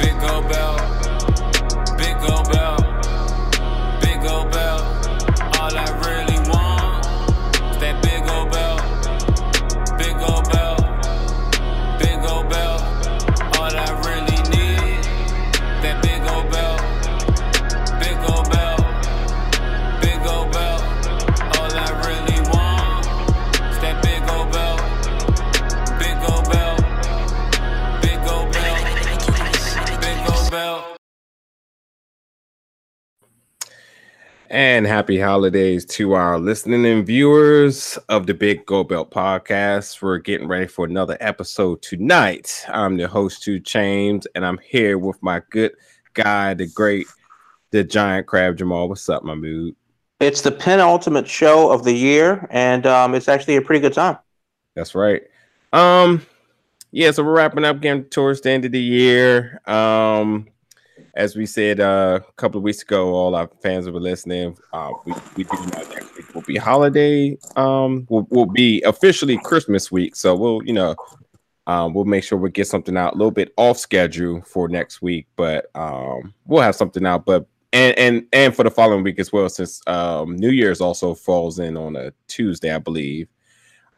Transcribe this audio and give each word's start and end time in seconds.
Big 0.00 0.18
gold 0.20 0.48
bell. 0.48 0.77
And 34.78 34.86
happy 34.86 35.18
holidays 35.18 35.84
to 35.86 36.12
our 36.12 36.38
listening 36.38 36.86
and 36.86 37.04
viewers 37.04 37.98
of 38.08 38.28
the 38.28 38.32
Big 38.32 38.64
Gold 38.64 38.88
Belt 38.90 39.10
podcast. 39.10 40.00
We're 40.00 40.18
getting 40.18 40.46
ready 40.46 40.68
for 40.68 40.84
another 40.84 41.16
episode 41.18 41.82
tonight. 41.82 42.64
I'm 42.68 42.96
the 42.96 43.08
host, 43.08 43.42
Two 43.42 43.58
James, 43.58 44.28
and 44.36 44.46
I'm 44.46 44.58
here 44.58 44.96
with 44.96 45.20
my 45.20 45.42
good 45.50 45.72
guy, 46.14 46.54
the 46.54 46.68
great, 46.68 47.08
the 47.72 47.82
giant 47.82 48.28
crab 48.28 48.56
Jamal. 48.56 48.88
What's 48.88 49.08
up, 49.08 49.24
my 49.24 49.34
mood? 49.34 49.74
It's 50.20 50.42
the 50.42 50.52
penultimate 50.52 51.26
show 51.26 51.72
of 51.72 51.82
the 51.82 51.92
year, 51.92 52.46
and 52.48 52.86
um, 52.86 53.16
it's 53.16 53.28
actually 53.28 53.56
a 53.56 53.62
pretty 53.62 53.80
good 53.80 53.94
time. 53.94 54.18
That's 54.76 54.94
right. 54.94 55.22
Um, 55.72 56.24
yeah, 56.92 57.10
so 57.10 57.24
we're 57.24 57.34
wrapping 57.34 57.64
up 57.64 57.80
getting 57.80 58.04
towards 58.04 58.42
the 58.42 58.50
end 58.50 58.64
of 58.64 58.70
the 58.70 58.80
year. 58.80 59.60
Um, 59.66 60.46
as 61.14 61.36
we 61.36 61.46
said 61.46 61.80
uh, 61.80 62.20
a 62.26 62.32
couple 62.32 62.58
of 62.58 62.64
weeks 62.64 62.82
ago, 62.82 63.14
all 63.14 63.34
our 63.34 63.50
fans 63.62 63.88
were 63.88 64.00
listening, 64.00 64.56
uh, 64.72 64.90
we, 65.04 65.12
we 65.36 65.44
do 65.44 65.56
know 65.56 65.82
next 65.90 66.16
week 66.16 66.34
will 66.34 66.42
be 66.42 66.56
holiday. 66.56 67.36
Um, 67.56 68.06
will, 68.08 68.26
will 68.30 68.46
be 68.46 68.82
officially 68.82 69.38
Christmas 69.38 69.90
week. 69.90 70.16
So 70.16 70.36
we'll, 70.36 70.62
you 70.64 70.72
know, 70.72 70.94
um, 71.66 71.92
we'll 71.92 72.04
make 72.04 72.24
sure 72.24 72.38
we 72.38 72.50
get 72.50 72.66
something 72.66 72.96
out 72.96 73.14
a 73.14 73.16
little 73.16 73.30
bit 73.30 73.52
off 73.56 73.78
schedule 73.78 74.40
for 74.42 74.68
next 74.68 75.02
week, 75.02 75.26
but 75.36 75.70
um, 75.74 76.32
we'll 76.46 76.62
have 76.62 76.76
something 76.76 77.04
out. 77.04 77.26
But 77.26 77.46
and 77.72 77.98
and 77.98 78.26
and 78.32 78.56
for 78.56 78.62
the 78.62 78.70
following 78.70 79.04
week 79.04 79.18
as 79.18 79.32
well, 79.32 79.48
since 79.48 79.82
um, 79.86 80.36
New 80.36 80.50
Year's 80.50 80.80
also 80.80 81.14
falls 81.14 81.58
in 81.58 81.76
on 81.76 81.96
a 81.96 82.12
Tuesday, 82.26 82.74
I 82.74 82.78
believe. 82.78 83.28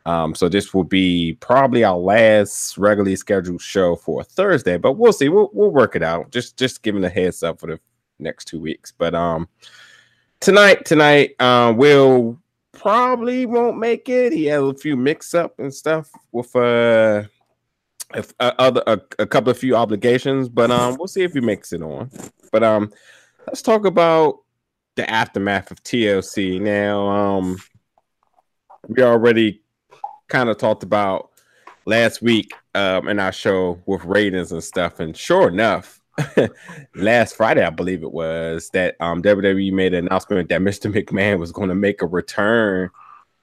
Um, 0.07 0.35
so 0.35 0.49
this 0.49 0.73
will 0.73 0.85
be 0.85 1.35
probably 1.41 1.85
our 1.85 1.97
last 1.97 2.79
regularly 2.79 3.17
scheduled 3.17 3.61
show 3.61 3.97
for 3.97 4.25
Thursday, 4.25 4.79
but 4.79 4.93
we'll 4.93 5.13
see. 5.13 5.29
We'll 5.29 5.51
we'll 5.53 5.71
work 5.71 5.95
it 5.95 6.03
out. 6.03 6.31
Just 6.31 6.57
just 6.57 6.83
giving 6.83 7.05
a 7.05 7.09
heads 7.09 7.43
up 7.43 7.61
for 7.61 7.67
the 7.67 7.81
next 8.19 8.47
two 8.47 8.61
weeks. 8.61 8.93
But 8.97 9.15
um 9.15 9.49
tonight, 10.41 10.85
tonight, 10.85 11.41
um, 11.41 11.77
Will 11.77 12.39
probably 12.73 13.47
won't 13.47 13.79
make 13.79 14.09
it. 14.09 14.33
He 14.33 14.47
had 14.47 14.63
a 14.63 14.75
few 14.75 14.97
mix 14.97 15.35
up 15.35 15.59
and 15.59 15.73
stuff 15.73 16.11
with 16.33 16.55
uh 16.57 17.25
if 18.15 18.33
uh, 18.41 18.53
other 18.59 18.83
a, 18.87 19.01
a 19.19 19.27
couple 19.27 19.51
of 19.51 19.59
few 19.59 19.77
obligations, 19.77 20.49
but 20.49 20.71
um 20.71 20.97
we'll 20.99 21.09
see 21.09 21.23
if 21.23 21.33
he 21.33 21.41
makes 21.41 21.73
it 21.73 21.83
on. 21.83 22.11
But 22.53 22.65
um 22.65 22.91
let's 23.47 23.63
talk 23.63 23.85
about 23.85 24.39
the 24.97 25.09
aftermath 25.09 25.71
of 25.71 25.83
TLC. 25.83 26.61
Now, 26.61 27.09
um 27.09 27.59
we 28.89 29.03
already 29.03 29.61
kind 30.31 30.49
of 30.49 30.57
talked 30.57 30.83
about 30.83 31.31
last 31.85 32.23
week 32.23 32.53
um, 32.75 33.09
in 33.09 33.19
our 33.19 33.33
show 33.33 33.81
with 33.87 34.05
ratings 34.05 34.53
and 34.53 34.65
stuff. 34.65 35.01
And 35.01 35.17
sure 35.17 35.49
enough, 35.49 36.01
last 36.95 37.37
Friday, 37.37 37.63
I 37.63 37.71
believe 37.71 38.03
it 38.03 38.13
was, 38.13 38.71
that 38.71 38.97
um, 39.01 39.23
WWE 39.23 39.73
made 39.73 39.93
an 39.93 40.07
announcement 40.07 40.49
that 40.49 40.61
Mr. 40.61 40.93
McMahon 41.05 41.39
was 41.39 41.53
going 41.53 41.69
to 41.69 41.75
make 41.75 42.01
a 42.01 42.07
return 42.07 42.91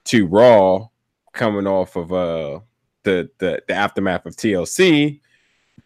to 0.04 0.26
Raw 0.26 0.88
coming 1.32 1.66
off 1.66 1.94
of 1.94 2.12
uh, 2.12 2.60
the, 3.04 3.30
the, 3.38 3.62
the 3.68 3.74
aftermath 3.74 4.26
of 4.26 4.34
TLC 4.34 5.20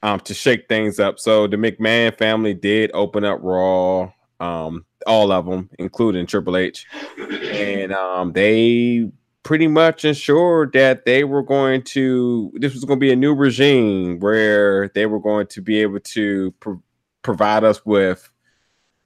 um, 0.03 0.21
to 0.21 0.35
shake 0.35 0.69
things 0.69 0.99
up. 1.01 1.19
So 1.19 1.47
the 1.47 1.57
McMahon 1.57 2.17
family 2.17 2.55
did 2.55 2.91
open 2.95 3.25
up 3.25 3.41
Raw, 3.43 4.13
um, 4.41 4.87
all 5.07 5.33
of 5.33 5.47
them, 5.47 5.69
including 5.79 6.27
Triple 6.27 6.57
H. 6.57 6.87
And 7.19 7.93
um, 7.93 8.33
they 8.33 9.11
pretty 9.43 9.67
much 9.67 10.05
ensured 10.05 10.73
that 10.73 11.05
they 11.05 11.25
were 11.25 11.43
going 11.43 11.83
to 11.83 12.53
this 12.55 12.75
was 12.75 12.85
going 12.85 12.99
to 12.99 13.05
be 13.05 13.13
a 13.13 13.17
new 13.17 13.35
regime 13.35 14.21
where 14.21 14.89
they 14.91 15.07
were 15.07 15.19
going 15.19 15.47
to 15.49 15.61
be 15.61 15.81
able 15.81 16.01
to 16.01 16.53
pro- 16.61 16.83
provide 17.23 17.65
us 17.65 17.85
with 17.85 18.31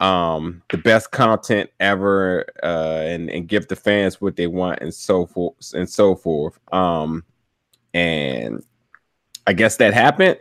um 0.01 0.63
the 0.71 0.77
best 0.77 1.11
content 1.11 1.71
ever 1.81 2.45
uh 2.63 3.01
and 3.03 3.31
and 3.31 3.49
give 3.49 3.67
the 3.69 3.77
fans 3.77 4.21
what 4.21 4.37
they 4.37 4.47
want 4.47 4.79
and 4.83 4.93
so 4.93 5.25
forth 5.25 5.73
and 5.75 5.89
so 5.89 6.15
forth. 6.15 6.59
Um 6.73 7.25
and 7.95 8.63
i 9.47 9.55
guess 9.55 9.77
that 9.77 9.95
happened 9.95 10.39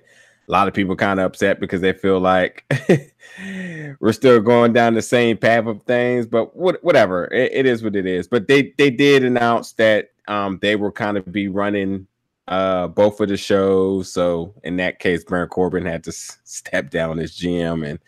a 0.48 0.52
lot 0.52 0.68
of 0.68 0.74
people 0.74 0.96
kind 0.96 1.20
of 1.20 1.26
upset 1.26 1.60
because 1.60 1.82
they 1.82 1.94
feel 1.94 2.20
like 2.20 2.64
we're 4.00 4.12
still 4.12 4.40
going 4.40 4.74
down 4.74 4.94
the 4.94 5.02
same 5.02 5.38
path 5.38 5.66
of 5.66 5.82
things 5.84 6.28
but 6.28 6.56
what, 6.56 6.84
whatever 6.84 7.26
it, 7.26 7.52
it 7.54 7.66
is 7.66 7.84
what 7.84 7.96
it 7.96 8.06
is. 8.06 8.28
But 8.28 8.48
they 8.48 8.74
they 8.78 8.90
did 8.90 9.24
announce 9.24 9.74
that 9.74 10.12
um 10.28 10.60
they 10.62 10.76
will 10.76 10.92
kind 10.92 11.18
of 11.18 11.32
be 11.32 11.48
running 11.48 12.08
uh 12.48 12.88
both 12.88 13.20
of 13.20 13.30
the 13.30 13.38
shows. 13.38 14.12
So 14.12 14.54
in 14.64 14.78
that 14.78 15.00
case 15.00 15.24
baron 15.24 15.50
corbin 15.50 15.86
had 15.86 16.04
to 16.06 16.12
s- 16.12 16.38
step 16.44 16.90
down 16.90 17.20
as 17.20 17.34
gm 17.38 17.88
and 17.88 18.00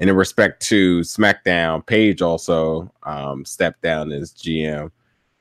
and 0.00 0.10
in 0.10 0.16
respect 0.16 0.60
to 0.66 1.00
smackdown 1.00 1.86
paige 1.86 2.20
also 2.20 2.92
um 3.04 3.44
stepped 3.44 3.82
down 3.82 4.10
as 4.10 4.32
gm 4.32 4.90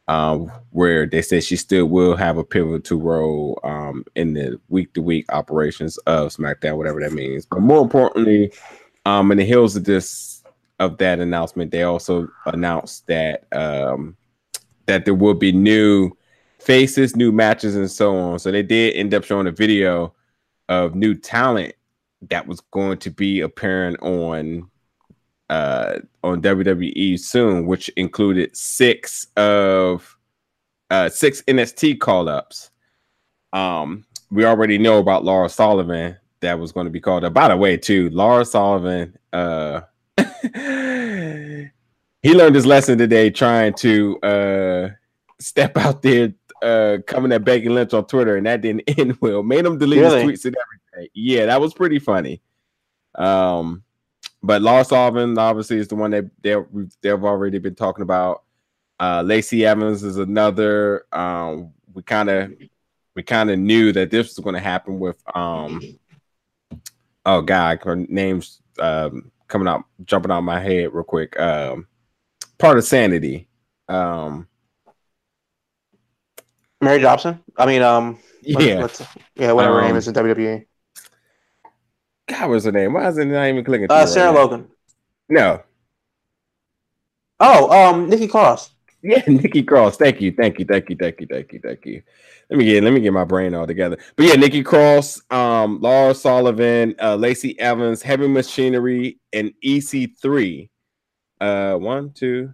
um, 0.08 0.52
where 0.72 1.06
they 1.06 1.22
said 1.22 1.44
she 1.44 1.56
still 1.56 1.86
will 1.86 2.16
have 2.16 2.38
a 2.38 2.44
pivotal 2.44 3.00
role 3.00 3.59
um, 3.64 4.03
in 4.16 4.34
the 4.34 4.59
week 4.69 4.94
to 4.94 5.02
week 5.02 5.25
operations 5.31 5.97
of 6.00 6.30
SmackDown, 6.30 6.78
whatever 6.78 7.00
that 7.00 7.14
means. 7.14 7.46
But 7.46 7.62
more 7.62 7.81
importantly, 7.81 8.52
um, 9.06 9.31
in 9.31 9.38
the 9.38 9.46
heels 9.46 9.75
of 9.75 9.86
this 9.86 10.44
of 10.80 10.97
that 10.97 11.19
announcement, 11.19 11.72
they 11.72 11.84
also 11.84 12.28
announced 12.46 13.08
that 13.08 13.47
um, 13.53 14.18
that 14.88 15.06
there 15.06 15.13
will 15.13 15.34
be 15.34 15.52
new 15.52 16.12
faces, 16.59 17.16
new 17.16 17.31
matches, 17.31 17.75
and 17.75 17.90
so 17.90 18.16
on. 18.18 18.40
So 18.40 18.52
they 18.52 18.63
did 18.63 18.96
end 18.96 19.13
up 19.13 19.24
showing 19.24 19.47
a 19.47 19.52
video 19.52 20.13
of 20.69 20.96
new 20.96 21.13
talent 21.13 21.75
that 22.30 22.47
was 22.47 22.62
going 22.72 22.97
to 23.00 23.12
be 23.12 23.42
appearing 23.42 23.97
on 23.97 24.69
uh 25.53 26.00
on 26.24 26.41
WWE 26.41 27.19
soon, 27.19 27.66
which 27.68 27.90
included 27.90 28.56
six 28.56 29.28
of 29.38 30.18
uh 30.90 31.09
six 31.09 31.41
NXT 31.44 32.00
call 32.00 32.28
ups. 32.30 32.72
Um, 33.52 34.06
we 34.31 34.46
already 34.46 34.78
know 34.80 34.97
about 34.97 35.24
Lars 35.24 35.53
Sullivan 35.53 36.18
that 36.40 36.58
was 36.59 36.72
going 36.72 36.86
to 36.86 36.92
be 36.92 37.00
called 37.00 37.24
up. 37.24 37.34
By 37.34 37.50
the 37.50 37.58
way, 37.58 37.78
too, 37.78 38.09
Lars 38.09 38.52
Sullivan, 38.52 39.18
uh 39.31 39.81
he 42.22 42.34
learned 42.34 42.56
his 42.56 42.66
lesson 42.66 42.97
today 42.97 43.30
trying 43.30 43.74
to 43.75 44.19
uh 44.22 44.90
step 45.40 45.78
out 45.78 46.02
there 46.02 46.34
uh 46.63 46.97
coming 47.06 47.31
at 47.31 47.44
Becky 47.44 47.69
Lynch 47.69 47.94
on 47.94 48.06
Twitter, 48.06 48.38
and 48.38 48.46
that 48.46 48.62
didn't 48.62 48.84
end 49.00 49.18
well. 49.22 49.44
Made 49.44 49.66
him 49.66 49.78
delete 49.78 50.00
Really? 50.02 50.24
his 50.31 50.42
tweets 50.42 50.46
and 50.46 50.56
everything. 50.96 51.09
Yeah, 51.13 51.46
that 51.46 51.62
was 51.62 51.74
pretty 51.74 52.00
funny. 52.00 52.42
Um 53.16 53.84
but 54.44 54.62
Lars 54.62 54.90
Sullivan 54.90 55.38
obviously 55.38 55.78
is 55.78 55.88
the 55.88 55.96
one 55.96 56.12
that 56.12 56.26
they 56.42 56.56
they've 57.02 57.24
already 57.24 57.59
been 57.59 57.76
talking 57.76 58.04
about. 58.04 58.44
Uh, 59.00 59.24
Lacey 59.26 59.66
Evans 59.66 60.04
is 60.04 60.18
another. 60.18 61.06
Um, 61.12 61.74
we 61.94 62.04
kind 62.04 62.30
of 62.30 62.54
we 63.16 63.24
kind 63.24 63.50
of 63.50 63.57
knew 63.57 63.92
that 63.94 64.12
this 64.12 64.36
was 64.36 64.44
going 64.44 64.56
to 64.56 64.62
happen 64.62 65.00
with. 65.00 65.22
Um, 65.34 65.81
oh 67.25 67.42
God, 67.42 67.80
her 67.84 67.95
name's 67.95 68.62
um, 68.80 69.31
coming 69.48 69.68
out, 69.68 69.86
jumping 70.04 70.31
out 70.31 70.42
my 70.42 70.60
head 70.60 70.94
real 70.94 71.04
quick. 71.04 71.40
Um, 71.40 71.88
part 72.57 72.78
of 72.78 72.84
Sanity. 72.84 73.48
Um, 73.88 74.48
Mary 76.81 77.00
Dobson. 77.00 77.42
I 77.57 77.66
mean, 77.66 77.81
um, 77.81 78.19
yeah, 78.42 78.81
what's, 78.81 79.01
yeah, 79.36 79.54
whatever 79.54 79.75
her 79.75 79.81
name 79.81 79.92
Um, 79.92 79.98
is 79.98 80.07
in 80.07 80.13
WWE. 80.13 80.66
God, 82.39 82.50
what's 82.50 82.65
her 82.65 82.71
name? 82.71 82.94
Why 82.94 83.07
is 83.07 83.18
it 83.18 83.25
not 83.25 83.45
even 83.47 83.63
clicking? 83.63 83.88
Uh, 83.89 84.06
Sarah 84.06 84.27
right 84.27 84.33
now? 84.35 84.41
Logan. 84.41 84.68
No, 85.30 85.62
Oh, 87.39 87.69
um, 87.89 88.09
Nikki 88.09 88.27
Cross. 88.27 88.71
Yeah, 89.01 89.21
Nikki 89.27 89.63
Cross. 89.63 89.97
Thank 89.97 90.21
you, 90.21 90.31
thank 90.31 90.59
you, 90.59 90.65
thank 90.65 90.89
you, 90.89 90.95
thank 90.95 91.19
you, 91.19 91.27
thank 91.27 91.51
you, 91.51 91.59
thank 91.59 91.85
you. 91.85 92.01
Let 92.50 92.57
me 92.59 92.65
get 92.65 92.83
let 92.83 92.94
me 92.94 93.00
get 93.01 93.12
my 93.13 93.24
brain 93.25 93.53
all 93.53 93.68
together. 93.68 93.97
But 94.15 94.25
yeah, 94.27 94.35
Nikki 94.35 94.63
Cross, 94.63 95.21
um, 95.31 95.81
Lars 95.81 96.21
Sullivan, 96.21 96.95
uh, 97.01 97.15
Lacey 97.15 97.59
Evans, 97.59 98.01
Heavy 98.01 98.27
Machinery, 98.27 99.19
and 99.33 99.53
EC3. 99.65 100.69
Uh, 101.41 101.75
one, 101.75 102.12
two, 102.12 102.53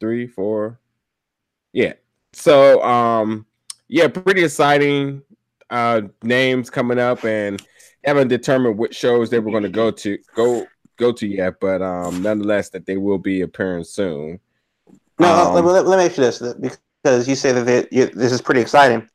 three, 0.00 0.26
four. 0.26 0.78
Yeah. 1.72 1.94
So 2.32 2.82
um, 2.82 3.44
yeah, 3.88 4.08
pretty 4.08 4.44
exciting. 4.44 5.22
uh, 5.70 6.02
names 6.22 6.70
coming 6.70 6.98
up, 6.98 7.24
and 7.24 7.60
haven't 8.04 8.28
determined 8.28 8.78
which 8.78 8.94
shows 8.96 9.30
they 9.30 9.38
were 9.38 9.50
going 9.50 9.62
to 9.64 9.68
go 9.68 9.90
to 9.90 10.18
go 10.34 10.66
go 10.96 11.12
to 11.12 11.26
yet. 11.26 11.60
But 11.60 11.82
um, 11.82 12.22
nonetheless, 12.22 12.70
that 12.70 12.86
they 12.86 12.96
will 12.96 13.18
be 13.18 13.42
appearing 13.42 13.84
soon. 13.84 14.40
No, 15.18 15.28
Um, 15.28 15.54
let, 15.54 15.64
let, 15.64 15.86
let 15.86 15.98
me 15.98 16.04
ask 16.06 16.16
you 16.16 16.24
this 16.24 16.78
because 17.02 17.28
you 17.28 17.34
say 17.34 17.52
that 17.52 17.64
they, 17.64 17.86
you, 17.90 18.06
this 18.06 18.32
is 18.32 18.40
pretty 18.40 18.60
exciting. 18.60 19.08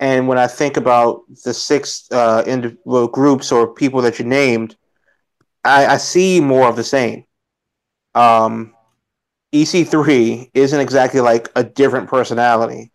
And 0.00 0.26
when 0.26 0.38
I 0.38 0.48
think 0.48 0.76
about 0.76 1.22
the 1.44 1.54
six 1.54 2.10
uh, 2.10 2.42
indi- 2.46 2.76
well, 2.84 3.06
groups 3.06 3.52
or 3.52 3.72
people 3.72 4.02
that 4.02 4.18
you 4.18 4.24
named, 4.24 4.76
I, 5.64 5.86
I 5.86 5.96
see 5.98 6.40
more 6.40 6.68
of 6.68 6.76
the 6.76 6.84
same. 6.84 7.24
Um, 8.14 8.74
EC3 9.52 10.50
isn't 10.52 10.80
exactly 10.80 11.20
like 11.20 11.48
a 11.54 11.62
different 11.62 12.08
personality. 12.08 12.90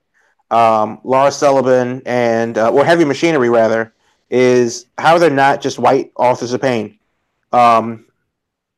Um, 0.51 0.99
Lars 1.03 1.35
Sullivan 1.37 2.01
and, 2.05 2.57
uh, 2.57 2.71
or 2.71 2.83
Heavy 2.83 3.05
Machinery 3.05 3.49
rather, 3.49 3.93
is 4.29 4.85
how 4.97 5.17
they're 5.17 5.29
not 5.29 5.61
just 5.61 5.79
white 5.79 6.11
authors 6.15 6.53
of 6.53 6.61
pain. 6.61 6.99
Um, 7.51 8.05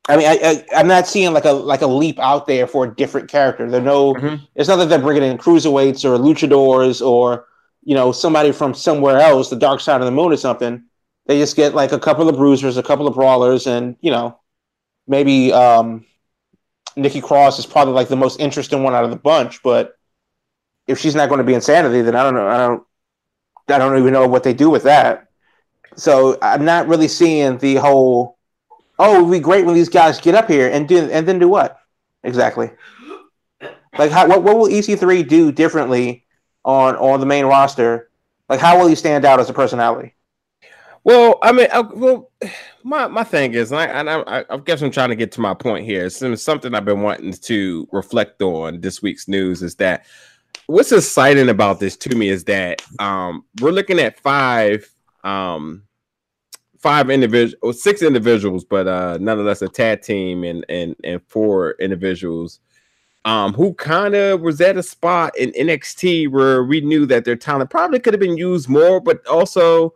I 0.09 0.17
mean, 0.17 0.27
I, 0.27 0.39
I, 0.43 0.65
I'm 0.79 0.87
not 0.87 1.07
seeing 1.07 1.33
like 1.33 1.45
a 1.45 1.51
like 1.51 1.81
a 1.81 1.87
leap 1.87 2.19
out 2.19 2.47
there 2.47 2.65
for 2.67 2.85
a 2.85 2.95
different 2.95 3.29
character. 3.29 3.69
There 3.69 3.81
no, 3.81 4.13
Mhm. 4.15 4.41
it's 4.55 4.67
not 4.67 4.77
that 4.77 4.89
they're 4.89 4.99
bringing 4.99 5.23
in 5.29 5.37
cruiserweights 5.37 6.03
or 6.05 6.17
luchadors 6.17 7.05
or 7.05 7.45
you 7.83 7.95
know 7.95 8.11
somebody 8.11 8.51
from 8.51 8.73
somewhere 8.73 9.19
else, 9.19 9.49
the 9.49 9.55
Dark 9.55 9.79
Side 9.79 10.01
of 10.01 10.05
the 10.05 10.11
Moon 10.11 10.31
or 10.31 10.37
something. 10.37 10.83
They 11.27 11.37
just 11.39 11.55
get 11.55 11.75
like 11.75 11.91
a 11.91 11.99
couple 11.99 12.27
of 12.27 12.35
bruisers, 12.35 12.77
a 12.77 12.83
couple 12.83 13.07
of 13.07 13.13
brawlers, 13.13 13.67
and 13.67 13.95
you 14.01 14.11
know 14.11 14.39
maybe 15.07 15.53
um, 15.53 16.05
Nikki 16.95 17.21
Cross 17.21 17.59
is 17.59 17.65
probably 17.65 17.93
like 17.93 18.07
the 18.07 18.15
most 18.15 18.39
interesting 18.39 18.83
one 18.83 18.95
out 18.95 19.03
of 19.03 19.11
the 19.11 19.15
bunch. 19.17 19.61
But 19.61 19.97
if 20.87 20.97
she's 20.99 21.15
not 21.15 21.29
going 21.29 21.37
to 21.37 21.43
be 21.43 21.53
insanity, 21.53 22.01
then 22.01 22.15
I 22.15 22.23
don't 22.23 22.33
know. 22.33 22.47
I 22.47 22.57
don't. 22.57 22.83
I 23.69 23.77
don't 23.77 23.97
even 23.99 24.13
know 24.13 24.27
what 24.27 24.43
they 24.43 24.53
do 24.53 24.69
with 24.69 24.83
that. 24.83 25.27
So 25.95 26.37
I'm 26.41 26.65
not 26.65 26.87
really 26.87 27.07
seeing 27.07 27.57
the 27.57 27.75
whole. 27.75 28.37
Oh, 28.99 29.17
it'd 29.17 29.31
be 29.31 29.39
great 29.39 29.65
when 29.65 29.75
these 29.75 29.89
guys 29.89 30.21
get 30.21 30.35
up 30.35 30.47
here 30.47 30.69
and 30.69 30.87
do 30.87 31.09
and 31.09 31.27
then 31.27 31.39
do 31.39 31.47
what 31.47 31.79
exactly? 32.23 32.71
Like, 33.97 34.11
how, 34.11 34.27
what 34.27 34.43
what 34.43 34.57
will 34.57 34.67
EC3 34.67 35.27
do 35.27 35.51
differently 35.51 36.25
on 36.63 36.95
on 36.95 37.19
the 37.19 37.25
main 37.25 37.45
roster? 37.45 38.09
Like, 38.49 38.59
how 38.59 38.77
will 38.79 38.87
he 38.87 38.95
stand 38.95 39.25
out 39.25 39.39
as 39.39 39.49
a 39.49 39.53
personality? 39.53 40.15
Well, 41.03 41.39
I 41.41 41.51
mean, 41.51 41.67
I, 41.73 41.79
well, 41.81 42.29
my 42.83 43.07
my 43.07 43.23
thing 43.23 43.53
is, 43.53 43.71
and 43.71 43.81
I, 43.81 43.85
and 43.85 44.09
I, 44.09 44.45
I, 44.49 44.57
guess 44.57 44.81
I'm 44.81 44.91
trying 44.91 45.09
to 45.09 45.15
get 45.15 45.31
to 45.33 45.41
my 45.41 45.53
point 45.53 45.85
here. 45.85 46.05
It's 46.05 46.43
something 46.43 46.75
I've 46.75 46.85
been 46.85 47.01
wanting 47.01 47.33
to 47.33 47.87
reflect 47.91 48.41
on 48.41 48.81
this 48.81 49.01
week's 49.01 49.27
news 49.27 49.63
is 49.63 49.75
that 49.75 50.05
what's 50.67 50.91
exciting 50.91 51.49
about 51.49 51.79
this 51.79 51.97
to 51.97 52.15
me 52.15 52.29
is 52.29 52.43
that 52.45 52.83
um, 52.99 53.45
we're 53.61 53.71
looking 53.71 53.99
at 53.99 54.19
five 54.19 54.87
um, 55.23 55.83
five 56.79 57.09
individuals, 57.09 57.81
six 57.81 58.01
individuals, 58.01 58.63
but 58.63 58.87
uh, 58.87 59.17
nonetheless 59.19 59.61
a 59.61 59.69
tag 59.69 60.01
team 60.01 60.43
and 60.43 60.65
and 60.69 60.95
and 61.03 61.21
four 61.27 61.75
individuals 61.79 62.59
um, 63.25 63.53
who 63.53 63.73
kind 63.75 64.15
of 64.15 64.41
was 64.41 64.59
at 64.61 64.77
a 64.77 64.83
spot 64.83 65.37
in 65.37 65.51
NXT 65.51 66.29
where 66.29 66.63
we 66.63 66.81
knew 66.81 67.05
that 67.05 67.25
their 67.25 67.35
talent 67.35 67.69
probably 67.69 67.99
could 67.99 68.13
have 68.13 68.21
been 68.21 68.37
used 68.37 68.67
more, 68.67 68.99
but 68.99 69.25
also 69.27 69.93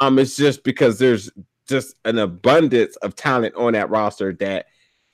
um, 0.00 0.18
it's 0.18 0.36
just 0.36 0.64
because 0.64 0.98
there's 0.98 1.30
just 1.66 1.96
an 2.04 2.18
abundance 2.18 2.96
of 2.96 3.14
talent 3.14 3.54
on 3.54 3.72
that 3.72 3.90
roster 3.90 4.32
that 4.34 4.66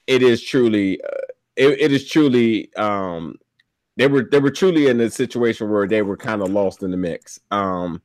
it 0.07 0.23
is 0.23 0.43
truly, 0.43 1.01
uh, 1.03 1.27
it, 1.57 1.81
it 1.81 1.93
is 1.93 2.09
truly, 2.09 2.75
um, 2.75 3.37
they 3.97 4.09
were 4.09 4.25
they 4.29 4.41
were 4.41 4.51
truly 4.51 4.89
in 4.89 5.01
a 5.01 5.09
situation 5.09 5.71
where 5.71 5.87
they 5.87 6.03
were 6.03 6.17
kind 6.17 6.43
of 6.43 6.51
lost 6.51 6.83
in 6.83 6.91
the 6.91 6.97
mix. 6.97 7.39
Um, 7.53 8.03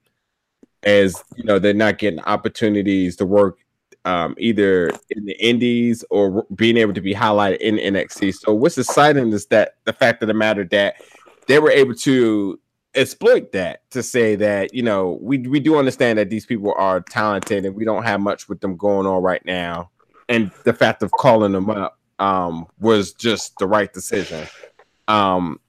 as 0.83 1.21
you 1.35 1.43
know, 1.43 1.59
they're 1.59 1.73
not 1.73 1.97
getting 1.97 2.19
opportunities 2.21 3.15
to 3.17 3.25
work 3.25 3.59
um, 4.05 4.35
either 4.37 4.89
in 5.09 5.25
the 5.25 5.37
Indies 5.43 6.03
or 6.09 6.45
being 6.55 6.77
able 6.77 6.93
to 6.93 7.01
be 7.01 7.13
highlighted 7.13 7.57
in 7.57 7.75
NXT. 7.75 8.35
So 8.35 8.53
what's 8.53 8.77
exciting 8.77 9.31
is 9.33 9.47
that 9.47 9.75
the 9.83 9.93
fact 9.93 10.21
of 10.23 10.27
the 10.27 10.33
matter 10.33 10.63
that 10.65 10.95
they 11.47 11.59
were 11.59 11.71
able 11.71 11.95
to 11.95 12.59
exploit 12.95 13.51
that 13.51 13.87
to 13.91 14.01
say 14.01 14.35
that 14.35 14.73
you 14.73 14.81
know 14.81 15.19
we 15.21 15.37
we 15.39 15.59
do 15.59 15.77
understand 15.77 16.17
that 16.17 16.29
these 16.29 16.45
people 16.45 16.73
are 16.77 17.01
talented 17.01 17.65
and 17.65 17.75
we 17.75 17.85
don't 17.85 18.03
have 18.03 18.19
much 18.19 18.49
with 18.49 18.61
them 18.61 18.77
going 18.77 19.05
on 19.05 19.21
right 19.21 19.45
now, 19.45 19.89
and 20.27 20.51
the 20.63 20.73
fact 20.73 21.03
of 21.03 21.11
calling 21.11 21.51
them 21.51 21.69
up 21.69 21.99
um, 22.19 22.67
was 22.79 23.13
just 23.13 23.57
the 23.57 23.67
right 23.67 23.91
decision. 23.93 24.47
Um, 25.07 25.59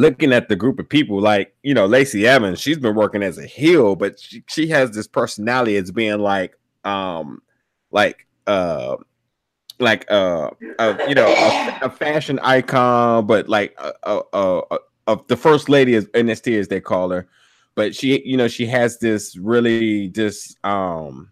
looking 0.00 0.32
at 0.32 0.48
the 0.48 0.56
group 0.56 0.78
of 0.78 0.88
people 0.88 1.20
like 1.20 1.54
you 1.62 1.74
know 1.74 1.86
Lacey 1.86 2.26
Evans, 2.26 2.58
she's 2.60 2.78
been 2.78 2.94
working 2.94 3.22
as 3.22 3.36
a 3.36 3.46
heel, 3.46 3.94
but 3.94 4.18
she, 4.18 4.42
she 4.48 4.66
has 4.68 4.90
this 4.92 5.06
personality 5.06 5.76
as 5.76 5.90
being 5.90 6.18
like 6.18 6.56
um 6.84 7.42
like 7.90 8.26
uh 8.46 8.96
like 9.78 10.10
uh, 10.10 10.50
uh 10.78 10.96
you 11.06 11.14
know 11.14 11.28
a, 11.28 11.78
a 11.82 11.90
fashion 11.90 12.38
icon, 12.42 13.26
but 13.26 13.48
like 13.48 13.74
a, 13.78 13.92
a, 14.02 14.20
a, 14.32 14.62
a, 14.70 14.78
a 15.08 15.18
the 15.28 15.36
first 15.36 15.68
lady 15.68 15.94
is 15.94 16.06
NXT 16.06 16.58
as 16.58 16.68
they 16.68 16.80
call 16.80 17.10
her, 17.10 17.28
but 17.74 17.94
she 17.94 18.22
you 18.24 18.38
know 18.38 18.48
she 18.48 18.66
has 18.66 18.98
this 18.98 19.36
really 19.36 20.08
this 20.08 20.56
um 20.64 21.30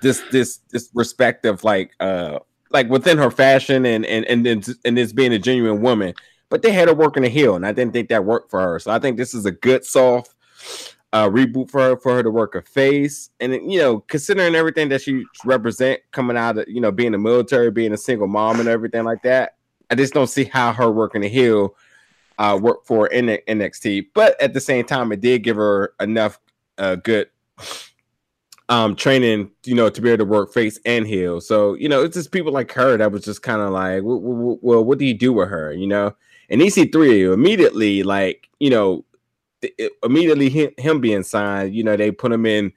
this 0.00 0.22
this 0.32 0.60
this 0.70 0.88
respect 0.94 1.44
of 1.44 1.64
like 1.64 1.92
uh 2.00 2.38
like 2.70 2.88
within 2.88 3.18
her 3.18 3.30
fashion 3.30 3.84
and 3.84 4.06
and 4.06 4.24
and 4.24 4.46
and, 4.46 4.68
and 4.86 4.96
this 4.96 5.12
being 5.12 5.34
a 5.34 5.38
genuine 5.38 5.82
woman 5.82 6.14
but 6.48 6.62
they 6.62 6.72
had 6.72 6.88
her 6.88 6.94
working 6.94 7.24
a 7.24 7.28
heel, 7.28 7.56
and 7.56 7.66
I 7.66 7.72
didn't 7.72 7.92
think 7.92 8.08
that 8.08 8.24
worked 8.24 8.50
for 8.50 8.60
her. 8.60 8.78
So 8.78 8.90
I 8.90 8.98
think 8.98 9.16
this 9.16 9.34
is 9.34 9.44
a 9.46 9.50
good 9.50 9.84
soft 9.84 10.34
uh, 11.12 11.28
reboot 11.28 11.70
for 11.70 11.80
her 11.80 11.96
for 11.96 12.14
her 12.14 12.22
to 12.22 12.30
work 12.30 12.54
a 12.54 12.62
face, 12.62 13.30
and 13.40 13.52
you 13.70 13.78
know, 13.78 14.00
considering 14.00 14.54
everything 14.54 14.88
that 14.90 15.02
she 15.02 15.24
represent 15.44 16.00
coming 16.10 16.36
out 16.36 16.58
of 16.58 16.68
you 16.68 16.80
know 16.80 16.92
being 16.92 17.12
the 17.12 17.18
military, 17.18 17.70
being 17.70 17.92
a 17.92 17.98
single 17.98 18.26
mom, 18.28 18.60
and 18.60 18.68
everything 18.68 19.04
like 19.04 19.22
that, 19.22 19.56
I 19.90 19.94
just 19.94 20.14
don't 20.14 20.26
see 20.26 20.44
how 20.44 20.72
her 20.72 20.90
working 20.90 21.24
a 21.24 21.28
heel 21.28 21.74
uh, 22.38 22.58
work 22.60 22.84
for 22.86 23.06
in 23.08 23.26
NXT. 23.26 24.08
But 24.14 24.40
at 24.40 24.54
the 24.54 24.60
same 24.60 24.84
time, 24.84 25.12
it 25.12 25.20
did 25.20 25.42
give 25.42 25.56
her 25.56 25.94
enough 26.00 26.38
uh, 26.78 26.94
good 26.96 27.28
um 28.70 28.94
training 28.94 29.50
you 29.64 29.74
know 29.74 29.88
to 29.88 30.00
be 30.00 30.10
able 30.10 30.18
to 30.18 30.30
work 30.30 30.52
face 30.52 30.78
and 30.84 31.06
heel 31.06 31.40
so 31.40 31.74
you 31.74 31.88
know 31.88 32.02
it's 32.02 32.14
just 32.14 32.32
people 32.32 32.52
like 32.52 32.70
her 32.70 32.96
that 32.96 33.10
was 33.10 33.24
just 33.24 33.42
kind 33.42 33.62
of 33.62 33.70
like 33.70 34.02
well, 34.02 34.20
well, 34.20 34.58
well 34.60 34.84
what 34.84 34.98
do 34.98 35.06
you 35.06 35.14
do 35.14 35.32
with 35.32 35.48
her 35.48 35.72
you 35.72 35.86
know 35.86 36.14
and 36.48 36.60
EC3 36.60 37.32
immediately, 37.32 38.02
like 38.02 38.48
you 38.58 38.70
know, 38.70 39.04
it, 39.62 39.92
immediately 40.02 40.48
him, 40.48 40.70
him 40.78 41.00
being 41.00 41.22
signed, 41.22 41.74
you 41.74 41.84
know, 41.84 41.96
they 41.96 42.10
put 42.10 42.32
him 42.32 42.46
in 42.46 42.72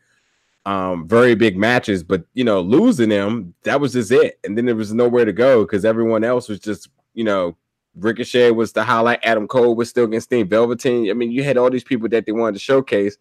um 0.66 1.08
very 1.08 1.34
big 1.34 1.58
matches, 1.58 2.04
but 2.04 2.24
you 2.34 2.44
know, 2.44 2.62
losing 2.62 3.10
him, 3.10 3.54
that 3.64 3.82
was 3.82 3.94
just 3.94 4.12
it. 4.12 4.40
And 4.44 4.58
then 4.58 4.66
there 4.66 4.76
was 4.76 4.94
nowhere 4.94 5.26
to 5.26 5.34
go 5.34 5.64
because 5.64 5.86
everyone 5.86 6.24
else 6.24 6.48
was 6.50 6.60
just, 6.60 6.90
you 7.14 7.24
know, 7.24 7.56
Ricochet 7.96 8.52
was 8.52 8.72
the 8.72 8.84
highlight, 8.84 9.20
Adam 9.24 9.48
Cole 9.48 9.76
was 9.76 9.90
still 9.90 10.06
against 10.06 10.26
Steve 10.26 10.48
Velveteen. 10.48 11.10
I 11.10 11.14
mean, 11.14 11.32
you 11.32 11.44
had 11.44 11.58
all 11.58 11.70
these 11.70 11.84
people 11.84 12.08
that 12.10 12.26
they 12.26 12.32
wanted 12.32 12.54
to 12.54 12.60
showcase, 12.60 13.18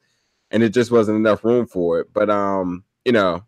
and 0.51 0.63
it 0.63 0.71
just 0.71 0.91
wasn't 0.91 1.17
enough 1.17 1.45
room 1.45 1.67
for 1.67 2.01
it. 2.01 2.13
But 2.13 2.31
um, 2.31 2.85
you 3.05 3.13
know, 3.13 3.45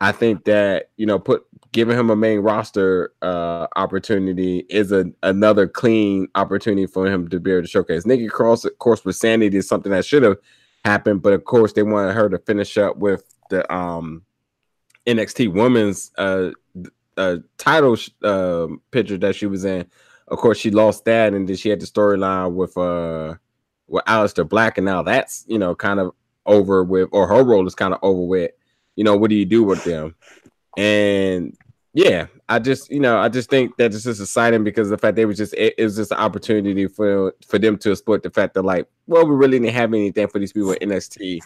I 0.00 0.12
think 0.12 0.44
that 0.44 0.90
you 0.96 1.06
know, 1.06 1.18
put 1.18 1.46
giving 1.72 1.98
him 1.98 2.10
a 2.10 2.16
main 2.16 2.40
roster 2.40 3.12
uh 3.22 3.66
opportunity 3.76 4.66
is 4.68 4.92
a 4.92 5.06
another 5.22 5.66
clean 5.68 6.28
opportunity 6.34 6.86
for 6.86 7.06
him 7.06 7.28
to 7.28 7.40
be 7.40 7.52
able 7.52 7.62
to 7.62 7.68
showcase. 7.68 8.06
Nikki 8.06 8.28
Cross, 8.28 8.64
of 8.64 8.78
course, 8.78 9.04
with 9.04 9.16
Sanity 9.16 9.56
is 9.56 9.68
something 9.68 9.92
that 9.92 10.04
should 10.04 10.22
have 10.22 10.38
happened, 10.84 11.22
but 11.22 11.32
of 11.32 11.44
course 11.44 11.72
they 11.72 11.82
wanted 11.82 12.14
her 12.14 12.28
to 12.28 12.38
finish 12.38 12.76
up 12.78 12.96
with 12.96 13.24
the 13.50 13.70
um 13.72 14.22
NXT 15.06 15.52
Women's 15.52 16.10
uh, 16.18 16.50
uh 17.16 17.36
title 17.56 17.96
uh, 18.22 18.68
picture 18.90 19.18
that 19.18 19.34
she 19.34 19.46
was 19.46 19.64
in. 19.64 19.86
Of 20.28 20.38
course, 20.38 20.58
she 20.58 20.70
lost 20.70 21.06
that, 21.06 21.32
and 21.32 21.48
then 21.48 21.56
she 21.56 21.70
had 21.70 21.80
the 21.80 21.86
storyline 21.86 22.52
with 22.52 22.76
uh 22.76 23.34
with 23.86 24.04
Aleister 24.04 24.48
Black, 24.48 24.78
and 24.78 24.84
now 24.84 25.02
that's 25.02 25.44
you 25.48 25.58
know 25.58 25.74
kind 25.74 26.00
of 26.00 26.12
over 26.46 26.84
with, 26.84 27.08
or 27.12 27.26
her 27.26 27.44
role 27.44 27.66
is 27.66 27.74
kind 27.74 27.94
of 27.94 28.00
over 28.02 28.20
with. 28.20 28.50
You 28.96 29.04
know, 29.04 29.16
what 29.16 29.30
do 29.30 29.36
you 29.36 29.44
do 29.44 29.62
with 29.62 29.84
them? 29.84 30.16
And 30.78 31.56
yeah, 31.92 32.28
I 32.48 32.60
just 32.60 32.88
you 32.88 33.00
know 33.00 33.18
I 33.18 33.28
just 33.28 33.50
think 33.50 33.76
that 33.78 33.90
this 33.90 34.06
is 34.06 34.20
exciting 34.20 34.62
because 34.62 34.88
the 34.88 34.96
fact 34.96 35.16
they 35.16 35.24
was 35.24 35.36
just 35.36 35.52
it, 35.54 35.74
it 35.76 35.82
was 35.82 35.96
just 35.96 36.12
an 36.12 36.18
opportunity 36.18 36.86
for 36.86 37.34
for 37.44 37.58
them 37.58 37.76
to 37.78 37.90
exploit 37.90 38.22
the 38.22 38.30
fact 38.30 38.54
that 38.54 38.62
like 38.62 38.86
well 39.08 39.26
we 39.26 39.34
really 39.34 39.58
didn't 39.58 39.74
have 39.74 39.92
anything 39.92 40.28
for 40.28 40.38
these 40.38 40.52
people 40.52 40.70
in 40.72 40.90
NXT. 40.90 41.40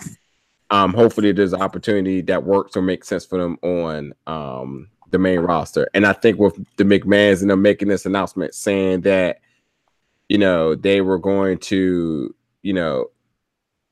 Um, 0.71 0.93
hopefully 0.93 1.33
there's 1.33 1.55
an 1.55 1.63
opportunity 1.63 2.21
that 2.23 2.45
works 2.45 2.77
or 2.77 2.83
makes 2.83 3.09
sense 3.09 3.25
for 3.25 3.39
them 3.39 3.57
on 3.63 4.13
um 4.27 4.89
the 5.11 5.19
main 5.19 5.41
roster. 5.41 5.89
And 5.95 6.05
I 6.05 6.13
think 6.13 6.39
with 6.39 6.55
the 6.77 6.85
McMahon's 6.85 7.41
and 7.41 7.51
them 7.51 7.63
making 7.63 7.89
this 7.89 8.05
announcement 8.05 8.55
saying 8.55 9.03
that 9.03 9.41
you 10.29 10.37
know 10.37 10.75
they 10.75 11.01
were 11.01 11.19
going 11.19 11.57
to 11.59 12.35
you 12.63 12.73
know 12.75 13.07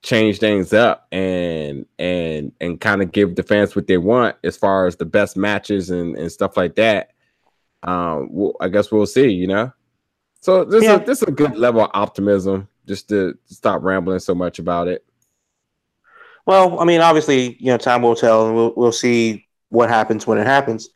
change 0.02 0.38
things 0.38 0.72
up 0.72 1.06
and 1.12 1.84
and 1.98 2.52
and 2.60 2.80
kind 2.80 3.02
of 3.02 3.12
give 3.12 3.36
the 3.36 3.42
fans 3.42 3.76
what 3.76 3.86
they 3.86 3.98
want 3.98 4.34
as 4.44 4.56
far 4.56 4.86
as 4.86 4.96
the 4.96 5.04
best 5.04 5.36
matches 5.36 5.90
and 5.90 6.16
and 6.16 6.32
stuff 6.32 6.56
like 6.56 6.74
that 6.74 7.10
um 7.82 8.28
well, 8.30 8.54
i 8.60 8.68
guess 8.68 8.90
we'll 8.90 9.06
see 9.06 9.28
you 9.30 9.46
know 9.46 9.72
so 10.40 10.64
this 10.64 10.84
Yeah. 10.84 11.00
is 11.00 11.06
this 11.06 11.22
is 11.22 11.28
a 11.28 11.32
good 11.32 11.56
level 11.56 11.82
of 11.82 11.90
optimism 11.94 12.68
just 12.86 13.08
to 13.10 13.36
stop 13.46 13.82
rambling 13.82 14.20
so 14.20 14.34
much 14.34 14.58
about 14.58 14.88
it 14.88 15.04
Well, 16.46 16.80
I 16.80 16.84
mean, 16.84 17.00
obviously, 17.00 17.56
you 17.60 17.66
know, 17.66 17.76
time 17.78 18.02
will 18.02 18.16
tell, 18.16 18.46
and 18.46 18.54
we'll 18.56 18.72
we'll 18.76 18.92
see 18.92 19.46
what 19.68 19.88
happens 19.88 20.26
when 20.26 20.38
it 20.38 20.46
happens. 20.46 20.88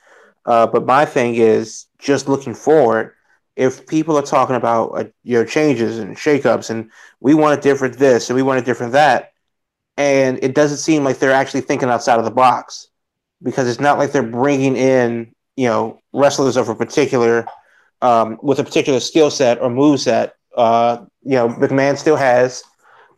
Uh, 0.47 0.67
but 0.67 0.85
my 0.87 1.05
thing 1.05 1.37
is 1.37 1.87
just 1.99 2.29
looking 2.29 2.55
forward. 2.55 3.13
If 3.57 3.87
people 3.87 4.17
are 4.19 4.23
talking 4.23 4.57
about 4.57 4.87
uh, 4.89 5.45
changes 5.45 5.99
and 5.99 6.17
shakeups, 6.17 6.71
and 6.71 6.91
we 7.21 7.35
want 7.35 7.59
a 7.59 7.63
different 7.63 7.99
this 7.99 8.29
and 8.29 8.37
we 8.37 8.43
want 8.43 8.61
a 8.61 8.65
different 8.65 8.93
that, 8.93 9.33
and 9.97 10.39
it 10.43 10.55
doesn't 10.55 10.79
seem 10.79 11.05
like 11.05 11.19
they're 11.19 11.33
actually 11.33 11.61
thinking 11.61 11.89
outside 11.89 12.19
of 12.19 12.25
the 12.25 12.31
box, 12.31 12.89
because 13.43 13.69
it's 13.69 13.81
not 13.81 13.99
like 13.99 14.13
they're 14.13 14.23
bringing 14.23 14.77
in 14.77 15.33
you 15.57 15.69
know 15.69 16.01
wrestlers 16.13 16.57
of 16.57 16.69
a 16.69 16.75
particular 16.75 17.47
um, 18.03 18.39
with 18.43 18.59
a 18.59 18.65
particular 18.65 19.01
skill 19.01 19.31
set 19.31 19.61
or 19.61 19.71
move 19.71 20.01
set. 20.01 20.35
Uh, 20.57 21.05
you 21.23 21.35
know, 21.35 21.49
McMahon 21.49 21.97
still 21.97 22.17
has 22.17 22.63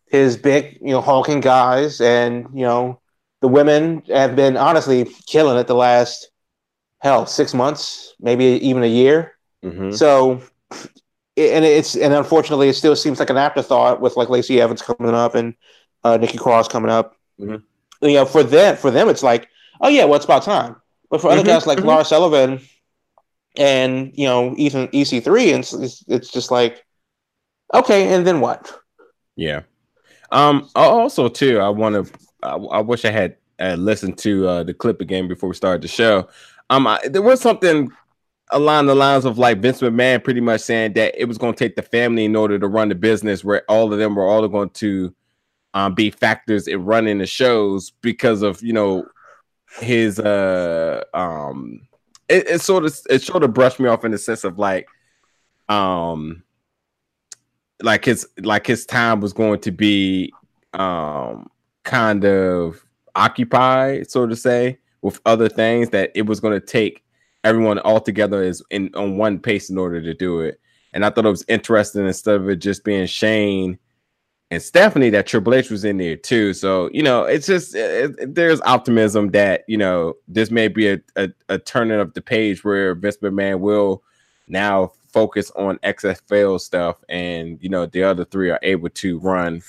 his 0.09 0.37
big, 0.37 0.79
you 0.81 0.91
know, 0.91 1.01
hulking 1.01 1.41
guys, 1.41 2.01
and 2.01 2.47
you 2.55 2.63
know, 2.63 3.01
the 3.41 3.49
women 3.49 4.03
have 4.09 4.37
been 4.37 4.57
honestly 4.57 5.05
killing 5.27 5.59
it 5.59 5.67
the 5.67 5.75
last 5.75 6.31
hell 7.01 7.27
six 7.27 7.53
months, 7.53 8.15
maybe 8.21 8.45
even 8.45 8.83
a 8.83 8.87
year. 8.87 9.36
Mhm. 9.65 9.97
So, 9.97 10.43
and 11.37 11.65
it's 11.65 11.97
and 11.97 12.15
unfortunately, 12.15 12.69
it 12.69 12.75
still 12.75 12.97
seems 12.97 13.19
like 13.19 13.31
an 13.31 13.37
afterthought 13.37 14.01
with 14.01 14.17
like 14.17 14.29
Lacey 14.29 14.61
Evans 14.61 14.83
coming 14.83 15.15
up 15.15 15.35
and 15.35 15.55
uh, 16.05 16.17
Nikki 16.17 16.39
Cross 16.39 16.69
coming 16.69 16.91
up. 16.91 17.17
Mhm. 17.41 17.63
You 18.03 18.13
know, 18.15 18.27
for 18.27 18.43
them, 18.43 18.77
for 18.77 18.91
them, 18.91 19.09
it's 19.09 19.23
like, 19.23 19.49
oh 19.81 19.89
yeah, 19.89 20.05
well, 20.05 20.17
it's 20.17 20.25
about 20.25 20.43
time. 20.43 20.77
But 21.11 21.21
for 21.21 21.31
other 21.31 21.43
Mhm, 21.43 21.47
guys 21.47 21.67
like 21.67 21.79
mhm. 21.79 21.85
Lars 21.85 22.09
Sullivan 22.09 22.61
and 23.57 24.13
you 24.15 24.27
know 24.27 24.55
Ethan 24.57 24.89
EC3, 24.93 25.53
it's, 25.53 25.73
it's 25.73 26.05
it's 26.09 26.31
just 26.31 26.51
like, 26.51 26.85
okay, 27.75 28.13
and 28.15 28.27
then 28.27 28.41
what? 28.41 28.73
Yeah. 29.37 29.63
Um. 30.33 30.69
Also, 30.75 31.29
too, 31.29 31.61
I 31.61 31.69
want 31.69 32.07
to. 32.07 32.13
I, 32.43 32.57
I 32.57 32.81
wish 32.81 33.05
I 33.05 33.11
had 33.11 33.37
uh, 33.61 33.75
listened 33.75 34.19
to 34.19 34.49
uh, 34.49 34.63
the 34.65 34.75
clip 34.75 35.01
again 35.01 35.29
before 35.29 35.49
we 35.49 35.55
started 35.55 35.83
the 35.83 35.89
show. 35.89 36.29
Um. 36.71 36.87
I, 36.87 37.01
there 37.09 37.23
was 37.23 37.41
something 37.41 37.91
along 38.51 38.87
the 38.87 38.95
lines 38.95 39.25
of 39.25 39.39
like 39.39 39.59
Vince 39.59 39.81
McMahon 39.81 40.23
pretty 40.23 40.41
much 40.41 40.61
saying 40.61 40.93
that 40.95 41.21
it 41.21 41.27
was 41.27 41.39
going 41.39 41.55
to 41.55 41.59
take 41.59 41.77
the 41.77 41.83
family 41.83 42.25
in 42.25 42.37
order 42.37 42.59
to 42.59 42.69
run 42.69 42.89
the 42.89 42.95
business, 42.95 43.45
where 43.45 43.63
all 43.69 43.93
of 43.93 43.99
them 43.99 44.15
were 44.15 44.27
all 44.27 44.47
going 44.49 44.71
to 44.71 45.15
um, 45.75 45.95
be 45.95 46.11
factors 46.11 46.69
in 46.69 46.85
running 46.85 47.19
the 47.19 47.27
shows 47.27 47.91
because 48.01 48.43
of 48.43 48.63
you 48.63 48.73
know 48.73 49.07
his 49.81 50.19
uh 50.19 51.03
um 51.13 51.81
it, 52.29 52.49
it 52.49 52.61
sort 52.61 52.85
of 52.85 52.97
it 53.11 53.21
sort 53.21 53.43
of 53.43 53.53
brushed 53.53 53.79
me 53.79 53.89
off 53.89 54.05
in 54.05 54.11
the 54.11 54.19
sense 54.19 54.45
of 54.45 54.59
like 54.59 54.89
um 55.69 56.43
like 57.83 58.05
his 58.05 58.27
like 58.39 58.67
his 58.67 58.87
time 58.87 59.21
was 59.21 59.33
going 59.33 59.61
to 59.61 59.71
be 59.71 60.33
um 60.73 61.51
kind 61.83 62.25
of 62.25 62.85
occupied 63.15 64.11
so 64.11 64.27
to 64.27 64.35
say 64.35 64.79
with 65.03 65.21
other 65.27 65.49
things 65.49 65.91
that 65.91 66.11
it 66.15 66.27
was 66.27 66.41
going 66.41 66.59
to 66.59 66.67
take 66.67 67.03
everyone 67.47 67.79
all 67.81 68.01
together 68.01 68.43
is 68.43 68.63
in 68.71 68.91
on 68.95 69.17
one 69.17 69.39
pace 69.39 69.71
in 69.71 69.79
order 69.79 70.03
to 70.03 70.15
do 70.15 70.41
it. 70.41 70.61
And 70.93 71.05
i 71.05 71.11
thought 71.11 71.27
it 71.27 71.31
was 71.31 71.45
interesting 71.49 72.07
instead 72.07 72.37
of 72.37 72.49
it 72.49 72.57
just 72.57 72.85
being 72.85 73.07
shane 73.07 73.79
and 74.51 74.63
stephanie 74.63 75.11
that 75.11 75.27
triple 75.27 75.55
h 75.55 75.71
was 75.71 75.85
in 75.85 75.99
there 75.99 76.17
too. 76.17 76.53
So 76.55 76.89
you 76.93 77.03
know 77.03 77.25
it's 77.25 77.47
just 77.47 77.75
it, 77.75 78.15
it- 78.19 78.35
there's 78.35 78.61
optimism 78.63 79.31
that 79.31 79.65
you 79.69 79.77
know 79.77 80.15
this 80.29 80.51
may 80.51 80.69
be 80.69 80.89
a, 80.89 81.01
a, 81.17 81.29
a 81.49 81.59
turning 81.59 82.01
of 82.01 82.15
the 82.15 82.23
page 82.23 82.65
where 82.65 82.95
vince 82.95 83.19
mcmahon 83.19 83.61
will 83.61 84.03
now 84.49 84.93
focus 85.13 85.51
on 85.57 85.79
XFL 85.79 86.61
stuff, 86.61 87.03
and 87.09 87.59
you 87.63 87.69
know 87.71 87.87
the 87.87 88.03
other 88.03 88.25
three 88.25 88.51
are 88.51 88.61
able 88.63 88.91
to 88.91 89.19
run 89.21 89.63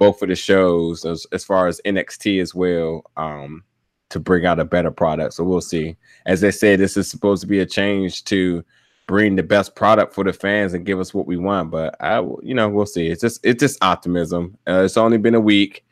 both 0.00 0.20
of 0.22 0.28
the 0.28 0.34
shows 0.36 1.04
as, 1.04 1.26
as 1.32 1.44
far 1.44 1.68
as 1.68 1.80
NXT 1.84 2.40
as 2.42 2.54
well, 2.54 3.02
um, 3.16 3.62
to 4.10 4.20
bring 4.20 4.44
out 4.44 4.60
a 4.60 4.64
better 4.64 4.90
product. 4.90 5.34
So 5.34 5.44
we'll 5.44 5.60
see. 5.60 5.96
As 6.26 6.40
they 6.40 6.50
say, 6.50 6.76
this 6.76 6.96
is 6.96 7.10
supposed 7.10 7.40
to 7.40 7.46
be 7.46 7.60
a 7.60 7.66
change 7.66 8.24
to 8.24 8.64
bring 9.06 9.34
the 9.34 9.42
best 9.42 9.74
product 9.74 10.14
for 10.14 10.22
the 10.22 10.32
fans 10.32 10.72
and 10.74 10.86
give 10.86 11.00
us 11.00 11.12
what 11.12 11.26
we 11.26 11.36
want. 11.36 11.70
But 11.70 11.96
I, 12.00 12.20
you 12.42 12.54
know, 12.54 12.68
we'll 12.68 12.86
see. 12.86 13.08
It's 13.08 13.22
just 13.22 13.44
it's 13.44 13.60
just 13.60 13.82
optimism. 13.82 14.56
Uh, 14.68 14.82
it's 14.84 14.96
only 14.96 15.18
been 15.18 15.34
a 15.34 15.40
week, 15.40 15.84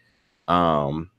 um, 0.46 1.10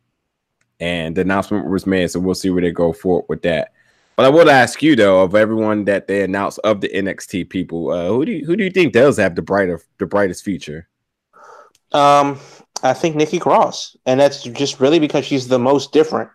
and 0.80 1.16
the 1.16 1.22
announcement 1.22 1.70
was 1.70 1.86
made, 1.86 2.12
so 2.12 2.20
we'll 2.20 2.36
see 2.36 2.50
where 2.50 2.62
they 2.62 2.72
go 2.72 2.94
forward 2.94 3.26
with 3.28 3.42
that. 3.42 3.74
But 4.16 4.26
I 4.26 4.30
would 4.30 4.50
ask 4.50 4.82
you 4.82 4.96
though, 4.96 5.24
of 5.24 5.36
everyone 5.36 5.86
that 5.86 6.08
they 6.08 6.24
announced 6.24 6.60
of 6.66 6.82
the 6.82 6.90
NXT 6.90 7.50
people, 7.50 7.92
uh, 7.92 8.08
who 8.08 8.26
do 8.26 8.32
you, 8.34 8.46
who 8.46 8.56
do 8.56 8.66
you 8.66 8.70
think 8.70 8.94
does 8.94 9.18
have 9.18 9.36
the 9.36 9.42
brighter 9.42 9.82
the 9.98 10.06
brightest 10.06 10.44
future? 10.44 10.88
Um, 11.92 12.40
I 12.84 12.94
think 12.94 13.16
Nikki 13.16 13.40
Cross, 13.40 13.98
and 14.06 14.20
that's 14.20 14.44
just 14.44 14.80
really 14.80 15.00
because 15.00 15.26
she's 15.26 15.48
the 15.48 15.60
most 15.60 15.92
different. 15.92 16.30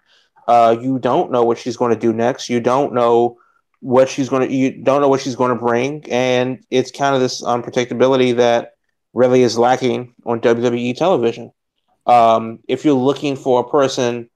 Uh, 0.47 0.77
you 0.81 0.99
don't 0.99 1.31
know 1.31 1.45
what 1.45 1.59
she's 1.59 1.77
going 1.77 1.93
to 1.93 1.99
do 1.99 2.13
next. 2.13 2.49
You 2.49 2.61
don't 2.61 2.93
know 2.93 3.39
what 3.81 4.09
she's 4.09 4.29
going 4.29 4.49
to. 4.49 4.55
You 4.55 4.83
don't 4.83 5.01
know 5.01 5.09
what 5.09 5.21
she's 5.21 5.37
going 5.37 5.51
to 5.51 5.63
bring, 5.63 6.05
and 6.11 6.65
it's 6.71 6.91
kind 6.91 7.15
of 7.15 7.21
this 7.21 7.43
unpredictability 7.43 8.37
that 8.37 8.73
really 9.13 9.43
is 9.43 9.59
lacking 9.59 10.15
on 10.27 10.41
WWE 10.41 10.97
television. 10.97 11.53
Um, 12.07 12.59
if 12.69 12.85
you're 12.85 12.95
looking 12.95 13.37
for 13.37 13.61
a 13.61 13.69
person 13.69 14.29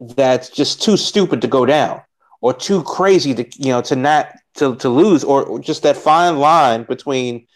that's 0.00 0.50
just 0.50 0.82
too 0.82 0.96
stupid 0.96 1.42
to 1.42 1.48
go 1.48 1.64
down, 1.64 2.02
or 2.40 2.52
too 2.52 2.82
crazy 2.82 3.34
to 3.34 3.46
you 3.58 3.70
know 3.70 3.82
to 3.82 3.96
not 3.96 4.32
to 4.54 4.76
to 4.76 4.88
lose, 4.88 5.24
or, 5.24 5.58
just 5.60 5.82
that 5.84 5.96
fine 5.96 6.38
line 6.38 6.84
between 6.84 7.46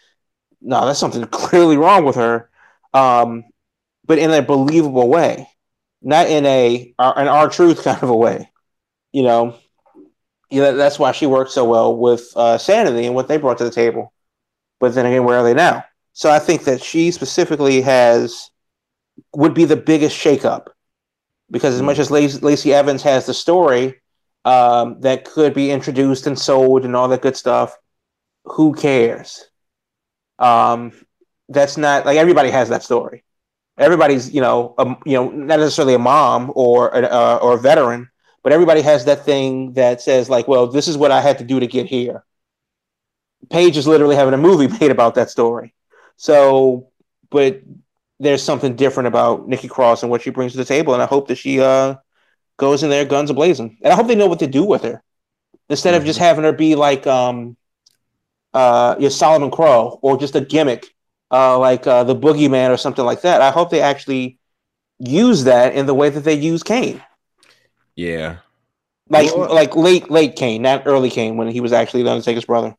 no, 0.61 0.85
that's 0.85 0.99
something 0.99 1.23
clearly 1.27 1.77
wrong 1.77 2.05
with 2.05 2.15
her 2.15 2.49
um, 2.95 3.43
but 4.07 4.17
in 4.17 4.31
a 4.31 4.41
believable 4.41 5.09
way, 5.09 5.49
not 6.05 6.27
in 6.27 6.45
a 6.45 6.93
an 6.99 7.27
R-Truth 7.27 7.83
kind 7.83 8.01
of 8.01 8.09
a 8.09 8.15
way. 8.15 8.49
You 9.11 9.23
know, 9.23 9.57
you 10.49 10.61
know 10.61 10.77
that's 10.77 10.99
why 10.99 11.11
she 11.11 11.25
worked 11.25 11.51
so 11.51 11.65
well 11.65 11.97
with 11.97 12.31
uh, 12.35 12.57
Sanity 12.57 13.05
and 13.05 13.15
what 13.15 13.27
they 13.27 13.37
brought 13.37 13.57
to 13.57 13.65
the 13.65 13.71
table. 13.71 14.13
But 14.79 14.93
then 14.93 15.05
again, 15.05 15.25
where 15.25 15.39
are 15.39 15.43
they 15.43 15.53
now? 15.53 15.83
So 16.13 16.31
I 16.31 16.39
think 16.39 16.63
that 16.65 16.81
she 16.81 17.11
specifically 17.11 17.81
has 17.81 18.51
would 19.35 19.53
be 19.53 19.65
the 19.65 19.75
biggest 19.75 20.17
shakeup 20.17 20.67
because 21.51 21.75
as 21.75 21.81
much 21.81 21.99
as 21.99 22.11
Lacey, 22.11 22.73
Evans 22.73 23.03
has 23.03 23.25
the 23.25 23.33
story 23.33 23.95
um, 24.45 25.01
that 25.01 25.25
could 25.25 25.53
be 25.53 25.71
introduced 25.71 26.27
and 26.27 26.37
sold 26.37 26.85
and 26.85 26.95
all 26.95 27.07
that 27.07 27.21
good 27.21 27.37
stuff, 27.37 27.75
who 28.45 28.73
cares? 28.73 29.45
Um, 30.39 30.91
that's 31.49 31.77
not 31.77 32.05
like 32.05 32.17
everybody 32.17 32.49
has 32.49 32.69
that 32.69 32.83
story. 32.83 33.23
Everybody's, 33.77 34.33
you 34.33 34.41
know, 34.41 34.73
um, 34.77 34.97
you 35.05 35.13
know, 35.13 35.29
not 35.29 35.59
necessarily 35.59 35.93
a 35.93 35.99
mom 35.99 36.51
or 36.55 36.95
an, 36.95 37.05
uh, 37.05 37.39
or 37.41 37.55
a 37.55 37.57
veteran, 37.57 38.09
but 38.43 38.53
everybody 38.53 38.81
has 38.81 39.05
that 39.05 39.25
thing 39.25 39.73
that 39.73 40.01
says 40.01 40.29
like, 40.29 40.47
well, 40.47 40.67
this 40.67 40.87
is 40.87 40.97
what 40.97 41.11
I 41.11 41.19
had 41.19 41.37
to 41.39 41.43
do 41.43 41.59
to 41.59 41.67
get 41.67 41.85
here. 41.85 42.23
Paige 43.49 43.77
is 43.77 43.87
literally 43.87 44.15
having 44.15 44.33
a 44.33 44.37
movie 44.37 44.67
made 44.79 44.91
about 44.91 45.15
that 45.15 45.29
story. 45.29 45.73
So, 46.15 46.89
but 47.29 47.61
there's 48.19 48.41
something 48.41 48.75
different 48.75 49.07
about 49.07 49.47
Nikki 49.47 49.67
Cross 49.67 50.03
and 50.03 50.09
what 50.09 50.21
she 50.21 50.29
brings 50.29 50.53
to 50.53 50.57
the 50.57 50.65
table, 50.65 50.93
and 50.93 51.03
I 51.03 51.05
hope 51.05 51.27
that 51.27 51.35
she 51.35 51.59
uh, 51.59 51.95
goes 52.57 52.83
in 52.83 52.89
there 52.89 53.03
guns 53.03 53.29
a 53.29 53.33
blazing, 53.33 53.77
and 53.83 53.91
I 53.91 53.95
hope 53.95 54.07
they 54.07 54.15
know 54.15 54.27
what 54.27 54.39
to 54.39 54.47
do 54.47 54.63
with 54.63 54.83
her 54.83 55.03
instead 55.69 55.95
of 55.95 56.05
just 56.05 56.19
having 56.19 56.43
her 56.43 56.53
be 56.53 56.75
like 56.75 57.05
um, 57.07 57.57
uh, 58.53 58.95
your 58.99 59.09
Solomon 59.09 59.51
Crowe 59.51 59.99
or 60.01 60.17
just 60.17 60.35
a 60.35 60.41
gimmick 60.41 60.94
uh, 61.35 61.57
like 61.59 61.85
uh, 61.87 62.03
the 62.03 62.15
Boogeyman 62.15 62.69
or 62.73 62.77
something 62.77 63.05
like 63.05 63.21
that. 63.21 63.41
I 63.41 63.51
hope 63.51 63.69
they 63.69 63.81
actually 63.81 64.39
use 64.99 65.43
that 65.45 65.75
in 65.75 65.85
the 65.85 65.93
way 66.01 66.09
that 66.09 66.23
they 66.23 66.35
use 66.51 66.63
Kane, 66.63 67.01
Yeah, 67.95 68.37
like 69.09 69.35
Well- 69.35 69.53
like 69.53 69.75
late 69.75 70.09
late 70.09 70.35
Kane, 70.35 70.61
not 70.61 70.83
early 70.85 71.09
Kane 71.09 71.37
when 71.37 71.49
he 71.49 71.61
was 71.61 71.73
actually 71.73 72.03
the 72.03 72.11
Undertaker's 72.11 72.45
brother. 72.45 72.75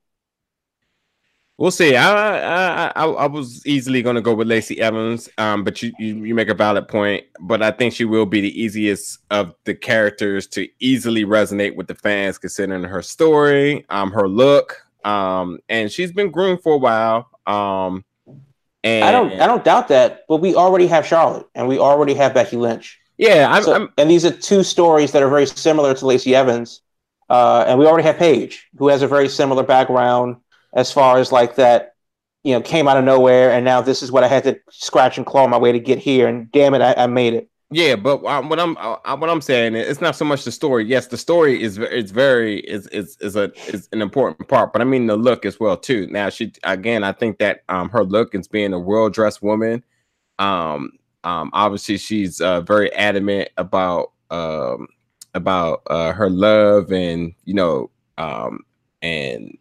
we'll 1.59 1.71
see. 1.71 1.97
I 1.97 2.09
I 2.13 2.93
I, 2.97 3.05
I 3.05 3.27
was 3.27 3.65
easily 3.67 4.03
going 4.03 4.17
to 4.17 4.23
go 4.23 4.35
with 4.35 4.49
Lacey 4.49 4.81
Evans, 4.81 5.29
um, 5.39 5.65
but 5.65 5.83
you, 5.83 5.93
you 5.99 6.15
you 6.29 6.35
make 6.35 6.49
a 6.49 6.55
valid 6.55 6.89
point. 6.89 7.25
But 7.41 7.63
I 7.63 7.71
think 7.71 7.95
she 7.95 8.05
will 8.05 8.27
be 8.27 8.41
the 8.41 8.55
easiest 8.63 9.19
of 9.31 9.55
the 9.65 9.75
characters 9.75 10.47
to 10.49 10.69
easily 10.81 11.25
resonate 11.25 11.77
with 11.77 11.87
the 11.89 11.95
fans, 11.95 12.39
considering 12.39 12.85
her 12.85 13.03
story, 13.03 13.85
um, 13.91 14.11
her 14.13 14.29
look, 14.29 14.69
um, 15.05 15.59
and 15.69 15.91
she's 15.91 16.13
been 16.13 16.31
groomed 16.31 16.63
for 16.63 16.75
a 16.75 16.79
while. 16.79 17.29
Um, 17.47 18.05
and 18.87 19.05
I 19.05 19.13
don't 19.13 19.33
I 19.41 19.47
don't 19.47 19.65
doubt 19.65 19.89
that, 19.89 20.25
but 20.29 20.37
we 20.37 20.55
already 20.55 20.87
have 20.87 21.07
Charlotte 21.07 21.47
and 21.55 21.69
we 21.69 21.79
already 21.79 22.15
have 22.15 22.35
Becky 22.35 22.57
Lynch. 22.57 22.99
Yeah, 23.19 23.49
I'm, 23.51 23.63
So- 23.63 23.75
I'm 23.75 23.93
and 23.99 24.11
these 24.11 24.25
are 24.25 24.31
two 24.31 24.63
stories 24.63 25.13
that 25.13 25.23
are 25.23 25.29
very 25.29 25.47
similar 25.47 25.95
to 25.95 26.07
Lacey 26.07 26.35
Evans. 26.35 26.83
Uh, 27.29 27.65
and 27.67 27.77
we 27.79 27.87
already 27.87 28.05
have 28.05 28.17
Paige, 28.19 28.69
who 28.79 28.87
has 28.89 29.03
a 29.03 29.09
very 29.09 29.29
similar 29.29 29.65
background 29.65 30.37
as 30.75 30.93
far 30.93 31.19
as 31.19 31.33
like 31.33 31.57
that, 31.57 31.95
you 32.45 32.53
know, 32.55 32.61
came 32.61 32.87
out 32.87 32.97
of 32.97 33.05
nowhere, 33.05 33.51
and 33.51 33.65
now 33.65 33.81
this 33.81 34.01
is 34.01 34.13
what 34.13 34.23
I 34.23 34.29
had 34.29 34.45
to 34.45 34.61
scratch 34.71 35.17
and 35.17 35.27
claw 35.27 35.49
my 35.49 35.59
way 35.59 35.73
to 35.73 35.81
get 35.81 35.99
here, 35.99 36.29
and 36.29 36.53
damn 36.53 36.75
it, 36.75 36.83
I, 36.83 36.95
I 36.97 37.07
made 37.09 37.35
it. 37.35 37.49
Yeah, 37.71 37.97
but 37.97 38.23
what 38.23 38.61
I'm 38.61 38.77
what 38.77 39.29
I'm 39.31 39.41
saying 39.41 39.75
is 39.75 39.89
it's 39.89 40.01
not 40.01 40.15
so 40.15 40.25
much 40.25 40.45
the 40.45 40.53
story. 40.53 40.85
Yes, 40.85 41.09
the 41.09 41.17
story 41.17 41.61
is 41.61 41.79
it's 41.79 42.13
very 42.13 42.61
is 42.61 42.87
is 42.89 43.17
is 43.21 43.35
a 43.35 43.53
is 43.69 43.89
an 43.93 44.03
important 44.03 44.47
part, 44.49 44.73
but 44.73 44.81
I 44.81 44.85
mean 44.85 45.07
the 45.09 45.17
look 45.17 45.45
as 45.45 45.59
well 45.59 45.77
too. 45.77 46.07
Now 46.07 46.29
she 46.31 46.53
again, 46.63 47.03
I 47.03 47.11
think 47.13 47.39
that 47.39 47.63
um 47.69 47.89
her 47.91 48.05
look 48.05 48.35
is 48.37 48.47
being 48.47 48.73
a 48.73 48.79
well 48.79 49.11
dressed 49.11 49.43
woman, 49.43 49.83
um 50.39 50.93
um, 51.25 51.51
obviously 51.53 51.99
she's 51.99 52.41
uh, 52.41 52.61
very 52.61 52.93
adamant 52.95 53.49
about 53.57 54.13
um, 54.31 54.87
about 55.35 55.83
uh, 55.89 56.13
her 56.13 56.31
love 56.31 56.93
and 56.93 57.35
you 57.45 57.53
know 57.55 57.91
um, 58.17 58.61
and 59.03 59.59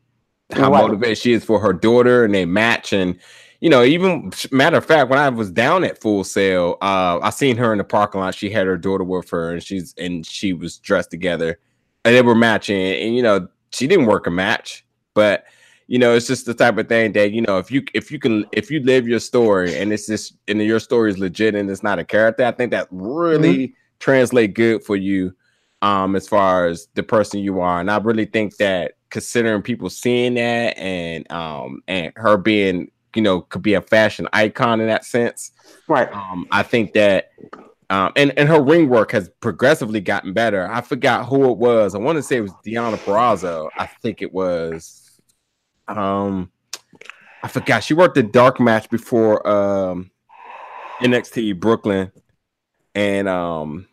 how 0.51 0.71
Right. 0.71 0.81
motivated 0.83 1.17
she 1.17 1.33
is 1.33 1.43
for 1.43 1.59
her 1.59 1.74
daughter, 1.74 2.24
and 2.24 2.35
they 2.35 2.45
match. 2.45 2.93
And 2.93 3.19
you 3.62 3.69
know, 3.69 3.83
even 3.83 4.31
matter 4.51 4.77
of 4.77 4.85
fact, 4.85 5.09
when 5.09 5.19
I 5.19 5.29
was 5.29 5.51
down 5.51 5.83
at 5.83 6.01
Full 6.01 6.24
Sail, 6.24 6.77
uh, 6.81 7.19
I 7.21 7.29
seen 7.29 7.57
her 7.57 7.71
in 7.71 7.77
the 7.77 7.83
parking 7.83 8.21
lot. 8.21 8.35
She 8.35 8.50
had 8.50 8.67
her 8.67 8.77
daughter 8.77 9.03
with 9.03 9.29
her, 9.29 9.53
and 9.53 9.63
she's 9.63 9.93
and 9.97 10.25
she 10.25 10.53
was 10.53 10.77
dressed 10.77 11.12
together, 11.12 11.59
and 12.03 12.15
they 12.15 12.21
were 12.21 12.35
matching. 12.35 12.77
And 12.77 13.15
you 13.15 13.24
know, 13.24 13.47
she 13.71 13.88
didn't 13.88 14.05
work 14.05 14.27
a 14.27 14.31
match, 14.31 14.85
but 15.13 15.45
you 15.88 16.00
know, 16.00 16.15
it's 16.15 16.27
just 16.27 16.45
the 16.45 16.53
type 16.53 16.77
of 16.77 16.89
thing 16.89 17.12
that 17.13 17.31
you 17.31 17.41
know, 17.41 17.57
if 17.57 17.71
you 17.71 17.83
if 17.93 18.12
you 18.12 18.19
can 18.19 18.45
if 18.51 18.71
you 18.71 18.79
live 18.81 19.07
your 19.07 19.19
story 19.19 19.77
and 19.77 19.93
it's 19.93 20.07
just 20.07 20.35
and 20.47 20.62
your 20.62 20.79
story 20.79 21.12
is 21.12 21.19
legit 21.19 21.55
and 21.55 21.69
it's 21.69 21.83
not 21.83 22.00
a 22.00 22.03
character, 22.03 22.43
I 22.45 22.51
think 22.51 22.71
that 22.71 22.88
really 22.91 23.75
translate 24.00 24.53
good 24.53 24.83
for 24.83 24.95
you 24.95 25.33
um 25.81 26.15
as 26.15 26.27
far 26.27 26.67
as 26.67 26.88
the 26.95 27.03
person 27.03 27.39
you 27.39 27.59
are. 27.59 27.79
And 27.79 27.91
I 27.91 27.97
really 27.97 28.25
think 28.25 28.57
that 28.57 28.93
considering 29.09 29.62
people 29.62 29.89
seeing 29.89 30.33
that 30.35 30.77
and 30.77 31.31
um 31.31 31.81
and 31.88 32.12
her 32.15 32.38
being, 32.38 32.89
you 33.15 33.22
know, 33.22 33.41
could 33.41 33.62
be 33.62 33.74
a 33.74 33.81
fashion 33.81 34.27
icon 34.34 34.81
in 34.81 34.88
that 34.88 35.05
sense. 35.05 35.51
Right. 35.88 36.12
Um, 36.13 36.48
I 36.51 36.63
think 36.63 36.93
that 36.93 37.31
um 37.89 38.12
and, 38.15 38.38
and 38.38 38.50
her 38.50 38.62
ring 38.62 38.89
work 38.89 39.12
has 39.12 39.29
progressively 39.39 40.01
gotten 40.01 40.34
better. 40.34 40.69
I 40.69 40.81
forgot 40.81 41.27
who 41.27 41.51
it 41.51 41.57
was. 41.57 41.95
I 41.95 42.00
want 42.00 42.17
to 42.17 42.24
say 42.24 42.38
it 42.38 42.41
was 42.41 42.53
Deonna 42.65 42.98
Purrazzo. 42.98 43.69
I 43.77 43.88
think 43.88 44.22
it 44.22 44.34
was 44.34 45.19
um 45.88 46.51
I 47.43 47.48
forgot 47.48 47.84
she 47.84 47.93
worked 47.93 48.15
the 48.15 48.24
dark 48.24 48.60
match 48.60 48.89
before 48.89 49.48
um 49.48 50.12
NXT 51.00 51.60
Brooklyn 51.60 52.12
and 52.95 53.27
um 53.27 53.88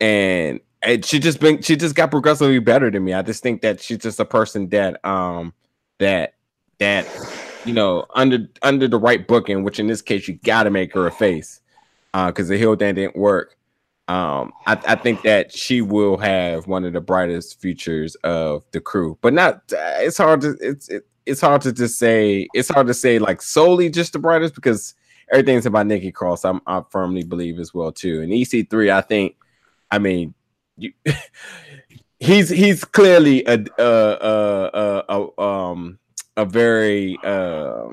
and 0.00 0.60
and 0.82 1.04
she 1.04 1.18
just 1.18 1.40
been 1.40 1.62
she 1.62 1.76
just 1.76 1.94
got 1.94 2.10
progressively 2.10 2.58
better 2.58 2.90
than 2.90 3.04
me. 3.04 3.14
I 3.14 3.22
just 3.22 3.42
think 3.42 3.62
that 3.62 3.80
she's 3.80 3.98
just 3.98 4.20
a 4.20 4.24
person 4.24 4.68
that 4.68 5.04
um 5.04 5.54
that 5.98 6.34
that 6.78 7.06
you 7.68 7.74
know 7.74 8.06
under 8.14 8.48
under 8.62 8.88
the 8.88 8.98
right 8.98 9.26
booking, 9.28 9.62
which 9.62 9.78
in 9.78 9.86
this 9.86 10.02
case 10.02 10.26
you 10.26 10.34
got 10.42 10.64
to 10.64 10.70
make 10.70 10.94
her 10.94 11.06
a 11.06 11.12
face 11.12 11.60
uh 12.14 12.28
because 12.28 12.48
the 12.48 12.56
heel 12.56 12.74
thing 12.74 12.94
didn't 12.94 13.16
work. 13.16 13.56
Um, 14.08 14.54
I, 14.66 14.80
I 14.86 14.94
think 14.94 15.20
that 15.22 15.52
she 15.52 15.82
will 15.82 16.16
have 16.16 16.66
one 16.66 16.86
of 16.86 16.94
the 16.94 17.00
brightest 17.00 17.60
futures 17.60 18.14
of 18.24 18.64
the 18.72 18.80
crew, 18.80 19.18
but 19.20 19.34
not. 19.34 19.56
Uh, 19.70 19.98
it's 19.98 20.16
hard 20.16 20.40
to 20.40 20.56
it's 20.60 20.88
it, 20.88 21.06
it's 21.26 21.42
hard 21.42 21.60
to 21.62 21.72
just 21.72 21.98
say. 21.98 22.48
It's 22.54 22.70
hard 22.70 22.86
to 22.86 22.94
say 22.94 23.18
like 23.18 23.42
solely 23.42 23.90
just 23.90 24.14
the 24.14 24.18
brightest 24.18 24.54
because 24.54 24.94
everything's 25.30 25.66
about 25.66 25.86
Nikki 25.86 26.10
Cross. 26.10 26.46
I'm, 26.46 26.62
I 26.66 26.82
firmly 26.88 27.22
believe 27.22 27.58
as 27.58 27.74
well 27.74 27.92
too. 27.92 28.22
And 28.22 28.32
EC3, 28.32 28.90
I 28.90 29.02
think. 29.02 29.36
I 29.90 29.98
mean, 29.98 30.32
you, 30.78 30.94
he's 32.18 32.48
he's 32.48 32.84
clearly 32.84 33.44
a 33.44 33.62
uh 33.78 33.82
uh 33.82 35.02
uh, 35.08 35.26
uh 35.38 35.68
um 35.70 35.98
a 36.38 36.46
very 36.46 37.18
uh 37.24 37.88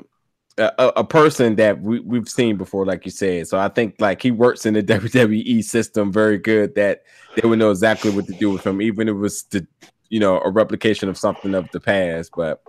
a, 0.58 0.92
a 0.96 1.04
person 1.04 1.56
that 1.56 1.82
we, 1.82 2.00
we've 2.00 2.28
seen 2.28 2.56
before, 2.56 2.86
like 2.86 3.04
you 3.04 3.10
said. 3.10 3.46
So 3.46 3.58
I 3.58 3.68
think 3.68 3.96
like 3.98 4.22
he 4.22 4.30
works 4.30 4.64
in 4.64 4.72
the 4.72 4.82
WWE 4.82 5.62
system 5.62 6.10
very 6.10 6.38
good 6.38 6.74
that 6.76 7.02
they 7.34 7.46
would 7.46 7.58
know 7.58 7.70
exactly 7.70 8.10
what 8.10 8.26
to 8.26 8.32
do 8.32 8.50
with 8.50 8.66
him, 8.66 8.80
even 8.80 9.08
if 9.08 9.12
it 9.12 9.18
was 9.18 9.42
the 9.44 9.66
you 10.08 10.20
know 10.20 10.40
a 10.40 10.50
replication 10.50 11.08
of 11.08 11.18
something 11.18 11.54
of 11.54 11.70
the 11.72 11.80
past. 11.80 12.30
But 12.34 12.62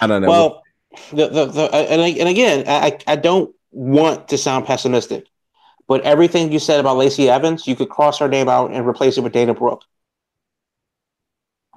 I 0.00 0.06
don't 0.06 0.22
know. 0.22 0.28
Well, 0.28 0.62
the, 1.12 1.28
the, 1.28 1.44
the 1.46 1.74
and, 1.74 2.00
I- 2.00 2.08
and 2.18 2.28
again, 2.28 2.64
I, 2.66 2.98
I 3.06 3.16
don't 3.16 3.54
want 3.72 4.28
to 4.28 4.38
sound 4.38 4.64
pessimistic, 4.64 5.26
but 5.86 6.00
everything 6.02 6.50
you 6.50 6.58
said 6.58 6.80
about 6.80 6.96
Lacey 6.96 7.28
Evans, 7.28 7.66
you 7.66 7.76
could 7.76 7.90
cross 7.90 8.18
her 8.20 8.28
name 8.28 8.48
out 8.48 8.70
and 8.72 8.86
replace 8.86 9.18
it 9.18 9.22
with 9.22 9.32
Dana 9.32 9.52
Brooke. 9.54 9.84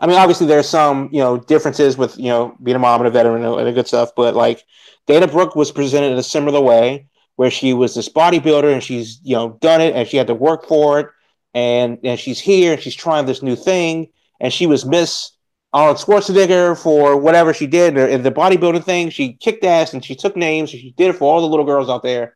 I 0.01 0.07
mean, 0.07 0.17
obviously 0.17 0.47
there's 0.47 0.67
some 0.67 1.09
you 1.11 1.19
know 1.19 1.37
differences 1.37 1.97
with 1.97 2.17
you 2.17 2.29
know 2.29 2.57
being 2.61 2.75
a 2.75 2.79
mom 2.79 3.01
and 3.01 3.07
a 3.07 3.11
veteran 3.11 3.43
and 3.43 3.67
the 3.67 3.71
good 3.71 3.87
stuff, 3.87 4.09
but 4.15 4.35
like 4.35 4.65
Dana 5.07 5.27
Brooke 5.27 5.55
was 5.55 5.71
presented 5.71 6.11
in 6.11 6.17
a 6.17 6.23
similar 6.23 6.59
way 6.59 7.07
where 7.35 7.51
she 7.51 7.73
was 7.73 7.95
this 7.95 8.09
bodybuilder 8.09 8.71
and 8.73 8.83
she's 8.83 9.19
you 9.23 9.35
know 9.35 9.57
done 9.61 9.79
it 9.79 9.95
and 9.95 10.07
she 10.07 10.17
had 10.17 10.27
to 10.27 10.33
work 10.33 10.67
for 10.67 10.99
it 10.99 11.07
and 11.53 11.99
and 12.03 12.19
she's 12.19 12.39
here 12.39 12.73
and 12.73 12.81
she's 12.81 12.95
trying 12.95 13.25
this 13.25 13.41
new 13.43 13.55
thing 13.55 14.09
and 14.39 14.51
she 14.51 14.65
was 14.65 14.85
Miss 14.85 15.31
Arnold 15.73 15.97
Schwarzenegger 15.97 16.77
for 16.77 17.15
whatever 17.15 17.53
she 17.53 17.67
did 17.67 17.97
in 17.97 18.23
the 18.23 18.31
bodybuilding 18.31 18.83
thing. 18.83 19.09
She 19.09 19.33
kicked 19.33 19.63
ass 19.63 19.93
and 19.93 20.03
she 20.03 20.15
took 20.15 20.35
names. 20.35 20.69
She 20.69 20.93
did 20.97 21.11
it 21.11 21.15
for 21.15 21.31
all 21.31 21.39
the 21.39 21.47
little 21.47 21.65
girls 21.65 21.89
out 21.89 22.03
there, 22.03 22.35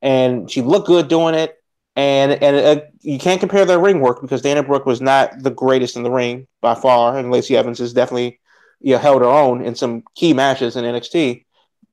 and 0.00 0.50
she 0.50 0.62
looked 0.62 0.88
good 0.88 1.08
doing 1.08 1.34
it. 1.34 1.61
And 1.94 2.32
and 2.42 2.56
uh, 2.56 2.82
you 3.00 3.18
can't 3.18 3.40
compare 3.40 3.66
their 3.66 3.78
ring 3.78 4.00
work 4.00 4.22
because 4.22 4.40
Dana 4.40 4.62
Brooke 4.62 4.86
was 4.86 5.00
not 5.00 5.42
the 5.42 5.50
greatest 5.50 5.96
in 5.96 6.02
the 6.02 6.10
ring 6.10 6.46
by 6.60 6.74
far, 6.74 7.18
and 7.18 7.30
Lacey 7.30 7.56
Evans 7.56 7.78
has 7.80 7.92
definitely 7.92 8.40
you 8.80 8.94
know, 8.94 8.98
held 8.98 9.22
her 9.22 9.28
own 9.28 9.62
in 9.64 9.74
some 9.74 10.02
key 10.14 10.32
matches 10.32 10.76
in 10.76 10.84
NXT. 10.84 11.44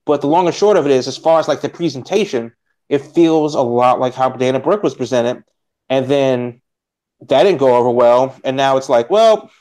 But 0.05 0.21
the 0.21 0.27
long 0.27 0.47
and 0.47 0.55
short 0.55 0.77
of 0.77 0.85
it 0.85 0.91
is, 0.91 1.07
as 1.07 1.17
far 1.17 1.39
as 1.39 1.47
like 1.47 1.62
the 1.62 1.69
presentation, 1.69 2.53
it 2.88 2.99
feels 2.99 3.55
a 3.55 3.62
lot 3.62 3.99
like 3.99 4.13
how 4.15 4.29
Dana 4.29 4.59
Brooke 4.59 4.83
was 4.83 4.95
presented, 4.95 5.43
and 5.89 6.07
then 6.07 6.62
that 7.27 7.43
didn't 7.43 7.59
go 7.59 7.75
over 7.75 7.91
well, 7.91 8.35
and 8.43 8.57
now 8.57 8.77
it's 8.77 8.89
like, 8.89 9.09
well, 9.09 9.51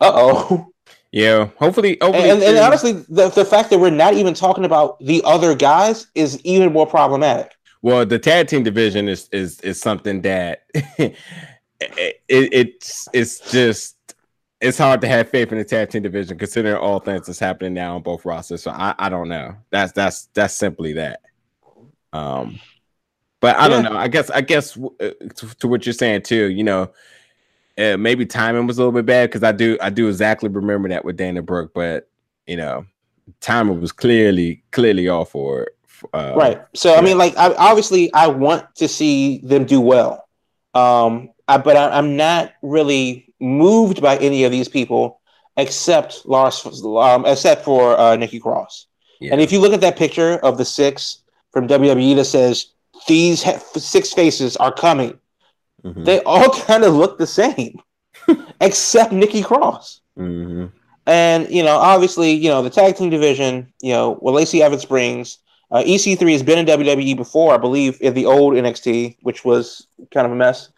uh 0.00 0.12
oh. 0.14 0.66
yeah, 1.12 1.50
hopefully, 1.58 1.98
hopefully, 2.00 2.30
And, 2.30 2.42
and 2.42 2.56
too- 2.56 2.62
honestly, 2.62 2.92
the, 3.08 3.28
the 3.28 3.44
fact 3.44 3.70
that 3.70 3.78
we're 3.78 3.90
not 3.90 4.14
even 4.14 4.34
talking 4.34 4.64
about 4.64 4.98
the 4.98 5.22
other 5.24 5.54
guys 5.54 6.06
is 6.14 6.40
even 6.44 6.72
more 6.72 6.86
problematic. 6.86 7.52
Well, 7.84 8.06
the 8.06 8.18
tag 8.18 8.46
team 8.46 8.62
division 8.62 9.10
is 9.10 9.28
is 9.30 9.60
is 9.60 9.78
something 9.78 10.22
that 10.22 10.62
it, 10.72 11.14
it, 11.78 12.18
it's 12.28 13.06
it's 13.12 13.52
just 13.52 14.14
it's 14.58 14.78
hard 14.78 15.02
to 15.02 15.06
have 15.06 15.28
faith 15.28 15.52
in 15.52 15.58
the 15.58 15.64
tag 15.64 15.90
team 15.90 16.02
division 16.02 16.38
considering 16.38 16.76
all 16.76 16.98
things 16.98 17.26
that's 17.26 17.38
happening 17.38 17.74
now 17.74 17.96
on 17.96 18.02
both 18.02 18.24
rosters. 18.24 18.62
So 18.62 18.70
I, 18.70 18.94
I 18.98 19.10
don't 19.10 19.28
know. 19.28 19.56
That's 19.68 19.92
that's 19.92 20.30
that's 20.32 20.54
simply 20.54 20.94
that. 20.94 21.20
Um, 22.14 22.58
but 23.40 23.56
I 23.56 23.68
don't 23.68 23.84
know. 23.84 23.98
I 23.98 24.08
guess 24.08 24.30
I 24.30 24.40
guess 24.40 24.78
uh, 24.78 25.10
to, 25.36 25.54
to 25.58 25.68
what 25.68 25.84
you're 25.84 25.92
saying 25.92 26.22
too. 26.22 26.50
You 26.50 26.64
know, 26.64 26.90
uh, 27.76 27.98
maybe 27.98 28.24
timing 28.24 28.66
was 28.66 28.78
a 28.78 28.80
little 28.80 28.92
bit 28.92 29.04
bad 29.04 29.28
because 29.28 29.42
I 29.42 29.52
do 29.52 29.76
I 29.82 29.90
do 29.90 30.08
exactly 30.08 30.48
remember 30.48 30.88
that 30.88 31.04
with 31.04 31.18
Dana 31.18 31.42
Brooke, 31.42 31.72
but 31.74 32.08
you 32.46 32.56
know, 32.56 32.86
timing 33.42 33.78
was 33.78 33.92
clearly 33.92 34.62
clearly 34.70 35.06
off 35.06 35.32
for 35.32 35.64
it. 35.64 35.76
Uh, 36.12 36.34
right. 36.36 36.60
So 36.74 36.94
I 36.94 37.00
mean, 37.00 37.18
like, 37.18 37.36
I, 37.36 37.54
obviously, 37.54 38.12
I 38.12 38.26
want 38.28 38.64
to 38.76 38.88
see 38.88 39.38
them 39.38 39.64
do 39.64 39.80
well, 39.80 40.28
um, 40.74 41.30
I, 41.48 41.58
but 41.58 41.76
I, 41.76 41.96
I'm 41.96 42.16
not 42.16 42.52
really 42.62 43.32
moved 43.40 44.00
by 44.02 44.16
any 44.18 44.44
of 44.44 44.52
these 44.52 44.68
people 44.68 45.20
except 45.56 46.26
Lars, 46.26 46.64
um, 46.84 47.24
except 47.26 47.64
for 47.64 47.98
uh, 47.98 48.16
Nikki 48.16 48.40
Cross. 48.40 48.86
Yeah. 49.20 49.32
And 49.32 49.40
if 49.40 49.52
you 49.52 49.60
look 49.60 49.72
at 49.72 49.80
that 49.82 49.96
picture 49.96 50.32
of 50.42 50.58
the 50.58 50.64
six 50.64 51.22
from 51.52 51.68
WWE 51.68 52.16
that 52.16 52.24
says 52.24 52.66
these 53.06 53.42
he- 53.42 53.80
six 53.80 54.12
faces 54.12 54.56
are 54.56 54.72
coming, 54.72 55.18
Mhm. 55.84 56.04
they 56.04 56.20
all 56.22 56.48
kind 56.66 56.82
of 56.84 56.94
look 56.94 57.18
the 57.18 57.26
same, 57.26 57.78
except 58.60 59.12
Nikki 59.12 59.42
Cross. 59.42 60.00
Mhm. 60.18 60.72
And 61.06 61.50
you 61.50 61.62
know, 61.62 61.76
obviously, 61.76 62.32
you 62.32 62.48
know 62.48 62.62
the 62.62 62.70
tag 62.70 62.96
team 62.96 63.10
division. 63.10 63.72
You 63.82 63.92
know, 63.92 64.14
what 64.14 64.32
Lacey 64.34 64.62
Evans 64.62 64.84
brings. 64.86 65.38
Uh, 65.70 65.82
EC3 65.84 66.32
has 66.32 66.42
been 66.42 66.58
in 66.58 66.66
WWE 66.66 67.16
before, 67.16 67.52
I 67.54 67.58
believe, 67.58 67.98
in 68.00 68.14
the 68.14 68.26
old 68.26 68.54
NXT, 68.54 69.16
which 69.22 69.44
was 69.44 69.86
kind 70.12 70.26
of 70.26 70.32
a 70.32 70.36
mess. 70.36 70.68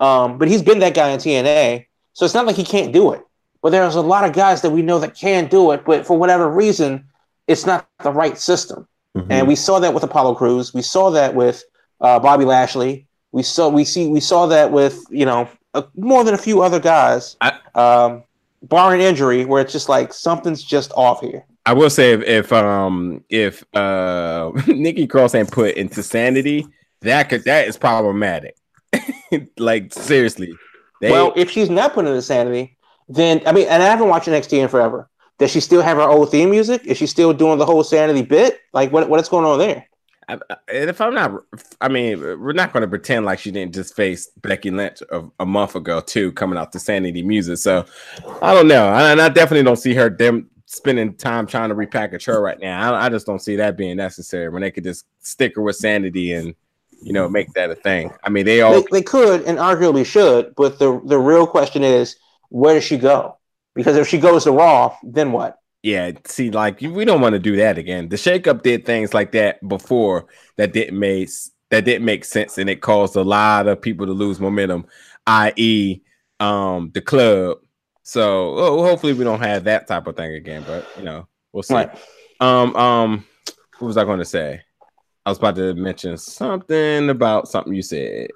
Um, 0.00 0.36
but 0.38 0.48
he's 0.48 0.62
been 0.62 0.80
that 0.80 0.94
guy 0.94 1.10
in 1.10 1.18
TNA, 1.20 1.86
so 2.12 2.24
it's 2.24 2.34
not 2.34 2.46
like 2.46 2.56
he 2.56 2.64
can't 2.64 2.92
do 2.92 3.12
it. 3.12 3.22
But 3.62 3.70
there's 3.70 3.94
a 3.94 4.00
lot 4.00 4.24
of 4.24 4.32
guys 4.34 4.60
that 4.62 4.70
we 4.70 4.82
know 4.82 4.98
that 4.98 5.14
can 5.14 5.46
do 5.46 5.70
it, 5.70 5.84
but 5.84 6.04
for 6.06 6.18
whatever 6.18 6.50
reason, 6.50 7.04
it's 7.46 7.64
not 7.66 7.88
the 8.02 8.10
right 8.10 8.36
system. 8.36 8.86
Mhm. 9.16 9.26
And 9.30 9.48
we 9.48 9.54
saw 9.54 9.78
that 9.78 9.94
with 9.94 10.02
Apollo 10.02 10.34
Crews. 10.34 10.74
We 10.74 10.82
saw 10.82 11.10
that 11.10 11.34
with 11.34 11.62
uh, 12.00 12.18
Bobby 12.18 12.44
Lashley. 12.44 13.06
We 13.30 13.42
saw 13.44 13.68
we 13.68 13.84
see 13.84 14.08
we 14.08 14.20
saw 14.20 14.46
that 14.46 14.72
with 14.72 15.04
you 15.10 15.24
know 15.24 15.48
uh, 15.74 15.82
more 15.96 16.24
than 16.24 16.34
a 16.34 16.38
few 16.38 16.62
other 16.62 16.80
guys, 16.80 17.36
I- 17.40 17.52
um, 17.74 18.24
barring 18.62 19.00
injury, 19.00 19.44
where 19.44 19.62
it's 19.62 19.72
just 19.72 19.88
like 19.88 20.12
something's 20.12 20.62
just 20.64 20.92
off 20.96 21.20
here. 21.20 21.44
I 21.64 21.74
will 21.74 21.90
say 21.90 22.12
if, 22.12 22.22
if 22.22 22.52
um 22.52 23.24
if 23.28 23.64
uh 23.74 24.50
Nikki 24.66 25.06
Cross 25.06 25.34
ain't 25.34 25.50
put 25.50 25.76
into 25.76 26.02
sanity, 26.02 26.66
that 27.02 27.28
could 27.28 27.44
that 27.44 27.68
is 27.68 27.76
problematic. 27.76 28.56
like 29.58 29.92
seriously. 29.92 30.52
They, 31.00 31.10
well, 31.10 31.32
if 31.36 31.50
she's 31.50 31.70
not 31.70 31.94
put 31.94 32.06
into 32.06 32.22
sanity, 32.22 32.76
then 33.08 33.42
I 33.46 33.52
mean, 33.52 33.66
and 33.68 33.82
I 33.82 33.86
haven't 33.86 34.08
watched 34.08 34.28
NXT 34.28 34.58
in 34.62 34.68
forever. 34.68 35.08
Does 35.38 35.50
she 35.50 35.60
still 35.60 35.82
have 35.82 35.96
her 35.96 36.02
old 36.04 36.30
theme 36.30 36.50
music? 36.50 36.86
Is 36.86 36.98
she 36.98 37.06
still 37.06 37.32
doing 37.32 37.58
the 37.58 37.66
whole 37.66 37.82
sanity 37.82 38.22
bit? 38.22 38.60
Like, 38.72 38.92
what 38.92 39.08
what's 39.08 39.28
going 39.28 39.44
on 39.44 39.58
there? 39.58 39.86
I- 40.28 40.38
I- 40.50 40.56
and 40.72 40.88
if 40.88 41.00
I'm 41.00 41.14
not, 41.14 41.32
I 41.80 41.88
mean, 41.88 42.20
we're 42.20 42.52
not 42.52 42.72
going 42.72 42.82
to 42.82 42.88
pretend 42.88 43.24
like 43.24 43.40
she 43.40 43.50
didn't 43.50 43.74
just 43.74 43.96
face 43.96 44.28
Becky 44.40 44.70
Lynch 44.70 45.02
a, 45.10 45.24
a 45.40 45.46
month 45.46 45.74
ago 45.74 46.00
too, 46.00 46.30
coming 46.32 46.56
out 46.58 46.70
to 46.72 46.78
Sanity 46.78 47.22
Music. 47.22 47.58
So 47.58 47.84
I 48.40 48.54
don't 48.54 48.68
know, 48.68 48.86
and 48.92 49.20
I 49.20 49.28
definitely 49.28 49.64
don't 49.64 49.76
see 49.76 49.94
her 49.94 50.08
dem- 50.08 50.48
spending 50.72 51.14
time 51.14 51.46
trying 51.46 51.68
to 51.68 51.74
repackage 51.74 52.26
her 52.26 52.40
right 52.40 52.58
now. 52.58 52.94
I, 52.94 53.06
I 53.06 53.08
just 53.08 53.26
don't 53.26 53.42
see 53.42 53.56
that 53.56 53.76
being 53.76 53.96
necessary 53.96 54.48
when 54.48 54.62
they 54.62 54.70
could 54.70 54.84
just 54.84 55.04
stick 55.20 55.56
her 55.56 55.62
with 55.62 55.76
sanity 55.76 56.32
and 56.32 56.54
you 57.02 57.12
know 57.12 57.28
make 57.28 57.52
that 57.54 57.70
a 57.70 57.74
thing. 57.74 58.10
I 58.24 58.30
mean, 58.30 58.46
they 58.46 58.60
all 58.62 58.72
They, 58.72 58.86
they 58.90 59.02
could 59.02 59.42
and 59.42 59.58
arguably 59.58 60.06
should, 60.06 60.54
but 60.56 60.78
the 60.78 61.00
the 61.04 61.18
real 61.18 61.46
question 61.46 61.84
is 61.84 62.16
where 62.48 62.74
does 62.74 62.84
she 62.84 62.98
go? 62.98 63.38
Because 63.74 63.96
if 63.96 64.08
she 64.08 64.18
goes 64.18 64.44
to 64.44 64.52
Raw, 64.52 64.96
then 65.02 65.32
what? 65.32 65.58
yeah. 65.82 66.12
See, 66.26 66.50
like 66.50 66.80
we 66.80 67.04
don't 67.04 67.20
want 67.20 67.34
to 67.34 67.38
do 67.38 67.56
that 67.56 67.78
again. 67.78 68.08
The 68.08 68.16
shakeup 68.16 68.62
did 68.62 68.86
things 68.86 69.12
like 69.12 69.32
that 69.32 69.66
before 69.68 70.26
that 70.56 70.72
didn't 70.72 70.98
make 70.98 71.30
that 71.70 71.84
didn't 71.84 72.04
make 72.04 72.24
sense, 72.24 72.58
and 72.58 72.70
it 72.70 72.80
caused 72.80 73.16
a 73.16 73.22
lot 73.22 73.66
of 73.66 73.80
people 73.80 74.06
to 74.06 74.12
lose 74.12 74.38
momentum, 74.38 74.86
i.e., 75.26 76.00
um, 76.40 76.90
the 76.94 77.00
club. 77.00 77.58
So 78.02 78.54
oh, 78.56 78.82
hopefully 78.84 79.12
we 79.12 79.24
don't 79.24 79.40
have 79.40 79.64
that 79.64 79.86
type 79.86 80.06
of 80.06 80.16
thing 80.16 80.34
again. 80.34 80.64
But 80.66 80.86
you 80.96 81.04
know, 81.04 81.26
we'll 81.52 81.62
see. 81.62 81.74
Right. 81.74 81.90
Um, 82.40 82.74
um, 82.76 83.26
what 83.78 83.86
was 83.88 83.96
I 83.96 84.04
going 84.04 84.18
to 84.18 84.24
say? 84.24 84.62
I 85.24 85.30
was 85.30 85.38
about 85.38 85.54
to 85.56 85.74
mention 85.74 86.16
something 86.16 87.08
about 87.10 87.46
something 87.48 87.72
you 87.72 87.82
said. 87.82 88.30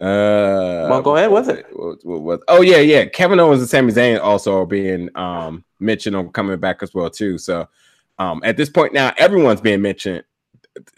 Uh, 0.00 0.88
Well, 0.90 1.02
go 1.02 1.16
ahead 1.16 1.30
with 1.30 1.48
it. 1.50 1.66
What, 1.72 1.98
what, 2.04 2.22
what- 2.22 2.40
oh 2.48 2.62
yeah, 2.62 2.78
yeah. 2.78 3.04
Kevin 3.04 3.38
Owens 3.40 3.60
and 3.60 3.68
Sami 3.68 3.92
Zayn 3.92 4.20
also 4.20 4.58
are 4.60 4.66
being 4.66 5.08
um 5.16 5.64
mentioned 5.80 6.16
on 6.16 6.30
coming 6.30 6.58
back 6.58 6.82
as 6.82 6.94
well 6.94 7.10
too. 7.10 7.38
So, 7.38 7.68
um, 8.18 8.40
at 8.44 8.56
this 8.56 8.70
point 8.70 8.94
now, 8.94 9.12
everyone's 9.18 9.60
being 9.60 9.82
mentioned 9.82 10.24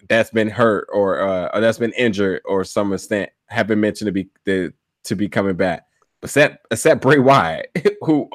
that's 0.08 0.30
been 0.30 0.48
hurt 0.48 0.87
or 0.92 1.20
uh 1.20 1.48
or 1.52 1.60
that's 1.60 1.78
been 1.78 1.92
injured 1.94 2.40
or 2.44 2.62
some 2.62 2.92
extent 2.92 3.30
have 3.46 3.66
been 3.66 3.80
mentioned 3.80 4.06
to 4.06 4.12
be 4.12 4.28
the 4.44 4.72
to 5.04 5.16
be 5.16 5.28
coming 5.28 5.56
back. 5.56 5.87
Except 6.24 6.66
except 6.70 7.02
Bray 7.02 7.18
Wyatt, 7.18 7.70
who 8.00 8.28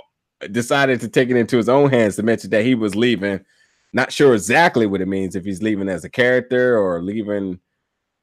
decided 0.52 1.02
to 1.02 1.10
take 1.10 1.30
it 1.30 1.36
into 1.36 1.58
his 1.58 1.68
own 1.70 1.90
hands 1.90 2.16
to 2.16 2.24
mention 2.24 2.50
that 2.52 2.64
he 2.64 2.76
was 2.76 2.96
leaving. 2.96 3.44
Not 3.92 4.12
sure 4.12 4.36
exactly 4.36 4.86
what 4.86 5.02
it 5.02 5.08
means 5.08 5.36
if 5.36 5.44
he's 5.44 5.64
leaving 5.64 5.90
as 5.90 6.04
a 6.04 6.10
character 6.10 6.78
or 6.78 7.02
leaving. 7.02 7.60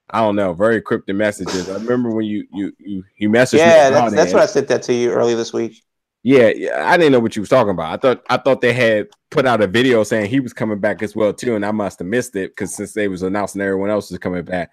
I 0.08 0.20
don't 0.20 0.36
know. 0.36 0.52
Very 0.52 0.80
cryptic 0.80 1.16
messages. 1.16 1.68
I 1.68 1.74
remember 1.74 2.12
when 2.12 2.26
you 2.26 2.46
you 2.52 2.72
you 2.78 3.04
you 3.18 3.28
messaged 3.28 3.54
me. 3.54 3.58
Yeah, 3.58 3.90
that's, 3.90 4.14
that's 4.14 4.34
I 4.34 4.46
said 4.46 4.68
that 4.68 4.82
to 4.84 4.94
you 4.94 5.10
earlier 5.10 5.36
this 5.36 5.52
week. 5.52 5.82
Yeah, 6.22 6.48
yeah, 6.54 6.90
I 6.90 6.96
didn't 6.96 7.12
know 7.12 7.20
what 7.20 7.34
you 7.34 7.42
was 7.42 7.48
talking 7.48 7.70
about. 7.70 7.92
I 7.92 7.96
thought 7.96 8.24
I 8.30 8.36
thought 8.36 8.60
they 8.60 8.72
had 8.72 9.08
put 9.30 9.46
out 9.46 9.62
a 9.62 9.66
video 9.66 10.04
saying 10.04 10.30
he 10.30 10.40
was 10.40 10.52
coming 10.52 10.78
back 10.78 11.02
as 11.02 11.16
well 11.16 11.32
too, 11.32 11.56
and 11.56 11.66
I 11.66 11.72
must 11.72 11.98
have 11.98 12.08
missed 12.08 12.36
it 12.36 12.52
because 12.52 12.74
since 12.74 12.92
they 12.92 13.08
was 13.08 13.22
announcing 13.22 13.60
everyone 13.60 13.90
else 13.90 14.10
was 14.10 14.18
coming 14.20 14.44
back. 14.44 14.70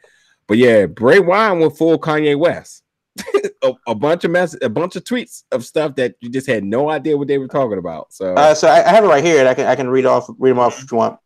But 0.47 0.57
yeah, 0.57 0.85
Bray 0.85 1.19
Wyatt 1.19 1.59
went 1.59 1.77
full 1.77 1.97
Kanye 1.97 2.37
West. 2.37 2.82
a, 3.61 3.73
a 3.87 3.95
bunch 3.95 4.23
of 4.23 4.31
mess, 4.31 4.55
a 4.61 4.69
bunch 4.69 4.95
of 4.95 5.03
tweets 5.03 5.43
of 5.51 5.63
stuff 5.63 5.95
that 5.95 6.15
you 6.19 6.29
just 6.29 6.47
had 6.47 6.63
no 6.63 6.89
idea 6.89 7.17
what 7.17 7.27
they 7.27 7.37
were 7.37 7.47
talking 7.47 7.77
about. 7.77 8.11
So 8.13 8.33
Uh, 8.33 8.55
so 8.55 8.67
I, 8.67 8.87
I 8.87 8.89
have 8.89 9.03
it 9.03 9.07
right 9.07 9.23
here, 9.23 9.39
and 9.39 9.47
I 9.47 9.53
can 9.53 9.67
I 9.67 9.75
can 9.75 9.89
read 9.89 10.05
off 10.05 10.27
read 10.37 10.51
them 10.51 10.59
off 10.59 10.81
if 10.81 10.91
you 10.91 10.97
want. 10.97 11.19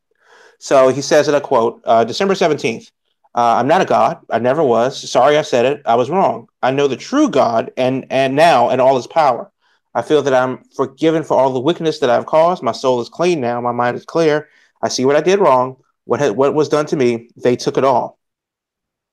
So 0.59 0.89
he 0.89 1.01
says 1.01 1.27
in 1.27 1.35
a 1.35 1.41
quote, 1.41 1.81
uh, 1.85 2.03
December 2.03 2.35
seventeenth. 2.35 2.91
Uh, 3.35 3.57
I'm 3.59 3.67
not 3.67 3.81
a 3.81 3.85
god. 3.85 4.19
I 4.31 4.39
never 4.39 4.63
was. 4.63 5.09
Sorry, 5.09 5.37
I 5.37 5.43
said 5.43 5.65
it. 5.65 5.83
I 5.85 5.93
was 5.93 6.09
wrong. 6.09 6.47
I 6.63 6.71
know 6.71 6.87
the 6.87 6.97
true 6.97 7.29
God, 7.29 7.71
and 7.77 8.05
and 8.09 8.35
now 8.35 8.69
and 8.69 8.81
all 8.81 8.95
His 8.97 9.07
power. 9.07 9.51
I 9.93 10.01
feel 10.01 10.21
that 10.23 10.33
I'm 10.33 10.63
forgiven 10.75 11.23
for 11.23 11.37
all 11.37 11.53
the 11.53 11.59
wickedness 11.59 11.99
that 11.99 12.09
I've 12.09 12.25
caused. 12.25 12.61
My 12.63 12.71
soul 12.71 12.99
is 13.01 13.09
clean 13.09 13.39
now. 13.39 13.61
My 13.61 13.71
mind 13.71 13.95
is 13.97 14.05
clear. 14.05 14.49
I 14.81 14.89
see 14.89 15.05
what 15.05 15.15
I 15.15 15.21
did 15.21 15.39
wrong. 15.39 15.77
What 16.05 16.19
had, 16.19 16.31
what 16.31 16.53
was 16.53 16.69
done 16.69 16.85
to 16.87 16.95
me. 16.95 17.29
They 17.35 17.55
took 17.55 17.77
it 17.77 17.83
all. 17.83 18.16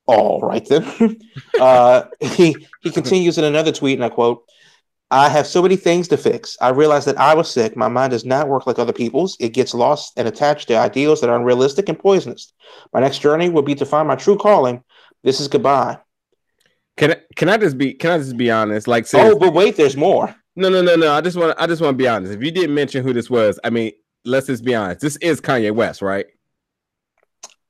All 0.07 0.41
right 0.41 0.67
then. 0.69 1.19
uh, 1.61 2.05
he 2.21 2.57
he 2.83 2.91
continues 2.91 3.39
in 3.39 3.45
another 3.45 3.73
tweet, 3.73 3.99
and 3.99 4.05
I 4.05 4.09
quote. 4.09 4.45
I 5.11 5.29
have 5.29 5.47
so 5.47 5.63
many 5.63 5.77
things 5.77 6.09
to 6.09 6.17
fix. 6.17 6.57
I 6.61 6.71
realize 6.71 7.05
that 7.05 7.19
I 7.21 7.35
was 7.35 7.49
sick. 7.49 7.77
My 7.77 7.87
mind 7.89 8.11
does 8.11 8.25
not 8.25 8.49
work 8.49 8.67
like 8.67 8.81
other 8.81 8.93
people's. 8.93 9.37
It 9.39 9.51
gets 9.51 9.73
lost 9.73 10.15
and 10.17 10.27
attached 10.27 10.67
to 10.69 10.77
ideals 10.77 11.21
that 11.21 11.31
are 11.31 11.37
unrealistic 11.37 11.89
and 11.89 11.97
poisonous. 11.99 12.53
My 12.93 13.01
next 13.01 13.21
journey 13.21 13.49
will 13.49 13.63
be 13.63 13.77
to 13.77 13.87
find 13.87 14.09
my 14.09 14.17
true 14.17 14.37
calling. 14.37 14.83
This 15.23 15.41
is 15.41 15.47
goodbye. 15.47 15.99
can 16.97 17.13
I, 17.13 17.17
can 17.37 17.49
I 17.49 17.59
just 17.59 17.79
be 17.79 17.95
can 17.95 18.11
I 18.13 18.19
just 18.19 18.37
be 18.37 18.51
honest? 18.51 18.89
Like, 18.89 19.07
Oh, 19.15 19.39
but 19.39 19.53
wait, 19.53 19.77
there's 19.77 19.97
more. 19.97 20.35
no, 20.57 20.69
no, 20.69 20.83
no, 20.83 20.97
no. 20.97 21.13
I 21.13 21.21
just 21.21 21.37
want 21.37 21.55
I 21.61 21.67
just 21.69 21.83
want 21.83 21.95
to 21.97 22.03
be 22.03 22.09
honest. 22.09 22.33
If 22.33 22.43
you 22.43 22.51
didn't 22.51 22.75
mention 22.75 23.05
who 23.05 23.13
this 23.13 23.31
was, 23.31 23.61
I 23.63 23.71
mean, 23.71 23.93
let's 24.25 24.49
just 24.49 24.65
be 24.65 24.75
honest. 24.75 25.01
This 25.01 25.17
is 25.19 25.41
Kanye 25.41 25.73
West, 25.73 26.03
right? 26.03 26.27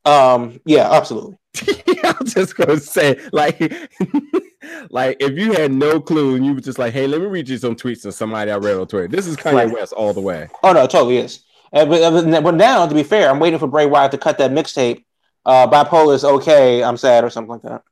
Um, 0.05 0.61
yeah, 0.65 0.91
absolutely. 0.91 1.37
yeah, 1.87 2.15
I'm 2.19 2.27
just 2.27 2.57
gonna 2.57 2.79
say, 2.79 3.21
like, 3.33 3.61
like 4.91 5.17
if 5.21 5.33
you 5.39 5.53
had 5.53 5.73
no 5.73 6.01
clue 6.01 6.35
and 6.35 6.45
you 6.45 6.55
were 6.55 6.61
just 6.61 6.79
like, 6.79 6.93
"Hey, 6.93 7.07
let 7.07 7.21
me 7.21 7.27
read 7.27 7.49
you 7.49 7.59
some 7.59 7.77
tweets 7.77 8.05
of 8.05 8.15
somebody 8.15 8.51
I 8.51 8.57
read 8.57 8.77
on 8.77 8.87
Twitter." 8.87 9.09
This 9.09 9.27
is 9.27 9.37
Kanye. 9.37 9.73
West 9.73 9.93
all 9.93 10.13
the 10.13 10.21
way. 10.21 10.49
Oh 10.63 10.73
no, 10.73 10.85
it 10.85 10.91
totally 10.91 11.19
is. 11.19 11.45
Uh, 11.73 11.85
but, 11.87 12.43
but 12.43 12.55
now, 12.55 12.87
to 12.87 12.95
be 12.95 13.03
fair, 13.03 13.29
I'm 13.29 13.41
waiting 13.41 13.59
for 13.59 13.67
Bray 13.67 13.87
Wyatt 13.87 14.13
to 14.13 14.19
cut 14.19 14.39
that 14.39 14.53
mixtape. 14.53 15.05
Uh, 15.45 15.67
bipolar 15.69 16.15
is 16.15 16.25
okay. 16.25 16.83
I'm 16.83 16.97
sad 16.97 17.25
or 17.25 17.31
something 17.31 17.59
like 17.61 17.63
that. 17.63 17.83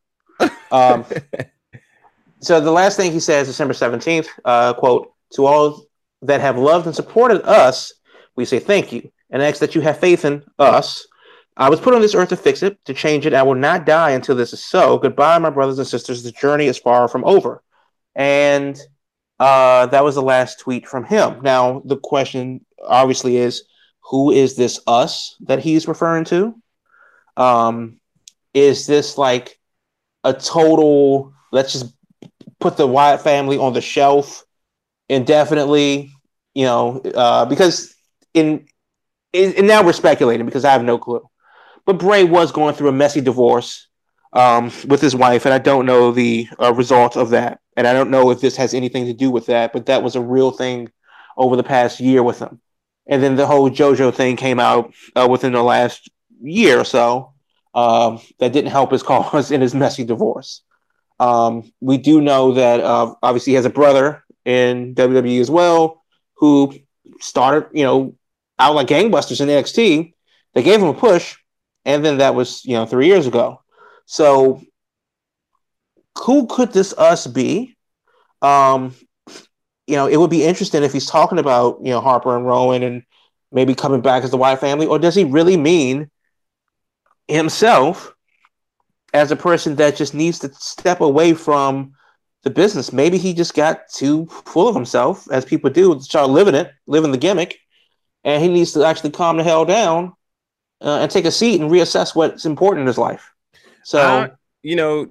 Um, 0.70 1.04
so 2.40 2.60
the 2.60 2.70
last 2.70 2.96
thing 2.96 3.12
he 3.12 3.20
says, 3.20 3.48
December 3.48 3.74
17th, 3.74 4.28
uh, 4.44 4.72
quote, 4.74 5.12
to 5.34 5.46
all 5.46 5.84
that 6.22 6.40
have 6.40 6.56
loved 6.56 6.86
and 6.86 6.94
supported 6.94 7.42
us, 7.42 7.92
we 8.36 8.44
say 8.44 8.58
thank 8.58 8.92
you 8.92 9.10
and 9.30 9.42
ask 9.42 9.58
that 9.58 9.74
you 9.74 9.80
have 9.80 9.98
faith 9.98 10.24
in 10.24 10.44
us. 10.58 11.06
I 11.56 11.68
was 11.68 11.80
put 11.80 11.94
on 11.94 12.00
this 12.00 12.14
earth 12.14 12.30
to 12.30 12.36
fix 12.36 12.62
it, 12.62 12.82
to 12.86 12.94
change 12.94 13.26
it. 13.26 13.34
I 13.34 13.42
will 13.42 13.54
not 13.54 13.84
die 13.84 14.10
until 14.10 14.34
this 14.34 14.52
is 14.52 14.64
so. 14.64 14.98
Goodbye, 14.98 15.38
my 15.38 15.50
brothers 15.50 15.78
and 15.78 15.86
sisters. 15.86 16.22
The 16.22 16.32
journey 16.32 16.66
is 16.66 16.78
far 16.78 17.08
from 17.08 17.24
over. 17.24 17.62
And 18.14 18.78
uh, 19.38 19.86
that 19.86 20.04
was 20.04 20.14
the 20.14 20.22
last 20.22 20.60
tweet 20.60 20.86
from 20.86 21.04
him. 21.04 21.40
Now, 21.42 21.82
the 21.84 21.96
question 21.96 22.64
obviously 22.82 23.36
is 23.36 23.64
who 24.00 24.30
is 24.30 24.56
this 24.56 24.80
us 24.86 25.36
that 25.40 25.58
he's 25.58 25.88
referring 25.88 26.24
to? 26.26 26.54
Um, 27.36 28.00
is 28.54 28.86
this 28.86 29.18
like 29.18 29.58
a 30.24 30.32
total, 30.32 31.32
let's 31.50 31.72
just 31.72 31.94
put 32.60 32.76
the 32.76 32.86
Wyatt 32.86 33.22
family 33.22 33.58
on 33.58 33.72
the 33.72 33.80
shelf 33.80 34.44
indefinitely, 35.08 36.12
you 36.54 36.64
know, 36.64 37.00
uh, 37.14 37.44
because 37.44 37.94
in, 38.34 38.66
in, 39.32 39.54
and 39.56 39.66
now 39.66 39.84
we're 39.84 39.92
speculating 39.92 40.46
because 40.46 40.64
I 40.64 40.72
have 40.72 40.84
no 40.84 40.98
clue. 40.98 41.28
But 41.84 41.98
Bray 41.98 42.24
was 42.24 42.52
going 42.52 42.74
through 42.74 42.88
a 42.88 42.92
messy 42.92 43.20
divorce 43.20 43.88
um, 44.32 44.70
with 44.86 45.00
his 45.00 45.16
wife, 45.16 45.44
and 45.44 45.54
I 45.54 45.58
don't 45.58 45.86
know 45.86 46.12
the 46.12 46.48
uh, 46.60 46.72
result 46.72 47.16
of 47.16 47.30
that. 47.30 47.60
And 47.76 47.86
I 47.86 47.92
don't 47.92 48.10
know 48.10 48.30
if 48.30 48.40
this 48.40 48.56
has 48.56 48.74
anything 48.74 49.06
to 49.06 49.12
do 49.12 49.30
with 49.30 49.46
that, 49.46 49.72
but 49.72 49.86
that 49.86 50.02
was 50.02 50.14
a 50.14 50.20
real 50.20 50.50
thing 50.50 50.90
over 51.36 51.56
the 51.56 51.62
past 51.62 52.00
year 52.00 52.22
with 52.22 52.38
him. 52.38 52.60
And 53.06 53.22
then 53.22 53.36
the 53.36 53.46
whole 53.46 53.70
JoJo 53.70 54.14
thing 54.14 54.36
came 54.36 54.60
out 54.60 54.94
uh, 55.16 55.26
within 55.30 55.52
the 55.52 55.62
last 55.62 56.10
year 56.40 56.78
or 56.78 56.84
so 56.84 57.32
um, 57.74 58.20
that 58.38 58.52
didn't 58.52 58.70
help 58.70 58.92
his 58.92 59.02
cause 59.02 59.50
in 59.50 59.60
his 59.60 59.74
messy 59.74 60.04
divorce. 60.04 60.62
Um, 61.18 61.72
we 61.80 61.98
do 61.98 62.20
know 62.20 62.52
that 62.52 62.80
uh, 62.80 63.14
obviously 63.22 63.52
he 63.52 63.56
has 63.56 63.64
a 63.64 63.70
brother 63.70 64.24
in 64.44 64.94
WWE 64.94 65.40
as 65.40 65.50
well 65.50 66.02
who 66.36 66.74
started, 67.20 67.68
you 67.72 67.84
know, 67.84 68.16
out 68.58 68.74
like 68.74 68.88
gangbusters 68.88 69.40
in 69.40 69.48
NXT. 69.48 70.14
They 70.54 70.62
gave 70.62 70.80
him 70.80 70.88
a 70.88 70.94
push, 70.94 71.36
and 71.84 72.04
then 72.04 72.18
that 72.18 72.34
was, 72.34 72.64
you 72.64 72.74
know, 72.74 72.86
three 72.86 73.06
years 73.06 73.26
ago. 73.26 73.60
So 74.06 74.62
who 76.18 76.46
could 76.46 76.72
this 76.72 76.92
us 76.96 77.26
be? 77.26 77.76
Um, 78.40 78.94
you 79.86 79.96
know, 79.96 80.06
it 80.06 80.16
would 80.16 80.30
be 80.30 80.44
interesting 80.44 80.82
if 80.82 80.92
he's 80.92 81.06
talking 81.06 81.38
about, 81.38 81.78
you 81.82 81.90
know, 81.90 82.00
Harper 82.00 82.36
and 82.36 82.46
Rowan 82.46 82.82
and 82.82 83.02
maybe 83.50 83.74
coming 83.74 84.00
back 84.00 84.24
as 84.24 84.30
the 84.30 84.36
Wyatt 84.36 84.60
family, 84.60 84.86
or 84.86 84.98
does 84.98 85.14
he 85.14 85.24
really 85.24 85.56
mean 85.56 86.10
himself 87.28 88.14
as 89.12 89.30
a 89.30 89.36
person 89.36 89.76
that 89.76 89.96
just 89.96 90.14
needs 90.14 90.38
to 90.40 90.52
step 90.54 91.00
away 91.00 91.34
from 91.34 91.92
the 92.44 92.50
business? 92.50 92.92
Maybe 92.92 93.18
he 93.18 93.34
just 93.34 93.54
got 93.54 93.88
too 93.92 94.26
full 94.26 94.68
of 94.68 94.74
himself, 94.74 95.30
as 95.30 95.44
people 95.44 95.70
do, 95.70 96.00
start 96.00 96.30
living 96.30 96.54
it, 96.54 96.72
living 96.86 97.12
the 97.12 97.18
gimmick, 97.18 97.58
and 98.24 98.42
he 98.42 98.48
needs 98.48 98.72
to 98.72 98.84
actually 98.84 99.10
calm 99.10 99.36
the 99.36 99.44
hell 99.44 99.64
down 99.64 100.14
uh, 100.82 100.98
and 101.00 101.10
take 101.10 101.24
a 101.24 101.30
seat 101.30 101.60
and 101.60 101.70
reassess 101.70 102.14
what's 102.14 102.44
important 102.44 102.82
in 102.82 102.86
his 102.86 102.98
life. 102.98 103.32
So, 103.84 104.00
I- 104.00 104.30
you 104.62 104.76
know, 104.76 105.08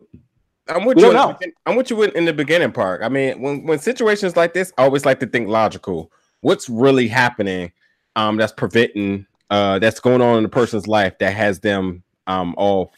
I'm 0.70 0.86
with 0.86 0.98
you. 0.98 1.12
don't 1.12 1.42
in 1.44 1.50
the 1.50 1.54
I'm 1.66 1.76
with 1.76 1.90
you 1.90 2.04
in, 2.04 2.12
in 2.12 2.26
the 2.26 2.34
beginning 2.34 2.72
part. 2.72 3.04
I 3.04 3.10
mean, 3.10 3.42
when 3.42 3.66
when 3.66 3.80
situations 3.80 4.36
like 4.38 4.54
this, 4.54 4.72
I 4.78 4.84
always 4.84 5.06
like 5.06 5.20
to 5.20 5.28
think 5.28 5.50
logical. 5.50 6.12
What's 6.42 6.70
really 6.70 7.08
happening? 7.08 7.72
Um, 8.16 8.38
that's 8.38 8.54
preventing 8.54 9.26
uh 9.50 9.80
that's 9.80 10.00
going 10.00 10.22
on 10.22 10.38
in 10.38 10.46
a 10.46 10.50
person's 10.50 10.88
life 10.88 11.18
that 11.20 11.34
has 11.34 11.60
them 11.60 12.04
um 12.28 12.54
off 12.58 12.90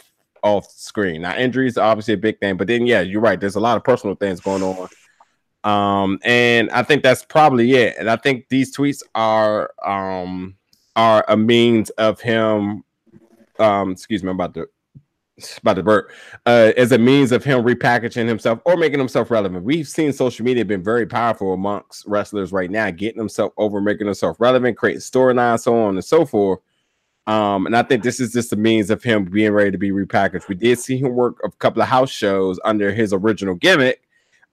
off 0.44 0.70
screen. 0.70 1.22
Now, 1.24 1.36
injuries 1.38 1.78
are 1.78 1.90
obviously 1.90 2.14
a 2.14 2.18
big 2.18 2.40
thing, 2.40 2.58
but 2.58 2.68
then 2.68 2.86
yeah, 2.86 3.02
you're 3.02 3.22
right. 3.22 3.40
There's 3.40 3.56
a 3.56 3.60
lot 3.62 3.78
of 3.78 3.84
personal 3.84 4.16
things 4.16 4.40
going 4.40 4.62
on. 4.62 4.90
Um, 5.64 6.20
and 6.24 6.70
I 6.72 6.84
think 6.84 7.02
that's 7.02 7.24
probably 7.24 7.74
it. 7.74 7.96
And 7.98 8.10
I 8.10 8.18
think 8.18 8.50
these 8.50 8.76
tweets 8.76 9.02
are 9.16 9.72
um 9.84 10.56
are 10.96 11.26
a 11.28 11.38
means 11.38 11.90
of 11.92 12.20
him. 12.22 12.84
Um, 13.60 13.92
excuse 13.92 14.24
me, 14.24 14.30
I'm 14.30 14.36
about 14.36 14.54
to 14.56 14.68
about 15.62 15.74
to 15.74 15.84
burp, 15.84 16.12
uh, 16.46 16.74
as 16.78 16.92
a 16.92 16.98
means 16.98 17.32
of 17.32 17.44
him 17.44 17.64
repackaging 17.64 18.28
himself 18.28 18.60
or 18.66 18.78
making 18.78 19.00
himself 19.00 19.32
relevant. 19.32 19.64
We've 19.64 19.88
seen 19.88 20.14
social 20.14 20.46
media 20.46 20.64
been 20.64 20.84
very 20.84 21.08
powerful 21.08 21.54
amongst 21.54 22.06
wrestlers 22.06 22.52
right 22.52 22.70
now, 22.70 22.92
getting 22.92 23.20
himself 23.20 23.52
over, 23.58 23.82
making 23.82 24.06
himself 24.06 24.38
relevant, 24.40 24.78
creating 24.78 25.02
storylines, 25.02 25.62
so 25.62 25.76
on 25.76 25.96
and 25.96 26.06
so 26.06 26.26
forth. 26.26 26.60
Um, 27.26 27.66
and 27.66 27.76
I 27.76 27.84
think 27.84 28.04
this 28.04 28.20
is 28.20 28.34
just 28.34 28.54
a 28.54 28.58
means 28.58 28.90
of 28.90 29.02
him 29.02 29.26
being 29.26 29.52
ready 29.52 29.72
to 29.72 29.78
be 29.78 29.92
repackaged. 29.92 30.48
We 30.48 30.56
did 30.56 30.78
see 30.78 30.98
him 30.98 31.14
work 31.14 31.38
a 31.44 31.50
couple 31.52 31.82
of 31.82 31.88
house 31.88 32.12
shows 32.12 32.60
under 32.64 32.92
his 32.92 33.14
original 33.14 33.56
gimmick. 33.56 34.04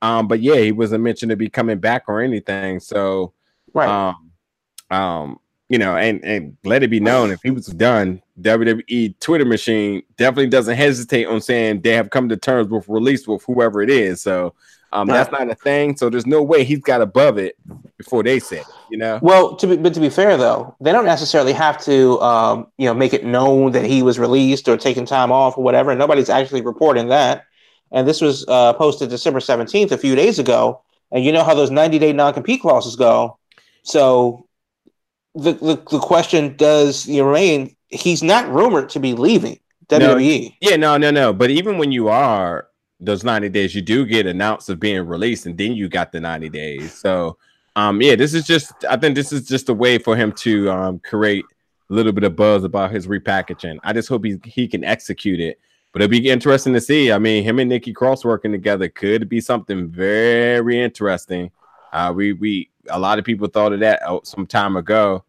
Um, 0.03 0.29
but 0.29 0.41
yeah, 0.41 0.57
he 0.57 0.73
wasn't 0.73 1.05
mentioned 1.05 1.31
to 1.31 1.37
be 1.37 1.51
coming 1.51 1.79
back 1.79 2.05
or 2.09 2.21
anything. 2.23 2.81
So 2.81 3.35
Right. 3.75 3.89
um, 3.89 4.31
um, 4.91 5.41
you 5.71 5.79
know, 5.79 5.97
and 5.97 6.23
and 6.25 6.57
let 6.65 6.83
it 6.83 6.89
be 6.89 6.99
known 6.99 7.31
if 7.31 7.41
he 7.43 7.51
was 7.51 7.69
done, 7.69 8.21
WWE 8.43 9.19
Twitter 9.21 9.45
machine 9.45 10.03
definitely 10.17 10.49
doesn't 10.49 10.77
hesitate 10.77 11.27
on 11.27 11.41
saying 11.41 11.83
they 11.83 11.93
have 11.93 12.11
come 12.11 12.29
to 12.29 12.37
terms 12.37 12.69
with 12.69 12.89
release 12.89 13.27
with 13.29 13.45
whoever 13.45 13.81
it 13.81 13.89
is. 13.89 14.21
So 14.21 14.53
um, 14.93 15.07
that's 15.07 15.31
not 15.31 15.49
a 15.49 15.55
thing. 15.55 15.97
So 15.97 16.11
there's 16.11 16.27
no 16.27 16.43
way 16.43 16.65
he's 16.65 16.81
got 16.81 17.01
above 17.01 17.39
it 17.39 17.57
before 17.97 18.25
they 18.25 18.41
said, 18.41 18.63
it, 18.63 18.67
you 18.91 18.99
know. 18.99 19.21
Well, 19.23 19.55
to 19.57 19.69
be, 19.69 19.77
but 19.77 19.95
to 19.95 20.01
be 20.01 20.11
fair 20.11 20.37
though, 20.37 20.75
they 20.81 20.91
don't 20.91 21.05
necessarily 21.05 21.53
have 21.53 21.81
to, 21.85 22.21
um, 22.21 22.67
you 22.77 22.87
know, 22.87 22.95
make 22.95 23.15
it 23.15 23.25
known 23.25 23.71
that 23.71 23.85
he 23.85 24.03
was 24.03 24.19
released 24.19 24.69
or 24.69 24.77
taking 24.77 25.07
time 25.07 25.31
off 25.31 25.57
or 25.57 25.63
whatever. 25.63 25.93
And 25.93 26.01
Nobody's 26.01 26.31
actually 26.31 26.63
reporting 26.63 27.09
that. 27.09 27.45
And 27.93 28.09
this 28.09 28.21
was 28.21 28.45
uh, 28.49 28.73
posted 28.73 29.09
December 29.09 29.39
seventeenth, 29.39 29.93
a 29.93 29.99
few 29.99 30.17
days 30.17 30.41
ago. 30.41 30.83
And 31.13 31.25
you 31.25 31.31
know 31.31 31.45
how 31.45 31.55
those 31.55 31.71
ninety 31.71 32.01
day 32.01 32.13
non 32.13 32.35
compete 32.35 32.61
clauses 32.61 32.97
go. 32.97 33.39
So 33.85 34.49
the, 35.35 35.53
the 35.53 35.83
the 35.91 36.01
question 36.01 36.57
does 36.57 37.09
remain: 37.09 37.75
He's 37.89 38.23
not 38.23 38.49
rumored 38.49 38.89
to 38.91 39.01
be 39.01 39.15
leaving 39.15 39.59
E. 39.93 39.99
No. 39.99 40.15
WWE. 40.15 40.57
Yeah, 40.61 40.77
no, 40.77 40.97
no, 40.97 41.11
no. 41.11 41.33
But 41.33 41.51
even 41.51 41.79
when 41.79 41.93
you 41.93 42.09
are 42.09 42.69
those 43.01 43.25
90 43.25 43.49
days, 43.49 43.75
you 43.75 43.83
do 43.83 44.05
get 44.05 44.27
announced 44.27 44.69
of 44.69 44.79
being 44.79 45.07
released, 45.07 45.47
and 45.47 45.57
then 45.57 45.73
you 45.73 45.89
got 45.89 46.13
the 46.13 46.21
90 46.21 46.49
days. 46.51 46.93
So 46.93 47.39
um, 47.77 48.03
yeah, 48.03 48.17
this 48.17 48.35
is 48.35 48.47
just 48.47 48.73
I 48.89 48.97
think 48.97 49.15
this 49.15 49.33
is 49.33 49.47
just 49.47 49.69
a 49.69 49.75
way 49.75 49.99
for 49.99 50.17
him 50.17 50.33
to 50.33 50.71
um 50.71 50.99
create 51.01 51.45
a 51.91 51.95
little 51.95 52.13
bit 52.13 52.25
of 52.25 52.37
buzz 52.37 52.65
about 52.65 52.91
his 52.91 53.07
repackaging. 53.07 53.79
I 53.83 53.93
just 53.93 54.09
hope 54.09 54.25
he 54.25 54.39
he 54.45 54.69
can 54.69 54.85
execute 54.85 55.41
it. 55.41 55.59
But 55.93 56.03
it'll 56.03 56.11
be 56.11 56.29
interesting 56.29 56.73
to 56.75 56.81
see. 56.81 57.11
I 57.11 57.19
mean, 57.19 57.43
him 57.43 57.59
and 57.59 57.69
Nikki 57.69 57.93
Cross 57.93 58.25
working 58.25 58.53
together 58.53 58.89
could 58.89 59.29
be 59.29 59.41
something 59.41 59.89
very 59.89 60.81
interesting. 60.81 61.51
Uh, 61.93 62.13
we 62.15 62.33
we 62.33 62.71
a 62.91 62.99
lot 62.99 63.19
of 63.19 63.25
people 63.25 63.49
thought 63.49 63.73
of 63.73 63.81
that 63.81 64.03
uh, 64.03 64.21
some 64.25 64.47
time 64.47 64.77
ago. 64.77 65.25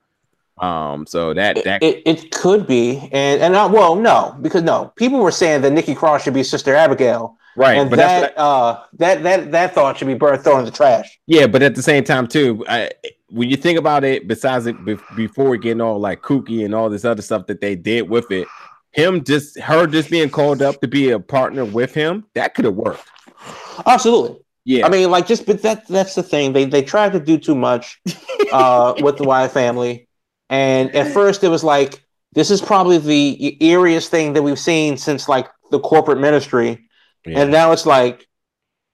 Um, 0.57 1.07
so 1.07 1.33
that 1.33 1.57
It, 1.57 1.63
that 1.63 1.81
it, 1.81 2.03
it 2.05 2.31
could 2.31 2.67
be, 2.67 3.09
and 3.11 3.41
and 3.41 3.55
uh, 3.55 3.67
well, 3.71 3.95
no, 3.95 4.37
because 4.41 4.61
no, 4.61 4.93
people 4.95 5.19
were 5.19 5.31
saying 5.31 5.61
that 5.61 5.71
Nikki 5.71 5.95
Cross 5.95 6.23
should 6.23 6.35
be 6.35 6.43
Sister 6.43 6.75
Abigail, 6.75 7.35
right, 7.55 7.79
and 7.79 7.91
that 7.93 8.37
uh 8.37 8.83
that 8.99 9.23
that 9.23 9.51
that 9.51 9.73
thought 9.73 9.97
should 9.97 10.07
be 10.07 10.13
birth 10.13 10.43
thrown 10.43 10.59
in 10.59 10.65
the 10.65 10.71
trash. 10.71 11.19
Yeah, 11.25 11.47
but 11.47 11.63
at 11.63 11.73
the 11.73 11.81
same 11.81 12.03
time 12.03 12.27
too, 12.27 12.63
I, 12.69 12.91
when 13.29 13.49
you 13.49 13.57
think 13.57 13.79
about 13.79 14.03
it, 14.03 14.27
besides 14.27 14.67
it 14.67 14.85
be, 14.85 14.97
before 15.15 15.57
getting 15.57 15.81
all 15.81 15.99
like 15.99 16.21
kooky 16.21 16.63
and 16.63 16.75
all 16.75 16.91
this 16.91 17.05
other 17.05 17.23
stuff 17.23 17.47
that 17.47 17.59
they 17.59 17.75
did 17.75 18.07
with 18.07 18.29
it, 18.29 18.47
him 18.91 19.23
just 19.23 19.59
her 19.61 19.87
just 19.87 20.11
being 20.11 20.29
called 20.29 20.61
up 20.61 20.79
to 20.81 20.87
be 20.87 21.09
a 21.09 21.19
partner 21.19 21.65
with 21.65 21.93
him, 21.95 22.25
that 22.35 22.53
could 22.53 22.65
have 22.65 22.75
worked. 22.75 23.09
Absolutely. 23.87 24.37
Yeah, 24.63 24.85
I 24.85 24.89
mean, 24.89 25.09
like, 25.09 25.27
just 25.27 25.45
but 25.45 25.61
that 25.63 25.87
that's 25.87 26.15
the 26.15 26.23
thing. 26.23 26.53
They 26.53 26.65
they 26.65 26.83
tried 26.83 27.13
to 27.13 27.19
do 27.19 27.37
too 27.37 27.55
much 27.55 27.99
uh, 28.51 28.93
with 29.01 29.17
the 29.17 29.23
Wyatt 29.23 29.51
family, 29.51 30.07
and 30.49 30.95
at 30.95 31.11
first 31.13 31.43
it 31.43 31.49
was 31.49 31.63
like 31.63 32.03
this 32.33 32.51
is 32.51 32.61
probably 32.61 32.97
the 32.97 33.57
eeriest 33.59 34.07
thing 34.07 34.33
that 34.33 34.43
we've 34.43 34.59
seen 34.59 34.97
since 34.97 35.27
like 35.27 35.47
the 35.71 35.79
corporate 35.79 36.19
ministry, 36.19 36.87
yeah. 37.25 37.39
and 37.39 37.51
now 37.51 37.71
it's 37.71 37.87
like, 37.87 38.27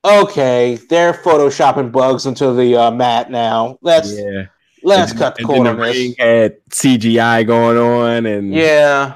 okay, 0.06 0.80
they're 0.90 1.14
photoshopping 1.14 1.92
bugs 1.92 2.26
into 2.26 2.54
the 2.54 2.76
uh, 2.76 2.92
mat 2.92 3.30
now. 3.30 3.78
Let's 3.82 4.18
yeah. 4.18 4.46
Let's 4.88 5.12
And- 5.12 5.20
cut 5.20 5.36
the 5.36 5.42
and 5.42 5.48
cord 5.48 5.68
on 5.68 5.78
the 5.78 5.84
this. 5.86 6.16
had 6.18 6.58
CGI 6.70 7.46
going 7.46 7.78
on, 7.78 8.26
and 8.26 8.54
Yeah, 8.54 9.16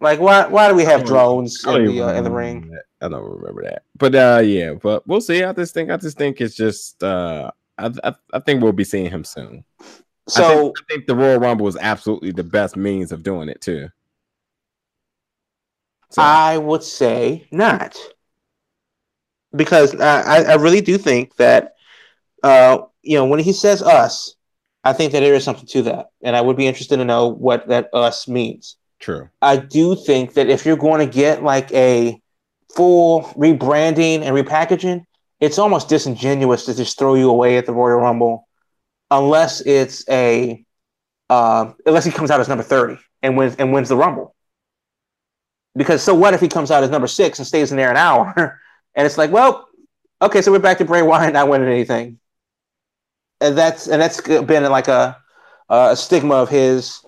like 0.00 0.18
why 0.20 0.46
why 0.46 0.68
do 0.68 0.74
we 0.74 0.84
have 0.84 1.04
drones 1.04 1.64
in 1.64 1.84
the 1.86 2.02
uh, 2.02 2.12
in 2.14 2.24
the 2.24 2.30
ring? 2.30 2.70
that. 2.70 2.84
I 3.00 3.08
don't 3.08 3.22
remember 3.24 3.62
that, 3.64 3.82
but 3.96 4.14
uh, 4.14 4.40
yeah, 4.44 4.74
but 4.74 5.06
we'll 5.08 5.20
see. 5.20 5.42
I 5.42 5.52
just 5.52 5.74
think 5.74 5.90
I 5.90 5.96
just 5.96 6.16
think 6.16 6.40
it's 6.40 6.54
just 6.54 7.02
uh, 7.02 7.50
I 7.78 7.90
I, 8.04 8.14
I 8.32 8.38
think 8.40 8.62
we'll 8.62 8.72
be 8.72 8.84
seeing 8.84 9.10
him 9.10 9.24
soon. 9.24 9.64
I 9.80 9.84
So 10.30 10.48
think, 10.48 10.74
I 10.78 10.82
think 10.94 11.06
the 11.06 11.16
Royal 11.16 11.40
Rumble 11.40 11.66
is 11.66 11.76
absolutely 11.76 12.30
the 12.30 12.44
best 12.44 12.76
means 12.76 13.10
of 13.10 13.22
doing 13.24 13.48
it 13.48 13.60
too. 13.60 13.88
So, 16.10 16.22
I 16.22 16.58
would 16.58 16.82
say 16.84 17.48
not, 17.50 17.96
because 19.56 19.94
I, 19.98 20.20
I 20.22 20.42
I 20.52 20.54
really 20.54 20.80
do 20.82 20.96
think 20.98 21.34
that, 21.36 21.74
uh, 22.44 22.78
you 23.02 23.16
know, 23.16 23.24
when 23.24 23.40
he 23.40 23.52
says 23.52 23.82
us, 23.82 24.36
I 24.84 24.92
think 24.92 25.12
that 25.12 25.20
there 25.20 25.34
is 25.34 25.44
something 25.44 25.66
to 25.66 25.82
that, 25.82 26.10
and 26.22 26.34
I 26.34 26.40
would 26.40 26.56
be 26.56 26.66
interested 26.66 26.96
to 26.96 27.04
know 27.04 27.28
what 27.28 27.68
that 27.68 27.88
us 27.92 28.26
means. 28.26 28.76
true. 28.98 29.28
I 29.40 29.56
do 29.56 29.94
think 29.94 30.34
that 30.34 30.48
if 30.48 30.66
you're 30.66 30.76
going 30.76 31.06
to 31.06 31.12
get 31.12 31.42
like 31.42 31.72
a 31.72 32.20
full 32.74 33.22
rebranding 33.36 34.22
and 34.22 34.36
repackaging, 34.36 35.04
it's 35.40 35.58
almost 35.58 35.88
disingenuous 35.88 36.64
to 36.66 36.74
just 36.74 36.98
throw 36.98 37.14
you 37.14 37.30
away 37.30 37.58
at 37.58 37.66
the 37.66 37.72
Royal 37.72 37.98
Rumble, 37.98 38.48
unless 39.10 39.60
it's 39.60 40.08
a, 40.08 40.64
uh, 41.30 41.72
unless 41.86 42.04
he 42.04 42.10
comes 42.10 42.30
out 42.30 42.40
as 42.40 42.48
number 42.48 42.64
thirty 42.64 42.98
and 43.22 43.36
wins 43.36 43.56
and 43.56 43.72
wins 43.72 43.88
the 43.88 43.96
Rumble. 43.96 44.34
Because 45.74 46.02
so 46.02 46.14
what 46.14 46.34
if 46.34 46.40
he 46.40 46.48
comes 46.48 46.70
out 46.70 46.82
as 46.82 46.90
number 46.90 47.08
six 47.08 47.38
and 47.38 47.46
stays 47.46 47.70
in 47.70 47.76
there 47.76 47.90
an 47.90 47.96
hour, 47.96 48.34
and 48.94 49.06
it's 49.06 49.16
like, 49.16 49.30
well, 49.30 49.68
okay, 50.20 50.42
so 50.42 50.52
we're 50.52 50.58
back 50.58 50.78
to 50.78 50.84
Bray 50.84 51.02
Wyatt 51.02 51.32
not 51.32 51.48
winning 51.48 51.68
anything, 51.68 52.18
and 53.42 53.58
that's 53.58 53.88
and 53.88 54.00
that's 54.00 54.20
been 54.20 54.64
like 54.70 54.88
a 54.88 55.16
a 55.68 55.96
stigma 55.96 56.34
of 56.34 56.48
his 56.48 57.04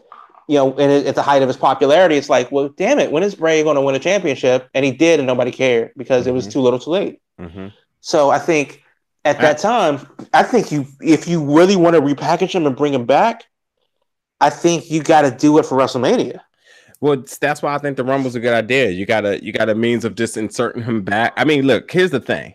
you 0.46 0.56
know, 0.56 0.76
and 0.76 1.06
at 1.06 1.14
the 1.14 1.22
height 1.22 1.40
of 1.40 1.48
his 1.48 1.56
popularity, 1.56 2.16
it's 2.16 2.28
like, 2.28 2.52
well, 2.52 2.68
damn 2.68 2.98
it, 2.98 3.10
when 3.10 3.22
is 3.22 3.34
Bray 3.34 3.62
going 3.62 3.76
to 3.76 3.80
win 3.80 3.94
a 3.94 3.98
championship? 3.98 4.68
And 4.74 4.84
he 4.84 4.92
did, 4.92 5.18
and 5.18 5.26
nobody 5.26 5.50
cared 5.50 5.92
because 5.96 6.26
it 6.26 6.34
was 6.34 6.46
Mhm. 6.46 6.52
too 6.52 6.60
little, 6.60 6.78
too 6.78 6.90
late. 6.90 7.20
hmm 7.38 7.68
So 8.00 8.28
I 8.28 8.38
think 8.38 8.82
at 9.24 9.40
that 9.40 9.56
time, 9.56 10.06
I 10.34 10.42
think 10.42 10.70
you, 10.70 10.86
if 11.00 11.26
you 11.26 11.42
really 11.42 11.76
want 11.76 11.96
to 11.96 12.02
repackage 12.02 12.54
him 12.54 12.66
and 12.66 12.76
bring 12.76 12.92
him 12.92 13.06
back, 13.06 13.44
I 14.40 14.50
think 14.50 14.90
you 14.90 15.02
got 15.02 15.22
to 15.22 15.30
do 15.30 15.56
it 15.58 15.64
for 15.64 15.78
WrestleMania. 15.78 16.40
Well, 17.00 17.24
that's 17.40 17.62
why 17.62 17.74
I 17.74 17.78
think 17.78 17.96
the 17.96 18.04
Rumble's 18.04 18.34
a 18.34 18.40
good 18.40 18.54
idea. 18.54 18.90
You 18.90 19.06
gotta 19.06 19.42
you 19.42 19.52
got 19.52 19.68
a 19.68 19.74
means 19.74 20.04
of 20.04 20.14
just 20.14 20.36
inserting 20.36 20.82
him 20.82 21.02
back. 21.02 21.32
I 21.36 21.44
mean, 21.44 21.66
look, 21.66 21.90
here's 21.90 22.10
the 22.10 22.20
thing. 22.20 22.54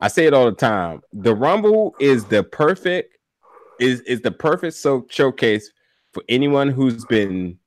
I 0.00 0.08
say 0.08 0.26
it 0.26 0.34
all 0.34 0.46
the 0.46 0.52
time. 0.52 1.02
The 1.12 1.34
Rumble 1.34 1.94
is 2.00 2.24
the 2.24 2.42
perfect 2.42 3.17
is 3.80 4.00
is 4.02 4.20
the 4.20 4.30
perfect 4.30 4.74
so 4.74 5.06
showcase 5.10 5.70
for 6.12 6.22
anyone 6.28 6.68
who's 6.68 7.04
been 7.06 7.58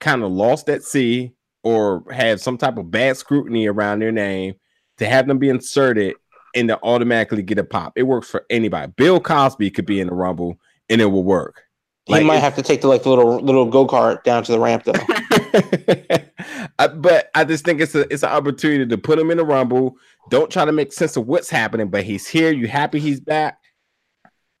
kind 0.00 0.22
of 0.22 0.30
lost 0.30 0.68
at 0.68 0.82
sea 0.82 1.32
or 1.64 2.04
have 2.12 2.40
some 2.40 2.56
type 2.56 2.76
of 2.78 2.90
bad 2.90 3.16
scrutiny 3.16 3.66
around 3.66 4.00
their 4.00 4.12
name 4.12 4.54
to 4.98 5.06
have 5.06 5.26
them 5.26 5.38
be 5.38 5.48
inserted 5.48 6.14
and 6.54 6.68
to 6.68 6.78
automatically 6.82 7.42
get 7.42 7.58
a 7.58 7.64
pop. 7.64 7.92
It 7.96 8.04
works 8.04 8.28
for 8.28 8.44
anybody. 8.50 8.92
Bill 8.96 9.20
Cosby 9.20 9.70
could 9.70 9.86
be 9.86 10.00
in 10.00 10.06
the 10.08 10.14
Rumble 10.14 10.58
and 10.88 11.00
it 11.00 11.06
will 11.06 11.24
work. 11.24 11.62
He 12.06 12.14
Like, 12.14 12.24
might 12.24 12.38
have 12.38 12.54
to 12.56 12.62
take 12.62 12.80
the 12.80 12.88
like 12.88 13.02
the 13.02 13.10
little 13.10 13.38
little 13.40 13.66
go 13.66 13.86
kart 13.86 14.22
down 14.24 14.42
to 14.44 14.52
the 14.52 14.58
ramp 14.58 14.84
though. 14.84 14.92
I- 14.94 16.24
uh, 16.78 16.88
but 16.88 17.30
I 17.34 17.44
just 17.44 17.64
think 17.64 17.80
it's 17.80 17.94
a 17.94 18.10
it's 18.12 18.22
an 18.22 18.30
opportunity 18.30 18.86
to 18.86 18.98
put 18.98 19.18
him 19.18 19.30
in 19.30 19.36
the 19.36 19.44
rumble. 19.44 19.96
Don't 20.30 20.50
try 20.50 20.64
to 20.64 20.72
make 20.72 20.92
sense 20.92 21.16
of 21.16 21.26
what's 21.26 21.50
happening, 21.50 21.88
but 21.88 22.04
he's 22.04 22.26
here. 22.26 22.50
You 22.50 22.66
happy 22.66 22.98
he's 22.98 23.20
back, 23.20 23.58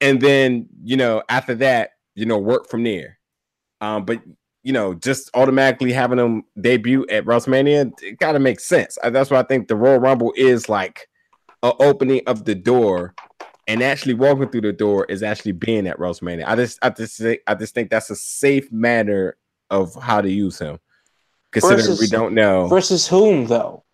and 0.00 0.20
then 0.20 0.68
you 0.82 0.96
know 0.96 1.22
after 1.28 1.54
that, 1.56 1.90
you 2.14 2.26
know 2.26 2.38
work 2.38 2.68
from 2.68 2.84
there. 2.84 3.18
Um, 3.80 4.04
but 4.04 4.20
you 4.62 4.72
know 4.72 4.94
just 4.94 5.30
automatically 5.34 5.92
having 5.92 6.18
him 6.18 6.44
debut 6.60 7.06
at 7.10 7.24
WrestleMania, 7.24 7.92
it 8.02 8.18
got 8.18 8.32
to 8.32 8.38
make 8.38 8.60
sense. 8.60 8.98
Uh, 9.02 9.10
That's 9.10 9.30
why 9.30 9.38
I 9.38 9.44
think 9.44 9.68
the 9.68 9.76
Royal 9.76 9.98
Rumble 10.00 10.32
is 10.36 10.68
like 10.68 11.08
a 11.62 11.72
opening 11.80 12.22
of 12.26 12.44
the 12.44 12.54
door. 12.54 13.14
And 13.66 13.82
actually 13.82 14.14
walking 14.14 14.48
through 14.48 14.62
the 14.62 14.72
door 14.72 15.04
is 15.10 15.22
actually 15.22 15.52
being 15.52 15.86
at 15.86 15.98
WrestleMania. 15.98 16.44
I 16.46 16.56
just, 16.56 16.78
I 16.80 16.88
just, 16.88 17.18
think- 17.18 17.42
I 17.46 17.54
just 17.54 17.74
think 17.74 17.90
that's 17.90 18.08
a 18.08 18.16
safe 18.16 18.72
manner 18.72 19.36
of 19.68 19.94
how 19.94 20.22
to 20.22 20.30
use 20.30 20.58
him. 20.58 20.78
Considering 21.52 21.98
we 22.00 22.06
don't 22.06 22.32
know. 22.34 22.66
versus 22.68 23.06
whom 23.06 23.46
though? 23.46 23.84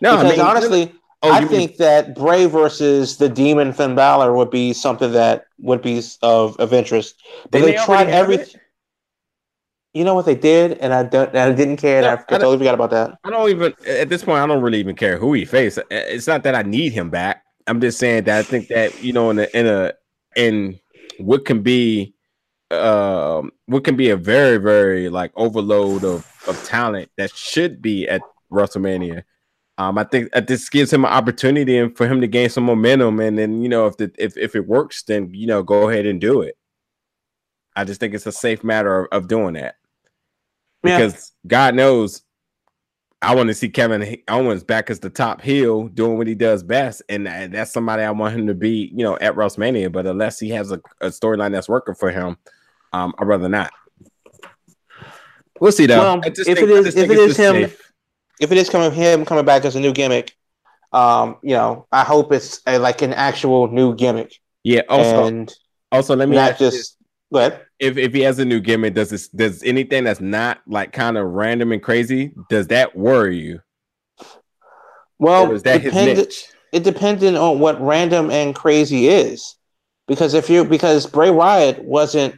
no, 0.00 0.22
because 0.22 0.38
honestly, 0.38 0.94
oh, 1.22 1.30
I 1.30 1.40
you 1.40 1.46
mean- 1.48 1.48
think 1.48 1.76
that 1.78 2.14
Bray 2.14 2.46
versus 2.46 3.16
the 3.16 3.28
Demon 3.28 3.72
Finn 3.72 3.94
Balor 3.94 4.32
would 4.34 4.50
be 4.50 4.72
something 4.72 5.12
that 5.12 5.46
would 5.58 5.82
be 5.82 6.02
of 6.22 6.56
of 6.58 6.72
interest. 6.72 7.22
But 7.44 7.52
they, 7.52 7.72
they 7.72 7.84
tried 7.84 8.08
everything. 8.08 8.60
You 9.92 10.04
know 10.04 10.14
what 10.14 10.24
they 10.24 10.36
did, 10.36 10.78
and 10.78 10.94
I 10.94 11.02
don't, 11.02 11.30
and 11.30 11.38
I 11.38 11.52
didn't 11.52 11.78
care. 11.78 12.02
No, 12.02 12.08
I, 12.08 12.12
I 12.12 12.14
I 12.14 12.38
totally 12.38 12.58
forgot 12.58 12.74
about 12.74 12.90
that. 12.90 13.18
I 13.24 13.30
don't 13.30 13.50
even 13.50 13.74
at 13.86 14.08
this 14.08 14.22
point. 14.22 14.38
I 14.38 14.46
don't 14.46 14.62
really 14.62 14.78
even 14.78 14.94
care 14.94 15.18
who 15.18 15.32
he 15.32 15.44
faced. 15.44 15.80
It's 15.90 16.28
not 16.28 16.44
that 16.44 16.54
I 16.54 16.62
need 16.62 16.92
him 16.92 17.10
back. 17.10 17.42
I'm 17.66 17.80
just 17.80 17.98
saying 17.98 18.24
that 18.24 18.38
I 18.38 18.42
think 18.42 18.68
that 18.68 19.02
you 19.02 19.12
know 19.12 19.30
in 19.30 19.40
a 19.40 19.48
in 19.52 19.66
a 19.66 19.92
in 20.36 20.78
what 21.18 21.44
can 21.44 21.62
be 21.62 22.14
um 22.70 23.50
what 23.66 23.82
can 23.82 23.96
be 23.96 24.10
a 24.10 24.16
very 24.16 24.58
very 24.58 25.08
like 25.08 25.32
overload 25.34 26.04
of 26.04 26.24
of 26.46 26.62
talent 26.64 27.10
that 27.16 27.34
should 27.34 27.82
be 27.82 28.08
at 28.08 28.22
WrestleMania. 28.52 29.24
Um, 29.80 29.96
I 29.96 30.04
think 30.04 30.30
that 30.32 30.46
this 30.46 30.68
gives 30.68 30.92
him 30.92 31.06
an 31.06 31.10
opportunity 31.10 31.78
and 31.78 31.96
for 31.96 32.06
him 32.06 32.20
to 32.20 32.26
gain 32.26 32.50
some 32.50 32.64
momentum, 32.64 33.18
and 33.18 33.38
then 33.38 33.62
you 33.62 33.68
know 33.70 33.86
if 33.86 33.96
the 33.96 34.12
if 34.18 34.36
if 34.36 34.54
it 34.54 34.68
works, 34.68 35.02
then 35.04 35.32
you 35.32 35.46
know 35.46 35.62
go 35.62 35.88
ahead 35.88 36.04
and 36.04 36.20
do 36.20 36.42
it. 36.42 36.58
I 37.74 37.84
just 37.84 37.98
think 37.98 38.12
it's 38.12 38.26
a 38.26 38.32
safe 38.32 38.62
matter 38.62 39.04
of, 39.04 39.08
of 39.10 39.28
doing 39.28 39.54
that 39.54 39.76
because 40.82 41.32
yeah. 41.44 41.48
God 41.48 41.74
knows 41.76 42.20
I 43.22 43.34
want 43.34 43.48
to 43.48 43.54
see 43.54 43.70
Kevin 43.70 44.18
Owens 44.28 44.64
back 44.64 44.90
as 44.90 45.00
the 45.00 45.08
top 45.08 45.40
heel 45.40 45.88
doing 45.88 46.18
what 46.18 46.26
he 46.26 46.34
does 46.34 46.62
best, 46.62 47.00
and 47.08 47.26
that's 47.26 47.72
somebody 47.72 48.02
I 48.02 48.10
want 48.10 48.34
him 48.34 48.48
to 48.48 48.54
be, 48.54 48.92
you 48.94 49.02
know, 49.02 49.16
at 49.16 49.34
WrestleMania. 49.34 49.90
But 49.90 50.06
unless 50.06 50.38
he 50.38 50.50
has 50.50 50.72
a, 50.72 50.80
a 51.00 51.06
storyline 51.06 51.52
that's 51.52 51.70
working 51.70 51.94
for 51.94 52.10
him, 52.10 52.36
um, 52.92 53.14
I'd 53.18 53.26
rather 53.26 53.48
not. 53.48 53.72
We'll 55.58 55.72
see 55.72 55.86
though. 55.86 56.00
Well, 56.00 56.20
if 56.22 56.34
think, 56.34 56.58
it 56.58 56.68
is, 56.68 56.96
if 56.96 57.10
it 57.10 57.18
is 57.18 57.36
him, 57.38 57.54
safe. 57.54 57.89
If 58.40 58.50
it 58.50 58.58
is 58.58 58.70
coming 58.70 58.90
him 58.90 59.24
coming 59.24 59.44
back 59.44 59.64
as 59.64 59.76
a 59.76 59.80
new 59.80 59.92
gimmick, 59.92 60.34
um, 60.92 61.36
you 61.42 61.54
know, 61.54 61.86
I 61.92 62.02
hope 62.02 62.32
it's 62.32 62.60
a, 62.66 62.78
like 62.78 63.02
an 63.02 63.12
actual 63.12 63.68
new 63.68 63.94
gimmick. 63.94 64.34
Yeah. 64.64 64.82
Also, 64.88 65.26
and 65.26 65.54
also 65.92 66.16
let 66.16 66.28
me 66.28 66.36
not 66.36 66.58
just. 66.58 66.96
But 67.30 67.66
if 67.78 67.96
if 67.96 68.12
he 68.12 68.22
has 68.22 68.40
a 68.40 68.44
new 68.44 68.58
gimmick, 68.58 68.94
does 68.94 69.10
this 69.10 69.28
does 69.28 69.62
anything 69.62 70.02
that's 70.02 70.20
not 70.20 70.60
like 70.66 70.92
kind 70.92 71.16
of 71.16 71.26
random 71.28 71.70
and 71.70 71.80
crazy, 71.80 72.32
does 72.48 72.66
that 72.68 72.96
worry 72.96 73.38
you? 73.38 73.60
Well, 75.20 75.52
is 75.52 75.62
that 75.62 75.82
depend- 75.82 76.08
his 76.08 76.26
niche? 76.26 76.44
It 76.72 76.84
depended 76.84 77.34
on 77.34 77.58
what 77.58 77.80
random 77.80 78.30
and 78.30 78.54
crazy 78.54 79.08
is, 79.08 79.56
because 80.08 80.34
if 80.34 80.48
you 80.50 80.64
because 80.64 81.06
Bray 81.06 81.30
Wyatt 81.30 81.84
wasn't 81.84 82.34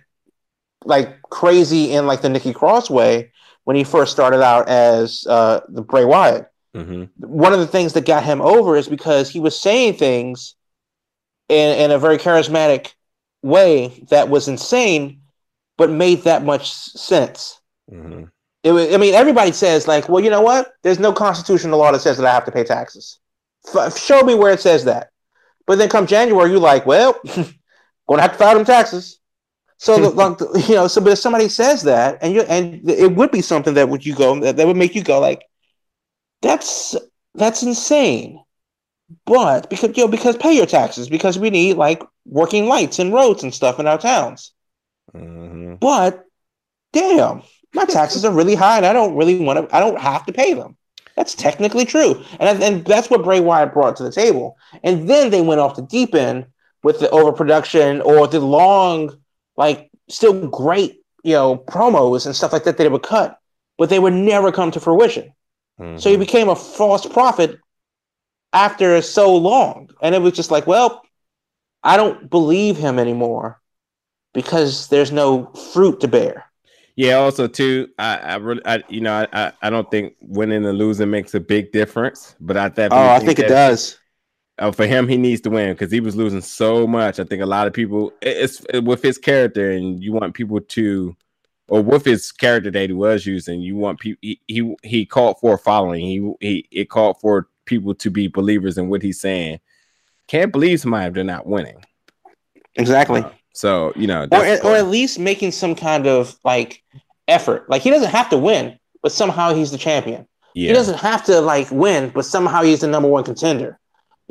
like 0.84 1.22
crazy 1.22 1.92
in 1.92 2.06
like 2.06 2.22
the 2.22 2.28
Nikki 2.28 2.52
Cross 2.52 2.90
way 2.90 3.30
when 3.64 3.76
he 3.76 3.84
first 3.84 4.12
started 4.12 4.42
out 4.42 4.68
as 4.68 5.26
uh, 5.28 5.60
the 5.68 5.82
Bray 5.82 6.04
Wyatt. 6.04 6.50
Mm-hmm. 6.74 7.04
One 7.26 7.52
of 7.52 7.60
the 7.60 7.66
things 7.66 7.92
that 7.92 8.06
got 8.06 8.24
him 8.24 8.40
over 8.40 8.76
is 8.76 8.88
because 8.88 9.30
he 9.30 9.40
was 9.40 9.58
saying 9.58 9.94
things 9.94 10.54
in, 11.48 11.78
in 11.78 11.90
a 11.90 11.98
very 11.98 12.18
charismatic 12.18 12.92
way 13.42 14.04
that 14.10 14.28
was 14.28 14.48
insane, 14.48 15.20
but 15.76 15.90
made 15.90 16.22
that 16.22 16.44
much 16.44 16.72
sense. 16.72 17.60
Mm-hmm. 17.90 18.24
It 18.64 18.72
was, 18.72 18.94
I 18.94 18.96
mean, 18.96 19.14
everybody 19.14 19.52
says 19.52 19.88
like, 19.88 20.08
well, 20.08 20.22
you 20.22 20.30
know 20.30 20.40
what? 20.40 20.72
There's 20.82 20.98
no 21.00 21.12
constitutional 21.12 21.78
law 21.78 21.92
that 21.92 22.00
says 22.00 22.16
that 22.16 22.26
I 22.26 22.32
have 22.32 22.44
to 22.46 22.52
pay 22.52 22.64
taxes. 22.64 23.18
F- 23.74 23.98
show 23.98 24.22
me 24.22 24.34
where 24.34 24.52
it 24.52 24.60
says 24.60 24.84
that. 24.84 25.10
But 25.66 25.78
then 25.78 25.88
come 25.88 26.06
January, 26.06 26.50
you're 26.50 26.60
like, 26.60 26.86
well, 26.86 27.20
gonna 28.08 28.22
have 28.22 28.32
to 28.32 28.38
file 28.38 28.54
them 28.54 28.64
taxes. 28.64 29.18
So, 29.82 29.98
the, 29.98 30.10
like, 30.10 30.38
you 30.68 30.76
know, 30.76 30.86
so 30.86 31.00
but 31.00 31.14
if 31.14 31.18
somebody 31.18 31.48
says 31.48 31.82
that, 31.82 32.16
and 32.22 32.32
you 32.32 32.42
and 32.42 32.88
it 32.88 33.16
would 33.16 33.32
be 33.32 33.40
something 33.40 33.74
that 33.74 33.88
would 33.88 34.06
you 34.06 34.14
go 34.14 34.38
that, 34.38 34.56
that 34.56 34.66
would 34.68 34.76
make 34.76 34.94
you 34.94 35.02
go 35.02 35.18
like, 35.18 35.42
that's 36.40 36.94
that's 37.34 37.64
insane. 37.64 38.40
But 39.26 39.68
because 39.68 39.96
you 39.96 40.04
know, 40.04 40.08
because 40.08 40.36
pay 40.36 40.52
your 40.52 40.66
taxes 40.66 41.08
because 41.08 41.36
we 41.36 41.50
need 41.50 41.78
like 41.78 42.00
working 42.24 42.68
lights 42.68 43.00
and 43.00 43.12
roads 43.12 43.42
and 43.42 43.52
stuff 43.52 43.80
in 43.80 43.88
our 43.88 43.98
towns. 43.98 44.52
Mm-hmm. 45.16 45.74
But 45.80 46.26
damn, 46.92 47.42
my 47.74 47.84
taxes 47.84 48.24
are 48.24 48.32
really 48.32 48.54
high, 48.54 48.76
and 48.76 48.86
I 48.86 48.92
don't 48.92 49.16
really 49.16 49.40
want 49.40 49.68
to. 49.68 49.76
I 49.76 49.80
don't 49.80 50.00
have 50.00 50.24
to 50.26 50.32
pay 50.32 50.54
them. 50.54 50.76
That's 51.16 51.34
technically 51.34 51.86
true, 51.86 52.22
and 52.38 52.62
and 52.62 52.84
that's 52.84 53.10
what 53.10 53.24
Bray 53.24 53.40
Wyatt 53.40 53.74
brought 53.74 53.96
to 53.96 54.04
the 54.04 54.12
table. 54.12 54.56
And 54.84 55.10
then 55.10 55.30
they 55.30 55.40
went 55.42 55.60
off 55.60 55.74
the 55.74 55.82
deep 55.82 56.14
end 56.14 56.46
with 56.84 57.00
the 57.00 57.10
overproduction 57.10 58.00
or 58.02 58.28
the 58.28 58.38
long, 58.38 59.16
like 59.56 59.90
still 60.08 60.48
great, 60.48 61.02
you 61.22 61.34
know, 61.34 61.56
promos 61.56 62.26
and 62.26 62.34
stuff 62.34 62.52
like 62.52 62.64
that 62.64 62.76
that 62.76 62.82
they 62.82 62.88
would 62.88 63.02
cut, 63.02 63.38
but 63.78 63.88
they 63.88 63.98
would 63.98 64.12
never 64.14 64.52
come 64.52 64.70
to 64.70 64.80
fruition. 64.80 65.32
Mm-hmm. 65.80 65.98
So 65.98 66.10
he 66.10 66.16
became 66.16 66.48
a 66.48 66.56
false 66.56 67.06
prophet 67.06 67.58
after 68.52 69.00
so 69.02 69.34
long, 69.34 69.90
and 70.02 70.14
it 70.14 70.20
was 70.20 70.34
just 70.34 70.50
like, 70.50 70.66
well, 70.66 71.02
I 71.82 71.96
don't 71.96 72.28
believe 72.30 72.76
him 72.76 72.98
anymore 72.98 73.60
because 74.34 74.88
there's 74.88 75.12
no 75.12 75.46
fruit 75.72 76.00
to 76.00 76.08
bear. 76.08 76.44
Yeah. 76.94 77.14
Also, 77.14 77.48
too, 77.48 77.88
I, 77.98 78.16
I 78.18 78.36
really, 78.36 78.62
I, 78.64 78.82
you 78.88 79.00
know, 79.00 79.26
I, 79.32 79.52
I 79.62 79.70
don't 79.70 79.90
think 79.90 80.14
winning 80.20 80.64
and 80.64 80.76
losing 80.76 81.10
makes 81.10 81.34
a 81.34 81.40
big 81.40 81.72
difference, 81.72 82.36
but 82.40 82.56
I 82.56 82.68
that. 82.68 82.92
Oh, 82.92 83.08
I 83.08 83.18
think 83.18 83.38
it 83.38 83.48
does. 83.48 83.98
Uh, 84.58 84.70
for 84.70 84.86
him, 84.86 85.08
he 85.08 85.16
needs 85.16 85.40
to 85.40 85.50
win 85.50 85.72
because 85.72 85.90
he 85.90 86.00
was 86.00 86.14
losing 86.14 86.40
so 86.40 86.86
much. 86.86 87.18
I 87.18 87.24
think 87.24 87.42
a 87.42 87.46
lot 87.46 87.66
of 87.66 87.72
people, 87.72 88.12
it's 88.20 88.64
with 88.82 89.02
his 89.02 89.18
character, 89.18 89.70
and 89.70 90.02
you 90.02 90.12
want 90.12 90.34
people 90.34 90.60
to, 90.60 91.16
or 91.68 91.82
with 91.82 92.04
his 92.04 92.30
character 92.30 92.70
that 92.70 92.90
he 92.90 92.94
was 92.94 93.24
using, 93.24 93.60
you 93.60 93.76
want 93.76 93.98
people. 94.00 94.18
He, 94.20 94.40
he 94.46 94.76
he 94.82 95.06
called 95.06 95.38
for 95.40 95.54
a 95.54 95.58
following. 95.58 96.04
He 96.04 96.34
he 96.40 96.68
it 96.70 96.90
called 96.90 97.18
for 97.20 97.48
people 97.64 97.94
to 97.94 98.10
be 98.10 98.28
believers 98.28 98.76
in 98.76 98.88
what 98.88 99.02
he's 99.02 99.20
saying. 99.20 99.58
Can't 100.28 100.52
believe 100.52 100.80
somebody 100.80 101.06
if 101.06 101.14
they're 101.14 101.24
not 101.24 101.46
winning. 101.46 101.82
Exactly. 102.74 103.22
Uh, 103.22 103.30
so 103.54 103.92
you 103.96 104.06
know, 104.06 104.26
or 104.30 104.44
or 104.64 104.76
at 104.76 104.86
least 104.88 105.18
making 105.18 105.52
some 105.52 105.74
kind 105.74 106.06
of 106.06 106.36
like 106.44 106.82
effort. 107.26 107.68
Like 107.68 107.82
he 107.82 107.90
doesn't 107.90 108.10
have 108.10 108.28
to 108.30 108.38
win, 108.38 108.78
but 109.02 109.12
somehow 109.12 109.54
he's 109.54 109.70
the 109.70 109.78
champion. 109.78 110.26
Yeah. 110.54 110.68
He 110.68 110.74
doesn't 110.74 110.98
have 110.98 111.24
to 111.24 111.40
like 111.40 111.70
win, 111.70 112.10
but 112.10 112.24
somehow 112.24 112.62
he's 112.62 112.80
the 112.80 112.86
number 112.86 113.08
one 113.08 113.24
contender. 113.24 113.78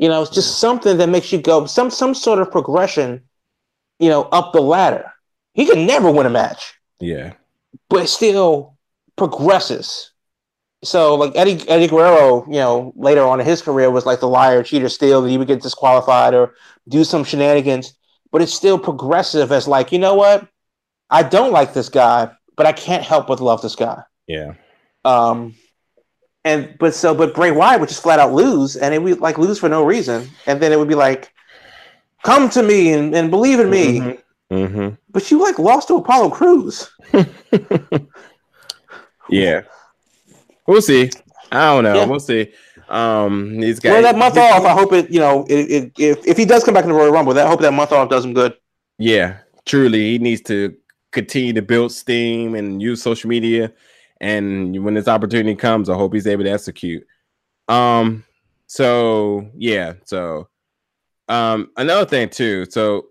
You 0.02 0.08
know, 0.08 0.20
it's 0.22 0.34
just 0.34 0.58
something 0.58 0.98
that 0.98 1.08
makes 1.08 1.32
you 1.32 1.40
go 1.40 1.66
some 1.66 1.90
some 1.90 2.14
sort 2.14 2.40
of 2.40 2.50
progression. 2.50 3.22
You 3.98 4.08
know, 4.08 4.22
up 4.24 4.52
the 4.52 4.60
ladder. 4.60 5.12
He 5.54 5.66
can 5.66 5.86
never 5.86 6.10
win 6.10 6.26
a 6.26 6.30
match. 6.30 6.74
Yeah, 6.98 7.34
but 7.88 8.08
still 8.08 8.76
progresses. 9.16 10.10
So 10.82 11.14
like 11.14 11.32
Eddie 11.36 11.66
Eddie 11.68 11.86
Guerrero, 11.86 12.44
you 12.46 12.58
know, 12.58 12.92
later 12.96 13.22
on 13.22 13.38
in 13.38 13.46
his 13.46 13.62
career 13.62 13.90
was 13.90 14.04
like 14.04 14.18
the 14.20 14.28
liar, 14.28 14.64
cheater, 14.64 14.88
steal. 14.88 15.24
He 15.24 15.38
would 15.38 15.46
get 15.46 15.62
disqualified 15.62 16.34
or 16.34 16.54
do 16.88 17.04
some 17.04 17.22
shenanigans 17.22 17.94
but 18.32 18.40
it's 18.40 18.54
still 18.54 18.78
progressive 18.78 19.52
as 19.52 19.68
like, 19.68 19.92
you 19.92 19.98
know 19.98 20.14
what? 20.14 20.48
I 21.10 21.22
don't 21.22 21.52
like 21.52 21.74
this 21.74 21.90
guy, 21.90 22.30
but 22.56 22.66
I 22.66 22.72
can't 22.72 23.04
help 23.04 23.28
but 23.28 23.40
love 23.40 23.60
this 23.62 23.76
guy. 23.76 24.02
Yeah. 24.26 24.54
Um, 25.04 25.54
and 26.44 26.76
but 26.78 26.94
so 26.94 27.14
but 27.14 27.34
Bray 27.34 27.50
Wyatt 27.50 27.80
would 27.80 27.88
just 27.88 28.02
flat 28.02 28.18
out 28.18 28.32
lose, 28.32 28.76
and 28.76 28.94
it 28.94 29.02
would 29.02 29.20
like 29.20 29.38
lose 29.38 29.58
for 29.58 29.68
no 29.68 29.84
reason, 29.84 30.28
and 30.46 30.60
then 30.60 30.72
it 30.72 30.78
would 30.78 30.88
be 30.88 30.94
like, 30.94 31.32
come 32.22 32.48
to 32.50 32.62
me 32.62 32.92
and, 32.92 33.14
and 33.14 33.30
believe 33.30 33.60
in 33.60 33.70
me. 33.70 34.00
Mm-hmm. 34.00 34.54
Mm-hmm. 34.54 34.94
But 35.10 35.30
you 35.30 35.38
like 35.40 35.58
lost 35.58 35.88
to 35.88 35.96
Apollo 35.96 36.30
Crews. 36.30 36.90
yeah. 39.30 39.62
We'll 40.66 40.82
see. 40.82 41.10
I 41.50 41.74
don't 41.74 41.84
know. 41.84 41.94
Yeah. 41.94 42.04
We'll 42.04 42.20
see. 42.20 42.52
Um, 42.88 43.54
he's 43.54 43.80
got 43.80 43.92
well, 43.92 44.02
that 44.02 44.18
month 44.18 44.36
off. 44.36 44.64
I 44.64 44.72
hope 44.72 44.92
it. 44.92 45.10
You 45.10 45.20
know, 45.20 45.46
it, 45.48 45.54
it, 45.54 45.92
if 45.98 46.26
if 46.26 46.36
he 46.36 46.44
does 46.44 46.64
come 46.64 46.74
back 46.74 46.84
in 46.84 46.90
the 46.90 46.96
Royal 46.96 47.10
Rumble, 47.10 47.38
I 47.38 47.46
hope 47.46 47.60
that 47.60 47.72
month 47.72 47.92
off 47.92 48.10
does 48.10 48.24
him 48.24 48.34
good. 48.34 48.54
Yeah, 48.98 49.38
truly, 49.64 50.12
he 50.12 50.18
needs 50.18 50.42
to 50.42 50.76
continue 51.10 51.54
to 51.54 51.62
build 51.62 51.92
steam 51.92 52.54
and 52.54 52.82
use 52.82 53.02
social 53.02 53.28
media. 53.28 53.72
And 54.22 54.84
when 54.84 54.94
this 54.94 55.08
opportunity 55.08 55.56
comes, 55.56 55.90
I 55.90 55.94
hope 55.94 56.14
he's 56.14 56.28
able 56.28 56.44
to 56.44 56.50
execute. 56.50 57.04
Um, 57.68 58.24
so 58.66 59.50
yeah, 59.54 59.94
so 60.04 60.48
um, 61.28 61.70
another 61.76 62.06
thing 62.06 62.28
too. 62.28 62.64
So 62.70 63.08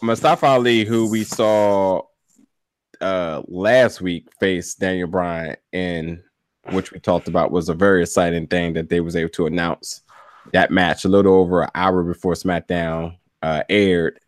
Mustafa 0.00 0.46
Ali, 0.46 0.84
who 0.84 1.10
we 1.10 1.24
saw 1.24 2.02
uh 3.00 3.40
last 3.48 4.02
week 4.02 4.28
face 4.38 4.74
Daniel 4.74 5.08
Bryan 5.08 5.56
in 5.72 6.22
which 6.70 6.92
we 6.92 7.00
talked 7.00 7.28
about, 7.28 7.50
was 7.50 7.68
a 7.68 7.74
very 7.74 8.02
exciting 8.02 8.46
thing 8.46 8.74
that 8.74 8.88
they 8.88 9.00
was 9.00 9.16
able 9.16 9.30
to 9.30 9.46
announce 9.46 10.02
that 10.52 10.70
match 10.70 11.04
a 11.04 11.08
little 11.08 11.34
over 11.34 11.62
an 11.62 11.70
hour 11.74 12.02
before 12.02 12.34
SmackDown 12.34 13.16
uh, 13.42 13.62
aired. 13.68 14.20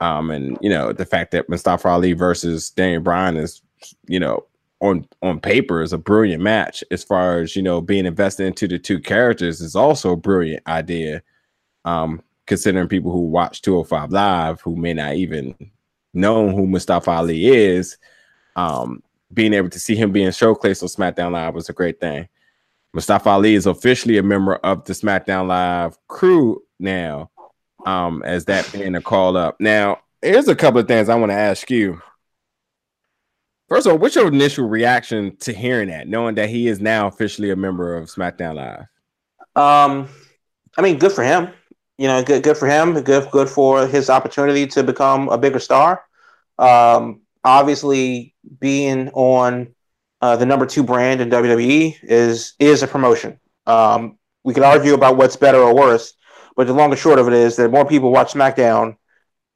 Um, 0.00 0.30
and 0.30 0.58
you 0.60 0.68
know 0.68 0.92
the 0.92 1.06
fact 1.06 1.30
that 1.30 1.48
Mustafa 1.48 1.88
Ali 1.88 2.12
versus 2.12 2.70
Daniel 2.70 3.02
Bryan 3.02 3.36
is, 3.36 3.62
you 4.08 4.18
know, 4.18 4.46
on 4.82 5.06
on 5.22 5.40
paper 5.40 5.80
is 5.80 5.94
a 5.94 5.98
brilliant 5.98 6.42
match. 6.42 6.84
As 6.90 7.02
far 7.02 7.38
as 7.38 7.56
you 7.56 7.62
know, 7.62 7.80
being 7.80 8.04
invested 8.04 8.46
into 8.46 8.68
the 8.68 8.78
two 8.78 9.00
characters 9.00 9.60
is 9.60 9.74
also 9.74 10.12
a 10.12 10.16
brilliant 10.16 10.66
idea. 10.66 11.22
Um, 11.84 12.22
considering 12.46 12.88
people 12.88 13.12
who 13.12 13.28
watch 13.28 13.62
205 13.62 14.10
Live 14.10 14.60
who 14.60 14.76
may 14.76 14.92
not 14.92 15.14
even 15.14 15.54
know 16.12 16.50
who 16.50 16.66
Mustafa 16.66 17.10
Ali 17.10 17.46
is, 17.46 17.96
um, 18.56 19.02
being 19.32 19.54
able 19.54 19.70
to 19.70 19.80
see 19.80 19.94
him 19.94 20.12
being 20.12 20.28
showcased 20.28 20.82
on 20.82 20.88
SmackDown 20.88 21.32
Live 21.32 21.54
was 21.54 21.68
a 21.68 21.72
great 21.72 22.00
thing. 22.00 22.28
Mustafa 22.92 23.30
Ali 23.30 23.54
is 23.54 23.66
officially 23.66 24.18
a 24.18 24.22
member 24.22 24.56
of 24.56 24.84
the 24.84 24.92
SmackDown 24.92 25.46
Live 25.46 25.96
crew 26.08 26.62
now, 26.78 27.30
um, 27.86 28.22
as 28.24 28.44
that 28.46 28.70
being 28.72 28.94
a 28.96 29.00
call 29.00 29.36
up. 29.36 29.58
Now, 29.60 30.00
here's 30.20 30.48
a 30.48 30.56
couple 30.56 30.80
of 30.80 30.88
things 30.88 31.08
I 31.08 31.14
want 31.14 31.30
to 31.30 31.38
ask 31.38 31.70
you. 31.70 32.02
First 33.72 33.86
of 33.86 33.92
all, 33.92 33.98
what's 34.00 34.16
your 34.16 34.28
initial 34.28 34.68
reaction 34.68 35.34
to 35.38 35.50
hearing 35.50 35.88
that, 35.88 36.06
knowing 36.06 36.34
that 36.34 36.50
he 36.50 36.68
is 36.68 36.78
now 36.78 37.06
officially 37.06 37.48
a 37.52 37.56
member 37.56 37.96
of 37.96 38.10
SmackDown 38.10 38.56
Live? 38.56 38.80
Um, 39.56 40.10
I 40.76 40.82
mean, 40.82 40.98
good 40.98 41.10
for 41.10 41.24
him. 41.24 41.48
You 41.96 42.06
know, 42.06 42.22
good 42.22 42.42
good 42.42 42.58
for 42.58 42.68
him. 42.68 43.00
Good 43.00 43.30
good 43.30 43.48
for 43.48 43.86
his 43.86 44.10
opportunity 44.10 44.66
to 44.66 44.82
become 44.82 45.30
a 45.30 45.38
bigger 45.38 45.58
star. 45.58 46.02
Um, 46.58 47.22
obviously 47.44 48.34
being 48.60 49.08
on 49.14 49.74
uh, 50.20 50.36
the 50.36 50.44
number 50.44 50.66
two 50.66 50.82
brand 50.82 51.22
in 51.22 51.30
WWE 51.30 51.96
is 52.02 52.52
is 52.58 52.82
a 52.82 52.86
promotion. 52.86 53.40
Um, 53.66 54.18
we 54.44 54.52
can 54.52 54.64
argue 54.64 54.92
about 54.92 55.16
what's 55.16 55.36
better 55.36 55.62
or 55.62 55.74
worse, 55.74 56.12
but 56.56 56.66
the 56.66 56.74
long 56.74 56.90
and 56.90 57.00
short 57.00 57.18
of 57.18 57.26
it 57.26 57.32
is 57.32 57.56
that 57.56 57.70
more 57.70 57.86
people 57.86 58.12
watch 58.12 58.34
SmackDown 58.34 58.96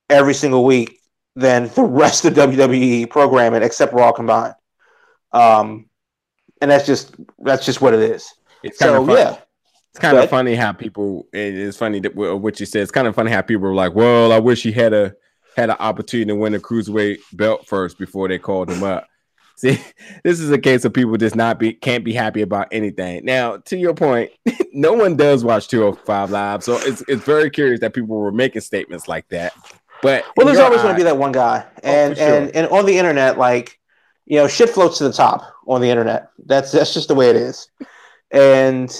every 0.09 0.33
single 0.33 0.64
week 0.64 1.01
than 1.37 1.68
the 1.68 1.82
rest 1.82 2.24
of 2.24 2.34
WWE 2.34 3.09
programming, 3.11 3.62
except 3.62 3.93
Raw 3.93 4.11
combined. 4.11 4.55
Um, 5.32 5.89
and 6.61 6.70
that's 6.70 6.87
just 6.87 7.14
that's 7.39 7.64
just 7.64 7.80
what 7.80 7.95
it 7.95 8.01
is. 8.01 8.32
It's 8.62 8.78
kind 8.78 8.93
So 8.93 9.03
of 9.03 9.09
yeah, 9.18 9.37
It's 9.91 10.01
kind 10.01 10.16
Go 10.16 10.24
of 10.24 10.30
funny 10.30 10.55
how 10.55 10.72
people. 10.72 11.28
It's 11.32 11.76
funny 11.76 12.01
that 12.01 12.16
what 12.16 12.59
you 12.59 12.66
said. 12.66 12.82
It's 12.82 12.91
kind 12.91 13.07
of 13.07 13.14
funny 13.14 13.30
how 13.30 13.43
people 13.43 13.64
were 13.64 13.74
like, 13.74 13.95
"Well, 13.95 14.32
I 14.32 14.39
wish 14.39 14.62
he 14.62 14.72
had 14.72 14.95
a 14.95 15.14
had 15.57 15.70
an 15.70 15.76
opportunity 15.78 16.28
to 16.28 16.34
win 16.37 16.53
the 16.53 16.59
cruiserweight 16.59 17.18
belt 17.34 17.66
first 17.66 17.99
before 17.99 18.28
they 18.28 18.39
called 18.39 18.70
him 18.70 18.82
up." 18.82 19.07
See, 19.59 19.78
this 20.22 20.39
is 20.41 20.51
a 20.51 20.59
case 20.59 20.84
of 20.84 20.93
people 20.93 21.16
just 21.16 21.34
not 21.37 21.59
be 21.59 21.72
can't 21.74 22.05
be 22.05 22.12
happy 22.12 22.43
about 22.43 22.68
anything. 22.72 23.24
Now, 23.24 23.59
to 23.59 23.76
your 23.76 23.95
point, 23.95 24.30
no 24.72 24.93
one 24.95 25.16
does 25.16 25.45
watch 25.45 25.68
205 25.68 26.30
live, 26.30 26.62
so 26.62 26.76
it's 26.78 27.03
it's 27.09 27.24
very 27.24 27.51
curious 27.51 27.80
that 27.80 27.95
people 27.95 28.16
were 28.16 28.32
making 28.32 28.62
statements 28.62 29.09
like 29.09 29.28
that. 29.28 29.53
But 30.03 30.24
well, 30.36 30.47
there's 30.47 30.59
always 30.59 30.82
going 30.82 30.94
to 30.94 30.99
be 30.99 31.05
that 31.05 31.16
one 31.16 31.32
guy, 31.32 31.64
and 31.82 32.14
for 32.14 32.20
sure. 32.20 32.38
and 32.38 32.57
and 32.57 32.68
on 32.68 32.86
the 32.86 32.99
internet, 32.99 33.38
like 33.38 33.78
you 34.26 34.36
know, 34.36 34.49
shit 34.49 34.70
floats 34.70 34.99
to 34.99 35.05
the 35.05 35.12
top 35.12 35.42
on 35.66 35.80
the 35.80 35.90
internet. 35.90 36.30
That's 36.44 36.72
that's 36.72 36.92
just 36.92 37.09
the 37.09 37.14
way 37.14 37.30
it 37.30 37.36
is, 37.36 37.68
and 38.30 38.94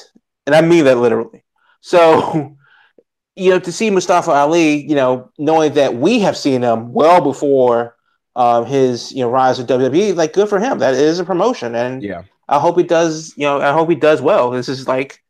and 0.47 0.55
I 0.55 0.61
mean 0.61 0.84
that 0.84 0.99
literally. 0.99 1.44
So, 1.80 2.57
you 3.36 3.51
know, 3.51 3.59
to 3.59 3.72
see 3.72 3.90
Mustafa 3.90 4.30
Ali, 4.30 4.88
you 4.88 4.94
know, 4.94 5.30
knowing 5.38 5.74
that 5.74 5.94
we 5.94 6.20
have 6.20 6.36
seen 6.36 6.62
him 6.62 6.92
well 6.92 7.20
before 7.20 7.97
um, 8.36 8.66
his 8.66 9.12
you 9.12 9.20
know 9.20 9.30
rise 9.30 9.59
of 9.59 9.66
WWE, 9.66 10.14
like 10.14 10.32
good 10.32 10.49
for 10.49 10.61
him. 10.61 10.78
That 10.78 10.94
is 10.94 11.18
a 11.18 11.24
promotion, 11.24 11.74
and 11.74 12.03
yeah, 12.03 12.22
I 12.49 12.61
hope 12.61 12.78
he 12.78 12.84
does. 12.84 13.34
You 13.36 13.44
know, 13.44 13.61
I 13.61 13.72
hope 13.72 13.90
he 13.90 13.97
does 13.97 14.22
well. 14.22 14.51
This 14.51 14.68
is 14.68 14.86
like, 14.86 15.22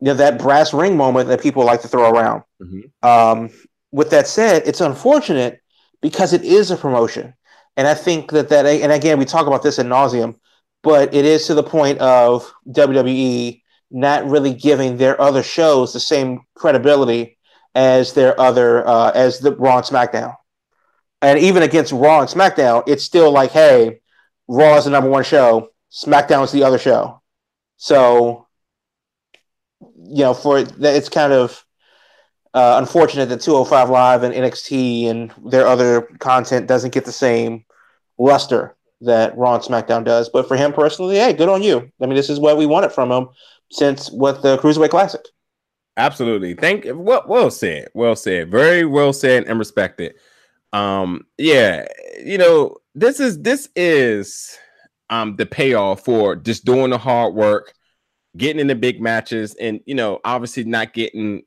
you 0.00 0.06
know, 0.06 0.14
that 0.14 0.38
brass 0.38 0.72
ring 0.72 0.96
moment 0.96 1.28
that 1.28 1.42
people 1.42 1.64
like 1.64 1.82
to 1.82 1.88
throw 1.88 2.10
around. 2.10 2.44
Mhm. 2.62 2.90
Um, 3.02 3.50
with 3.92 4.10
that 4.10 4.26
said, 4.26 4.62
it's 4.66 4.80
unfortunate 4.80 5.60
because 6.02 6.32
it 6.32 6.44
is 6.44 6.70
a 6.70 6.76
promotion, 6.76 7.34
and 7.76 7.86
I 7.86 7.94
think 7.94 8.30
that 8.32 8.48
that, 8.48 8.66
and 8.66 8.92
again, 8.92 9.18
we 9.18 9.24
talk 9.24 9.46
about 9.46 9.62
this 9.62 9.78
in 9.78 9.88
nauseum, 9.88 10.36
but 10.82 11.14
it 11.14 11.24
is 11.24 11.46
to 11.46 11.54
the 11.54 11.62
point 11.62 11.98
of 11.98 12.50
WWE 12.68 13.62
not 13.90 14.26
really 14.26 14.54
giving 14.54 14.96
their 14.96 15.20
other 15.20 15.42
shows 15.42 15.92
the 15.92 16.00
same 16.00 16.40
credibility 16.54 17.38
as 17.74 18.14
their 18.14 18.38
other 18.40 18.86
uh, 18.86 19.10
as 19.14 19.38
the 19.38 19.54
Raw 19.54 19.78
and 19.78 19.86
SmackDown. 19.86 20.34
And 21.22 21.38
even 21.38 21.62
against 21.62 21.92
Raw 21.92 22.20
and 22.20 22.28
SmackDown, 22.28 22.84
it's 22.86 23.04
still 23.04 23.30
like, 23.30 23.50
hey, 23.50 24.00
Raw 24.48 24.76
is 24.76 24.84
the 24.84 24.90
number 24.90 25.10
one 25.10 25.24
show, 25.24 25.70
SmackDown 25.92 26.44
is 26.44 26.52
the 26.52 26.64
other 26.64 26.78
show. 26.78 27.20
So, 27.76 28.46
you 29.80 30.22
know, 30.22 30.34
for 30.34 30.64
it's 30.78 31.08
kind 31.08 31.32
of 31.32 31.64
uh, 32.56 32.78
unfortunate 32.78 33.28
that 33.28 33.42
205 33.42 33.90
Live 33.90 34.22
and 34.22 34.34
NXT 34.34 35.08
and 35.08 35.32
their 35.44 35.66
other 35.66 36.02
content 36.20 36.66
doesn't 36.66 36.94
get 36.94 37.04
the 37.04 37.12
same 37.12 37.66
luster 38.18 38.74
that 39.02 39.36
Raw 39.36 39.56
and 39.56 39.62
SmackDown 39.62 40.04
does. 40.04 40.30
But 40.30 40.48
for 40.48 40.56
him 40.56 40.72
personally, 40.72 41.16
hey, 41.16 41.34
good 41.34 41.50
on 41.50 41.62
you. 41.62 41.92
I 42.00 42.06
mean, 42.06 42.16
this 42.16 42.30
is 42.30 42.40
what 42.40 42.56
we 42.56 42.64
wanted 42.64 42.92
from 42.92 43.12
him 43.12 43.28
since 43.70 44.10
with 44.10 44.40
the 44.40 44.56
Cruiserweight 44.56 44.88
Classic. 44.88 45.20
Absolutely. 45.98 46.54
Thank 46.54 46.86
well, 46.94 47.24
well 47.28 47.50
said. 47.50 47.88
Well 47.92 48.16
said. 48.16 48.50
Very 48.50 48.86
well 48.86 49.12
said 49.12 49.44
and 49.44 49.58
respected. 49.58 50.14
Um, 50.72 51.26
yeah, 51.36 51.86
you 52.24 52.38
know, 52.38 52.76
this 52.94 53.20
is 53.20 53.42
this 53.42 53.68
is 53.76 54.56
um 55.10 55.36
the 55.36 55.44
payoff 55.44 56.06
for 56.06 56.36
just 56.36 56.64
doing 56.64 56.88
the 56.88 56.98
hard 56.98 57.34
work, 57.34 57.74
getting 58.34 58.60
in 58.60 58.66
the 58.66 58.74
big 58.74 59.00
matches, 59.00 59.54
and 59.54 59.80
you 59.84 59.94
know, 59.94 60.20
obviously 60.24 60.64
not 60.64 60.94
getting 60.94 61.42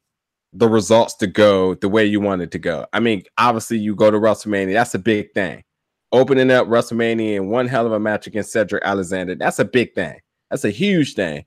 the 0.53 0.67
results 0.67 1.15
to 1.15 1.27
go 1.27 1.75
the 1.75 1.89
way 1.89 2.05
you 2.05 2.19
want 2.19 2.41
it 2.41 2.51
to 2.51 2.59
go. 2.59 2.85
I 2.93 2.99
mean, 2.99 3.23
obviously 3.37 3.77
you 3.77 3.95
go 3.95 4.09
to 4.09 4.17
WrestleMania, 4.17 4.73
that's 4.73 4.95
a 4.95 4.99
big 4.99 5.31
thing. 5.33 5.63
Opening 6.11 6.49
up 6.49 6.67
WrestleMania 6.67 7.35
and 7.35 7.51
one 7.51 7.67
hell 7.67 7.85
of 7.85 7.91
a 7.91 7.99
match 7.99 8.25
against 8.25 8.51
Cedric 8.51 8.83
Alexander, 8.83 9.35
that's 9.35 9.59
a 9.59 9.65
big 9.65 9.93
thing. 9.93 10.19
That's 10.49 10.65
a 10.65 10.71
huge 10.71 11.13
thing. 11.13 11.45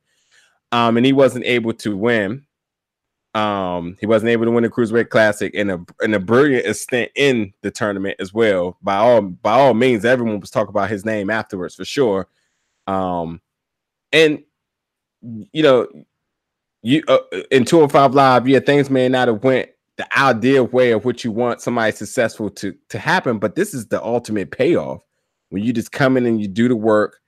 Um, 0.70 0.96
and 0.96 1.05
he 1.05 1.12
wasn't 1.12 1.44
able 1.44 1.72
to 1.74 1.96
win. 1.96 2.46
Um, 3.34 3.96
he 3.98 4.07
wasn't 4.07 4.30
able 4.30 4.44
to 4.44 4.50
win 4.50 4.62
the 4.62 4.70
Cruiserweight 4.70 5.09
Classic 5.09 5.55
and 5.55 5.70
a 5.70 5.80
and 6.00 6.14
a 6.14 6.20
brilliant 6.20 6.76
stint 6.76 7.11
in 7.16 7.53
the 7.62 7.70
tournament 7.70 8.16
as 8.20 8.32
well. 8.32 8.76
By 8.82 8.96
all 8.96 9.22
by 9.22 9.53
all 9.53 9.74
means, 9.74 10.05
everyone 10.05 10.38
was 10.38 10.50
talking 10.50 10.68
about 10.68 10.90
his 10.90 11.05
name 11.05 11.30
afterwards 11.30 11.74
for 11.74 11.84
sure. 11.84 12.28
Um, 12.86 13.40
and 14.12 14.42
you 15.22 15.62
know, 15.62 15.88
you 16.83 17.03
uh, 17.09 17.18
in 17.51 17.64
205 17.64 18.14
live, 18.14 18.49
yeah, 18.49 18.61
things 18.61 18.91
may 18.91 19.09
not 19.09 19.28
have 19.28 19.43
went 19.45 19.70
the 19.97 20.18
ideal 20.18 20.66
way 20.66 20.93
of 20.93 21.05
what 21.05 21.22
you 21.22 21.30
want 21.30 21.61
somebody 21.61 21.93
successful 21.93 22.51
to 22.51 22.74
to 22.89 22.99
happen, 22.99 23.39
but 23.39 23.55
this 23.55 23.74
is 23.74 23.87
the 23.87 24.03
ultimate 24.03 24.51
payoff. 24.51 25.03
When 25.51 25.62
you 25.62 25.72
just 25.72 25.93
come 25.93 26.16
in 26.16 26.26
and 26.26 26.41
you 26.41 26.49
do 26.49 26.68
the 26.68 26.76
work 26.76 27.18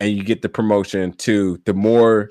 and 0.00 0.10
you 0.10 0.24
get 0.24 0.42
the 0.42 0.48
promotion 0.48 1.12
to 1.12 1.60
the 1.64 1.74
more 1.74 2.30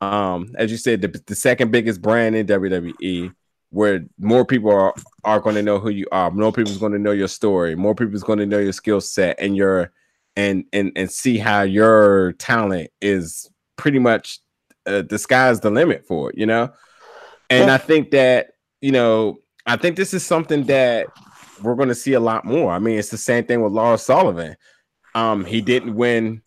um 0.00 0.54
as 0.58 0.70
you 0.70 0.76
said 0.76 1.00
the, 1.00 1.22
the 1.26 1.34
second 1.34 1.70
biggest 1.70 2.02
brand 2.02 2.36
in 2.36 2.46
WWE 2.46 3.32
where 3.70 4.04
more 4.18 4.44
people 4.44 4.70
are 4.70 4.94
are 5.24 5.40
going 5.40 5.54
to 5.54 5.62
know 5.62 5.78
who 5.78 5.88
you 5.88 6.06
are 6.12 6.30
more 6.30 6.52
people's 6.52 6.78
going 6.78 6.92
to 6.92 6.98
know 6.98 7.12
your 7.12 7.28
story 7.28 7.74
more 7.74 7.94
people's 7.94 8.22
going 8.22 8.38
to 8.38 8.46
know 8.46 8.58
your 8.58 8.72
skill 8.72 9.00
set 9.00 9.36
and 9.40 9.56
your 9.56 9.90
and 10.36 10.64
and 10.72 10.92
and 10.96 11.10
see 11.10 11.38
how 11.38 11.62
your 11.62 12.32
talent 12.32 12.90
is 13.00 13.50
pretty 13.76 13.98
much 13.98 14.40
uh, 14.86 15.02
the 15.02 15.18
sky's 15.18 15.60
the 15.60 15.70
limit 15.70 16.06
for 16.06 16.30
it 16.30 16.38
you 16.38 16.46
know 16.46 16.70
and 17.50 17.68
Yeah. 17.68 17.74
i 17.74 17.78
think 17.78 18.10
that 18.12 18.48
you 18.80 18.92
know 18.92 19.38
i 19.66 19.76
think 19.76 19.96
this 19.96 20.12
is 20.14 20.24
something 20.24 20.64
that 20.64 21.06
we're 21.62 21.74
going 21.74 21.88
to 21.88 21.94
see 21.94 22.12
a 22.12 22.20
lot 22.20 22.44
more 22.44 22.72
i 22.72 22.78
mean 22.78 22.98
it's 22.98 23.08
the 23.10 23.16
same 23.18 23.44
thing 23.44 23.62
with 23.62 23.72
Lars 23.72 24.02
Sullivan 24.02 24.56
um 25.14 25.44
he 25.44 25.60
didn't 25.60 25.94
win 25.94 26.42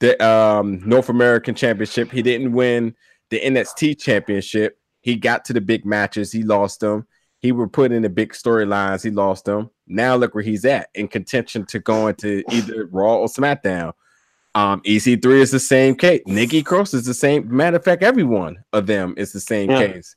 the 0.00 0.22
um 0.26 0.80
North 0.88 1.10
American 1.10 1.54
Championship. 1.54 2.10
He 2.10 2.22
didn't 2.22 2.52
win 2.52 2.94
the 3.28 3.38
NXT 3.38 4.00
Championship. 4.00 4.78
He 5.02 5.14
got 5.16 5.44
to 5.44 5.52
the 5.52 5.60
big 5.60 5.84
matches. 5.84 6.32
He 6.32 6.42
lost 6.42 6.80
them. 6.80 7.06
He 7.38 7.52
were 7.52 7.68
put 7.68 7.92
in 7.92 8.00
the 8.02 8.08
big 8.08 8.32
storylines. 8.32 9.02
He 9.04 9.10
lost 9.10 9.44
them. 9.44 9.68
Now 9.86 10.16
look 10.16 10.34
where 10.34 10.42
he's 10.42 10.64
at 10.64 10.88
in 10.94 11.06
contention 11.08 11.66
to 11.66 11.80
go 11.80 12.08
into 12.08 12.42
either 12.50 12.86
Raw 12.90 13.16
or 13.16 13.26
SmackDown. 13.28 13.92
Um, 14.54 14.80
EC3 14.82 15.40
is 15.40 15.50
the 15.50 15.60
same 15.60 15.94
case. 15.94 16.22
Nikki 16.26 16.62
Cross 16.62 16.94
is 16.94 17.04
the 17.04 17.14
same. 17.14 17.54
Matter 17.54 17.76
of 17.76 17.84
fact, 17.84 18.02
every 18.02 18.24
one 18.24 18.58
of 18.72 18.86
them 18.86 19.14
is 19.16 19.32
the 19.32 19.40
same 19.40 19.70
Yeah. 19.70 19.86
case. 19.86 20.16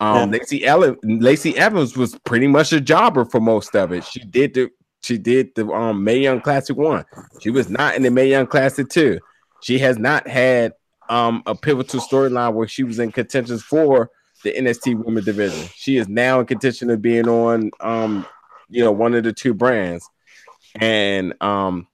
Um, 0.00 0.30
Lacey 0.30 0.64
Ellen, 0.64 0.96
Lacey 1.04 1.56
Evans 1.56 1.96
was 1.96 2.18
pretty 2.24 2.46
much 2.46 2.72
a 2.72 2.80
jobber 2.80 3.24
for 3.24 3.40
most 3.40 3.74
of 3.76 3.92
it. 3.92 4.04
She 4.04 4.20
did 4.20 4.54
the 4.54 4.70
she 5.02 5.18
did 5.18 5.54
the 5.54 5.68
um 5.68 6.02
Mae 6.02 6.18
Young 6.18 6.40
Classic 6.40 6.76
one. 6.76 7.04
She 7.40 7.50
was 7.50 7.68
not 7.68 7.94
in 7.94 8.02
the 8.02 8.10
Mae 8.10 8.28
Young 8.28 8.46
Classic 8.46 8.88
two. 8.88 9.20
She 9.62 9.78
has 9.78 9.98
not 9.98 10.26
had 10.26 10.72
um 11.08 11.42
a 11.46 11.54
pivotal 11.54 12.00
storyline 12.00 12.54
where 12.54 12.66
she 12.66 12.82
was 12.84 12.98
in 12.98 13.12
contention 13.12 13.58
for 13.58 14.10
the 14.42 14.52
NXT 14.52 15.04
Women 15.04 15.22
Division. 15.24 15.68
She 15.74 15.96
is 15.96 16.08
now 16.08 16.40
in 16.40 16.46
contention 16.46 16.90
of 16.90 17.00
being 17.00 17.28
on 17.28 17.70
um 17.80 18.26
you 18.68 18.82
know 18.82 18.92
one 18.92 19.14
of 19.14 19.24
the 19.24 19.32
two 19.32 19.54
brands, 19.54 20.08
and 20.80 21.34
um 21.42 21.86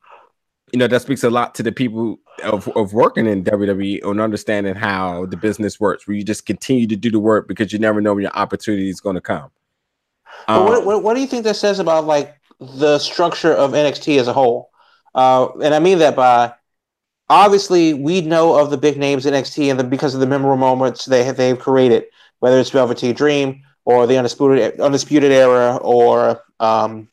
you 0.73 0.79
know 0.79 0.87
that 0.87 1.03
speaks 1.03 1.25
a 1.25 1.31
lot 1.31 1.55
to 1.57 1.63
the 1.63 1.73
people 1.73 2.19
of, 2.45 2.69
of 2.77 2.93
working 2.93 3.27
in 3.27 3.45
WWE 3.45 4.05
and 4.05 4.21
understanding 4.21 4.75
how 4.75 5.27
the 5.27 5.37
business 5.37 5.81
works, 5.81 6.07
where 6.07 6.17
you 6.17 6.25
just 6.25 6.47
continue 6.47 6.87
to 6.87 6.97
do 6.97 7.11
the 7.11 7.19
work 7.19 7.49
because 7.49 7.73
you 7.73 7.79
never 7.79 8.01
know 8.01 8.15
when 8.15 8.23
your 8.23 8.37
opportunity 8.37 8.89
is 8.89 9.01
going 9.01 9.15
to 9.15 9.21
come. 9.21 9.51
Um, 10.49 10.65
what, 10.65 10.87
what, 10.87 11.03
what 11.03 11.15
do 11.15 11.21
you 11.21 11.27
think 11.27 11.45
that 11.45 11.57
says 11.57 11.79
about 11.79 12.07
like 12.07 12.35
the 12.59 12.99
structure 12.99 13.53
of 13.53 13.73
NXT 13.73 14.19
as 14.19 14.29
a 14.29 14.33
whole? 14.33 14.71
Uh, 15.15 15.49
and 15.63 15.75
I 15.75 15.79
mean 15.79 15.99
that 15.99 16.17
by 16.17 16.53
obviously 17.29 17.95
we 17.95 18.21
know 18.21 18.59
of 18.59 18.71
the 18.71 18.79
big 18.79 18.97
names 18.97 19.27
in 19.27 19.35
NXT 19.35 19.71
and 19.71 19.81
the, 19.81 19.85
because 19.85 20.15
of 20.15 20.21
the 20.21 20.27
memorable 20.27 20.57
moments 20.57 21.05
they 21.05 21.25
have 21.25 21.37
they've 21.37 21.59
created, 21.59 22.05
whether 22.39 22.59
it's 22.59 22.71
Velveteen 22.71 23.15
Dream 23.15 23.63
or 23.85 24.07
the 24.07 24.17
Undisputed 24.17 24.81
Undisputed 24.81 25.33
Era 25.33 25.77
or 25.77 26.43
um, 26.61 27.09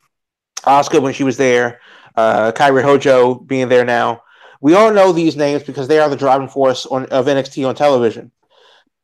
Asuka 0.64 1.02
when 1.02 1.14
she 1.14 1.24
was 1.24 1.38
there, 1.38 1.80
uh, 2.18 2.52
Kairi 2.52 2.84
Hojo 2.84 3.36
being 3.36 3.70
there 3.70 3.86
now. 3.86 4.24
We 4.60 4.74
all 4.74 4.92
know 4.92 5.12
these 5.12 5.38
names 5.38 5.64
because 5.64 5.88
they 5.88 6.00
are 6.00 6.10
the 6.10 6.16
driving 6.16 6.50
force 6.50 6.86
on, 6.88 7.06
of 7.06 7.28
NXT 7.28 7.68
on 7.68 7.76
television. 7.76 8.32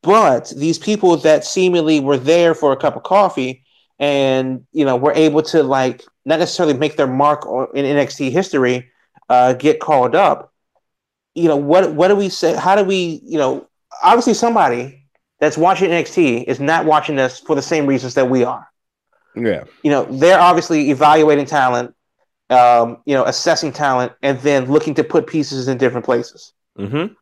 But 0.01 0.51
these 0.57 0.79
people 0.79 1.15
that 1.17 1.45
seemingly 1.45 1.99
were 1.99 2.17
there 2.17 2.53
for 2.53 2.73
a 2.73 2.77
cup 2.77 2.95
of 2.97 3.03
coffee 3.03 3.63
and 3.99 4.65
you 4.73 4.83
know 4.83 4.97
were 4.97 5.13
able 5.13 5.43
to 5.43 5.63
like 5.63 6.03
not 6.25 6.39
necessarily 6.39 6.73
make 6.73 6.97
their 6.97 7.07
mark 7.07 7.45
on, 7.45 7.67
in 7.75 7.85
NXT 7.85 8.31
history, 8.31 8.91
uh, 9.29 9.53
get 9.53 9.79
called 9.79 10.15
up. 10.15 10.51
You 11.35 11.47
know 11.47 11.55
what? 11.55 11.93
What 11.93 12.09
do 12.09 12.15
we 12.15 12.27
say? 12.29 12.55
How 12.55 12.75
do 12.75 12.83
we? 12.83 13.21
You 13.23 13.37
know, 13.37 13.67
obviously 14.03 14.33
somebody 14.33 15.05
that's 15.39 15.57
watching 15.57 15.89
NXT 15.89 16.45
is 16.45 16.59
not 16.59 16.85
watching 16.85 17.15
this 17.15 17.39
for 17.39 17.55
the 17.55 17.61
same 17.61 17.85
reasons 17.85 18.15
that 18.15 18.29
we 18.29 18.43
are. 18.43 18.67
yeah, 19.35 19.63
You 19.83 19.91
know, 19.91 20.05
they're 20.05 20.39
obviously 20.39 20.89
evaluating 20.89 21.45
talent 21.45 21.95
um, 22.49 22.97
you 23.05 23.13
know, 23.13 23.23
assessing 23.25 23.71
talent, 23.71 24.13
and 24.21 24.39
then 24.39 24.65
looking 24.65 24.93
to 24.95 25.03
put 25.03 25.27
pieces 25.27 25.67
in 25.67 25.77
different 25.77 26.05
places. 26.05 26.53
Mm-hmm. 26.77 27.13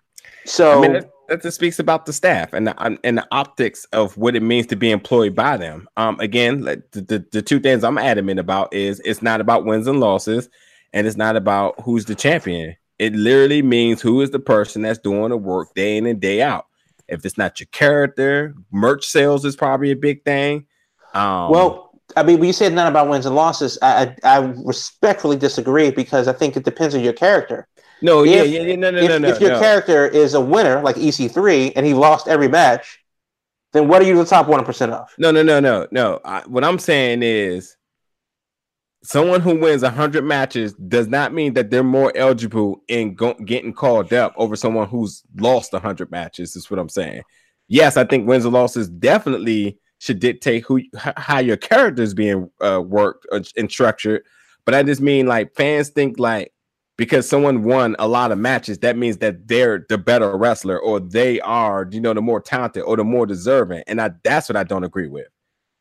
So 0.45 0.79
I 0.79 0.81
mean, 0.81 0.93
that, 0.93 1.09
that 1.29 1.41
just 1.43 1.55
speaks 1.55 1.79
about 1.79 2.05
the 2.05 2.13
staff 2.13 2.53
and 2.53 2.67
the, 2.67 2.99
and 3.03 3.17
the 3.17 3.27
optics 3.31 3.85
of 3.93 4.17
what 4.17 4.35
it 4.35 4.41
means 4.41 4.67
to 4.67 4.75
be 4.75 4.91
employed 4.91 5.35
by 5.35 5.57
them. 5.57 5.87
Um, 5.97 6.19
again, 6.19 6.61
the, 6.61 6.83
the, 6.91 7.25
the 7.31 7.41
two 7.41 7.59
things 7.59 7.83
I'm 7.83 7.97
adamant 7.97 8.39
about 8.39 8.73
is 8.73 8.99
it's 9.05 9.21
not 9.21 9.39
about 9.39 9.65
wins 9.65 9.87
and 9.87 9.99
losses, 9.99 10.49
and 10.93 11.05
it's 11.05 11.17
not 11.17 11.35
about 11.35 11.79
who's 11.81 12.05
the 12.05 12.15
champion. 12.15 12.75
It 12.99 13.13
literally 13.13 13.61
means 13.61 14.01
who 14.01 14.21
is 14.21 14.31
the 14.31 14.39
person 14.39 14.81
that's 14.81 14.99
doing 14.99 15.29
the 15.29 15.37
work 15.37 15.73
day 15.73 15.97
in 15.97 16.05
and 16.05 16.19
day 16.19 16.41
out. 16.41 16.67
If 17.07 17.25
it's 17.25 17.37
not 17.37 17.59
your 17.59 17.67
character, 17.71 18.55
merch 18.71 19.05
sales 19.05 19.45
is 19.45 19.55
probably 19.55 19.91
a 19.91 19.95
big 19.95 20.23
thing. 20.23 20.65
Um, 21.13 21.49
Well, 21.51 21.90
I 22.15 22.23
mean, 22.23 22.39
when 22.39 22.47
you 22.47 22.53
said 22.53 22.73
not 22.73 22.87
about 22.87 23.09
wins 23.09 23.25
and 23.25 23.35
losses, 23.35 23.77
I, 23.81 24.15
I, 24.23 24.37
I 24.37 24.37
respectfully 24.65 25.37
disagree 25.37 25.91
because 25.91 26.27
I 26.27 26.33
think 26.33 26.55
it 26.57 26.63
depends 26.63 26.95
on 26.95 27.01
your 27.01 27.13
character. 27.13 27.67
no, 28.01 28.23
yeah, 28.23 28.43
if- 28.43 28.51
yeah, 28.51 28.61
yeah, 28.61 28.75
no, 28.75 28.91
no, 28.91 28.97
if, 28.97 29.09
no, 29.09 29.17
no, 29.17 29.27
if 29.29 29.41
your 29.41 29.51
no. 29.51 29.59
character 29.59 30.07
is 30.07 30.33
a 30.33 30.41
winner, 30.41 30.81
like 30.81 30.95
EC3, 30.95 31.73
and 31.75 31.85
he 31.85 31.93
lost 31.93 32.27
every 32.27 32.47
match, 32.47 32.99
then 33.73 33.87
what 33.87 34.01
are 34.01 34.05
you 34.05 34.17
the 34.17 34.25
top 34.25 34.47
one 34.47 34.65
percent 34.65 34.91
of? 34.91 35.07
No, 35.17 35.31
no, 35.31 35.43
no, 35.43 35.59
no, 35.59 35.87
no. 35.91 36.19
I, 36.25 36.41
what 36.41 36.63
I'm 36.63 36.79
saying 36.79 37.23
is, 37.23 37.77
someone 39.03 39.41
who 39.41 39.59
wins 39.59 39.83
hundred 39.83 40.23
matches 40.23 40.73
does 40.73 41.07
not 41.07 41.33
mean 41.33 41.53
that 41.53 41.69
they're 41.71 41.83
more 41.83 42.11
eligible 42.15 42.83
in 42.87 43.15
go- 43.15 43.33
getting 43.45 43.73
called 43.73 44.13
up 44.13 44.33
over 44.35 44.55
someone 44.55 44.87
who's 44.87 45.23
lost 45.37 45.73
hundred 45.73 46.11
matches. 46.11 46.55
Is 46.55 46.69
what 46.69 46.79
I'm 46.79 46.89
saying. 46.89 47.21
Yes, 47.67 47.95
I 47.95 48.03
think 48.03 48.27
wins 48.27 48.45
and 48.45 48.53
losses 48.53 48.89
definitely 48.89 49.79
should 50.01 50.19
dictate 50.19 50.63
who 50.63 50.81
how 50.95 51.37
your 51.37 51.57
character 51.57 52.01
is 52.01 52.15
being 52.15 52.49
uh, 52.59 52.81
worked 52.83 53.27
or- 53.31 53.41
and 53.55 53.71
structured. 53.71 54.23
But 54.65 54.73
I 54.73 54.81
just 54.81 54.99
mean 54.99 55.27
like 55.27 55.53
fans 55.55 55.89
think 55.89 56.17
like 56.17 56.51
because 56.97 57.29
someone 57.29 57.63
won 57.63 57.95
a 57.99 58.07
lot 58.07 58.31
of 58.31 58.39
matches, 58.39 58.79
that 58.79 58.97
means 58.97 59.17
that 59.17 59.47
they're 59.47 59.85
the 59.89 59.99
better 59.99 60.35
wrestler 60.35 60.79
or 60.79 60.99
they 60.99 61.39
are, 61.41 61.87
you 61.91 62.01
know, 62.01 62.15
the 62.15 62.21
more 62.21 62.41
talented 62.41 62.81
or 62.81 62.97
the 62.97 63.03
more 63.03 63.27
deserving. 63.27 63.83
And 63.85 64.01
I 64.01 64.09
that's 64.23 64.49
what 64.49 64.55
I 64.55 64.63
don't 64.63 64.83
agree 64.83 65.07
with. 65.07 65.27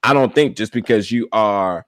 I 0.02 0.12
don't 0.12 0.34
think 0.34 0.54
just 0.54 0.74
because 0.74 1.10
you 1.10 1.26
are 1.32 1.86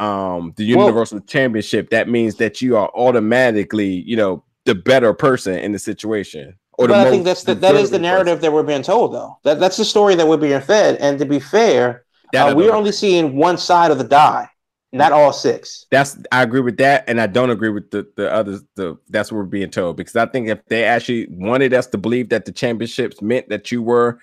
um 0.00 0.54
the 0.56 0.74
Well- 0.74 0.86
universal 0.86 1.20
championship, 1.20 1.90
that 1.90 2.08
means 2.08 2.34
that 2.36 2.60
you 2.60 2.76
are 2.76 2.90
automatically, 2.96 4.02
you 4.06 4.16
know, 4.16 4.42
the 4.64 4.74
better 4.74 5.14
person 5.14 5.56
in 5.58 5.70
the 5.70 5.78
situation. 5.78 6.58
Or 6.78 6.88
But 6.88 7.06
I 7.06 7.10
think 7.10 7.24
that's 7.24 7.44
the, 7.44 7.54
that 7.54 7.76
is 7.76 7.90
the 7.90 7.98
narrative 7.98 8.40
that 8.40 8.52
we're 8.52 8.64
being 8.64 8.82
told, 8.82 9.12
though. 9.12 9.38
That 9.44 9.60
that's 9.60 9.76
the 9.76 9.84
story 9.84 10.14
that 10.16 10.26
we're 10.26 10.36
being 10.36 10.60
fed. 10.60 10.96
And 10.96 11.18
to 11.18 11.24
be 11.24 11.38
fair, 11.38 12.04
person. 12.32 12.52
Uh, 12.52 12.54
we're 12.54 12.72
only 12.72 12.92
seeing 12.92 13.36
one 13.36 13.58
side 13.58 13.90
of 13.90 13.98
the 13.98 14.04
die, 14.04 14.48
not 14.92 15.12
all 15.12 15.32
six. 15.32 15.86
that's 15.90 16.18
I 16.32 16.42
agree 16.42 16.60
with 16.60 16.76
that, 16.78 17.04
and 17.06 17.20
I 17.20 17.26
don't 17.26 17.50
agree 17.50 17.68
with 17.70 17.90
the 17.90 18.10
the 18.16 18.32
others. 18.32 18.62
The 18.74 18.96
that's 19.08 19.30
what 19.30 19.38
we're 19.38 19.44
being 19.44 19.70
told 19.70 19.96
because 19.96 20.16
I 20.16 20.26
think 20.26 20.48
if 20.48 20.64
they 20.66 20.84
actually 20.84 21.28
wanted 21.30 21.74
us 21.74 21.86
to 21.88 21.98
believe 21.98 22.28
that 22.30 22.44
the 22.44 22.52
championships 22.52 23.22
meant 23.22 23.48
that 23.48 23.70
you 23.70 23.82
were 23.82 24.18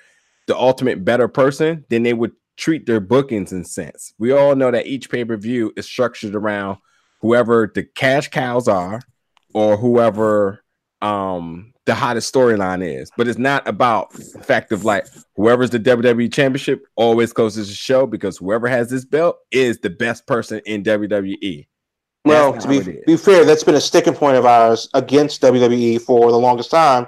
the 0.47 0.57
ultimate 0.57 1.05
better 1.05 1.27
person, 1.27 1.85
then 1.89 2.03
they 2.03 2.13
would 2.13 2.33
treat 2.57 2.85
their 2.85 2.99
bookings 2.99 3.53
in 3.53 3.63
sense. 3.63 4.13
We 4.19 4.31
all 4.31 4.55
know 4.55 4.71
that 4.71 4.87
each 4.87 5.09
pay 5.09 5.23
per 5.23 5.37
view 5.37 5.73
is 5.75 5.85
structured 5.85 6.35
around 6.35 6.77
whoever 7.21 7.71
the 7.73 7.83
cash 7.83 8.29
cows 8.29 8.67
are, 8.67 9.01
or 9.53 9.77
whoever 9.77 10.63
um 11.01 11.70
the 11.85 11.95
hottest 11.95 12.33
storyline 12.33 12.85
is. 12.85 13.11
But 13.17 13.27
it's 13.27 13.39
not 13.39 13.67
about 13.67 14.11
the 14.13 14.43
fact 14.43 14.71
of 14.71 14.85
like 14.85 15.07
whoever's 15.35 15.69
the 15.69 15.79
WWE 15.79 16.31
championship 16.31 16.85
always 16.95 17.33
goes 17.33 17.55
to 17.55 17.61
the 17.63 17.73
show 17.73 18.05
because 18.05 18.37
whoever 18.37 18.67
has 18.67 18.89
this 18.89 19.05
belt 19.05 19.37
is 19.51 19.79
the 19.79 19.89
best 19.89 20.27
person 20.27 20.61
in 20.65 20.83
WWE. 20.83 21.67
Well, 22.23 22.53
to 22.53 22.67
be 22.67 22.75
how 22.75 22.81
it 22.81 22.87
is. 22.87 23.03
be 23.05 23.17
fair, 23.17 23.45
that's 23.45 23.63
been 23.63 23.75
a 23.75 23.81
sticking 23.81 24.13
point 24.13 24.37
of 24.37 24.45
ours 24.45 24.89
against 24.93 25.41
WWE 25.41 26.01
for 26.01 26.31
the 26.31 26.37
longest 26.37 26.69
time 26.69 27.07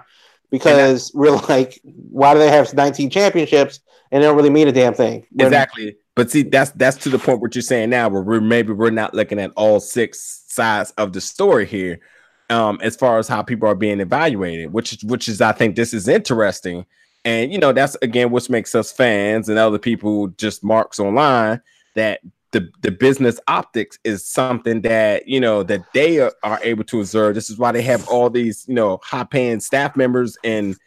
because 0.50 1.12
we're 1.14 1.32
like, 1.50 1.80
why 1.84 2.34
do 2.34 2.40
they 2.40 2.50
have 2.50 2.74
19 2.74 3.10
championships 3.10 3.80
and 4.12 4.24
they 4.24 4.28
don't 4.28 4.36
really 4.36 4.50
mean 4.50 4.68
a 4.68 4.72
damn 4.72 4.94
thing? 4.94 5.26
When- 5.32 5.48
Exactly. 5.48 5.98
But 6.16 6.30
see, 6.30 6.44
that's 6.44 6.70
that's 6.72 6.98
to 6.98 7.10
the 7.10 7.18
point 7.18 7.42
what 7.42 7.56
you're 7.56 7.64
saying 7.64 7.90
now, 7.90 8.08
where 8.08 8.22
we're 8.22 8.40
maybe 8.40 8.72
we're 8.72 8.92
not 8.92 9.16
looking 9.16 9.40
at 9.40 9.52
all 9.56 9.80
six 9.80 10.44
sides 10.48 10.92
of 10.98 11.12
the 11.12 11.20
story 11.20 11.66
here, 11.66 12.02
um, 12.50 12.80
as 12.82 12.96
far 12.96 13.20
as 13.20 13.28
how 13.28 13.42
people 13.42 13.68
are 13.68 13.76
being 13.76 14.00
evaluated, 14.00 14.74
which 14.74 15.00
which 15.04 15.28
is 15.28 15.42
I 15.42 15.52
think 15.52 15.76
this 15.76 15.94
is 15.94 16.08
interesting. 16.08 16.86
And 17.26 17.52
you 17.52 17.58
know, 17.58 17.72
that's 17.72 17.96
again 18.02 18.32
what 18.32 18.50
makes 18.50 18.76
us 18.76 18.92
fans 18.92 19.50
and 19.50 19.58
other 19.58 19.80
people 19.80 20.28
just 20.28 20.64
marks 20.64 21.00
online 21.00 21.62
that 21.96 22.22
the 22.52 22.70
the 22.82 22.92
business 22.92 23.40
optics 23.48 23.98
is 24.04 24.26
something 24.26 24.82
that 24.82 25.28
you 25.28 25.40
know 25.40 25.64
that 25.64 25.82
they 25.94 26.20
are, 26.20 26.34
are 26.44 26.60
able 26.64 26.84
to 26.86 27.00
observe. 27.00 27.36
This 27.36 27.50
is 27.50 27.58
why 27.58 27.72
they 27.72 27.82
have 27.82 28.08
all 28.08 28.30
these 28.30 28.66
you 28.68 28.76
know 28.76 29.00
high 29.04 29.24
paying 29.24 29.60
staff 29.60 29.96
members 29.96 30.38
and 30.44 30.78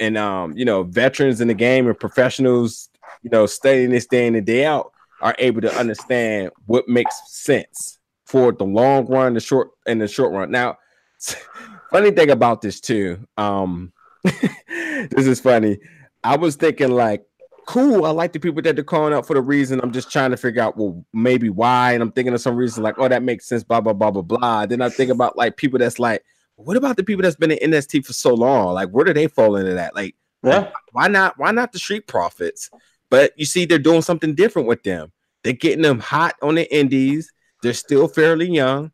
and 0.00 0.16
um 0.16 0.56
you 0.56 0.64
know 0.64 0.84
veterans 0.84 1.40
in 1.40 1.48
the 1.48 1.54
game 1.54 1.86
and 1.86 1.98
professionals 1.98 2.88
you 3.22 3.30
know 3.30 3.46
studying 3.46 3.90
this 3.90 4.06
day 4.06 4.26
in 4.26 4.34
and 4.34 4.46
day 4.46 4.64
out 4.64 4.92
are 5.20 5.36
able 5.38 5.60
to 5.60 5.72
understand 5.76 6.50
what 6.66 6.88
makes 6.88 7.14
sense 7.26 7.98
for 8.24 8.50
the 8.50 8.64
long 8.64 9.06
run, 9.06 9.34
the 9.34 9.40
short 9.40 9.70
and 9.86 10.00
the 10.00 10.08
short 10.08 10.32
run. 10.32 10.50
Now, 10.50 10.78
funny 11.90 12.10
thing 12.10 12.30
about 12.30 12.60
this 12.60 12.80
too, 12.80 13.26
um, 13.36 13.92
this 14.24 15.26
is 15.26 15.40
funny. 15.40 15.78
I 16.24 16.36
was 16.36 16.56
thinking 16.56 16.90
like, 16.90 17.24
cool. 17.66 18.04
I 18.04 18.10
like 18.10 18.32
the 18.32 18.40
people 18.40 18.62
that 18.62 18.74
they're 18.74 18.84
calling 18.84 19.12
out 19.12 19.26
for 19.26 19.34
the 19.34 19.42
reason. 19.42 19.80
I'm 19.80 19.92
just 19.92 20.10
trying 20.10 20.30
to 20.30 20.36
figure 20.36 20.62
out, 20.62 20.76
well, 20.76 21.04
maybe 21.12 21.48
why. 21.48 21.92
And 21.92 22.02
I'm 22.02 22.12
thinking 22.12 22.34
of 22.34 22.40
some 22.40 22.56
reason 22.56 22.82
like, 22.82 22.96
oh, 22.98 23.08
that 23.08 23.22
makes 23.22 23.46
sense. 23.46 23.64
Blah 23.64 23.80
blah 23.80 23.92
blah 23.92 24.10
blah 24.10 24.22
blah. 24.22 24.66
Then 24.66 24.82
I 24.82 24.88
think 24.88 25.10
about 25.10 25.36
like 25.36 25.56
people 25.56 25.78
that's 25.78 25.98
like, 25.98 26.24
what 26.56 26.76
about 26.76 26.96
the 26.96 27.04
people 27.04 27.22
that's 27.22 27.36
been 27.36 27.50
in 27.50 27.70
NXT 27.70 28.04
for 28.04 28.12
so 28.12 28.34
long? 28.34 28.74
Like, 28.74 28.90
where 28.90 29.04
do 29.04 29.12
they 29.12 29.26
fall 29.26 29.56
into 29.56 29.74
that? 29.74 29.94
Like, 29.94 30.14
yeah. 30.42 30.70
why 30.92 31.08
not 31.08 31.38
why 31.38 31.50
not 31.50 31.72
the 31.72 31.78
street 31.78 32.06
profits 32.06 32.70
but 33.10 33.32
you 33.36 33.44
see 33.44 33.64
they're 33.64 33.78
doing 33.78 34.02
something 34.02 34.34
different 34.34 34.68
with 34.68 34.82
them 34.82 35.12
they're 35.42 35.52
getting 35.52 35.82
them 35.82 36.00
hot 36.00 36.34
on 36.42 36.56
the 36.56 36.74
indies 36.74 37.30
they're 37.62 37.72
still 37.72 38.08
fairly 38.08 38.50
young 38.50 38.90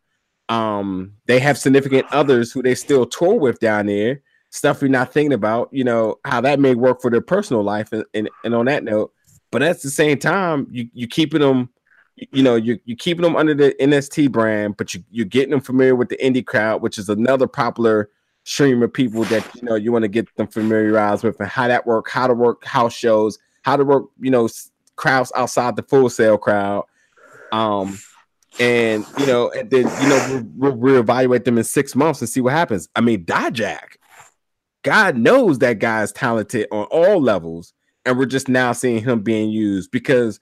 um 0.49 1.13
they 1.27 1.39
have 1.39 1.59
significant 1.59 2.07
others 2.13 2.53
who 2.53 2.63
they 2.63 2.75
still 2.75 3.07
tour 3.07 3.35
with 3.35 3.59
down 3.61 3.87
there 3.87 4.23
stuff 4.51 4.81
you're 4.81 4.89
not 4.89 5.13
thinking 5.13 5.33
about 5.33 5.69
you 5.73 5.85
know 5.85 6.19
how 6.25 6.41
that 6.41 6.59
may 6.59 6.75
work 6.75 7.03
for 7.03 7.11
their 7.11 7.21
personal 7.21 7.63
life 7.63 7.93
and, 7.93 8.05
and, 8.15 8.31
and 8.45 8.55
on 8.55 8.65
that 8.65 8.83
note 8.83 9.13
but 9.51 9.63
at 9.63 9.81
the 9.83 9.91
same 9.91 10.19
time 10.19 10.67
you 10.71 10.89
you 10.95 11.07
keeping 11.07 11.41
them 11.41 11.69
you 12.33 12.43
know 12.43 12.57
you 12.57 12.79
you 12.85 12.97
keeping 12.97 13.23
them 13.23 13.37
under 13.37 13.55
the 13.55 13.75
NXT 13.81 14.33
brand 14.33 14.77
but 14.77 14.95
you 14.95 15.05
you're 15.11 15.27
getting 15.27 15.51
them 15.51 15.61
familiar 15.61 15.95
with 15.95 16.09
the 16.09 16.17
indie 16.17 16.45
crowd 16.45 16.81
which 16.81 16.99
is 16.99 17.09
another 17.09 17.47
popular 17.47 18.09
stream 18.49 18.83
of 18.83 18.91
people 18.91 19.25
that 19.25 19.47
you 19.55 19.63
know 19.63 19.75
you 19.75 19.93
want 19.93 20.03
to 20.03 20.09
get 20.09 20.35
them 20.37 20.47
familiarized 20.47 21.23
with 21.23 21.39
and 21.39 21.51
how 21.51 21.69
that 21.69 21.87
work, 21.87 22.09
how 22.09 22.27
to 22.27 22.33
work 22.33 22.65
house 22.65 22.95
shows, 22.95 23.39
how 23.63 23.77
to 23.77 23.85
work, 23.85 24.07
you 24.19 24.31
know, 24.31 24.49
crowds 24.97 25.31
outside 25.37 25.77
the 25.77 25.83
Full 25.83 26.09
Sail 26.09 26.39
crowd. 26.39 26.85
Um, 27.53 27.99
and 28.61 29.07
you 29.19 29.27
know, 29.27 29.51
and 29.51 29.71
then 29.71 29.91
you 30.03 30.09
know, 30.09 30.45
we'll, 30.57 30.73
we'll 30.73 31.03
reevaluate 31.03 31.45
them 31.45 31.59
in 31.59 31.65
six 31.65 31.95
months 31.95 32.21
and 32.21 32.29
see 32.29 32.41
what 32.41 32.53
happens. 32.53 32.89
I 32.95 33.01
mean, 33.01 33.25
Dijak, 33.25 33.97
God 34.83 35.17
knows 35.17 35.59
that 35.59 35.79
guy's 35.79 36.13
talented 36.13 36.67
on 36.73 36.85
all 36.87 37.21
levels, 37.21 37.73
and 38.05 38.19
we're 38.19 38.27
just 38.27 38.49
now 38.49 38.73
seeing 38.73 39.03
him 39.03 39.21
being 39.21 39.51
used 39.51 39.91
because 39.91 40.41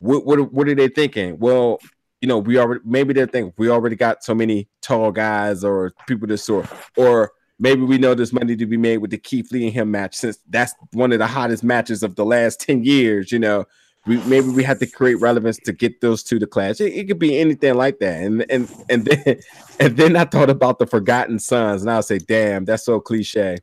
what 0.00 0.26
what, 0.26 0.52
what 0.52 0.68
are 0.68 0.74
they 0.74 0.88
thinking? 0.88 1.38
Well, 1.38 1.78
you 2.20 2.28
know, 2.28 2.38
we 2.38 2.58
already 2.58 2.80
maybe 2.84 3.14
they 3.14 3.26
think 3.26 3.54
we 3.56 3.68
already 3.68 3.96
got 3.96 4.24
so 4.24 4.34
many 4.34 4.68
tall 4.80 5.12
guys 5.12 5.64
or 5.64 5.92
people 6.06 6.28
this 6.28 6.44
sort, 6.44 6.66
or 6.96 7.32
maybe 7.58 7.82
we 7.82 7.98
know 7.98 8.14
there's 8.14 8.32
money 8.32 8.56
to 8.56 8.66
be 8.66 8.76
made 8.76 8.98
with 8.98 9.10
the 9.10 9.18
Keith 9.18 9.50
Lee 9.52 9.66
and 9.66 9.74
him 9.74 9.90
match 9.90 10.14
since 10.14 10.38
that's 10.48 10.74
one 10.92 11.12
of 11.12 11.18
the 11.18 11.26
hottest 11.26 11.62
matches 11.62 12.02
of 12.02 12.16
the 12.16 12.24
last 12.24 12.60
10 12.60 12.84
years, 12.84 13.30
you 13.30 13.38
know. 13.38 13.64
We, 14.06 14.18
maybe 14.24 14.48
we 14.48 14.62
have 14.64 14.78
to 14.80 14.86
create 14.86 15.14
relevance 15.14 15.58
to 15.60 15.72
get 15.72 16.00
those 16.00 16.22
two 16.22 16.38
to 16.38 16.46
clash. 16.46 16.80
It, 16.80 16.92
it 16.92 17.08
could 17.08 17.18
be 17.18 17.38
anything 17.38 17.74
like 17.74 17.98
that. 18.00 18.22
And 18.22 18.44
and 18.50 18.70
and 18.88 19.04
then 19.06 19.40
and 19.80 19.96
then 19.96 20.16
I 20.16 20.24
thought 20.24 20.50
about 20.50 20.78
the 20.78 20.86
Forgotten 20.86 21.38
Sons, 21.38 21.82
and 21.82 21.90
I'll 21.90 22.02
say, 22.02 22.18
damn, 22.18 22.64
that's 22.64 22.84
so 22.84 23.00
cliche. 23.00 23.58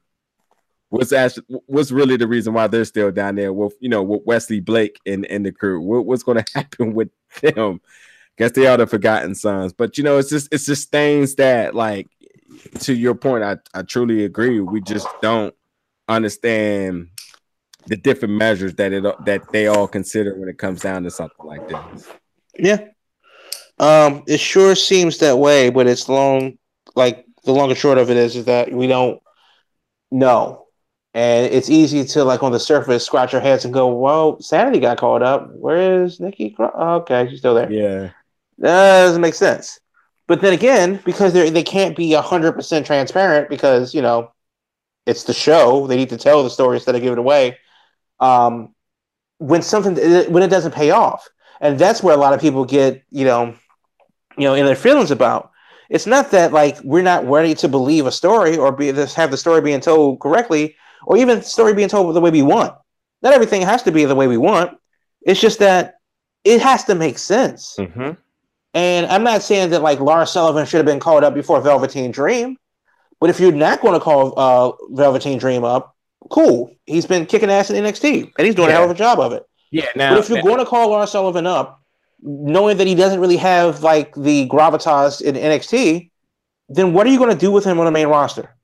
What's 0.89 1.14
actually 1.14 1.46
what's 1.68 1.92
really 1.92 2.18
the 2.18 2.28
reason 2.28 2.54
why 2.54 2.68
they're 2.68 2.86
still 2.86 3.12
down 3.12 3.36
there 3.36 3.54
with 3.54 3.74
you 3.80 3.89
know 3.89 4.04
with 4.04 4.24
Wesley 4.26 4.60
Blake 4.60 5.00
and, 5.06 5.26
and 5.28 5.46
the 5.46 5.52
crew? 5.52 5.80
What, 5.82 6.06
what's 6.06 6.24
going 6.24 6.38
to 6.44 6.52
happen 6.54 6.94
with 6.94 7.10
them? 7.42 7.80
Guess 8.38 8.54
they 8.54 8.66
are 8.66 8.78
the 8.78 8.88
Forgotten 8.88 9.36
Sons. 9.36 9.74
But 9.74 9.98
you 9.98 10.04
know, 10.04 10.18
it's 10.18 10.30
just 10.30 10.52
it's 10.52 10.66
just 10.66 10.89
things 10.89 11.36
that 11.36 11.76
like 11.76 12.08
to 12.80 12.94
your 12.94 13.16
point, 13.16 13.44
I, 13.44 13.58
I 13.74 13.84
truly 13.84 14.26
agree. 14.26 14.60
We 14.60 14.82
just 14.82 15.08
don't 15.22 15.54
understand 16.08 17.10
the 17.88 17.97
different 17.97 18.36
measures 18.36 18.75
that 18.75 18.93
it 18.93 19.03
that 19.25 19.51
they 19.51 19.67
all 19.67 19.88
consider 19.88 20.38
when 20.38 20.49
it 20.49 20.57
comes 20.57 20.82
down 20.82 21.03
to 21.03 21.11
something 21.11 21.45
like 21.45 21.67
this. 21.67 22.07
Yeah. 22.57 22.86
Um, 23.79 24.23
it 24.27 24.39
sure 24.39 24.75
seems 24.75 25.17
that 25.19 25.38
way, 25.38 25.69
but 25.69 25.88
it's 25.88 26.07
long 26.07 26.57
like 26.95 27.25
the 27.43 27.51
long 27.51 27.69
and 27.69 27.77
short 27.77 27.97
of 27.97 28.09
it 28.09 28.17
is, 28.17 28.36
is 28.36 28.45
that 28.45 28.71
we 28.71 28.88
don't 28.88 29.21
know. 30.11 30.67
And 31.13 31.51
it's 31.51 31.69
easy 31.69 32.05
to 32.05 32.23
like 32.23 32.41
on 32.41 32.51
the 32.51 32.59
surface 32.59 33.05
scratch 33.05 33.34
our 33.34 33.41
heads 33.41 33.65
and 33.65 33.73
go, 33.73 33.93
Well, 33.93 34.39
Sanity 34.39 34.79
got 34.79 34.97
called 34.97 35.23
up. 35.23 35.51
Where 35.53 36.03
is 36.03 36.19
Nikki? 36.19 36.55
Oh, 36.57 36.95
okay, 36.97 37.27
she's 37.29 37.39
still 37.39 37.55
there. 37.55 37.71
Yeah, 37.71 38.11
That 38.59 39.03
doesn't 39.03 39.21
make 39.21 39.34
sense. 39.34 39.79
But 40.27 40.39
then 40.39 40.53
again, 40.53 41.01
because 41.03 41.34
they 41.34 41.49
they 41.49 41.63
can't 41.63 41.97
be 41.97 42.13
hundred 42.13 42.53
percent 42.53 42.86
transparent 42.86 43.49
because 43.49 43.93
you 43.93 44.01
know 44.01 44.32
it's 45.05 45.25
the 45.25 45.34
show. 45.34 45.88
They 45.88 45.97
need 45.97 46.09
to 46.09 46.17
tell 46.17 46.43
the 46.43 46.49
story 46.49 46.77
instead 46.77 46.95
of 46.95 47.01
give 47.01 47.11
it 47.11 47.19
away. 47.19 47.57
Um, 48.22 48.74
when 49.39 49.61
something 49.61 49.95
when 50.32 50.43
it 50.43 50.49
doesn't 50.49 50.74
pay 50.74 50.91
off, 50.91 51.28
and 51.59 51.78
that's 51.78 52.01
where 52.03 52.13
a 52.13 52.17
lot 52.17 52.34
of 52.34 52.39
people 52.39 52.63
get 52.63 53.03
you 53.09 53.26
know, 53.26 53.55
you 54.38 54.43
know, 54.43 54.53
in 54.53 54.65
their 54.65 54.76
feelings 54.76 55.11
about. 55.11 55.49
It's 55.89 56.07
not 56.07 56.32
that 56.32 56.53
like 56.53 56.78
we're 56.84 57.01
not 57.01 57.28
ready 57.28 57.53
to 57.55 57.67
believe 57.67 58.05
a 58.05 58.11
story 58.11 58.55
or 58.55 58.72
be 58.72 58.91
this 58.91 59.13
have 59.15 59.30
the 59.30 59.38
story 59.38 59.59
being 59.59 59.82
told 59.82 60.22
correctly, 60.22 60.76
or 61.05 61.17
even 61.17 61.39
the 61.39 61.43
story 61.43 61.74
being 61.74 61.89
told 61.89 62.15
the 62.15 62.22
way 62.22 62.32
we 62.32 62.43
want. 62.43 62.74
Not 63.22 63.34
everything 63.34 63.61
has 63.63 63.84
to 63.84 63.91
be 63.91 64.05
the 64.05 64.15
way 64.15 64.28
we 64.28 64.38
want. 64.38 64.78
It's 65.24 65.41
just 65.41 65.59
that 65.59 65.95
it 66.43 66.61
has 66.61 66.86
to 66.86 66.95
make 66.95 67.17
sense. 67.17 67.76
Mm-hmm. 67.78 68.11
And 68.74 69.05
I'm 69.07 69.24
not 69.24 69.41
saying 69.41 69.72
that 69.72 69.82
like 69.82 69.99
Lars 69.99 70.32
Sullivan 70.32 70.65
should 70.65 70.78
have 70.78 70.86
been 70.86 70.99
called 70.99 71.24
up 71.24 71.34
before 71.34 71.59
Velveteen 71.61 72.11
Dream, 72.11 72.57
but 73.19 73.30
if 73.30 73.39
you're 73.39 73.51
not 73.51 73.82
going 73.82 73.93
to 73.93 73.99
call 73.99 74.34
uh, 74.39 74.72
Velveteen 74.91 75.38
Dream 75.38 75.63
up, 75.63 75.95
cool. 76.32 76.71
He's 76.86 77.05
been 77.05 77.25
kicking 77.25 77.51
ass 77.51 77.69
in 77.69 77.75
NXT, 77.84 78.32
and 78.38 78.45
he's 78.45 78.55
doing 78.55 78.69
Yeah. 78.69 78.75
a 78.75 78.77
hell 78.77 78.86
of 78.86 78.91
a 78.91 78.95
job 78.95 79.19
of 79.19 79.34
it. 79.34 79.43
Yeah. 79.71 79.86
Now, 79.95 80.11
but 80.15 80.19
if 80.19 80.29
you're 80.29 80.41
going 80.41 80.57
to 80.57 80.65
call 80.65 80.89
Lars 80.89 81.11
Sullivan 81.11 81.45
up, 81.45 81.82
knowing 82.21 82.77
that 82.77 82.88
he 82.88 82.95
doesn't 82.95 83.19
really 83.19 83.38
have 83.38 83.84
like 83.84 84.13
the 84.15 84.47
gravitas 84.47 85.21
in 85.21 85.36
NXT, 85.36 86.11
then 86.69 86.93
what 86.93 87.05
are 87.07 87.09
you 87.09 87.17
going 87.17 87.32
to 87.32 87.38
do 87.38 87.51
with 87.51 87.63
him 87.65 87.79
on 87.79 87.86
the 87.86 87.91
main 87.91 88.07
roster? 88.07 88.55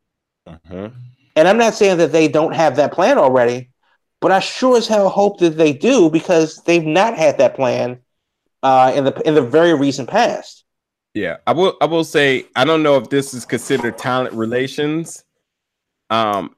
Mhm. 0.48 0.94
And 1.36 1.48
I'm 1.48 1.58
not 1.58 1.74
saying 1.74 1.98
that 1.98 2.12
they 2.12 2.28
don't 2.28 2.54
have 2.56 2.76
that 2.78 2.92
plan 2.94 3.18
already, 3.18 3.70
but 4.22 4.32
I 4.32 4.40
sure 4.40 4.78
as 4.78 4.88
hell 4.88 5.10
hope 5.10 5.40
that 5.40 5.58
they 5.58 5.74
do 5.74 6.10
because 6.10 6.58
they've 6.66 6.84
not 6.86 7.16
had 7.18 7.38
that 7.38 7.56
plan 7.56 8.00
uh, 8.64 8.92
in 8.96 9.06
the 9.06 9.14
in 9.28 9.36
the 9.36 9.42
very 9.42 9.74
recent 9.76 10.10
past. 10.10 10.64
Yeah, 11.14 11.38
I 11.46 11.54
will. 11.54 11.78
I 11.82 11.86
will 11.86 12.04
say 12.04 12.46
I 12.56 12.66
don't 12.66 12.82
know 12.84 12.98
if 12.98 13.10
this 13.10 13.34
is 13.34 13.46
considered 13.46 13.98
talent 13.98 14.34
relations, 14.34 15.24
um, 16.10 16.56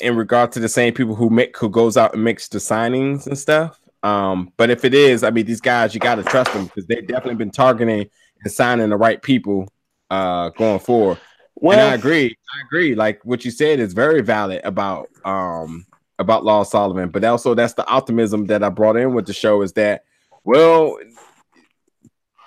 in 0.00 0.16
regard 0.16 0.52
to 0.52 0.60
the 0.60 0.68
same 0.68 0.92
people 0.94 1.14
who 1.14 1.30
make 1.30 1.56
who 1.56 1.68
goes 1.68 1.96
out 1.96 2.14
and 2.14 2.24
makes 2.24 2.48
the 2.48 2.58
signings 2.58 3.26
and 3.26 3.38
stuff. 3.38 3.78
Um, 4.02 4.52
but 4.56 4.70
if 4.70 4.84
it 4.84 4.94
is, 4.94 5.22
I 5.22 5.30
mean, 5.30 5.46
these 5.46 5.60
guys 5.60 5.94
you 5.94 6.00
got 6.00 6.16
to 6.16 6.22
trust 6.22 6.52
them 6.52 6.66
because 6.66 6.86
they've 6.86 7.06
definitely 7.06 7.36
been 7.36 7.50
targeting 7.50 8.08
and 8.42 8.52
signing 8.52 8.90
the 8.90 8.96
right 8.96 9.20
people 9.22 9.68
uh 10.10 10.48
going 10.50 10.80
forward. 10.80 11.18
Well, 11.54 11.78
and 11.78 11.90
I 11.90 11.94
agree. 11.94 12.26
I 12.26 12.60
agree. 12.66 12.94
Like 12.94 13.24
what 13.24 13.44
you 13.44 13.50
said 13.50 13.80
is 13.80 13.92
very 13.92 14.22
valid 14.22 14.62
about 14.64 15.08
um 15.24 15.86
about 16.18 16.44
Lars 16.44 16.70
Sullivan, 16.70 17.10
but 17.10 17.24
also 17.24 17.54
that's 17.54 17.74
the 17.74 17.86
optimism 17.86 18.46
that 18.46 18.62
I 18.62 18.68
brought 18.70 18.96
in 18.96 19.14
with 19.14 19.26
the 19.26 19.32
show 19.32 19.62
is 19.62 19.72
that 19.74 20.04
well, 20.44 20.98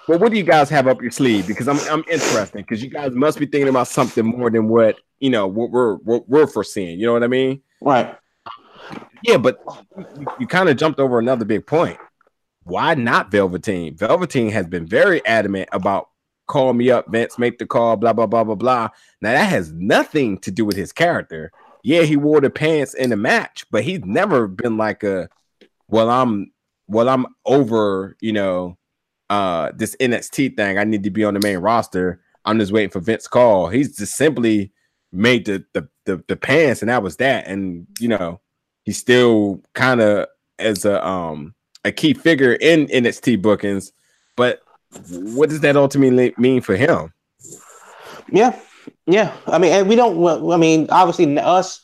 well, 0.07 0.19
what 0.19 0.31
do 0.31 0.37
you 0.37 0.43
guys 0.43 0.69
have 0.69 0.87
up 0.87 1.01
your 1.01 1.11
sleeve? 1.11 1.47
Because 1.47 1.67
I'm 1.67 1.79
I'm 1.89 2.03
interested 2.09 2.57
because 2.57 2.83
you 2.83 2.89
guys 2.89 3.13
must 3.13 3.39
be 3.39 3.45
thinking 3.45 3.69
about 3.69 3.87
something 3.87 4.25
more 4.25 4.49
than 4.49 4.67
what 4.67 4.97
you 5.19 5.29
know 5.29 5.47
what 5.47 5.71
we're 5.71 5.95
what 5.95 6.27
we're 6.27 6.47
foreseeing. 6.47 6.99
You 6.99 7.07
know 7.07 7.13
what 7.13 7.23
I 7.23 7.27
mean? 7.27 7.61
right. 7.81 8.15
Yeah, 9.23 9.37
but 9.37 9.59
you, 10.19 10.25
you 10.41 10.47
kind 10.47 10.67
of 10.67 10.75
jumped 10.75 10.99
over 10.99 11.17
another 11.17 11.45
big 11.45 11.65
point. 11.65 11.97
Why 12.63 12.93
not 12.93 13.31
Velveteen? 13.31 13.95
Velveteen 13.95 14.49
has 14.49 14.67
been 14.67 14.85
very 14.85 15.25
adamant 15.25 15.69
about 15.71 16.09
call 16.47 16.73
me 16.73 16.91
up, 16.91 17.09
Vince, 17.09 17.39
make 17.39 17.57
the 17.57 17.65
call, 17.65 17.95
blah 17.95 18.11
blah 18.13 18.27
blah 18.27 18.43
blah 18.43 18.55
blah. 18.55 18.89
Now 19.21 19.31
that 19.31 19.49
has 19.49 19.71
nothing 19.71 20.37
to 20.39 20.51
do 20.51 20.65
with 20.65 20.75
his 20.75 20.91
character. 20.91 21.51
Yeah, 21.83 22.03
he 22.03 22.15
wore 22.15 22.41
the 22.41 22.49
pants 22.49 22.93
in 22.93 23.09
the 23.09 23.17
match, 23.17 23.65
but 23.71 23.83
he's 23.83 24.03
never 24.03 24.47
been 24.47 24.77
like 24.77 25.03
a 25.03 25.29
well, 25.87 26.09
I'm 26.09 26.51
well, 26.87 27.07
I'm 27.07 27.25
over, 27.45 28.17
you 28.19 28.33
know, 28.33 28.77
uh 29.29 29.71
this 29.75 29.95
NXT 29.99 30.55
thing. 30.57 30.77
I 30.77 30.83
need 30.83 31.03
to 31.03 31.09
be 31.09 31.23
on 31.23 31.33
the 31.33 31.39
main 31.39 31.57
roster. 31.57 32.21
I'm 32.45 32.59
just 32.59 32.71
waiting 32.71 32.89
for 32.89 32.99
Vince 32.99 33.27
call. 33.27 33.69
He's 33.69 33.95
just 33.95 34.15
simply 34.15 34.71
made 35.11 35.45
the 35.45 35.63
the 35.73 35.87
the, 36.05 36.23
the 36.27 36.35
pants, 36.35 36.81
and 36.81 36.89
that 36.89 37.03
was 37.03 37.17
that. 37.17 37.47
And 37.47 37.87
you 37.99 38.09
know, 38.09 38.41
he's 38.83 38.97
still 38.97 39.61
kind 39.73 40.01
of 40.01 40.27
as 40.59 40.85
a 40.85 41.05
um 41.05 41.55
a 41.85 41.91
key 41.91 42.13
figure 42.13 42.53
in 42.53 42.87
NXT 42.87 43.41
bookings, 43.41 43.91
but 44.35 44.61
what 45.09 45.49
does 45.49 45.61
that 45.61 45.75
ultimately 45.75 46.33
mean 46.37 46.61
for 46.61 46.75
him? 46.75 47.13
Yeah, 48.31 48.57
yeah. 49.05 49.35
I 49.47 49.57
mean, 49.57 49.71
and 49.71 49.89
we 49.89 49.95
don't. 49.95 50.51
I 50.51 50.57
mean, 50.57 50.87
obviously, 50.89 51.37
us 51.39 51.81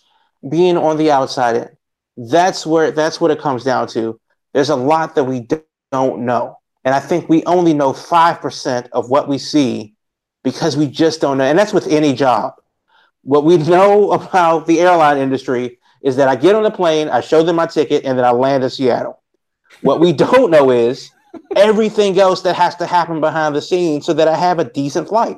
being 0.48 0.78
on 0.78 0.98
the 0.98 1.12
outside, 1.12 1.70
that's 2.18 2.66
where 2.66 2.92
that's 2.92 3.20
what 3.20 3.32
it 3.32 3.40
comes 3.40 3.64
down 3.64 3.88
to. 3.90 4.20
There's 4.54 4.70
a 4.70 4.76
lot 4.76 5.16
that 5.16 5.26
we 5.26 5.48
don't 5.92 6.26
know, 6.26 6.58
and 6.84 6.96
I 6.96 7.00
think 7.00 7.30
we 7.30 7.44
only 7.46 7.74
know 7.74 7.94
five 7.94 8.42
percent 8.42 8.90
of 8.94 9.10
what 9.10 9.28
we 9.28 9.38
see 9.38 9.96
because 10.44 10.78
we 10.78 10.88
just 10.88 11.22
don't 11.22 11.38
know. 11.38 11.44
And 11.44 11.58
that's 11.58 11.74
with 11.74 11.88
any 11.88 12.14
job. 12.14 12.54
What 13.24 13.44
we 13.44 13.58
know 13.58 14.12
about 14.20 14.68
the 14.68 14.80
airline 14.80 15.18
industry 15.18 15.80
is 16.02 16.16
that 16.16 16.28
I 16.30 16.36
get 16.36 16.56
on 16.56 16.64
the 16.64 16.72
plane, 16.72 17.10
I 17.10 17.22
show 17.22 17.44
them 17.44 17.58
my 17.58 17.66
ticket, 17.66 18.06
and 18.06 18.18
then 18.18 18.26
I 18.26 18.32
land 18.32 18.64
in 18.64 18.70
Seattle. 18.70 19.22
What 19.82 20.00
we 20.00 20.14
don't 20.14 20.52
know 20.52 20.72
is 20.72 21.12
everything 21.56 22.18
else 22.20 22.42
that 22.44 22.56
has 22.56 22.76
to 22.78 22.86
happen 22.86 23.20
behind 23.20 23.56
the 23.56 23.62
scenes 23.62 24.06
so 24.06 24.14
that 24.14 24.28
I 24.28 24.36
have 24.36 24.60
a 24.60 24.64
decent 24.64 25.10
flight. 25.10 25.38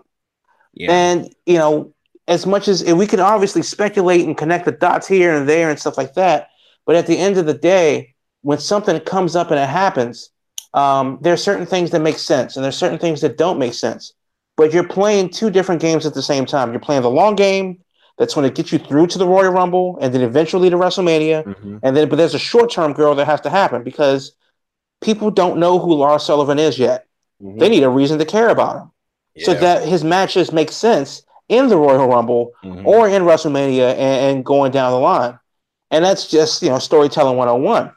Yeah, 0.74 0.92
And 0.92 1.36
you 1.46 1.58
know, 1.58 1.94
as 2.28 2.46
much 2.46 2.68
as 2.68 2.82
and 2.82 2.98
we 2.98 3.08
can 3.08 3.20
obviously 3.20 3.62
speculate 3.62 4.26
and 4.26 4.38
connect 4.38 4.66
the 4.66 4.72
dots 4.72 5.08
here 5.08 5.36
and 5.36 5.50
there 5.50 5.70
and 5.70 5.80
stuff 5.80 5.98
like 5.98 6.14
that, 6.14 6.48
but 6.86 6.96
at 6.96 7.08
the 7.08 7.18
end 7.18 7.38
of 7.38 7.46
the 7.46 7.54
day, 7.54 8.16
when 8.42 8.58
something 8.58 9.00
comes 9.02 9.36
up 9.36 9.52
and 9.52 9.60
it 9.60 9.68
happens, 9.68 10.30
um, 10.74 11.18
there 11.22 11.34
are 11.34 11.38
certain 11.38 11.66
things 11.66 11.92
that 11.92 12.02
make 12.02 12.18
sense 12.18 12.56
and 12.56 12.64
there's 12.64 12.78
certain 12.78 12.98
things 13.00 13.22
that 13.22 13.38
don't 13.38 13.60
make 13.60 13.74
sense. 13.74 14.14
But 14.58 14.74
you're 14.74 14.88
playing 14.88 15.30
two 15.30 15.50
different 15.50 15.82
games 15.82 16.06
at 16.06 16.14
the 16.14 16.22
same 16.22 16.46
time. 16.46 16.72
You're 16.72 16.80
playing 16.80 17.02
the 17.02 17.10
long 17.10 17.36
game 17.36 17.80
that's 18.18 18.34
going 18.34 18.48
to 18.48 18.54
get 18.54 18.72
you 18.72 18.78
through 18.78 19.08
to 19.08 19.18
the 19.18 19.28
Royal 19.28 19.52
Rumble 19.52 19.98
and 20.02 20.14
then 20.14 20.22
eventually 20.22 20.70
to 20.70 20.76
WrestleMania. 20.78 21.44
Mhm. 21.46 21.80
And 21.84 21.96
then, 21.98 22.10
but 22.10 22.18
there's 22.18 22.36
a 22.36 22.40
short 22.40 22.70
term 22.72 22.94
girl 22.94 23.16
that 23.16 23.26
has 23.26 23.42
to 23.42 23.50
happen 23.50 23.84
because 23.84 24.34
people 25.02 25.32
don't 25.32 25.58
know 25.58 25.80
who 25.80 25.94
Lars 25.94 26.24
Sullivan 26.24 26.60
is 26.60 26.78
yet. 26.78 27.06
Mhm. 27.42 27.60
They 27.60 27.70
need 27.70 27.84
a 27.84 27.90
reason 27.90 28.20
to 28.20 28.26
care 28.26 28.50
about 28.50 28.76
him 28.78 28.92
so 29.40 29.54
that 29.62 29.84
his 29.88 30.04
matches 30.04 30.52
make 30.52 30.72
sense 30.72 31.24
in 31.50 31.68
the 31.70 31.78
Royal 31.78 32.08
Rumble 32.08 32.52
Mhm. 32.64 32.86
or 32.86 33.08
in 33.08 33.24
WrestleMania 33.24 33.92
and, 33.92 33.98
and 34.38 34.46
going 34.46 34.72
down 34.72 34.92
the 34.92 35.00
line. 35.00 35.40
And 35.90 36.06
that's 36.06 36.28
just, 36.28 36.62
you 36.62 36.70
know, 36.70 36.80
storytelling 36.80 37.36
101. 37.38 37.92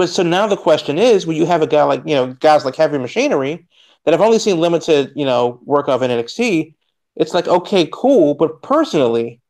But 0.00 0.08
so 0.08 0.22
now 0.22 0.46
the 0.46 0.56
question 0.56 0.96
is, 0.96 1.26
when 1.26 1.36
you 1.36 1.44
have 1.44 1.60
a 1.60 1.66
guy 1.66 1.82
like, 1.82 2.00
you 2.06 2.14
know, 2.14 2.32
guys 2.32 2.64
like 2.64 2.74
Heavy 2.74 2.96
Machinery 2.96 3.66
that 4.06 4.14
I've 4.14 4.22
only 4.22 4.38
seen 4.38 4.58
limited, 4.58 5.12
you 5.14 5.26
know, 5.26 5.60
work 5.66 5.90
of 5.90 6.00
in 6.00 6.10
NXT, 6.10 6.72
it's 7.16 7.34
like, 7.34 7.46
okay, 7.46 7.86
cool. 7.92 8.32
But 8.34 8.62
personally, 8.62 9.42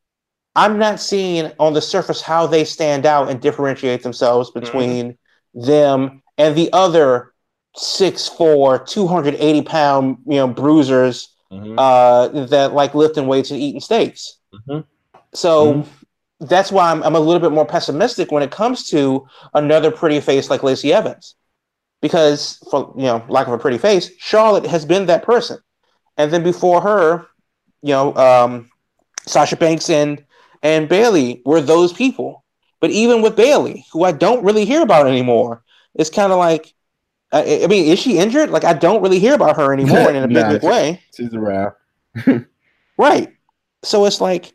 I'm 0.57 0.77
not 0.77 0.99
seeing 0.99 1.53
on 1.61 1.75
the 1.75 1.81
surface 1.81 2.21
how 2.21 2.49
they 2.49 2.65
stand 2.65 3.07
out 3.07 3.31
and 3.31 3.41
differentiate 3.41 4.03
themselves 4.03 4.51
between 4.51 5.17
them 5.55 6.21
and 6.37 6.57
the 6.57 6.69
other 6.73 7.33
6'4, 7.77 8.81
280 8.81 9.63
pound, 9.63 10.17
you 10.27 10.35
know, 10.35 10.49
bruisers 10.49 11.29
Mhm. 11.53 11.77
uh, 11.79 12.47
that 12.47 12.75
like 12.75 12.97
lifting 12.97 13.29
weights 13.29 13.53
and 13.53 13.61
eating 13.61 13.81
steaks. 13.81 14.39
Mhm. 14.53 14.85
So 15.33 15.75
Mhm. 15.75 15.87
That's 16.41 16.73
why 16.73 16.91
I'm, 16.91 17.03
I'm 17.03 17.15
a 17.15 17.21
little 17.21 17.41
bit 17.41 17.53
more 17.53 17.67
pessimistic 17.67 18.33
when 18.33 18.43
it 18.43 18.51
comes 18.51 18.89
to 18.91 19.27
another 19.55 19.91
pretty 19.91 20.21
face 20.21 20.49
like 20.49 20.63
Lacey 20.63 20.93
Evans, 20.93 21.35
because 22.01 22.59
for 22.71 22.95
you 22.97 23.05
know 23.05 23.25
lack 23.29 23.47
of 23.47 23.53
a 23.53 23.59
pretty 23.59 23.79
face, 23.79 24.11
Charlotte 24.19 24.67
has 24.67 24.85
been 24.87 25.07
that 25.07 25.23
person, 25.23 25.59
and 26.17 26.33
then 26.33 26.43
before 26.43 26.81
her, 26.81 27.27
you 27.83 27.93
know, 27.93 28.15
um, 28.17 28.71
Sasha 29.27 29.57
Banks 29.57 29.91
and 29.91 30.25
and 30.63 30.89
Bayley 30.89 31.43
were 31.45 31.61
those 31.61 31.93
people. 31.93 32.45
But 32.81 32.91
even 32.91 33.21
with 33.21 33.37
Bayley, 33.37 33.85
who 33.93 34.05
I 34.05 34.13
don't 34.13 34.43
really 34.43 34.65
hear 34.65 34.81
about 34.83 35.07
anymore, 35.07 35.63
it's 35.95 36.11
kind 36.11 36.33
of 36.33 36.39
like. 36.39 36.73
I 37.33 37.63
I 37.63 37.67
mean, 37.69 37.85
is 37.85 38.01
she 38.01 38.19
injured? 38.19 38.51
Like, 38.51 38.65
I 38.65 38.73
don't 38.73 39.03
really 39.03 39.21
hear 39.21 39.35
about 39.35 39.55
her 39.57 39.73
anymore 39.73 40.11
in 40.11 40.17
a 40.17 40.27
big, 40.27 40.37
Nah, 40.43 40.53
big 40.53 40.63
way. 40.65 41.01
She's 41.15 41.33
around. 41.33 41.75
Right. 42.97 43.33
So 43.83 44.05
it's 44.05 44.21
like, 44.21 44.55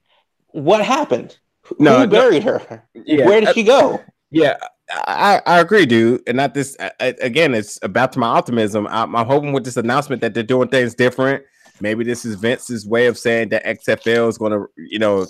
what 0.50 0.86
happened? 0.86 1.36
No, 1.80 2.00
Who 2.00 2.06
no. 2.06 2.08
buried 2.08 2.44
her? 2.44 2.84
Yeah, 2.94 3.26
Where 3.26 3.42
did 3.42 3.54
she 3.54 3.64
go? 3.64 4.02
Yeah, 4.32 4.58
I, 4.92 5.42
I 5.46 5.60
agree, 5.60 5.86
dude. 5.86 6.22
And 6.28 6.38
not 6.38 6.54
this 6.54 6.76
I, 6.80 6.92
I- 7.00 7.16
again. 7.22 7.54
It's 7.54 7.80
about 7.82 8.12
to 8.14 8.20
my 8.20 8.28
optimism. 8.28 8.88
I'm, 8.88 9.16
I'm 9.16 9.26
hoping 9.26 9.52
with 9.54 9.66
this 9.66 9.78
announcement 9.78 10.22
that 10.22 10.34
they're 10.34 10.44
doing 10.44 10.68
things 10.70 10.94
different. 10.96 11.44
Maybe 11.82 12.04
this 12.04 12.24
is 12.24 12.36
Vince's 12.36 12.86
way 12.88 13.08
of 13.08 13.18
saying 13.18 13.50
that 13.50 13.66
XFL 13.66 14.30
is 14.30 14.38
going 14.38 14.54
to, 14.54 14.66
you 14.78 15.00
know, 15.00 15.26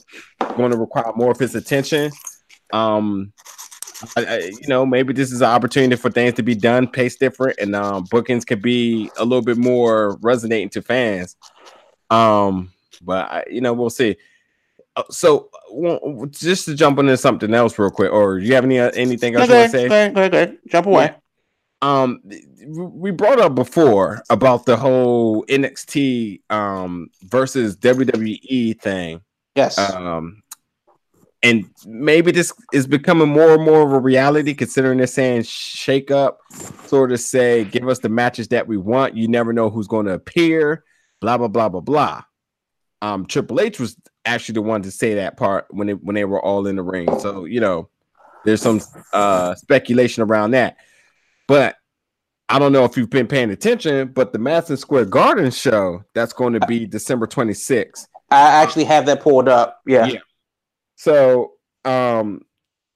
going 0.57 0.71
to 0.71 0.77
require 0.77 1.11
more 1.15 1.31
of 1.31 1.39
his 1.39 1.55
attention. 1.55 2.11
Um, 2.71 3.33
I, 4.15 4.25
I, 4.25 4.37
you 4.39 4.67
know, 4.67 4.85
maybe 4.85 5.13
this 5.13 5.31
is 5.31 5.41
an 5.41 5.47
opportunity 5.49 5.95
for 5.95 6.11
things 6.11 6.33
to 6.35 6.43
be 6.43 6.53
done, 6.53 6.87
paced 6.87 7.19
different, 7.19 7.57
and 7.59 7.75
um, 7.75 8.05
bookings 8.11 8.45
could 8.45 8.61
be 8.61 9.09
a 9.17 9.23
little 9.23 9.41
bit 9.41 9.57
more 9.57 10.17
resonating 10.21 10.69
to 10.71 10.81
fans. 10.81 11.35
Um, 12.09 12.71
but 13.01 13.31
I, 13.31 13.43
you 13.49 13.61
know, 13.61 13.73
we'll 13.73 13.89
see. 13.89 14.15
Uh, 14.95 15.03
so, 15.09 15.49
w- 15.69 16.27
just 16.29 16.65
to 16.65 16.75
jump 16.75 16.99
into 16.99 17.17
something 17.17 17.53
else 17.53 17.77
real 17.77 17.89
quick, 17.91 18.11
or 18.11 18.39
do 18.39 18.45
you 18.45 18.53
have 18.55 18.63
any 18.63 18.79
uh, 18.79 18.91
anything 18.93 19.35
else 19.35 19.49
you 19.49 19.55
want 19.55 19.71
to 19.71 19.77
say? 19.77 19.87
go 19.89 19.95
ahead, 19.95 20.13
go 20.13 20.21
ahead. 20.21 20.57
Jump 20.69 20.87
away. 20.87 21.13
um, 21.81 22.21
we 22.67 23.11
brought 23.11 23.39
up 23.39 23.55
before 23.55 24.23
about 24.29 24.65
the 24.65 24.77
whole 24.77 25.45
NXT 25.45 26.41
um 26.49 27.09
versus 27.23 27.75
WWE 27.77 28.79
thing. 28.81 29.21
Yes. 29.55 29.77
Um, 29.77 30.41
and 31.43 31.65
maybe 31.85 32.31
this 32.31 32.51
is 32.73 32.87
becoming 32.87 33.29
more 33.29 33.53
and 33.53 33.63
more 33.63 33.83
of 33.83 33.91
a 33.91 33.99
reality 33.99 34.55
considering 34.55 34.97
they're 34.97 35.05
saying 35.05 35.43
shake 35.43 36.09
up, 36.09 36.39
sort 36.87 37.11
of 37.11 37.19
say, 37.19 37.65
give 37.65 37.87
us 37.87 37.99
the 37.99 38.09
matches 38.09 38.47
that 38.47 38.67
we 38.67 38.77
want. 38.77 39.15
You 39.15 39.27
never 39.27 39.53
know 39.53 39.69
who's 39.69 39.87
going 39.87 40.07
to 40.07 40.13
appear, 40.13 40.83
blah, 41.21 41.37
blah, 41.37 41.47
blah, 41.49 41.69
blah, 41.69 41.81
blah. 41.81 42.23
Um, 43.03 43.27
Triple 43.27 43.59
H 43.59 43.79
was 43.79 43.95
actually 44.25 44.53
the 44.53 44.61
one 44.61 44.81
to 44.81 44.91
say 44.91 45.15
that 45.15 45.37
part 45.37 45.67
when 45.69 45.87
they 45.87 45.93
when 45.93 46.15
they 46.15 46.25
were 46.25 46.41
all 46.41 46.67
in 46.67 46.75
the 46.75 46.83
ring. 46.83 47.07
So, 47.19 47.45
you 47.45 47.59
know, 47.59 47.89
there's 48.43 48.61
some 48.61 48.81
uh 49.13 49.55
speculation 49.55 50.23
around 50.23 50.51
that. 50.51 50.77
But 51.47 51.75
I 52.49 52.59
don't 52.59 52.71
know 52.71 52.85
if 52.85 52.95
you've 52.95 53.09
been 53.09 53.27
paying 53.27 53.51
attention, 53.51 54.09
but 54.09 54.31
the 54.31 54.39
Madison 54.39 54.77
Square 54.77 55.05
Garden 55.05 55.49
show 55.51 56.03
that's 56.13 56.33
going 56.33 56.53
to 56.53 56.59
be 56.67 56.85
December 56.85 57.25
26th. 57.25 58.07
I 58.29 58.61
actually 58.61 58.83
have 58.85 59.05
that 59.07 59.21
pulled 59.21 59.47
up. 59.47 59.81
Yeah. 59.85 60.05
Yeah. 60.07 60.19
So, 60.95 61.53
um, 61.83 62.41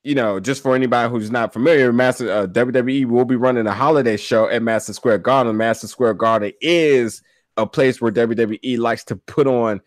you 0.03 0.15
know, 0.15 0.39
just 0.39 0.63
for 0.63 0.75
anybody 0.75 1.09
who's 1.09 1.31
not 1.31 1.51
familiar, 1.53 1.91
Master 1.91 2.31
uh, 2.31 2.47
WWE 2.47 3.05
will 3.05 3.25
be 3.25 3.35
running 3.35 3.67
a 3.67 3.73
holiday 3.73 4.17
show 4.17 4.47
at 4.47 4.63
Madison 4.63 4.93
Square 4.93 5.19
Garden. 5.19 5.57
Madison 5.57 5.89
Square 5.89 6.15
Garden 6.15 6.53
is 6.61 7.21
a 7.57 7.65
place 7.65 7.99
where 7.99 8.11
WWE 8.11 8.77
likes 8.77 9.03
to 9.05 9.15
put 9.15 9.47
on 9.47 9.81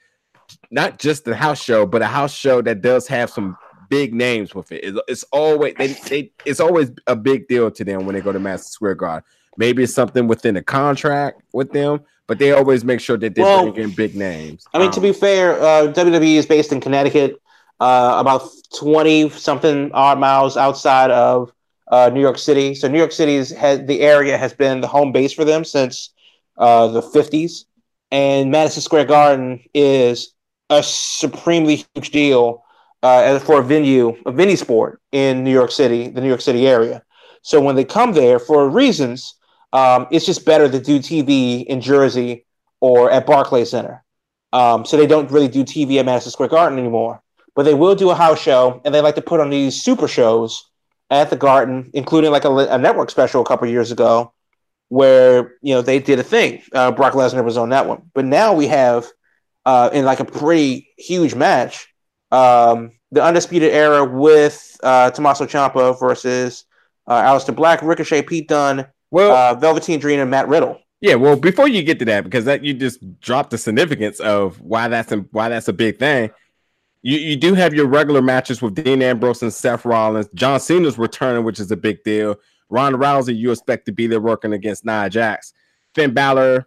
not 0.71 0.99
just 0.99 1.25
the 1.25 1.35
house 1.35 1.63
show, 1.63 1.87
but 1.87 2.03
a 2.03 2.07
house 2.07 2.35
show 2.35 2.63
that 2.63 2.81
does 2.83 3.07
have 3.09 3.31
some 3.31 3.57
big 3.89 4.15
names 4.15 4.55
with 4.55 4.73
it. 4.73 4.85
It's, 4.85 4.99
it's 5.09 5.25
always 5.33 5.75
they, 5.77 5.89
they 6.09 6.33
it's 6.45 6.61
always 6.61 6.91
a 7.07 7.17
big 7.17 7.49
deal 7.49 7.71
to 7.71 7.85
them 7.85 8.07
when 8.07 8.15
they 8.15 8.21
go 8.21 8.33
to 8.33 8.39
Madison 8.41 8.71
Square 8.71 8.97
Garden. 8.97 9.25
Maybe 9.59 9.83
it's 9.83 9.93
something 9.95 10.27
within 10.29 10.55
the 10.55 10.63
contract 10.63 11.43
with 11.53 11.73
them, 11.73 12.01
but 12.27 12.39
they 12.39 12.53
always 12.53 12.85
make 12.85 13.01
sure 13.01 13.19
that 13.19 13.35
they 13.35 13.43
Well, 13.43 13.71
bring 13.71 13.85
in 13.85 13.95
big 13.95 14.15
names. 14.17 14.65
I 14.73 14.79
mean, 14.79 14.91
to 14.93 14.97
Um, 14.99 15.03
be 15.03 15.13
fair, 15.13 15.61
uh, 15.61 15.93
WWE 15.93 16.37
is 16.37 16.47
based 16.47 16.73
in 16.73 16.81
Connecticut, 16.81 17.37
uh, 17.79 18.17
about 18.19 18.49
20 18.79 19.29
something 19.31 19.91
odd 19.93 20.19
miles 20.19 20.57
outside 20.57 21.11
of 21.11 21.53
uh, 21.91 22.11
New 22.15 22.21
York 22.21 22.39
City. 22.39 22.75
So 22.75 22.89
New 22.89 22.97
York 22.97 23.13
City's 23.13 23.51
has 23.51 23.85
the 23.85 24.01
area 24.01 24.39
has 24.39 24.55
been 24.55 24.81
the 24.81 24.87
home 24.89 25.13
base 25.13 25.33
for 25.35 25.45
them 25.45 25.65
since 25.65 26.15
uh, 26.57 26.87
the 26.87 27.03
50s, 27.03 27.67
and 28.13 28.51
Madison 28.51 28.83
Square 28.83 29.07
Garden 29.07 29.65
is 29.75 30.35
a 30.69 30.83
supremely 30.83 31.85
huge 31.95 32.11
deal 32.11 32.63
uh, 33.03 33.39
for 33.41 33.61
a 33.61 33.65
venue, 33.65 34.15
a 34.27 34.31
venue 34.31 34.57
sport 34.57 35.01
in 35.11 35.43
New 35.43 35.51
York 35.51 35.73
City, 35.73 36.09
the 36.09 36.21
New 36.21 36.29
York 36.29 36.43
City 36.43 36.69
area. 36.69 37.03
So 37.41 37.61
when 37.61 37.75
they 37.75 37.85
come 37.85 38.13
there 38.13 38.39
for 38.39 38.69
reasons, 38.69 39.35
um, 39.73 40.07
it's 40.11 40.27
just 40.27 40.45
better 40.45 40.71
to 40.71 40.79
do 40.79 40.99
TV 41.01 41.65
in 41.65 41.81
Jersey 41.81 42.45
or 42.81 43.11
at 43.11 43.27
Barclays 43.27 43.71
Center. 43.71 44.05
Um, 44.53 44.85
so 44.85 44.99
they 44.99 45.07
don't 45.07 45.31
really 45.31 45.49
do 45.49 45.65
TV 45.65 45.99
at 45.99 46.05
Madison 46.05 46.31
Square 46.31 46.51
Garden 46.51 46.79
anymore, 46.79 47.23
but 47.57 47.63
they 47.63 47.75
will 47.75 47.95
do 47.95 48.11
a 48.11 48.15
house 48.15 48.41
show, 48.41 48.83
and 48.85 48.95
they 48.95 49.01
like 49.01 49.15
to 49.15 49.23
put 49.23 49.41
on 49.41 49.49
these 49.49 49.83
super 49.83 50.07
shows 50.07 50.71
at 51.11 51.31
the 51.31 51.37
Garden, 51.37 51.91
including 51.95 52.31
like 52.31 52.45
a, 52.45 52.55
a 52.55 52.77
network 52.77 53.11
special 53.11 53.41
a 53.41 53.47
couple 53.47 53.67
years 53.67 53.91
ago, 53.91 54.35
where 54.93 55.55
you 55.63 55.75
know 55.75 55.81
they 55.81 55.99
did 55.99 56.19
a 56.19 56.23
thing. 56.23 56.61
Uh, 56.75 56.93
Brock 56.93 57.15
Lesnar 57.15 57.43
was 57.43 57.57
on 57.57 57.71
that 57.71 57.89
one, 57.89 58.03
but 58.13 58.27
now 58.27 58.53
we 58.53 58.67
have 58.67 59.07
uh, 59.65 59.89
in 59.91 60.05
like 60.05 60.21
a 60.21 60.25
pretty 60.27 60.91
huge 60.99 61.35
match, 61.35 61.89
um, 62.31 62.93
the 63.11 63.25
Undisputed 63.25 63.73
Era 63.73 64.05
with 64.05 64.79
uh, 64.83 65.11
Tommaso 65.11 65.47
Ciampa 65.47 65.99
versus 65.99 66.67
uh, 67.07 67.23
Aleister 67.23 67.57
Black, 67.57 67.81
Ricochet, 67.81 68.21
Pete 68.21 68.49
Dunne, 68.49 68.87
well, 69.11 69.35
uh, 69.35 69.59
Velveteen 69.59 69.99
Dream, 69.99 70.21
and 70.21 70.31
Matt 70.31 70.47
Riddle. 70.47 70.79
Yeah, 71.01 71.15
well, 71.15 71.37
before 71.37 71.69
you 71.69 71.83
get 71.83 71.99
to 72.01 72.05
that, 72.05 72.25
because 72.25 72.45
that 72.45 72.63
you 72.63 72.75
just 72.75 73.19
dropped 73.19 73.49
the 73.49 73.57
significance 73.57 74.21
of 74.21 74.61
why 74.61 74.89
that's 74.89 75.11
a, 75.11 75.21
why 75.31 75.49
that's 75.49 75.69
a 75.69 75.73
big 75.73 75.99
thing. 75.99 76.31
You 77.01 77.17
you 77.17 77.37
do 77.37 77.55
have 77.55 77.73
your 77.73 77.87
regular 77.87 78.21
matches 78.21 78.61
with 78.61 78.75
Dean 78.75 79.01
Ambrose 79.01 79.43
and 79.43 79.55
Seth 79.55 79.87
Rollins. 79.87 80.29
John 80.35 80.61
Cena's 80.61 80.99
returning, 80.99 81.45
which 81.45 81.61
is 81.61 81.71
a 81.71 81.79
big 81.79 82.05
deal. 82.05 82.37
Ronda 82.73 82.99
Rousey, 82.99 83.37
you 83.37 83.53
expect 83.53 83.85
to 83.85 83.93
be 83.93 84.07
there 84.07 84.21
working 84.21 84.55
against 84.55 84.87
Nia 84.87 85.11
Jax. 85.11 85.53
Finn 85.95 86.15
Balor 86.15 86.67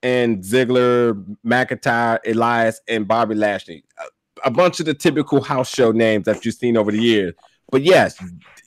and 0.00 0.38
Ziggler, 0.44 1.36
McIntyre, 1.44 2.20
Elias, 2.24 2.80
and 2.86 3.08
Bobby 3.08 3.34
Lashley. 3.34 3.82
A, 3.98 4.04
a 4.48 4.50
bunch 4.52 4.78
of 4.78 4.86
the 4.86 4.94
typical 4.94 5.40
house 5.42 5.68
show 5.68 5.90
names 5.90 6.26
that 6.26 6.44
you've 6.44 6.54
seen 6.54 6.76
over 6.76 6.92
the 6.92 7.02
years. 7.02 7.34
But 7.72 7.82
yes, 7.82 8.22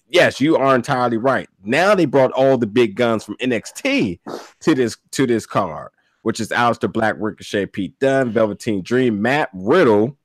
yes, 0.10 0.42
you 0.42 0.58
are 0.58 0.76
entirely 0.76 1.16
right. 1.16 1.48
Now 1.64 1.96
they 1.96 2.04
brought 2.04 2.34
all 2.34 2.58
the 2.58 2.68
big 2.68 2.96
guns 2.96 3.24
from 3.24 3.38
NXT 3.38 4.20
to 4.60 4.76
this 4.76 4.98
to 5.12 5.26
this 5.26 5.46
card, 5.46 5.90
which 6.24 6.42
is 6.42 6.50
Aleister 6.50 6.92
Black, 6.92 7.16
Ricochet, 7.18 7.68
Pete 7.68 7.98
Dunne, 8.00 8.30
Velveteen 8.32 8.84
Dream, 8.84 9.22
Matt 9.22 9.50
Riddle, 9.54 10.18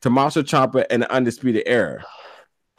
Tommaso 0.00 0.42
Ciampa, 0.42 0.86
and 0.88 1.02
the 1.02 1.12
Undisputed 1.12 1.64
Era. 1.66 2.02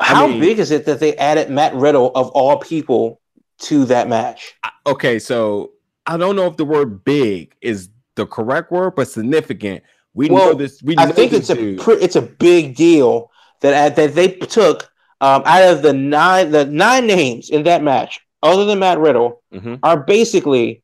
How 0.02 0.28
mean- 0.28 0.40
big 0.40 0.60
is 0.60 0.72
it 0.72 0.86
that 0.86 1.00
they 1.00 1.16
added 1.18 1.50
Matt 1.50 1.74
Riddle 1.76 2.12
of 2.16 2.30
all 2.30 2.58
people 2.58 3.20
to 3.60 3.86
that 3.86 4.08
match? 4.10 4.54
Okay, 4.88 5.20
so 5.20 5.72
I 6.06 6.18
don't 6.18 6.36
know 6.36 6.48
if 6.48 6.58
the 6.58 6.66
word 6.66 7.04
"big" 7.04 7.54
is 7.62 7.90
the 8.16 8.26
correct 8.26 8.72
word, 8.72 8.96
but 8.96 9.08
significant. 9.08 9.84
We 10.14 10.28
know 10.28 10.54
this. 10.54 10.82
We 10.84 10.96
I 10.98 11.06
know 11.06 11.12
think 11.14 11.32
this 11.32 11.42
it's 11.42 11.50
a 11.52 11.56
dude. 11.56 11.80
pre- 11.80 11.96
it's 11.96 12.16
a 12.18 12.22
big 12.22 12.76
deal 12.76 13.32
that 13.62 13.96
that 13.96 14.16
they 14.16 14.30
took 14.30 14.90
um, 15.22 15.44
out 15.46 15.64
of 15.64 15.82
the 15.84 15.94
nine 15.94 16.52
the 16.52 16.66
nine 16.66 17.06
names 17.08 17.50
in 17.50 17.64
that 17.64 17.84
match, 17.84 18.20
other 18.44 18.66
than 18.66 18.80
Matt 18.80 19.00
Riddle, 19.00 19.42
Mhm. 19.54 19.80
are 19.84 19.98
basically 19.98 20.82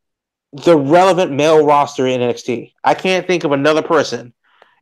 the 0.53 0.78
relevant 0.78 1.32
male 1.32 1.65
roster 1.65 2.07
in 2.07 2.22
NXT. 2.22 2.72
I 2.84 2.93
can't 2.93 3.28
think 3.28 3.43
of 3.43 3.51
another 3.51 3.82
person 3.82 4.34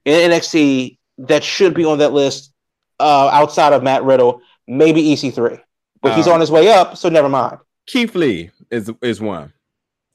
in 0.04 0.30
NXT 0.32 1.00
that 1.20 1.44
should 1.44 1.74
be 1.74 1.86
on 1.86 1.98
that 2.00 2.12
list 2.14 2.52
uh, 3.00 3.30
outside 3.32 3.74
of 3.74 3.84
Matt 3.84 4.04
Riddle, 4.04 4.42
maybe 4.68 5.02
EC3, 5.02 5.60
but 6.02 6.14
he's 6.16 6.28
Uh, 6.28 6.34
on 6.34 6.40
his 6.40 6.52
way 6.52 6.70
up, 6.72 6.98
so 6.98 7.10
never 7.10 7.30
mind. 7.30 7.58
Keith 7.88 8.16
Lee 8.16 8.52
is 8.72 8.90
is 9.02 9.22
one. 9.22 9.54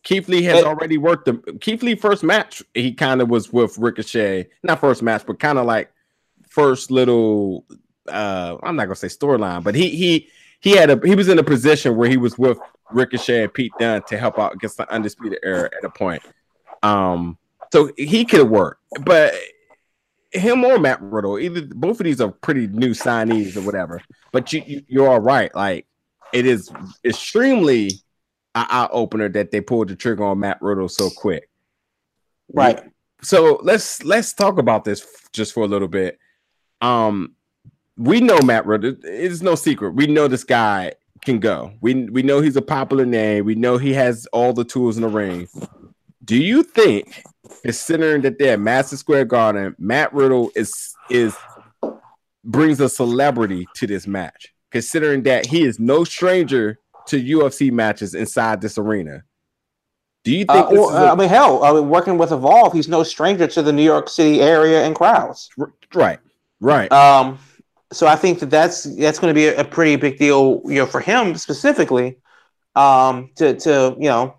Keith 0.02 0.28
Lee 0.28 0.42
has 0.44 0.62
But- 0.62 0.64
already 0.68 0.96
worked 0.98 1.26
the 1.26 1.34
Keith 1.60 1.82
Lee 1.82 1.94
first 1.94 2.22
match. 2.24 2.62
He 2.74 2.92
kind 2.92 3.20
of 3.20 3.28
was 3.28 3.52
with 3.52 3.76
Ricochet, 3.78 4.48
not 4.62 4.80
first 4.80 5.02
match, 5.02 5.24
but 5.26 5.38
kind 5.38 5.58
of 5.58 5.66
like 5.66 5.90
first 6.48 6.90
little. 6.90 7.64
uh 8.08 8.56
I'm 8.62 8.76
not 8.76 8.86
gonna 8.86 8.96
say 8.96 9.08
storyline, 9.08 9.62
but 9.62 9.74
he 9.74 9.90
he 9.90 10.28
he 10.60 10.70
had 10.72 10.90
a 10.90 10.98
he 11.06 11.14
was 11.14 11.28
in 11.28 11.38
a 11.38 11.42
position 11.44 11.96
where 11.96 12.08
he 12.08 12.16
was 12.16 12.38
with 12.38 12.58
Ricochet 12.90 13.44
and 13.44 13.54
Pete 13.54 13.72
Dunne 13.78 14.02
to 14.08 14.16
help 14.18 14.38
out 14.38 14.54
against 14.54 14.78
the 14.78 14.90
Undisputed 14.92 15.38
Era 15.44 15.70
at 15.76 15.84
a 15.84 15.90
point. 15.90 16.22
Um, 16.82 17.38
so 17.72 17.90
he 17.96 18.24
could 18.24 18.48
work, 18.48 18.78
but 19.04 19.34
him 20.32 20.64
or 20.64 20.78
Matt 20.78 21.00
Riddle, 21.02 21.38
either 21.38 21.62
both 21.66 22.00
of 22.00 22.04
these 22.04 22.20
are 22.20 22.30
pretty 22.30 22.66
new 22.68 22.90
signees 22.90 23.56
or 23.56 23.62
whatever. 23.62 24.00
But 24.32 24.52
you, 24.52 24.62
you 24.66 24.82
you're 24.88 25.08
all 25.08 25.20
right. 25.20 25.54
Like 25.54 25.86
it 26.32 26.46
is 26.46 26.70
extremely 27.04 27.88
an 28.54 28.66
eye 28.68 28.88
opener 28.90 29.28
that 29.30 29.50
they 29.50 29.60
pulled 29.60 29.88
the 29.88 29.96
trigger 29.96 30.24
on 30.24 30.40
Matt 30.40 30.60
Riddle 30.60 30.88
so 30.88 31.10
quick. 31.10 31.48
Right. 32.52 32.80
So 33.22 33.60
let's 33.62 34.02
let's 34.04 34.32
talk 34.32 34.58
about 34.58 34.84
this 34.84 35.06
just 35.32 35.52
for 35.52 35.64
a 35.64 35.68
little 35.68 35.88
bit. 35.88 36.18
Um, 36.80 37.34
we 37.96 38.20
know 38.20 38.38
Matt 38.40 38.66
Riddle. 38.66 38.96
It's 39.02 39.42
no 39.42 39.54
secret. 39.54 39.94
We 39.94 40.06
know 40.06 40.26
this 40.26 40.44
guy 40.44 40.94
can 41.22 41.38
go. 41.38 41.74
We 41.80 42.06
we 42.06 42.22
know 42.22 42.40
he's 42.40 42.56
a 42.56 42.62
popular 42.62 43.04
name. 43.04 43.44
We 43.44 43.54
know 43.54 43.76
he 43.78 43.92
has 43.92 44.26
all 44.32 44.52
the 44.52 44.64
tools 44.64 44.96
in 44.96 45.02
the 45.02 45.08
ring. 45.08 45.48
Do 46.24 46.36
you 46.36 46.62
think, 46.62 47.24
considering 47.62 48.22
that 48.22 48.38
they're 48.38 48.54
at 48.54 48.60
Madison 48.60 48.98
Square 48.98 49.26
Garden, 49.26 49.74
Matt 49.78 50.12
Riddle 50.12 50.50
is 50.54 50.72
is 51.08 51.34
brings 52.44 52.80
a 52.80 52.88
celebrity 52.88 53.66
to 53.76 53.86
this 53.86 54.06
match? 54.06 54.52
Considering 54.70 55.22
that 55.24 55.46
he 55.46 55.62
is 55.64 55.78
no 55.78 56.04
stranger 56.04 56.78
to 57.06 57.22
UFC 57.22 57.70
matches 57.72 58.14
inside 58.14 58.60
this 58.60 58.78
arena. 58.78 59.24
Do 60.22 60.32
you 60.32 60.44
think 60.44 60.66
Uh, 60.66 60.70
is 60.72 60.78
uh, 60.78 60.92
a- 60.92 61.12
I 61.12 61.14
mean, 61.14 61.28
hell, 61.28 61.64
I 61.64 61.72
mean, 61.72 61.88
working 61.88 62.18
with 62.18 62.30
Evolve, 62.30 62.72
he's 62.72 62.88
no 62.88 63.02
stranger 63.02 63.46
to 63.46 63.62
the 63.62 63.72
New 63.72 63.82
York 63.82 64.08
City 64.08 64.40
area 64.40 64.84
and 64.84 64.94
crowds. 64.94 65.48
Right, 65.94 66.18
right. 66.60 66.92
Um, 66.92 67.38
so 67.92 68.06
I 68.06 68.16
think 68.16 68.38
that 68.40 68.50
that's 68.50 68.84
that's 68.96 69.18
going 69.18 69.30
to 69.30 69.34
be 69.34 69.46
a, 69.46 69.60
a 69.60 69.64
pretty 69.64 69.96
big 69.96 70.18
deal, 70.18 70.60
you 70.66 70.74
know, 70.76 70.86
for 70.86 71.00
him 71.00 71.34
specifically. 71.36 72.18
Um, 72.76 73.30
to 73.36 73.54
to 73.56 73.96
you 73.98 74.08
know, 74.08 74.36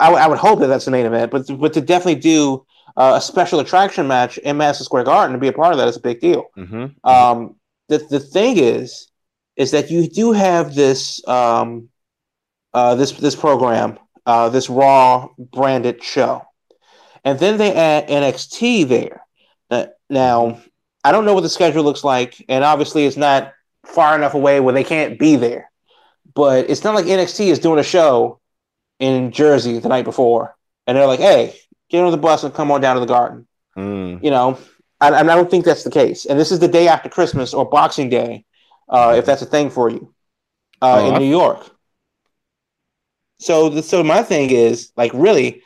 I, 0.00 0.06
w- 0.06 0.22
I 0.22 0.26
would 0.26 0.38
hope 0.38 0.60
that 0.60 0.66
that's 0.68 0.84
the 0.86 0.90
main 0.90 1.06
event, 1.06 1.30
but 1.30 1.46
but 1.58 1.72
to 1.74 1.80
definitely 1.80 2.20
do 2.20 2.64
uh, 2.96 3.14
a 3.16 3.20
special 3.20 3.60
attraction 3.60 4.08
match 4.08 4.38
in 4.38 4.56
Madison 4.56 4.84
Square 4.84 5.04
Garden 5.04 5.32
to 5.34 5.38
be 5.40 5.48
a 5.48 5.52
part 5.52 5.72
of 5.72 5.78
that 5.78 5.88
is 5.88 5.96
a 5.96 6.00
big 6.00 6.20
deal. 6.20 6.46
Mhm. 6.56 6.94
Um, 7.04 7.56
the 7.88 7.98
the 7.98 8.20
thing 8.20 8.56
is, 8.58 9.08
is 9.56 9.70
that 9.72 9.90
you 9.90 10.08
do 10.08 10.32
have 10.32 10.74
this 10.74 11.26
um, 11.28 11.88
uh, 12.74 12.94
this 12.94 13.12
this 13.12 13.36
program, 13.36 13.98
uh, 14.26 14.48
this 14.48 14.68
Raw 14.70 15.28
branded 15.38 16.02
show, 16.02 16.42
and 17.24 17.38
then 17.38 17.58
they 17.58 17.72
add 17.74 18.08
NXT 18.08 18.88
there. 18.88 19.24
Uh, 19.70 19.86
now, 20.08 20.60
I 21.04 21.12
don't 21.12 21.24
know 21.24 21.34
what 21.34 21.42
the 21.42 21.48
schedule 21.48 21.84
looks 21.84 22.04
like, 22.04 22.44
and 22.48 22.64
obviously, 22.64 23.06
it's 23.06 23.16
not 23.16 23.52
far 23.86 24.16
enough 24.16 24.34
away 24.34 24.60
where 24.60 24.74
they 24.74 24.84
can't 24.84 25.18
be 25.18 25.36
there. 25.36 25.70
But 26.34 26.70
it's 26.70 26.84
not 26.84 26.94
like 26.94 27.06
NXT 27.06 27.48
is 27.48 27.58
doing 27.58 27.78
a 27.78 27.84
show 27.84 28.39
in 29.00 29.32
Jersey 29.32 29.78
the 29.80 29.88
night 29.88 30.04
before, 30.04 30.54
and 30.86 30.96
they're 30.96 31.06
like, 31.06 31.18
"Hey, 31.20 31.54
get 31.88 32.04
on 32.04 32.12
the 32.12 32.16
bus 32.16 32.44
and 32.44 32.54
come 32.54 32.70
on 32.70 32.80
down 32.80 32.94
to 32.94 33.00
the 33.00 33.06
Garden." 33.06 33.48
Mm. 33.76 34.22
You 34.22 34.30
know, 34.30 34.58
and, 35.00 35.14
and 35.14 35.30
I 35.30 35.34
don't 35.34 35.50
think 35.50 35.64
that's 35.64 35.82
the 35.84 35.90
case. 35.90 36.26
And 36.26 36.38
this 36.38 36.52
is 36.52 36.60
the 36.60 36.68
day 36.68 36.86
after 36.86 37.08
Christmas 37.08 37.52
or 37.52 37.68
Boxing 37.68 38.08
Day, 38.10 38.44
uh, 38.88 39.14
if 39.16 39.26
that's 39.26 39.42
a 39.42 39.46
thing 39.46 39.70
for 39.70 39.90
you, 39.90 40.14
uh, 40.82 41.00
Oh, 41.02 41.08
in 41.08 41.14
I- 41.14 41.18
New 41.18 41.28
York. 41.30 41.68
So, 43.38 43.70
the, 43.70 43.82
so 43.82 44.02
my 44.04 44.22
thing 44.22 44.50
is 44.50 44.92
like, 44.96 45.12
really, 45.14 45.62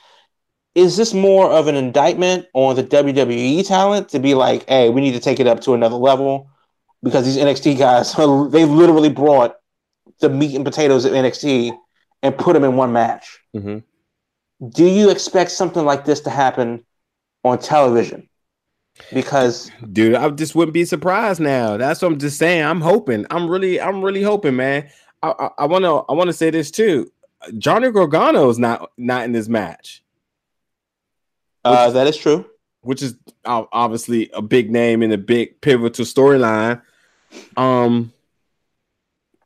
is 0.76 0.96
this 0.96 1.12
more 1.12 1.50
of 1.50 1.66
an 1.66 1.74
indictment 1.74 2.46
on 2.54 2.76
the 2.76 2.84
WWE 2.84 3.66
talent 3.66 4.10
to 4.10 4.20
be 4.20 4.34
like, 4.34 4.68
hey, 4.68 4.90
we 4.90 5.00
need 5.00 5.12
to 5.14 5.20
take 5.20 5.40
it 5.40 5.46
up 5.48 5.60
to 5.62 5.74
another 5.74 5.96
level 5.96 6.48
because 7.02 7.24
these 7.24 7.36
NXT 7.36 7.76
guys, 7.78 8.12
they 8.52 8.64
literally 8.64 9.08
brought 9.08 9.56
the 10.20 10.28
meat 10.28 10.54
and 10.54 10.64
potatoes 10.64 11.04
of 11.04 11.12
NXT 11.12 11.76
and 12.24 12.36
put 12.36 12.54
them 12.54 12.64
in 12.64 12.74
one 12.74 12.92
match. 12.92 13.38
Mhm. 13.54 13.84
Do 14.70 14.84
you 14.84 15.10
expect 15.10 15.52
something 15.52 15.84
like 15.84 16.04
this 16.04 16.20
to 16.22 16.30
happen 16.30 16.84
on 17.44 17.58
television? 17.58 18.28
Because 19.12 19.70
Dude, 19.92 20.14
I 20.14 20.28
just 20.30 20.54
wouldn't 20.54 20.72
be 20.74 20.84
surprised 20.84 21.40
now. 21.40 21.76
That's 21.76 22.00
what 22.00 22.12
I'm 22.12 22.18
just 22.18 22.38
saying. 22.38 22.64
I'm 22.64 22.80
hoping. 22.80 23.26
I'm 23.30 23.48
really, 23.50 23.80
I'm 23.80 24.02
really 24.02 24.22
hoping, 24.22 24.56
man. 24.56 24.88
I, 25.22 25.34
I, 25.38 25.48
I 25.58 25.66
wanna, 25.66 25.98
I 25.98 26.12
wanna 26.12 26.32
say 26.32 26.50
this 26.50 26.70
too. 26.70 27.10
Johnny 27.58 27.90
Gargano 27.90 28.48
is 28.48 28.58
not, 28.58 28.90
not 28.96 29.24
in 29.24 29.32
this 29.32 29.48
match, 29.48 30.02
uh, 31.64 31.90
that 31.90 32.06
is 32.06 32.16
true. 32.16 32.46
which 32.82 33.02
is 33.02 33.16
obviously 33.44 34.30
a 34.32 34.40
big 34.40 34.70
name 34.70 35.02
and 35.02 35.12
a 35.12 35.18
big 35.18 35.60
pivotal 35.60 36.04
storyline. 36.04 36.80
Um, 37.56 38.12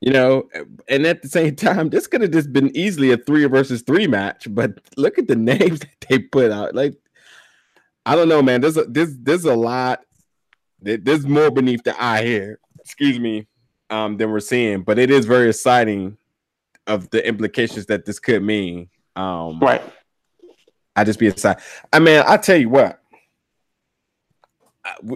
you 0.01 0.13
know, 0.13 0.49
and 0.89 1.07
at 1.07 1.23
the 1.23 1.29
same 1.29 1.57
time, 1.57 1.91
this 1.91 2.07
could 2.07 2.23
have 2.23 2.31
just 2.31 2.53
been 2.53 2.75
easily 2.77 3.13
a 3.13 3.17
three 3.17 3.45
versus 3.47 3.83
three 3.83 4.07
match. 4.07 4.47
But 4.51 4.79
look 4.97 5.19
at 5.19 5.29
the 5.29 5.37
names 5.53 5.81
that 5.81 6.07
they 6.09 6.19
put 6.19 6.51
out. 6.51 6.75
Like, 6.75 6.95
I 8.07 8.15
don't 8.17 8.29
know, 8.29 8.43
man. 8.43 8.61
There's 8.61 8.77
a 8.77 8.85
there's 8.85 9.17
there's 9.19 9.45
a 9.45 9.55
lot. 9.55 10.01
There's 10.81 11.27
more 11.27 11.51
beneath 11.51 11.83
the 11.83 12.01
eye 12.01 12.25
here. 12.25 12.61
Excuse 12.81 13.19
me, 13.19 13.47
um, 13.91 14.17
than 14.17 14.31
we're 14.31 14.41
seeing. 14.41 14.83
But 14.83 14.99
it 14.99 15.11
is 15.11 15.27
very 15.27 15.49
exciting 15.49 16.17
of 16.87 17.11
the 17.11 17.27
implications 17.27 17.87
that 17.87 18.05
this 18.05 18.19
could 18.19 18.43
mean. 18.43 18.89
Um, 19.17 19.61
Right. 19.61 19.83
I 20.97 21.05
just 21.05 21.19
be 21.19 21.29
excited. 21.29 21.63
I 21.93 22.01
mean, 22.01 22.23
I 22.27 22.37
tell 22.39 22.57
you 22.57 22.71
what. 22.71 22.98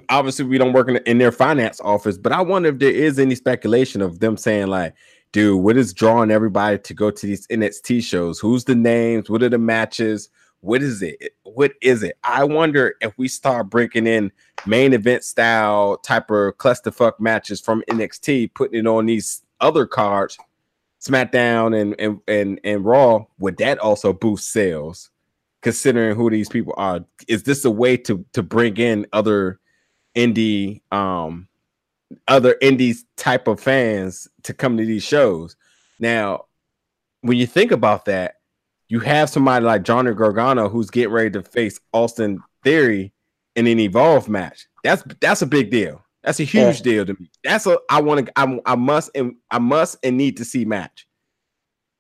Obviously, 0.09 0.45
we 0.45 0.59
don't 0.59 0.73
work 0.73 0.89
in, 0.89 0.97
in 0.99 1.19
their 1.19 1.33
finance 1.33 1.81
office, 1.81 2.19
but 2.19 2.33
I 2.33 2.41
wonder 2.41 2.69
if 2.71 2.79
there 2.79 2.91
is 2.91 3.19
any 3.19 3.35
speculation 3.35 4.01
of 4.03 4.21
them 4.21 4.37
saying 4.37 4.69
like, 4.69 4.95
"Dude, 5.33 5.63
what 5.63 5.77
is 5.77 5.93
drawing 5.93 6.31
everybody 6.31 6.79
to 6.79 6.95
go 6.95 7.11
to 7.11 7.27
these 7.27 7.47
NXT 7.49 8.03
shows? 8.03 8.39
Who's 8.39 8.65
the 8.65 8.75
names? 8.75 9.31
What 9.31 9.43
are 9.43 9.49
the 9.49 9.59
matches? 9.59 10.31
What 10.61 10.83
is 10.83 11.03
it? 11.03 11.35
What 11.45 11.73
is 11.81 12.03
it?" 12.03 12.19
I 12.25 12.45
wonder 12.45 12.95
if 13.01 13.17
we 13.19 13.29
start 13.29 13.71
breaking 13.71 14.07
in 14.07 14.33
main 14.67 14.93
event 14.93 15.25
style 15.25 15.97
type 15.99 16.31
of 16.31 16.57
clusterfuck 16.59 17.19
matches 17.19 17.61
from 17.61 17.83
NXT, 17.89 18.55
putting 18.55 18.81
it 18.81 18.87
on 18.87 19.07
these 19.07 19.43
other 19.61 19.87
cards, 19.87 20.39
SmackDown 21.01 21.81
and 21.81 21.95
and 21.99 22.21
and, 22.29 22.61
and 22.65 22.85
Raw. 22.85 23.25
Would 23.39 23.59
that 23.59 23.79
also 23.79 24.13
boost 24.13 24.53
sales? 24.53 25.11
considering 25.63 26.17
who 26.17 26.29
these 26.29 26.49
people 26.49 26.75
are 26.77 27.05
is 27.29 27.45
this 27.45 27.65
a 27.65 27.71
way 27.71 27.97
to 27.97 28.25
to 28.33 28.43
bring 28.43 28.77
in 28.77 29.07
other 29.13 29.61
indie 30.17 30.81
um 30.93 31.49
other 32.29 32.57
indies 32.61 33.05
type 33.17 33.49
of 33.49 33.59
fans 33.61 34.29
to 34.43 34.53
come 34.53 34.77
to 34.77 34.85
these 34.85 35.03
shows. 35.03 35.57
Now 35.99 36.47
when 37.23 37.39
you 37.39 37.47
think 37.47 37.71
about 37.73 38.05
that 38.07 38.37
you 38.89 39.01
have 39.01 39.31
somebody 39.31 39.65
like 39.65 39.85
Johnny 39.85 40.13
Gargano 40.15 40.69
who's 40.69 40.91
getting 40.91 41.13
ready 41.13 41.31
to 41.31 41.43
face 41.43 41.81
Austin 41.93 42.41
Theory 42.63 43.13
in 43.57 43.67
an 43.67 43.81
evolve 43.81 44.29
match. 44.29 44.67
That's 44.85 45.03
that's 45.21 45.43
a 45.43 45.47
big 45.47 45.71
deal. 45.71 46.05
That's 46.23 46.41
a 46.41 46.45
huge 46.45 46.79
Yeah. 46.79 46.83
deal 46.83 47.07
to 47.07 47.15
me. 47.15 47.31
That's 47.43 47.67
a 47.67 47.79
i 47.91 48.01
want 48.01 48.27
to 48.27 48.33
I, 48.39 48.61
I 48.67 48.75
must 48.77 49.11
and 49.15 49.37
i 49.51 49.59
must 49.59 49.97
and 50.03 50.17
need 50.19 50.37
to 50.37 50.45
see 50.45 50.65
match. 50.65 51.07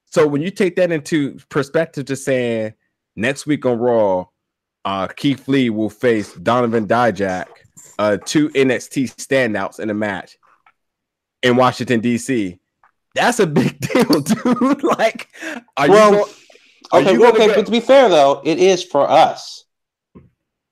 So 0.06 0.26
when 0.26 0.42
you 0.42 0.50
take 0.50 0.76
that 0.76 0.92
into 0.92 1.38
perspective 1.48 2.04
to 2.06 2.16
saying 2.16 2.74
next 3.16 3.46
week 3.46 3.64
on 3.64 3.78
Raw, 3.78 4.26
uh, 4.84 5.06
Keith 5.08 5.48
Lee 5.48 5.70
will 5.70 5.88
face 5.88 6.34
Donovan 6.34 6.86
Dijak, 6.86 7.46
uh, 7.98 8.16
two 8.24 8.48
NXT 8.50 9.14
standouts 9.16 9.80
in 9.80 9.90
a 9.90 9.94
match 9.94 10.38
in 11.42 11.56
Washington 11.56 12.00
D.C. 12.00 12.58
That's 13.14 13.38
a 13.40 13.46
big 13.46 13.78
deal, 13.92 14.20
dude. 14.20 14.82
like, 14.98 15.28
are 15.76 15.88
Well, 15.88 16.12
you? 16.12 16.18
Go- 16.18 16.30
are 16.92 17.00
Okay, 17.00 17.12
you 17.14 17.20
well, 17.20 17.32
okay, 17.32 17.46
go- 17.48 17.54
but 17.54 17.66
to 17.66 17.72
be 17.72 17.80
fair 17.80 18.08
though, 18.08 18.42
it 18.44 18.58
is 18.58 18.84
for 18.84 19.08
us. 19.10 19.64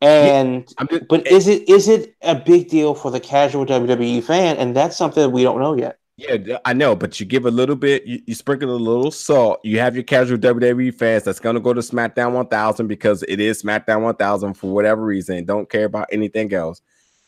And 0.02 0.66
I'm 0.78 0.88
just, 0.88 1.08
but 1.08 1.26
is 1.26 1.46
it 1.46 1.68
is 1.68 1.86
it 1.88 2.14
a 2.22 2.34
big 2.34 2.68
deal 2.68 2.94
for 2.94 3.10
the 3.10 3.20
casual 3.20 3.66
WWE 3.66 4.22
fan? 4.24 4.56
And 4.56 4.74
that's 4.74 4.96
something 4.96 5.22
that 5.22 5.28
we 5.30 5.42
don't 5.42 5.60
know 5.60 5.74
yet. 5.74 5.98
Yeah, 6.16 6.58
I 6.66 6.72
know, 6.74 6.94
but 6.94 7.18
you 7.20 7.24
give 7.26 7.46
a 7.46 7.50
little 7.50 7.76
bit, 7.76 8.06
you, 8.06 8.20
you 8.26 8.34
sprinkle 8.34 8.70
a 8.70 8.76
little 8.76 9.10
salt. 9.10 9.58
You 9.62 9.78
have 9.80 9.94
your 9.94 10.02
casual 10.04 10.36
WWE 10.38 10.94
fans 10.94 11.24
that's 11.24 11.40
gonna 11.40 11.60
go 11.60 11.72
to 11.74 11.80
SmackDown 11.80 12.32
1000 12.32 12.86
because 12.86 13.22
it 13.28 13.40
is 13.40 13.62
SmackDown 13.62 14.02
1000 14.02 14.54
for 14.54 14.70
whatever 14.70 15.02
reason. 15.04 15.44
Don't 15.44 15.68
care 15.68 15.84
about 15.86 16.08
anything 16.12 16.52
else. 16.54 16.80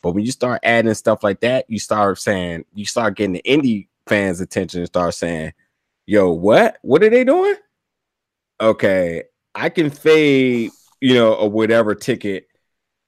But 0.03 0.13
when 0.13 0.25
you 0.25 0.33
start 0.33 0.61
adding 0.63 0.93
stuff 0.95 1.23
like 1.23 1.41
that, 1.41 1.65
you 1.69 1.79
start 1.79 2.19
saying, 2.19 2.65
you 2.75 2.85
start 2.85 3.17
getting 3.17 3.33
the 3.33 3.43
indie 3.47 3.89
fans' 4.07 4.41
attention 4.41 4.81
and 4.81 4.87
start 4.87 5.15
saying, 5.15 5.53
"Yo, 6.07 6.31
what? 6.31 6.79
What 6.83 7.03
are 7.03 7.11
they 7.11 7.25
doing?" 7.25 7.55
Okay, 8.61 9.25
I 9.55 9.69
can 9.69 9.91
fade, 9.91 10.71
you 11.01 11.15
know, 11.15 11.35
or 11.35 11.49
whatever 11.49 11.95
ticket 11.95 12.47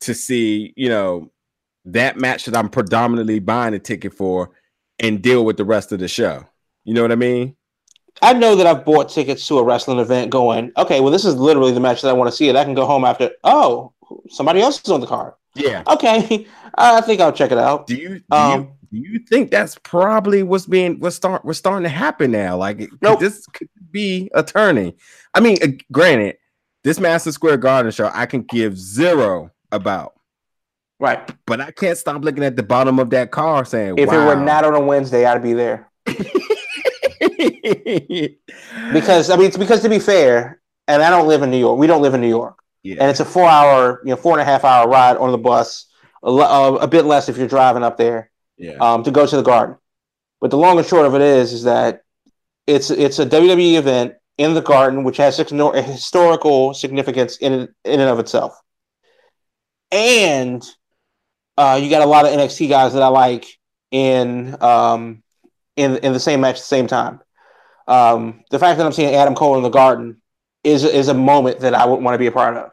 to 0.02 0.14
see, 0.14 0.72
you 0.76 0.88
know, 0.88 1.30
that 1.86 2.18
match 2.18 2.44
that 2.46 2.56
I'm 2.56 2.68
predominantly 2.68 3.40
buying 3.40 3.74
a 3.74 3.78
ticket 3.78 4.14
for 4.14 4.50
and 4.98 5.20
deal 5.20 5.44
with 5.44 5.56
the 5.56 5.64
rest 5.64 5.92
of 5.92 5.98
the 5.98 6.08
show. 6.08 6.44
You 6.84 6.94
know 6.94 7.02
what 7.02 7.12
I 7.12 7.16
mean? 7.16 7.56
I 8.22 8.32
know 8.32 8.54
that 8.56 8.66
I've 8.66 8.84
bought 8.84 9.08
tickets 9.08 9.46
to 9.48 9.58
a 9.58 9.64
wrestling 9.64 9.98
event 9.98 10.30
going, 10.30 10.72
okay, 10.76 11.00
well, 11.00 11.10
this 11.10 11.24
is 11.24 11.34
literally 11.34 11.72
the 11.72 11.80
match 11.80 12.02
that 12.02 12.08
I 12.08 12.12
want 12.12 12.30
to 12.30 12.36
see, 12.36 12.48
and 12.48 12.56
I 12.56 12.64
can 12.64 12.74
go 12.74 12.86
home 12.86 13.04
after, 13.04 13.30
oh, 13.42 13.92
somebody 14.28 14.60
else 14.60 14.80
is 14.82 14.90
on 14.90 15.00
the 15.00 15.06
card. 15.06 15.34
Yeah. 15.54 15.82
Okay, 15.86 16.46
I 16.76 17.00
think 17.02 17.20
I'll 17.20 17.32
check 17.32 17.52
it 17.52 17.58
out. 17.58 17.86
Do 17.86 17.94
you 17.96 18.18
do 18.18 18.24
Um, 18.30 18.72
you 18.92 19.02
do 19.02 19.08
you 19.10 19.18
think 19.20 19.50
that's 19.50 19.76
probably 19.82 20.42
what's 20.42 20.66
being 20.66 20.98
what's 21.00 21.16
start 21.16 21.44
what's 21.44 21.58
starting 21.58 21.82
to 21.84 21.88
happen 21.88 22.30
now? 22.30 22.56
Like 22.56 22.88
Nope. 23.00 23.20
this 23.20 23.44
could 23.46 23.68
be 23.90 24.30
a 24.34 24.42
turning. 24.42 24.94
I 25.34 25.40
mean, 25.40 25.56
uh, 25.62 25.68
granted, 25.92 26.36
this 26.84 27.00
Madison 27.00 27.32
Square 27.32 27.56
Garden 27.58 27.90
show 27.92 28.10
I 28.12 28.26
can 28.26 28.42
give 28.42 28.78
zero 28.78 29.50
about, 29.72 30.12
Right. 31.00 31.28
but 31.46 31.60
I 31.60 31.70
can't 31.72 31.98
stop 31.98 32.22
looking 32.24 32.44
at 32.44 32.54
the 32.56 32.62
bottom 32.62 32.98
of 33.00 33.10
that 33.10 33.30
car 33.32 33.64
saying, 33.64 33.94
If 33.98 34.12
it 34.12 34.16
were 34.16 34.36
not 34.36 34.64
on 34.64 34.74
a 34.74 34.80
Wednesday, 34.80 35.24
I'd 35.26 35.42
be 35.42 35.54
there. 35.54 35.90
Because 38.92 39.30
I 39.30 39.36
mean, 39.36 39.46
it's 39.46 39.56
because 39.56 39.80
to 39.82 39.88
be 39.88 39.98
fair, 39.98 40.60
and 40.88 41.02
I 41.02 41.10
don't 41.10 41.26
live 41.26 41.42
in 41.42 41.50
New 41.50 41.58
York. 41.58 41.78
We 41.78 41.86
don't 41.86 42.02
live 42.02 42.14
in 42.14 42.20
New 42.20 42.28
York, 42.28 42.62
yeah, 42.84 42.96
and 43.00 43.10
it's 43.10 43.20
a 43.20 43.24
four-hour, 43.24 44.02
you 44.04 44.10
know, 44.10 44.16
four 44.16 44.32
and 44.32 44.42
a 44.42 44.44
half 44.44 44.62
hour 44.62 44.88
ride 44.88 45.16
on 45.16 45.32
the 45.32 45.38
bus. 45.38 45.86
A, 46.22 46.28
uh, 46.28 46.78
a 46.80 46.86
bit 46.86 47.04
less 47.04 47.28
if 47.28 47.36
you're 47.36 47.48
driving 47.48 47.82
up 47.82 47.96
there. 47.96 48.30
yeah, 48.56 48.74
um, 48.74 49.02
to 49.02 49.10
go 49.10 49.26
to 49.26 49.36
the 49.36 49.42
garden. 49.42 49.76
But 50.40 50.50
the 50.50 50.58
long 50.58 50.78
and 50.78 50.86
short 50.86 51.06
of 51.06 51.14
it 51.14 51.22
is, 51.22 51.52
is 51.52 51.64
that 51.64 52.02
it's 52.66 52.90
it's 52.90 53.18
a 53.18 53.26
WWE 53.26 53.74
event 53.74 54.14
in 54.36 54.54
the 54.54 54.60
garden, 54.60 55.02
which 55.02 55.16
has 55.16 55.36
historical 55.36 56.74
significance 56.74 57.38
in 57.38 57.52
in 57.84 58.00
and 58.00 58.10
of 58.10 58.18
itself. 58.18 58.60
And 59.90 60.62
uh, 61.56 61.80
you 61.82 61.88
got 61.88 62.02
a 62.02 62.06
lot 62.06 62.26
of 62.26 62.32
NXT 62.32 62.68
guys 62.68 62.92
that 62.94 63.02
I 63.02 63.08
like 63.08 63.46
in 63.90 64.60
um, 64.62 65.22
in 65.76 65.96
in 65.98 66.12
the 66.12 66.20
same 66.20 66.40
match 66.40 66.56
at 66.56 66.60
the 66.60 66.64
same 66.64 66.86
time. 66.86 67.20
Um, 67.86 68.44
the 68.50 68.58
fact 68.58 68.78
that 68.78 68.86
I'm 68.86 68.92
seeing 68.92 69.14
Adam 69.14 69.34
Cole 69.34 69.56
in 69.56 69.62
the 69.62 69.68
garden 69.68 70.20
is 70.64 70.84
is 70.84 71.08
a 71.08 71.14
moment 71.14 71.60
that 71.60 71.74
I 71.74 71.84
would 71.84 72.02
want 72.02 72.14
to 72.14 72.18
be 72.18 72.26
a 72.26 72.32
part 72.32 72.56
of. 72.56 72.70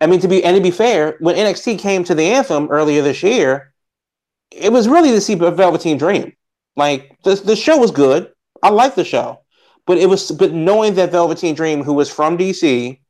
I 0.00 0.06
mean, 0.06 0.20
to 0.20 0.28
be 0.28 0.44
and 0.44 0.56
to 0.56 0.62
be 0.62 0.70
fair, 0.70 1.16
when 1.20 1.36
NXT 1.36 1.78
came 1.78 2.04
to 2.04 2.14
the 2.14 2.24
Anthem 2.24 2.68
earlier 2.70 3.02
this 3.02 3.22
year, 3.22 3.72
it 4.50 4.72
was 4.72 4.88
really 4.88 5.10
to 5.10 5.20
see 5.20 5.34
Velveteen 5.34 5.96
Dream. 5.98 6.32
Like 6.76 7.16
the 7.24 7.34
the 7.36 7.56
show 7.56 7.78
was 7.78 7.90
good. 7.90 8.32
I 8.62 8.70
liked 8.70 8.96
the 8.96 9.04
show, 9.04 9.40
but 9.86 9.98
it 9.98 10.08
was 10.08 10.30
but 10.30 10.52
knowing 10.52 10.94
that 10.94 11.10
Velveteen 11.12 11.54
Dream, 11.54 11.82
who 11.82 11.94
was 11.94 12.10
from 12.10 12.36
DC, 12.36 13.00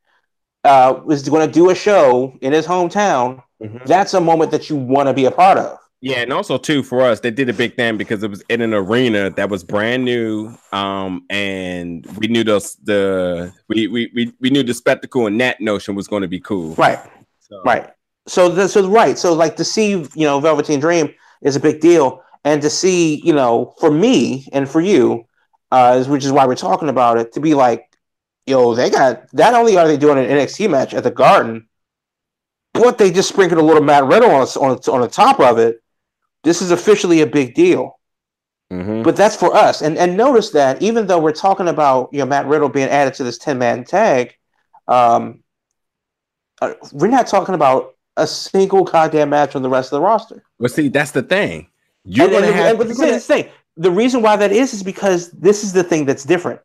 uh, 0.63 0.99
was 1.03 1.27
going 1.27 1.45
to 1.45 1.51
do 1.51 1.69
a 1.69 1.75
show 1.75 2.37
in 2.41 2.53
his 2.53 2.65
hometown. 2.65 3.43
Mhm. 3.61 3.85
That's 3.85 4.13
a 4.13 4.21
moment 4.21 4.51
that 4.51 4.69
you 4.69 4.75
want 4.75 5.07
to 5.07 5.13
be 5.13 5.25
a 5.25 5.31
part 5.31 5.57
of. 5.57 5.77
Yeah, 6.03 6.17
and 6.17 6.33
also 6.33 6.57
too 6.57 6.83
for 6.83 7.01
us, 7.01 7.21
they 7.21 7.31
did 7.31 7.47
a 7.47 7.53
big 7.53 7.77
thing 7.77 7.95
because 7.95 8.23
it 8.23 8.29
was 8.29 8.43
in 8.49 8.59
an 8.59 8.73
arena 8.73 9.29
that 9.29 9.49
was 9.49 9.63
brand 9.63 10.03
new. 10.03 10.53
Um, 10.73 11.23
and 11.29 12.05
we 12.17 12.27
knew 12.27 12.43
those 12.43 12.75
the 12.83 13.53
we 13.69 13.87
we 13.87 14.11
we, 14.13 14.33
we 14.41 14.49
knew 14.49 14.63
the 14.63 14.73
spectacle 14.73 15.27
and 15.27 15.39
that 15.39 15.61
notion 15.61 15.95
was 15.95 16.09
going 16.09 16.21
to 16.21 16.27
be 16.27 16.41
cool. 16.41 16.75
Right. 16.75 16.99
So, 17.39 17.61
Right. 17.63 17.89
So 18.27 18.49
the, 18.49 18.67
so 18.67 18.85
right. 18.89 19.17
So 19.17 19.33
like 19.33 19.55
to 19.55 19.63
see 19.63 19.91
you 19.91 20.25
know 20.25 20.41
Velveteen 20.41 20.81
Dream 20.81 21.13
is 21.41 21.55
a 21.55 21.59
big 21.61 21.79
deal, 21.79 22.21
and 22.43 22.61
to 22.61 22.69
see 22.69 23.21
you 23.23 23.33
know 23.33 23.73
for 23.79 23.89
me 23.89 24.49
and 24.51 24.67
for 24.67 24.81
you, 24.81 25.23
uh, 25.71 26.03
which 26.03 26.25
is 26.25 26.33
why 26.33 26.45
we're 26.45 26.55
talking 26.55 26.89
about 26.89 27.17
it, 27.17 27.31
to 27.31 27.39
be 27.39 27.53
like 27.53 27.97
yo, 28.45 28.75
they 28.75 28.89
got 28.89 29.33
not 29.33 29.53
only 29.53 29.77
are 29.77 29.87
they 29.87 29.95
doing 29.95 30.17
an 30.17 30.25
NXT 30.25 30.69
match 30.69 30.93
at 30.93 31.03
the 31.03 31.11
Garden, 31.11 31.69
but 32.73 32.97
they 32.97 33.09
just 33.09 33.29
sprinkled 33.29 33.61
a 33.61 33.63
little 33.63 33.81
Matt 33.81 34.03
Riddle 34.03 34.31
on 34.31 34.41
on, 34.41 34.77
on 34.91 34.99
the 34.99 35.07
top 35.07 35.39
of 35.39 35.57
it. 35.59 35.79
This 36.43 36.61
is 36.61 36.71
officially 36.71 37.21
a 37.21 37.27
big 37.27 37.53
deal. 37.55 37.99
Mhm. 38.71 39.03
But 39.03 39.15
that's 39.15 39.35
for 39.35 39.55
us. 39.55 39.81
And 39.81 39.97
and 39.97 40.17
notice 40.17 40.49
that 40.51 40.81
even 40.81 41.07
though 41.07 41.19
we're 41.19 41.31
talking 41.31 41.67
about 41.67 42.09
you 42.11 42.19
know 42.19 42.25
Matt 42.25 42.47
Riddle 42.47 42.69
being 42.69 42.89
added 42.89 43.13
to 43.15 43.23
this 43.23 43.37
10 43.37 43.57
man 43.57 43.83
tag, 43.83 44.35
um, 44.87 45.43
uh, 46.61 46.73
we're 46.91 47.07
not 47.07 47.27
talking 47.27 47.55
about 47.55 47.95
a 48.17 48.25
single 48.27 48.83
goddamn 48.83 49.29
match 49.29 49.55
on 49.55 49.61
the 49.61 49.69
rest 49.69 49.91
of 49.91 49.97
the 49.97 50.01
roster. 50.01 50.43
Well, 50.59 50.69
see, 50.69 50.87
that's 50.87 51.11
the 51.11 51.23
thing. 51.23 51.67
You're 52.03 52.25
and, 52.25 52.33
gonna 52.33 52.47
and- 52.47 52.55
have. 52.55 52.69
and- 52.69 52.77
but 52.79 52.87
the 52.87 53.19
thing. 53.19 53.49
The 53.75 53.91
reason 53.91 54.21
why 54.21 54.35
that 54.35 54.51
is 54.51 54.73
is 54.73 54.83
because 54.83 55.31
this 55.31 55.63
is 55.63 55.73
the 55.73 55.83
thing 55.83 56.05
that's 56.05 56.23
different. 56.23 56.59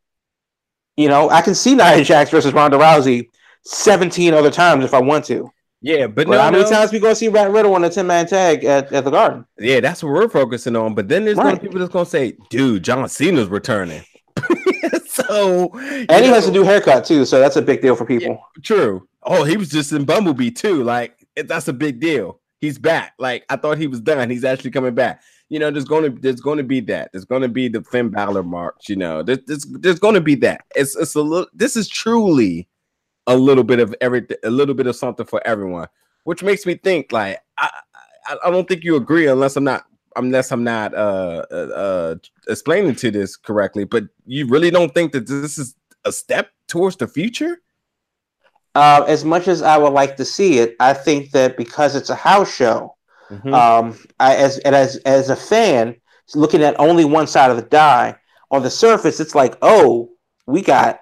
You 0.99 1.09
know, 1.09 1.31
I 1.31 1.41
can 1.41 1.55
see 1.55 1.75
Nia 1.75 2.05
Jax 2.05 2.31
versus 2.31 2.53
Ronda 2.53 2.77
Rousey 2.77 3.29
17 3.65 4.35
other 4.35 4.51
times 4.51 4.85
if 4.85 4.93
I 4.93 5.01
want 5.01 5.25
to. 5.27 5.51
Yeah, 5.81 6.07
but 6.07 6.27
But 6.27 6.29
no, 6.29 6.41
how 6.41 6.51
many 6.51 6.65
no. 6.65 6.71
times 6.71 6.93
we 6.93 6.99
gonna 6.99 7.15
see 7.15 7.29
Rat 7.29 7.51
Riddle 7.51 7.75
on 7.75 7.85
a 7.85 7.91
10 7.91 8.07
man 8.07 8.27
tag 8.27 8.65
at, 8.65 8.93
at 8.93 9.05
the 9.05 9.11
Garden? 9.11 9.47
Yeah, 9.59 9.81
that's 9.81 10.03
what 10.03 10.13
we're 10.13 10.29
focusing 10.29 10.77
on. 10.77 10.95
But 10.95 11.09
then 11.09 11.25
there's 11.25 11.37
gonna 11.37 11.57
be 11.57 11.67
people 11.67 11.79
that's 11.79 11.93
gonna 11.93 12.07
say, 12.07 12.37
"Dude, 12.51 12.83
John 12.83 13.09
Cena's 13.09 13.49
returning." 13.49 14.03
so, 15.07 15.71
And 15.73 16.25
he 16.25 16.31
has 16.31 16.47
a 16.47 16.53
new 16.53 16.65
haircut 16.65 17.05
too, 17.05 17.25
so 17.25 17.39
that's 17.39 17.57
a 17.57 17.63
big 17.63 17.81
deal 17.81 17.97
for 17.97 18.05
people. 18.05 18.41
True. 18.63 19.07
Oh, 19.23 19.45
he 19.45 19.57
was 19.57 19.69
just 19.69 19.93
in 19.93 20.05
Bumblebee 20.05 20.51
too. 20.51 20.83
Like 20.83 21.27
that's 21.37 21.69
a 21.69 21.73
big 21.73 22.01
deal. 22.01 22.41
He's 22.61 22.79
back. 22.79 23.15
Like 23.19 23.45
I 23.49 23.57
thought 23.57 23.79
he 23.79 23.87
was 23.87 24.01
done. 24.01 24.31
He's 24.31 24.45
actually 24.45 24.71
coming 24.71 24.95
back. 24.95 25.23
You 25.49 25.59
know, 25.59 25.71
there's 25.71 25.85
going 25.85 26.05
to 26.05 26.21
there's 26.21 26.41
to 26.41 26.63
be 26.63 26.81
that. 26.81 27.11
There's 27.13 27.25
going 27.25 27.43
to 27.43 27.49
be 27.49 27.69
the 27.69 27.83
Finn 27.83 28.11
Balor 28.11 28.43
march. 28.43 28.89
You 28.89 28.97
know, 28.97 29.23
there's 29.23 29.39
there's, 29.47 29.65
there's 29.65 29.99
going 29.99 30.15
to 30.15 30.21
be 30.21 30.35
that. 30.37 30.65
It's 30.75 30.95
it's 30.97 31.15
a 31.15 31.23
little. 31.23 31.49
This 31.55 31.77
is 31.77 31.89
truly 31.89 32.69
a 33.29 33.37
little 33.37 33.63
bit 33.63 33.79
of 33.79 33.95
everything. 34.01 34.39
A 34.43 34.51
little 34.51 34.75
bit 34.75 34.89
of 34.89 34.97
something 34.97 35.27
for 35.27 35.41
everyone, 35.47 35.87
which 36.25 36.43
makes 36.43 36.67
me 36.67 36.75
think. 36.75 37.13
Like 37.13 37.39
I 37.57 37.71
I, 38.27 38.37
I 38.47 38.51
don't 38.51 38.67
think 38.67 38.83
you 38.83 38.97
agree 38.97 39.29
unless 39.29 39.57
I'm 39.57 39.65
not 39.65 39.85
unless 40.17 40.51
I'm 40.51 40.65
not 40.65 40.95
uh, 40.95 41.45
uh 41.51 41.55
uh 41.55 42.15
explaining 42.49 42.97
to 42.97 43.11
this 43.13 43.37
correctly. 43.37 43.85
But 43.85 44.05
you 44.27 44.49
really 44.49 44.71
don't 44.71 44.93
think 44.93 45.13
that 45.13 45.29
this 45.29 45.59
is 45.59 45.77
a 46.05 46.11
step 46.11 46.51
towards 46.67 46.97
the 46.97 47.07
future? 47.07 47.59
Uh, 48.75 49.05
as 49.09 49.25
much 49.25 49.49
as 49.49 49.63
I 49.63 49.77
would 49.77 49.93
like 49.93 50.17
to 50.17 50.25
see 50.25 50.59
it, 50.59 50.77
I 50.81 50.93
think 50.93 51.33
that 51.33 51.57
because 51.57 51.97
it's 51.97 52.11
a 52.11 52.15
house 52.15 52.53
show, 52.55 52.95
Mhm. 53.31 53.53
um, 53.53 53.99
I, 54.21 54.37
as 54.37 54.59
and 54.59 54.75
as 54.75 54.97
as 54.99 55.31
a 55.31 55.37
fan 55.37 55.97
looking 56.35 56.63
at 56.63 56.79
only 56.79 57.05
one 57.05 57.27
side 57.27 57.51
of 57.51 57.57
the 57.57 57.63
die, 57.63 58.17
on 58.51 58.63
the 58.63 58.71
surface, 58.71 59.21
it's 59.21 59.35
like, 59.35 59.57
oh, 59.63 60.11
we 60.47 60.63
got 60.63 61.01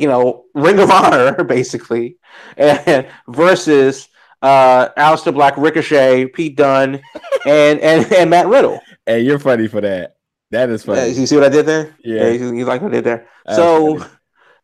you 0.00 0.08
know 0.08 0.44
Ring 0.54 0.78
of 0.78 0.90
Honor 0.90 1.44
basically, 1.56 2.16
and 2.56 3.06
versus 3.28 4.08
uh, 4.42 4.88
Aleister 4.96 5.32
Black, 5.34 5.56
Ricochet, 5.56 6.26
Pete 6.28 6.56
Dunne, 6.56 7.00
and 7.46 7.80
and 7.80 8.12
and 8.12 8.30
Matt 8.30 8.46
Riddle. 8.48 8.80
Hey, 9.06 9.20
you're 9.20 9.38
funny 9.38 9.68
for 9.68 9.80
that. 9.80 10.16
That 10.50 10.70
is 10.70 10.82
Uh, 10.88 10.94
funny. 10.94 11.10
you 11.12 11.26
see 11.26 11.36
what 11.36 11.44
I 11.44 11.48
did 11.48 11.66
there? 11.66 11.94
Yeah. 12.02 12.28
you, 12.30 12.54
you 12.54 12.64
like 12.64 12.82
what 12.82 12.90
I 12.92 12.96
did 12.96 13.04
there. 13.04 13.28
That's 13.46 13.56
so, 13.58 13.98
funny. 13.98 14.10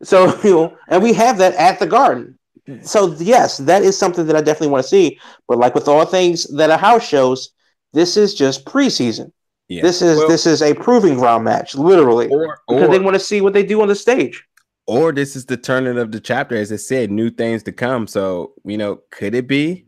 so 0.03 0.41
you 0.45 0.51
know, 0.55 0.77
and 0.89 1.03
we 1.03 1.13
have 1.13 1.39
that 1.39 1.55
at 1.55 1.79
the 1.79 1.87
Garden. 1.87 2.39
So 2.83 3.15
yes, 3.19 3.59
that 3.59 3.83
is 3.83 3.97
something 3.97 4.27
that 4.27 4.35
I 4.35 4.41
definitely 4.41 4.69
want 4.69 4.83
to 4.83 4.89
see. 4.89 5.21
But 5.47 5.59
like 5.59 5.75
with 5.77 5.87
all 5.87 6.05
things 6.05 6.45
that 6.57 6.71
are 6.71 6.79
house 6.79 7.07
shows, 7.07 7.51
this 7.93 8.17
is 8.17 8.35
just 8.35 8.65
preseason. 8.65 9.31
yeah. 9.69 9.83
This 9.83 10.03
is 10.03 10.19
Well, 10.19 10.29
this 10.29 10.47
is 10.47 10.63
a 10.63 10.75
proving 10.75 11.15
ground 11.17 11.45
match, 11.45 11.77
literally, 11.77 12.27
or 12.29 12.59
because 12.69 12.91
they 12.91 12.99
want 12.99 13.15
to 13.15 13.21
see 13.21 13.41
what 13.41 13.53
they 13.53 13.63
do 13.65 13.81
on 13.83 13.89
the 13.89 13.95
stage. 13.95 14.43
Or 14.87 15.13
this 15.13 15.37
is 15.37 15.47
the 15.47 15.57
turning 15.57 15.99
of 15.99 16.13
the 16.13 16.21
chapter, 16.21 16.57
as 16.57 16.73
I 16.73 16.77
said, 16.77 17.11
new 17.11 17.31
things 17.31 17.63
to 17.65 17.73
come. 17.73 18.07
So 18.07 18.55
you 18.65 18.79
know, 18.79 19.01
could 19.11 19.35
it 19.35 19.47
be? 19.49 19.87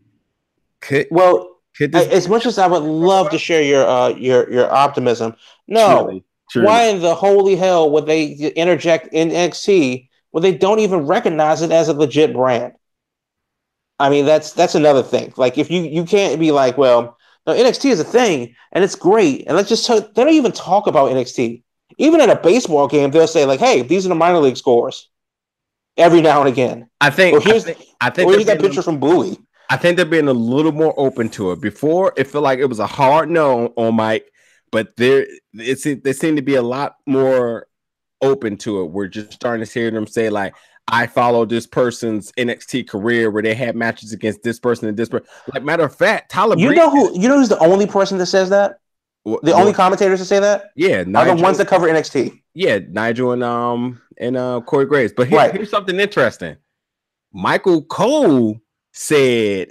Could 0.81 1.07
Well, 1.11 1.57
could 1.77 1.93
this 1.93 2.09
as 2.09 2.29
much 2.29 2.47
as 2.47 2.59
I 2.59 2.67
would 2.67 2.83
love 2.83 3.31
to 3.31 3.39
share 3.39 3.63
your 3.63 3.87
uh 3.87 4.09
your 4.11 4.51
your 4.51 4.73
optimism, 4.73 5.35
no. 5.67 6.03
truly, 6.05 6.25
truly- 6.51 6.67
Why 6.67 6.85
in 6.85 7.01
the 7.01 7.15
holy 7.15 7.57
hell 7.57 7.91
would 7.91 8.07
they 8.07 8.33
interject 8.33 9.13
NXT 9.13 10.09
when 10.31 10.43
they 10.43 10.57
don't 10.57 10.81
even 10.81 11.07
recognize 11.07 11.63
it 11.63 11.71
as 11.71 11.89
a 11.89 11.95
legit 11.95 12.33
brand? 12.33 12.75
I 14.01 14.11
mean, 14.11 14.27
that's 14.27 14.53
that's 14.53 14.75
another 14.75 15.03
thing. 15.03 15.33
Like, 15.37 15.59
if 15.59 15.71
you 15.71 15.83
you 15.83 16.05
can't 16.05 16.39
be 16.39 16.53
like, 16.53 16.79
well, 16.79 17.17
no, 17.47 17.55
NXT 17.55 17.91
is 17.91 18.01
a 18.01 18.05
thing 18.05 18.55
and 18.73 18.85
it's 18.85 18.95
great, 18.95 19.47
and 19.47 19.57
let's 19.57 19.69
just 19.69 19.87
talk, 19.87 20.15
they 20.15 20.25
don't 20.25 20.35
even 20.35 20.53
talk 20.53 20.87
about 20.87 21.11
NXT. 21.11 21.63
Even 21.99 22.21
at 22.21 22.31
a 22.31 22.37
baseball 22.37 22.87
game, 22.89 23.11
they'll 23.11 23.27
say 23.27 23.45
like, 23.45 23.61
"Hey, 23.61 23.83
these 23.83 24.07
are 24.07 24.09
the 24.09 24.15
minor 24.15 24.39
league 24.39 24.57
scores." 24.57 25.09
Every 25.97 26.21
now 26.21 26.41
and 26.41 26.49
again, 26.49 26.89
I 27.01 27.11
think 27.11 27.37
Or 27.37 27.41
here's- 27.41 27.65
I 27.65 27.73
think, 27.73 27.89
I 28.01 28.11
think 28.11 28.27
or 28.29 28.31
they're 28.31 28.39
here's 28.39 28.47
that 28.47 28.61
picture 28.61 28.83
from 28.83 28.99
Bowie. 28.99 29.37
I 29.69 29.77
think 29.77 29.97
they're 29.97 30.07
being 30.07 30.29
a 30.29 30.33
little 30.33 30.73
more 30.73 30.95
open 30.97 31.29
to 31.31 31.51
it. 31.53 31.61
Before 31.61 32.13
it 32.17 32.29
felt 32.29 32.45
like 32.45 32.61
it 32.61 32.67
was 32.67 32.79
a 32.79 32.87
hard 32.87 33.29
no 33.29 33.73
on 33.77 33.97
Mike, 33.97 34.31
but 34.71 34.97
there 34.97 35.27
it's 35.55 35.83
they 35.83 36.13
seem 36.13 36.37
to 36.37 36.43
be 36.43 36.55
a 36.55 36.63
lot 36.63 36.95
more 37.07 37.67
open 38.23 38.57
to 38.59 38.81
it. 38.83 38.87
We're 38.87 39.09
just 39.09 39.33
starting 39.33 39.65
to 39.67 39.71
hear 39.73 39.91
them 39.91 40.07
say 40.07 40.31
like, 40.31 40.55
"I 40.87 41.07
follow 41.09 41.45
this 41.45 41.67
person's 41.67 42.33
NXT 42.39 42.85
career 42.89 43.31
where 43.31 43.43
they 43.43 43.55
had 43.55 43.75
matches 43.77 44.13
against 44.13 44.43
this 44.45 44.61
person 44.61 44.89
and 44.89 44.97
this 44.97 45.09
person." 45.09 45.27
Like 45.53 45.65
matter 45.65 45.85
of 45.85 45.95
fact, 45.97 46.31
Tyler, 46.31 46.57
You 46.57 46.69
Breeze- 46.69 46.79
know 46.79 46.91
who? 46.91 47.21
You 47.21 47.29
know 47.29 47.39
who's 47.39 47.49
the 47.49 47.59
only 47.59 47.87
person 47.87 48.19
that 48.19 48.27
says 48.27 48.51
that? 48.51 48.79
The 49.43 49.53
only 49.55 49.73
commentators 49.73 50.21
to 50.21 50.25
say 50.25 50.41
that 50.41 50.71
yeah, 50.77 51.01
are 51.15 51.25
the 51.37 51.43
ones 51.43 51.59
that 51.59 51.69
cover 51.69 51.87
NXT. 51.89 52.41
yeah, 52.55 52.79
Nigel 52.89 53.33
and 53.33 53.43
um 53.45 54.01
and 54.19 54.37
uh 54.37 54.61
Corey 54.67 54.87
Graves. 54.87 55.13
But 55.17 55.29
here- 55.29 55.39
Right. 55.39 55.53
here's 55.55 55.71
something 55.71 55.99
interesting. 56.01 56.57
Michael 57.33 57.83
Cole 57.83 58.59
said 58.93 59.69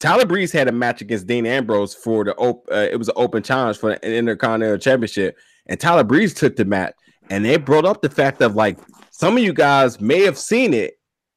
Tyler 0.00 0.26
Breeze 0.26 0.52
had 0.52 0.68
a 0.68 0.72
match 0.72 1.00
against 1.00 1.26
Dean 1.26 1.46
Ambrose 1.46 1.94
for 1.94 2.24
the 2.24 2.34
op- 2.36 2.68
uh, 2.70 2.86
it 2.90 2.96
was 2.98 3.08
an 3.08 3.14
open 3.16 3.42
challenge 3.42 3.78
for 3.78 3.92
an 3.92 3.98
Intercontinental 4.02 4.78
Championship, 4.78 5.36
and 5.66 5.80
Tyler 5.80 6.04
Breeze 6.04 6.34
took 6.34 6.54
the 6.56 6.64
match, 6.64 6.94
and 7.30 7.44
they 7.44 7.56
brought 7.56 7.84
up 7.86 8.02
the 8.02 8.10
fact 8.10 8.40
of 8.42 8.54
like 8.54 8.78
some 9.10 9.36
of 9.36 9.42
you 9.42 9.52
guys 9.54 10.00
may 10.00 10.20
have 10.22 10.38
seen 10.38 10.74
it, 10.74 10.94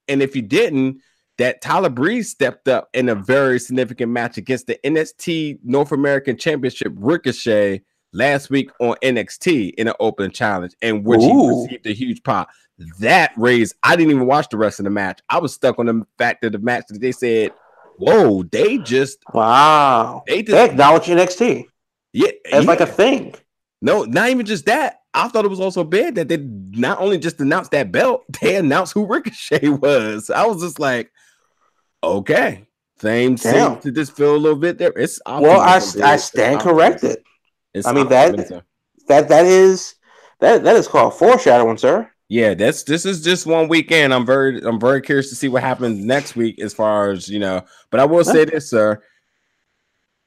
and 0.09 0.21
if 0.21 0.35
you 0.35 0.41
didn't, 0.41 0.99
that 1.39 1.61
Tyler 1.61 1.89
Breeze 1.89 2.29
stepped 2.29 2.67
up 2.67 2.89
in 2.93 3.09
a 3.09 3.15
very 3.15 3.59
significant 3.59 4.11
match 4.11 4.37
against 4.37 4.67
the 4.67 4.77
NXT 4.83 5.59
North 5.63 5.91
American 5.91 6.37
Championship 6.37 6.93
Ricochet 6.95 7.81
last 8.11 8.49
week 8.49 8.69
on 8.79 8.95
NXT 9.01 9.73
in 9.75 9.87
an 9.87 9.93
open 9.99 10.31
challenge, 10.31 10.73
in 10.81 11.03
which 11.03 11.21
he 11.21 11.47
received 11.47 11.87
a 11.87 11.93
huge 11.93 12.21
pop. 12.23 12.49
That 12.99 13.31
raised, 13.37 13.75
I 13.83 13.95
didn't 13.95 14.11
even 14.11 14.27
watch 14.27 14.49
the 14.49 14.57
rest 14.57 14.79
of 14.79 14.83
the 14.83 14.89
match. 14.89 15.21
I 15.29 15.39
was 15.39 15.53
stuck 15.53 15.79
on 15.79 15.85
the 15.85 16.05
fact 16.17 16.41
that 16.41 16.51
the 16.51 16.59
match 16.59 16.85
that 16.89 16.99
they 16.99 17.13
said, 17.13 17.53
"Whoa, 17.97 18.43
they 18.43 18.77
just 18.77 19.19
Wow, 19.33 20.23
they 20.27 20.41
they 20.41 20.51
just 20.51 20.71
acknowledge 20.71 21.03
NXT 21.03 21.65
yeah, 22.13 22.31
as 22.51 22.65
like 22.65 22.81
a 22.81 22.85
thing. 22.85 23.35
no, 23.81 24.03
not 24.03 24.29
even 24.29 24.45
just 24.45 24.65
that. 24.65 25.01
I 25.13 25.27
thought 25.27 25.45
it 25.45 25.49
was 25.49 25.59
also 25.59 25.83
bad 25.83 26.15
that 26.15 26.27
they 26.27 26.37
not 26.37 26.99
only 26.99 27.17
just 27.17 27.39
announced 27.39 27.71
that 27.71 27.91
belt, 27.91 28.25
they 28.41 28.55
announced 28.55 28.93
who 28.93 29.05
Ricochet 29.05 29.69
was. 29.69 30.29
I 30.29 30.45
was 30.45 30.61
just 30.61 30.79
like, 30.79 31.11
okay, 32.03 32.65
things 32.97 33.41
seem 33.41 33.53
Damn. 33.53 33.79
to 33.81 33.91
just 33.91 34.15
feel 34.15 34.35
a 34.35 34.37
little 34.37 34.57
bit 34.59 34.77
there. 34.77 34.91
It's 34.95 35.19
Well, 35.25 35.59
I, 35.59 35.75
I 36.03 36.15
stand 36.17 36.61
corrected. 36.61 37.19
It's 37.73 37.87
I 37.87 37.93
mean, 37.93 38.07
that- 38.09 38.63
That 39.07 39.27
that 39.29 39.45
is 39.45 39.95
that 40.39 40.63
that 40.63 40.75
is 40.75 40.87
called 40.87 41.15
foreshadowing, 41.15 41.77
sir. 41.77 42.09
yeah, 42.29 42.53
that's 42.53 42.83
this 42.83 43.05
is 43.05 43.23
just 43.23 43.47
one 43.47 43.67
weekend. 43.67 44.13
I'm 44.13 44.25
very 44.25 44.61
I'm 44.61 44.79
very 44.79 45.01
curious 45.01 45.29
to 45.29 45.35
see 45.35 45.47
what 45.47 45.63
happens 45.63 46.03
next 46.05 46.35
week 46.35 46.59
as 46.61 46.73
far 46.75 47.09
as 47.11 47.27
you 47.27 47.39
know. 47.39 47.63
But 47.89 47.99
I 48.01 48.05
will 48.05 48.23
say 48.23 48.45
this, 48.45 48.69
sir. 48.69 49.01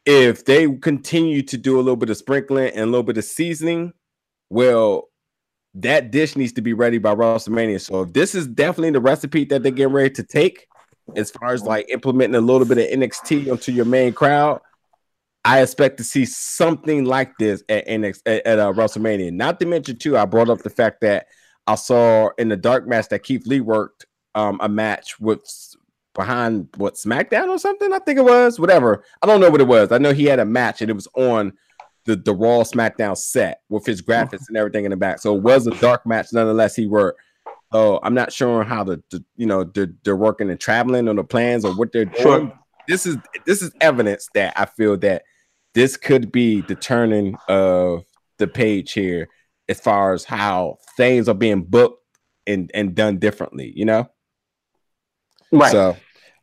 If 0.05 0.45
they 0.45 0.69
continue 0.79 1.43
to 1.43 1.57
do 1.57 1.77
a 1.77 1.83
little 1.83 1.97
bit 1.97 2.11
of 2.11 2.17
sprinkling 2.17 2.71
and 2.71 2.81
a 2.81 2.87
little 2.87 3.05
bit 3.05 3.19
of 3.19 3.25
seasoning, 3.25 3.93
well, 4.51 5.09
that 5.75 6.11
dish 6.11 6.35
needs 6.35 6.53
to 6.55 6.61
be 6.61 6.73
ready 6.73 6.99
by 6.99 7.15
WrestleMania. 7.15 7.81
So 7.81 8.03
if 8.03 8.13
this 8.13 8.35
is 8.35 8.49
definitely 8.49 8.91
the 8.91 9.01
recipe 9.01 9.45
that 9.45 9.63
they're 9.63 9.71
getting 9.71 9.93
ready 9.95 10.11
to 10.11 10.25
take, 10.25 10.67
as 11.17 11.31
far 11.31 11.53
as 11.53 11.63
like 11.63 11.89
implementing 11.91 12.37
a 12.37 12.41
little 12.41 12.67
bit 12.67 12.79
of 12.79 12.99
NXT 12.99 13.51
onto 13.51 13.73
your 13.73 13.85
main 13.85 14.13
crowd, 14.13 14.61
I 15.45 15.63
expect 15.63 15.97
to 15.99 16.05
see 16.05 16.25
something 16.25 17.05
like 17.05 17.37
this 17.39 17.63
at 17.69 17.87
NXT 17.87 18.23
at, 18.27 18.47
at 18.47 18.59
uh, 18.59 18.73
WrestleMania. 18.73 19.33
Not 19.33 19.59
to 19.61 19.67
mention 19.67 19.99
too, 19.99 20.17
I 20.17 20.25
brought 20.25 20.51
up 20.51 20.63
the 20.63 20.71
fact 20.71 21.01
that 21.01 21.27
I 21.67 21.75
saw 21.75 22.31
in 22.39 22.49
the 22.49 22.57
dark 22.57 22.87
match 22.87 23.09
that 23.09 23.23
Keith 23.23 23.47
Lee 23.47 23.61
worked 23.61 24.07
um, 24.35 24.59
a 24.63 24.69
match 24.69 25.19
with 25.21 25.43
behind 26.15 26.69
what 26.77 26.95
SmackDown 26.95 27.49
or 27.49 27.59
something. 27.59 27.93
I 27.93 27.99
think 27.99 28.19
it 28.19 28.25
was 28.25 28.61
whatever. 28.61 29.05
I 29.23 29.27
don't 29.27 29.41
know 29.41 29.51
what 29.51 29.61
it 29.61 29.67
was. 29.67 29.93
I 29.93 29.99
know 29.99 30.13
he 30.13 30.25
had 30.25 30.39
a 30.39 30.45
match 30.45 30.81
and 30.81 30.91
it 30.91 30.95
was 30.95 31.09
on 31.15 31.53
the 32.05 32.17
the 32.17 32.35
Raw 32.35 32.63
SmackDown 32.63 33.17
set 33.17 33.61
with 33.69 33.87
his 33.87 34.03
graphics 34.03 34.49
and 34.49 34.57
everything 34.57 34.85
in 34.85 34.91
the 34.91 34.97
back. 34.97 35.21
So 35.21 35.37
it 35.37 35.43
was 35.43 35.67
a 35.67 35.71
dark 35.73 36.07
match 36.07 36.33
nonetheless. 36.33 36.77
He 36.77 36.87
worked. 36.87 37.21
So 37.73 38.01
I'm 38.03 38.15
not 38.15 38.33
sure 38.33 38.65
how 38.65 38.85
the, 38.85 39.03
the 39.11 39.25
you 39.37 39.47
know 39.47 39.65
they're, 39.65 39.93
they're 40.05 40.17
working 40.17 40.51
and 40.51 40.61
traveling 40.61 41.09
on 41.09 41.17
the 41.17 41.25
plans 41.25 41.65
or 41.65 41.75
what 41.75 41.93
they're 41.93 42.05
doing. 42.05 42.23
Sure. 42.23 42.59
This 42.89 43.07
is 43.07 43.17
this 43.47 43.63
is 43.63 43.73
evidence 43.81 44.29
that 44.35 44.53
I 44.57 44.67
feel 44.67 44.97
that 44.99 45.23
this 45.75 45.97
could 45.97 46.33
be 46.33 46.61
the 46.61 46.75
turning 46.75 47.37
of 47.49 48.05
the 48.39 48.47
page 48.47 48.93
here 48.93 49.29
as 49.69 49.81
far 49.81 50.13
as 50.13 50.25
how 50.25 50.79
things 50.97 51.29
are 51.29 51.35
being 51.35 51.63
booked 51.63 52.03
and 52.47 52.71
and 52.75 52.95
done 52.95 53.19
differently, 53.19 53.73
you 53.75 53.85
know. 53.85 54.09
Right. 55.51 55.73
So, 55.73 55.97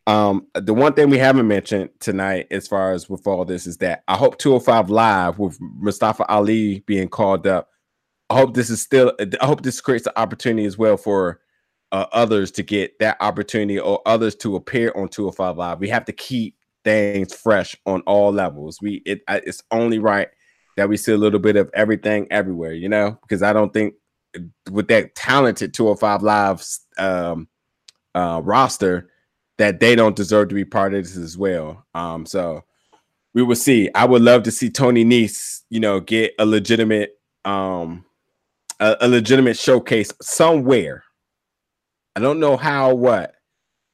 um, 0.08 0.48
the 0.54 0.74
one 0.74 0.94
thing 0.94 1.10
we 1.10 1.18
haven't 1.18 1.48
mentioned 1.48 1.90
tonight, 2.00 2.48
as 2.52 2.68
far 2.68 2.94
as 2.94 3.10
with 3.10 3.28
all 3.28 3.46
this, 3.46 3.68
is 3.68 3.78
that 3.78 4.04
I 4.08 4.16
hope 4.16 4.38
205 4.38 4.90
Live 4.90 5.40
with 5.40 5.58
Mustafa 5.60 6.26
Ali 6.28 6.80
being 6.82 7.10
called 7.10 7.46
up. 7.48 7.70
I 8.30 8.38
hope 8.38 8.54
this 8.54 8.70
is 8.70 8.82
still. 8.82 9.14
I 9.42 9.46
hope 9.46 9.64
this 9.64 9.82
creates 9.82 10.06
an 10.06 10.14
opportunity 10.16 10.66
as 10.66 10.78
well 10.78 10.98
for 10.98 11.42
uh, 11.92 12.06
others 12.12 12.52
to 12.52 12.64
get 12.64 12.98
that 13.00 13.18
opportunity 13.20 13.80
or 13.80 14.02
others 14.06 14.36
to 14.36 14.56
appear 14.56 14.92
on 14.96 15.10
205 15.10 15.58
Live. 15.58 15.80
We 15.80 15.90
have 15.90 16.06
to 16.06 16.12
keep 16.12 16.56
things 16.84 17.34
fresh 17.34 17.76
on 17.86 18.02
all 18.02 18.32
levels. 18.32 18.82
We 18.82 19.02
it 19.06 19.22
it's 19.28 19.64
only 19.72 20.00
right 20.00 20.28
that 20.78 20.88
we 20.88 20.98
see 20.98 21.12
a 21.12 21.18
little 21.18 21.40
bit 21.40 21.56
of 21.56 21.70
everything 21.74 22.28
everywhere, 22.32 22.74
you 22.74 22.88
know, 22.88 23.18
because 23.22 23.42
I 23.44 23.52
don't 23.54 23.74
think 23.74 23.96
with 24.72 24.88
that 24.90 25.16
talented 25.16 25.74
205 25.74 26.22
Lives 26.22 26.86
um, 26.98 27.48
uh, 28.14 28.42
roster 28.44 29.10
that 29.58 29.80
they 29.80 29.96
don't 29.96 30.16
deserve 30.16 30.50
to 30.50 30.56
be 30.56 30.64
part 30.64 30.94
of 30.94 31.04
this 31.04 31.18
as 31.18 31.38
well. 31.38 31.86
Um, 31.94 32.26
so 32.26 32.64
we 33.34 33.44
will 33.44 33.56
see. 33.56 33.90
I 33.94 34.06
would 34.06 34.22
love 34.22 34.44
to 34.44 34.52
see 34.52 34.70
Tony 34.70 35.04
Nese, 35.04 35.64
you 35.70 35.80
know, 35.80 36.00
get 36.00 36.34
a 36.40 36.46
legitimate 36.46 37.16
um 37.46 38.06
a, 38.80 38.98
a 39.02 39.08
legitimate 39.08 39.58
showcase 39.58 40.12
somewhere. 40.22 41.04
I 42.16 42.20
don't 42.20 42.40
know 42.40 42.58
how 42.58 42.94
what, 42.94 43.34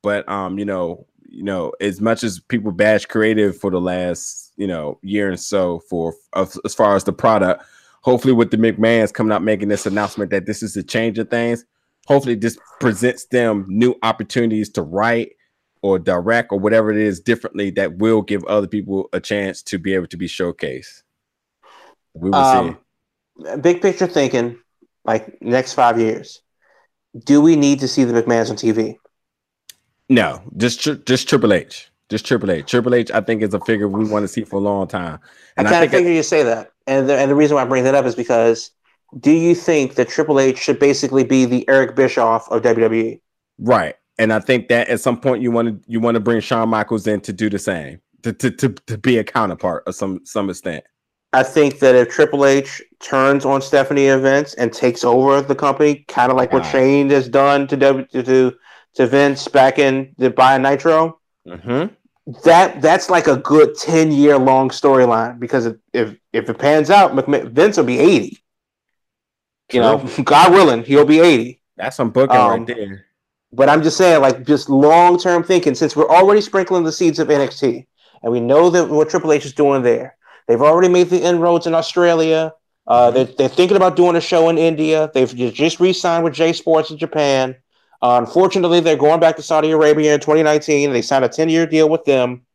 but 0.02 0.28
um, 0.30 0.58
you 0.58 0.66
know, 0.66 1.06
you 1.28 1.44
know, 1.44 1.74
as 1.82 2.00
much 2.00 2.24
as 2.24 2.40
people 2.40 2.72
bash 2.72 3.06
creative 3.06 3.58
for 3.58 3.70
the 3.70 3.82
last, 3.82 4.54
you 4.56 4.68
know, 4.68 5.00
year 5.02 5.30
and 5.30 5.40
so 5.40 5.80
for 5.90 6.14
as 6.36 6.74
far 6.74 6.96
as 6.96 7.04
the 7.04 7.14
product, 7.14 7.64
hopefully 8.02 8.34
with 8.34 8.52
the 8.52 8.58
McMahon's 8.58 9.12
coming 9.12 9.34
out 9.34 9.44
making 9.44 9.68
this 9.68 9.86
announcement 9.86 10.32
that 10.32 10.46
this 10.46 10.64
is 10.64 10.78
a 10.78 10.84
change 10.84 11.20
of 11.20 11.30
things, 11.30 11.66
hopefully 12.08 12.36
this 12.36 12.58
presents 12.80 13.26
them 13.26 13.66
new 13.68 13.96
opportunities 14.04 14.70
to 14.70 14.82
write 14.82 15.34
or 15.82 16.00
direct 16.00 16.52
or 16.52 16.60
whatever 16.60 16.92
it 16.92 16.98
is 16.98 17.20
differently 17.20 17.70
that 17.72 17.98
will 17.98 18.22
give 18.22 18.44
other 18.46 18.68
people 18.68 19.10
a 19.14 19.20
chance 19.20 19.62
to 19.62 19.78
be 19.78 19.94
able 19.94 20.08
to 20.08 20.18
be 20.18 20.28
showcased. 20.28 21.04
We 22.14 22.30
will 22.30 22.36
um, 22.36 22.78
see. 23.38 23.58
Big 23.58 23.82
picture 23.82 24.08
thinking, 24.08 24.58
like 25.06 25.42
next 25.42 25.74
five 25.74 26.00
years, 26.00 26.42
do 27.24 27.42
we 27.42 27.56
need 27.56 27.80
to 27.80 27.88
see 27.88 28.04
the 28.04 28.14
McMahon's 28.14 28.50
on 28.50 28.58
TV? 28.58 28.98
No, 30.10 30.42
just 30.58 30.82
just 31.06 31.30
Triple 31.30 31.54
H. 31.54 31.92
Just 32.10 32.26
Triple 32.26 32.52
H. 32.52 32.70
Triple 32.70 32.94
H, 32.94 33.10
I 33.12 33.22
think, 33.22 33.42
is 33.42 33.54
a 33.54 33.60
figure 33.62 33.88
we 33.88 34.08
want 34.08 34.24
to 34.24 34.28
see 34.28 34.44
for 34.44 34.58
a 34.58 34.60
long 34.60 34.88
time. 34.88 35.20
And 35.58 35.68
I 35.68 35.72
kind 35.72 35.86
of 35.86 35.92
figure 35.92 36.12
you 36.12 36.22
say 36.22 36.44
that, 36.44 36.72
and 36.86 37.10
the, 37.10 37.18
and 37.18 37.32
the 37.32 37.36
reason 37.36 37.56
why 37.56 37.64
I 37.64 37.66
bring 37.66 37.84
that 37.86 37.96
up 37.96 38.06
is 38.06 38.14
because 38.16 38.70
do 39.20 39.32
you 39.32 39.56
think 39.56 39.96
that 39.96 40.10
Triple 40.10 40.40
H 40.40 40.60
should 40.60 40.80
basically 40.80 41.24
be 41.24 41.46
the 41.46 41.68
Eric 41.68 41.96
Bischoff 41.96 42.50
of 42.52 42.62
WWE? 42.62 43.20
Right, 43.58 43.96
and 44.20 44.32
I 44.32 44.40
think 44.40 44.68
that 44.68 44.90
at 44.90 45.00
some 45.00 45.20
point 45.20 45.42
you 45.42 45.52
want 45.52 45.70
to 45.70 45.92
you 45.92 46.00
want 46.00 46.16
to 46.16 46.20
bring 46.20 46.42
Shawn 46.42 46.70
Michaels 46.70 47.08
in 47.08 47.22
to 47.22 47.34
do 47.34 47.50
the 47.50 47.60
same, 47.60 48.00
to 48.22 48.34
to 48.34 48.52
to, 48.52 48.70
to 48.70 48.98
be 48.98 49.18
a 49.18 49.24
counterpart 49.24 49.88
of 49.88 49.96
some 49.96 50.22
some 50.26 50.50
extent. 50.50 50.84
I 51.36 51.44
think 51.44 51.80
that 51.80 51.96
if 51.96 52.08
Triple 52.08 52.46
H 52.46 52.82
turns 53.02 53.44
on 53.44 53.62
Stephanie 53.62 54.06
events 54.06 54.54
and 54.54 54.72
takes 54.72 55.04
over 55.04 55.42
the 55.42 55.54
company, 55.54 56.06
kind 56.08 56.32
of 56.32 56.38
like 56.38 56.54
what 56.54 56.66
Shane 56.66 57.10
has 57.10 57.28
done 57.28 57.68
to 57.68 57.76
w, 57.76 58.06
to 58.14 58.54
to 58.94 59.08
Vince 59.08 59.46
back 59.50 59.78
in 59.78 60.16
the 60.18 60.30
Buy 60.30 60.58
Nitro, 60.58 61.20
mm-hmm. 61.46 61.94
that 62.46 62.82
that's 62.82 63.10
like 63.10 63.28
a 63.28 63.36
good 63.36 63.76
ten 63.78 64.14
year 64.14 64.38
long 64.38 64.70
storyline 64.70 65.38
because 65.38 65.66
if 65.92 66.16
if 66.32 66.50
it 66.50 66.58
pans 66.58 66.90
out, 66.90 67.14
Vince 67.52 67.76
will 67.76 67.84
be 67.84 68.00
eighty. 68.00 68.42
You 69.74 69.82
know, 69.82 69.98
God 70.24 70.54
willing, 70.54 70.86
he'll 70.86 71.04
be 71.04 71.20
eighty. 71.20 71.60
That's 71.76 71.98
some 71.98 72.12
booking 72.12 72.38
um, 72.38 72.50
right 72.50 72.68
there. 72.68 73.06
But 73.52 73.68
I'm 73.68 73.84
just 73.84 73.98
saying, 73.98 74.22
like, 74.22 74.46
just 74.46 74.70
long 74.70 75.20
term 75.20 75.44
thinking. 75.44 75.76
Since 75.76 75.98
we're 75.98 76.08
already 76.08 76.40
sprinkling 76.40 76.86
the 76.86 76.94
seeds 76.94 77.20
of 77.20 77.28
NXT, 77.28 77.86
and 78.24 78.32
we 78.32 78.40
know 78.40 78.70
that 78.70 78.88
what 78.88 79.10
Triple 79.10 79.34
H 79.34 79.46
is 79.46 79.54
doing 79.54 79.82
there, 79.82 80.16
they've 80.48 80.62
already 80.62 80.90
made 80.90 81.10
the 81.10 81.22
inroads 81.22 81.68
in 81.68 81.74
Australia. 81.74 82.54
Uh, 82.88 83.08
mm-hmm. 83.08 83.16
they're, 83.16 83.26
they're 83.26 83.50
thinking 83.50 83.78
about 83.78 83.96
doing 83.96 84.16
a 84.16 84.22
show 84.22 84.50
in 84.50 84.58
India. 84.58 85.10
They've 85.14 85.34
just 85.36 85.80
re-signed 85.80 86.24
with 86.24 86.34
J 86.34 86.54
Sports 86.54 86.92
in 86.92 86.98
Japan. 86.98 87.56
Uh, 88.02 88.20
unfortunately, 88.24 88.80
they're 88.80 88.96
going 88.96 89.20
back 89.20 89.36
to 89.38 89.42
Saudi 89.42 89.72
Arabia 89.72 90.14
in 90.14 90.20
2019. 90.20 90.92
They 90.92 91.02
signed 91.02 91.26
a 91.26 91.30
10 91.30 91.50
year 91.50 91.66
deal 91.66 91.90
with 91.90 92.06
them. 92.06 92.46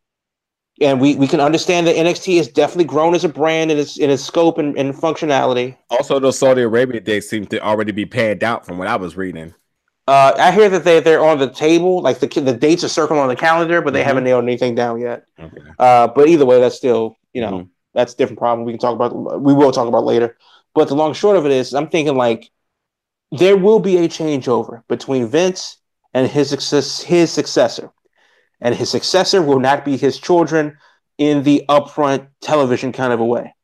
And 0.81 1.01
we, 1.01 1.15
we 1.17 1.27
can 1.27 1.41
understand 1.41 1.87
that 1.87 1.97
NXT 1.97 2.39
has 2.39 2.49
definitely 2.49 2.85
grown 2.85 3.15
as 3.15 3.25
a 3.25 3.29
brand 3.29 3.71
in 3.71 3.79
its 3.79 3.99
in 3.99 4.09
its 4.09 4.25
scope 4.25 4.57
and, 4.57 4.79
and 4.79 4.95
functionality. 4.95 5.77
Also, 5.91 6.19
those 6.19 6.39
Saudi 6.39 6.63
Arabia 6.63 7.01
dates 7.01 7.29
seem 7.29 7.45
to 7.47 7.61
already 7.61 7.93
be 7.93 8.07
panned 8.07 8.43
out 8.43 8.65
from 8.65 8.79
what 8.79 8.89
I 8.89 8.97
was 8.97 9.15
reading. 9.15 9.53
Uh, 10.07 10.33
I 10.39 10.53
hear 10.53 10.71
that 10.71 10.85
they 10.85 11.01
they're 11.01 11.23
on 11.23 11.39
the 11.39 11.51
table, 11.51 12.01
like 12.01 12.21
the 12.21 12.29
the 12.29 12.55
dates 12.55 12.83
are 12.83 12.89
circled 12.89 13.19
on 13.19 13.29
the 13.29 13.37
calendar, 13.37 13.83
but 13.83 13.93
they 13.93 14.01
mm-hmm. 14.01 14.09
haven't 14.09 14.25
nailed 14.25 14.45
anything 14.45 14.75
down 14.75 15.01
yet. 15.01 15.27
Okay. 15.39 15.61
Uh, 15.79 16.09
but 16.09 16.29
either 16.29 16.47
way, 16.47 16.61
that's 16.61 16.77
still 16.77 17.19
you 17.35 17.43
know 17.43 17.53
mm-hmm. 17.53 17.69
That's 17.95 18.15
a 18.15 18.17
different 18.17 18.39
problem. 18.39 18.65
We 18.65 18.73
can 18.73 18.79
talk 18.79 18.95
about 18.95 19.41
we 19.41 19.55
will 19.55 19.73
talk 19.73 19.89
about 19.89 20.05
later. 20.05 20.37
But 20.75 20.89
the 20.89 20.95
long 20.95 21.15
short 21.15 21.37
of 21.37 21.47
it 21.47 21.53
is, 21.53 21.75
I'm 21.75 21.89
thinking 21.89 22.17
like 22.17 22.51
there 23.33 23.57
will 23.57 23.81
be 23.81 23.99
a 23.99 24.09
changeover 24.09 24.83
between 24.89 25.27
Vince 25.27 25.79
and 26.15 26.29
his 26.29 26.51
his 27.03 27.31
successor, 27.31 27.91
and 28.61 28.75
his 28.75 28.91
successor 28.91 29.43
will 29.43 29.61
not 29.61 29.85
be 29.85 29.97
his 29.97 30.19
children 30.19 30.77
in 31.19 31.43
the 31.43 31.65
upfront 31.69 32.29
television 32.41 32.93
kind 32.93 33.13
of 33.13 33.21
a 33.21 33.25
way. 33.25 33.55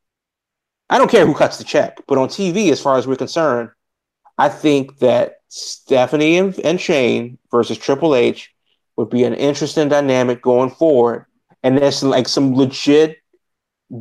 I 0.89 0.99
don't 0.99 1.11
care 1.11 1.27
who 1.27 1.35
cuts 1.35 1.59
the 1.59 1.65
check, 1.65 1.99
but 2.07 2.19
on 2.19 2.29
TV, 2.29 2.71
as 2.71 2.81
far 2.81 2.97
as 2.97 3.07
we're 3.07 3.17
concerned, 3.17 3.71
I 4.39 4.49
think 4.49 4.99
that 4.99 5.39
Stephanie 5.49 6.39
and, 6.39 6.59
and 6.61 6.81
Shane 6.81 7.39
versus 7.51 7.79
Triple 7.79 8.15
H 8.15 8.53
would 8.97 9.11
be 9.11 9.25
an 9.25 9.35
interesting 9.35 9.89
dynamic 9.89 10.43
going 10.43 10.71
forward, 10.71 11.27
and 11.63 11.77
there's 11.77 12.03
like 12.03 12.29
some 12.29 12.55
legit 12.55 13.19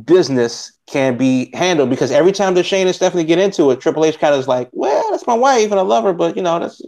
business 0.04 0.72
can 0.86 1.16
be 1.16 1.50
handled 1.54 1.90
because 1.90 2.10
every 2.10 2.32
time 2.32 2.54
that 2.54 2.64
Shane 2.64 2.86
and 2.86 2.96
Stephanie 2.96 3.24
get 3.24 3.38
into 3.38 3.70
it, 3.70 3.80
Triple 3.80 4.04
H 4.04 4.18
kind 4.18 4.34
of 4.34 4.40
is 4.40 4.48
like, 4.48 4.68
"Well, 4.72 5.10
that's 5.10 5.26
my 5.26 5.34
wife 5.34 5.70
and 5.70 5.80
I 5.80 5.82
love 5.82 6.04
her, 6.04 6.12
but 6.12 6.36
you 6.36 6.42
know, 6.42 6.58
that's 6.58 6.80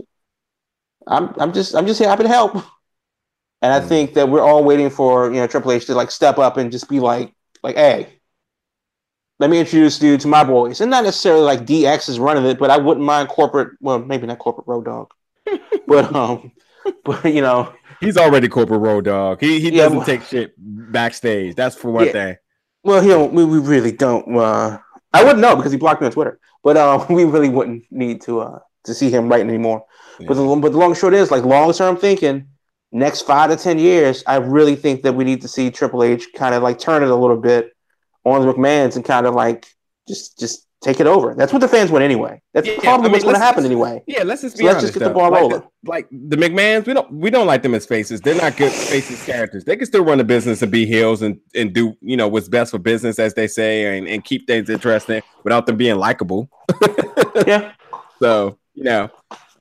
I'm 1.06 1.34
I'm 1.38 1.52
just 1.52 1.74
I'm 1.74 1.86
just 1.86 1.98
here 1.98 2.08
happy 2.08 2.24
to 2.24 2.28
help." 2.28 2.56
And 3.60 3.72
I 3.72 3.80
mm. 3.80 3.88
think 3.88 4.14
that 4.14 4.28
we're 4.28 4.40
all 4.40 4.62
waiting 4.62 4.88
for 4.88 5.26
you 5.34 5.40
know 5.40 5.48
Triple 5.48 5.72
H 5.72 5.86
to 5.86 5.94
like 5.96 6.12
step 6.12 6.38
up 6.38 6.58
and 6.58 6.70
just 6.70 6.88
be 6.88 7.00
like, 7.00 7.34
like, 7.64 7.74
"Hey, 7.74 8.20
let 9.40 9.50
me 9.50 9.58
introduce 9.58 10.00
you 10.00 10.16
to 10.16 10.28
my 10.28 10.44
boys," 10.44 10.80
and 10.80 10.92
not 10.92 11.02
necessarily 11.02 11.42
like 11.42 11.66
DX 11.66 12.08
is 12.08 12.20
running 12.20 12.44
it, 12.44 12.56
but 12.56 12.70
I 12.70 12.76
wouldn't 12.76 13.04
mind 13.04 13.28
corporate. 13.28 13.76
Well, 13.80 13.98
maybe 13.98 14.28
not 14.28 14.38
corporate 14.38 14.68
Road 14.68 14.84
Dogg, 14.84 15.10
but 15.88 16.14
um, 16.14 16.52
but 17.04 17.24
you 17.24 17.40
know. 17.40 17.74
He's 17.98 18.16
already 18.16 18.46
corporate 18.46 18.80
Road 18.80 19.06
Dogg. 19.06 19.40
He 19.40 19.58
he 19.58 19.72
doesn't 19.72 20.04
take 20.04 20.22
shit 20.22 20.54
backstage. 20.56 21.56
That's 21.56 21.74
for 21.74 21.90
one 21.90 22.06
yeah. 22.06 22.12
thing. 22.12 22.36
Well, 22.88 23.02
he 23.02 23.08
don't, 23.08 23.34
we, 23.34 23.44
we 23.44 23.58
really 23.58 23.92
don't. 23.92 24.34
Uh, 24.34 24.78
I 25.12 25.22
wouldn't 25.22 25.40
know 25.40 25.54
because 25.54 25.72
he 25.72 25.76
blocked 25.76 26.00
me 26.00 26.06
on 26.06 26.12
Twitter, 26.12 26.40
but 26.64 26.78
uh, 26.78 27.04
we 27.10 27.24
really 27.24 27.50
wouldn't 27.50 27.84
need 27.90 28.22
to 28.22 28.40
uh, 28.40 28.60
to 28.84 28.94
see 28.94 29.10
him 29.10 29.28
writing 29.28 29.50
anymore. 29.50 29.84
Yeah. 30.18 30.28
But 30.28 30.34
the 30.34 30.56
but 30.56 30.72
the 30.72 30.78
long 30.78 30.94
short 30.94 31.12
is 31.12 31.30
like 31.30 31.44
long 31.44 31.70
term 31.74 31.98
thinking. 31.98 32.48
Next 32.90 33.22
five 33.26 33.50
to 33.50 33.56
ten 33.56 33.78
years, 33.78 34.24
I 34.26 34.36
really 34.36 34.74
think 34.74 35.02
that 35.02 35.14
we 35.14 35.24
need 35.24 35.42
to 35.42 35.48
see 35.48 35.70
Triple 35.70 36.02
H 36.02 36.28
kind 36.34 36.54
of 36.54 36.62
like 36.62 36.78
turn 36.78 37.02
it 37.02 37.10
a 37.10 37.14
little 37.14 37.36
bit 37.36 37.76
on 38.24 38.40
the 38.40 38.50
McMahon's 38.50 38.96
and 38.96 39.04
kind 39.04 39.26
of 39.26 39.34
like 39.34 39.66
just 40.08 40.38
just 40.38 40.66
take 40.80 41.00
it 41.00 41.06
over. 41.06 41.34
That's 41.34 41.52
what 41.52 41.60
the 41.60 41.68
fans 41.68 41.90
want 41.90 42.04
anyway. 42.04 42.40
That's 42.54 42.66
yeah, 42.66 42.78
probably 42.80 43.06
I 43.06 43.08
mean, 43.08 43.12
what's 43.12 43.24
going 43.24 43.36
to 43.36 43.40
happen 43.40 43.64
anyway. 43.64 44.02
Yeah, 44.06 44.22
let's 44.22 44.42
just 44.42 44.56
be 44.56 44.64
so 44.64 44.70
honest. 44.70 44.84
Let's 44.84 44.94
just 44.94 44.94
get 44.94 45.00
though. 45.00 45.08
the 45.08 45.14
ball 45.14 45.30
like 45.30 45.40
rolling. 45.40 45.60
The, 45.60 45.90
like 45.90 46.08
the 46.10 46.36
McMahon's, 46.36 46.86
we 46.86 46.94
don't 46.94 47.12
we 47.12 47.30
don't 47.30 47.46
like 47.46 47.62
them 47.62 47.74
as 47.74 47.86
faces. 47.86 48.20
They're 48.20 48.36
not 48.36 48.56
good 48.56 48.72
faces 48.72 49.24
characters. 49.24 49.64
They 49.64 49.76
can 49.76 49.86
still 49.86 50.04
run 50.04 50.20
a 50.20 50.24
business 50.24 50.62
and 50.62 50.70
be 50.70 50.86
heels 50.86 51.22
and 51.22 51.38
and 51.54 51.72
do 51.72 51.96
you 52.00 52.16
know 52.16 52.28
what's 52.28 52.48
best 52.48 52.70
for 52.70 52.78
business, 52.78 53.18
as 53.18 53.34
they 53.34 53.46
say, 53.46 53.98
and, 53.98 54.08
and 54.08 54.24
keep 54.24 54.46
things 54.46 54.70
interesting 54.70 55.22
without 55.44 55.66
them 55.66 55.76
being 55.76 55.96
likable. 55.96 56.48
yeah. 57.46 57.72
So 58.20 58.58
you 58.74 58.84
know. 58.84 59.10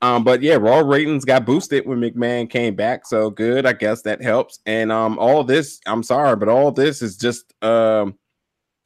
Um, 0.00 0.22
but 0.22 0.42
yeah, 0.42 0.54
Raw 0.54 0.78
ratings 0.78 1.24
got 1.24 1.44
boosted 1.44 1.84
when 1.84 1.98
McMahon 1.98 2.48
came 2.48 2.76
back, 2.76 3.04
so 3.04 3.30
good. 3.30 3.66
I 3.66 3.72
guess 3.72 4.02
that 4.02 4.22
helps. 4.22 4.60
And 4.64 4.92
um, 4.92 5.18
all 5.18 5.42
this, 5.42 5.80
I'm 5.86 6.04
sorry, 6.04 6.36
but 6.36 6.48
all 6.48 6.70
this 6.70 7.02
is 7.02 7.16
just 7.16 7.52
um 7.64 8.14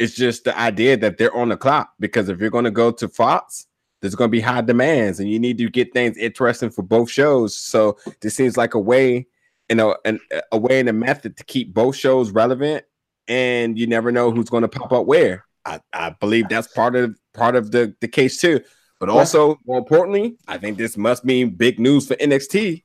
it's 0.02 0.14
just 0.14 0.42
the 0.42 0.58
idea 0.58 0.96
that 0.96 1.16
they're 1.16 1.34
on 1.34 1.50
the 1.50 1.56
clock 1.56 1.92
because 2.00 2.28
if 2.28 2.40
you're 2.40 2.50
going 2.50 2.64
to 2.64 2.72
go 2.72 2.90
to 2.90 3.08
Fox, 3.08 3.68
there's 4.00 4.16
going 4.16 4.28
to 4.28 4.32
be 4.32 4.40
high 4.40 4.60
demands 4.60 5.20
and 5.20 5.30
you 5.30 5.38
need 5.38 5.58
to 5.58 5.70
get 5.70 5.92
things 5.92 6.16
interesting 6.16 6.70
for 6.70 6.82
both 6.82 7.08
shows. 7.08 7.56
So 7.56 7.96
this 8.20 8.34
seems 8.34 8.56
like 8.56 8.74
a 8.74 8.80
way, 8.80 9.28
you 9.68 9.76
know, 9.76 9.96
an, 10.04 10.18
a 10.50 10.58
way 10.58 10.80
and 10.80 10.88
a 10.88 10.92
method 10.92 11.36
to 11.36 11.44
keep 11.44 11.72
both 11.72 11.94
shows 11.94 12.32
relevant. 12.32 12.84
And 13.28 13.78
you 13.78 13.86
never 13.86 14.10
know 14.10 14.32
who's 14.32 14.50
going 14.50 14.62
to 14.62 14.68
pop 14.68 14.92
up 14.92 15.06
where. 15.06 15.44
I, 15.64 15.80
I 15.92 16.10
believe 16.10 16.48
that's 16.48 16.66
part 16.66 16.96
of 16.96 17.16
part 17.32 17.54
of 17.54 17.70
the, 17.70 17.94
the 18.00 18.08
case 18.08 18.40
too. 18.40 18.60
But 18.98 19.08
also, 19.08 19.60
more 19.64 19.78
importantly, 19.78 20.36
I 20.48 20.58
think 20.58 20.78
this 20.78 20.96
must 20.96 21.24
mean 21.24 21.50
big 21.50 21.78
news 21.78 22.08
for 22.08 22.16
NXT. 22.16 22.82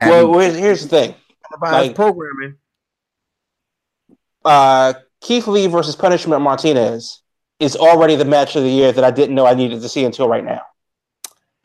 Well, 0.00 0.38
here's 0.38 0.82
the 0.82 0.88
thing: 0.88 1.14
like, 1.60 1.96
programming. 1.96 2.58
Uh, 4.44 4.94
Keith 5.24 5.46
Lee 5.48 5.66
versus 5.66 5.96
Punishment 5.96 6.42
Martinez 6.42 7.22
is 7.58 7.76
already 7.76 8.14
the 8.14 8.26
match 8.26 8.56
of 8.56 8.62
the 8.62 8.68
year 8.68 8.92
that 8.92 9.02
I 9.02 9.10
didn't 9.10 9.34
know 9.34 9.46
I 9.46 9.54
needed 9.54 9.80
to 9.80 9.88
see 9.88 10.04
until 10.04 10.28
right 10.28 10.44
now. 10.44 10.60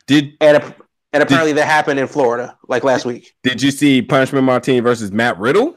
Did 0.06 0.32
and 0.40 0.74
And 1.12 1.22
apparently 1.22 1.52
that 1.52 1.66
happened 1.66 2.00
in 2.00 2.06
Florida, 2.06 2.56
like 2.68 2.84
last 2.84 3.04
week. 3.04 3.34
Did 3.42 3.60
you 3.60 3.70
see 3.70 4.00
Punishment 4.00 4.46
Martinez 4.46 4.82
versus 4.82 5.12
Matt 5.12 5.38
Riddle? 5.38 5.76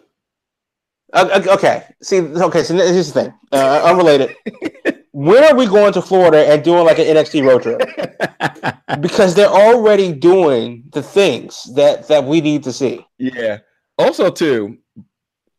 Uh, 1.12 1.30
uh, 1.46 1.54
okay, 1.54 1.84
see, 2.02 2.22
okay, 2.22 2.64
so 2.64 2.74
here's 2.74 3.12
the 3.12 3.24
thing, 3.24 3.34
uh, 3.52 3.82
unrelated. 3.84 4.36
when 5.12 5.44
are 5.44 5.56
we 5.56 5.68
going 5.68 5.92
to 5.94 6.02
Florida 6.02 6.48
and 6.48 6.64
doing 6.64 6.86
like 6.86 7.00
an 7.00 7.06
NXT 7.06 7.46
road 7.46 7.64
trip? 7.64 7.82
because 9.02 9.36
they're 9.36 9.46
already 9.46 10.14
doing 10.14 10.86
the 10.94 11.04
things 11.04 11.70
that 11.76 12.08
that 12.08 12.24
we 12.24 12.40
need 12.40 12.64
to 12.64 12.72
see. 12.72 13.06
Yeah. 13.20 13.60
Also, 14.00 14.32
too, 14.32 14.80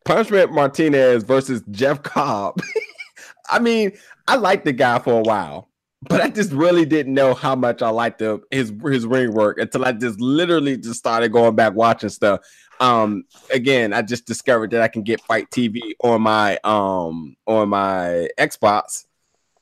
Punishment 0.05 0.53
Martinez 0.53 1.23
versus 1.23 1.63
Jeff 1.71 2.03
Cobb. 2.03 2.61
I 3.49 3.59
mean, 3.59 3.91
I 4.27 4.35
liked 4.37 4.65
the 4.65 4.73
guy 4.73 4.99
for 4.99 5.19
a 5.19 5.23
while, 5.23 5.69
but 6.01 6.21
I 6.21 6.29
just 6.29 6.51
really 6.51 6.85
didn't 6.85 7.13
know 7.13 7.33
how 7.33 7.55
much 7.55 7.81
I 7.81 7.89
liked 7.89 8.19
the, 8.19 8.41
his 8.51 8.71
his 8.83 9.05
ring 9.05 9.33
work 9.33 9.57
until 9.57 9.83
I 9.83 9.91
just 9.91 10.19
literally 10.21 10.77
just 10.77 10.99
started 10.99 11.29
going 11.29 11.55
back 11.55 11.73
watching 11.73 12.09
stuff. 12.09 12.41
Um, 12.79 13.25
again, 13.51 13.93
I 13.93 14.01
just 14.01 14.25
discovered 14.25 14.71
that 14.71 14.81
I 14.81 14.87
can 14.87 15.03
get 15.03 15.21
FITE 15.21 15.49
TV 15.49 15.79
on 16.03 16.21
my 16.21 16.57
um 16.63 17.35
on 17.47 17.69
my 17.69 18.29
Xbox. 18.37 19.05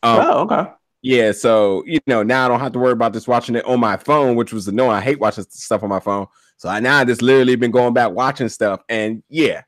Um, 0.02 0.20
oh, 0.22 0.40
okay. 0.42 0.72
Yeah, 1.02 1.32
so 1.34 1.84
you 1.86 2.00
know 2.08 2.24
now 2.24 2.46
I 2.46 2.48
don't 2.48 2.60
have 2.60 2.72
to 2.74 2.80
worry 2.80 2.94
about 2.94 3.14
just 3.14 3.28
watching 3.28 3.56
it 3.56 3.66
on 3.66 3.80
my 3.80 3.98
phone, 3.98 4.36
which 4.36 4.54
was 4.54 4.68
annoying. 4.68 4.92
I 4.92 5.02
hate 5.02 5.20
watching 5.20 5.46
stuff 5.50 5.84
on 5.84 5.90
my 5.90 6.00
phone. 6.00 6.28
So 6.58 6.70
I 6.70 6.80
now 6.80 7.00
I 7.00 7.06
just 7.06 7.22
literally 7.22 7.56
been 7.56 7.72
going 7.72 7.94
back 7.94 8.12
watching 8.12 8.50
stuff, 8.50 8.82
and 8.90 9.22
yeah, 9.30 9.64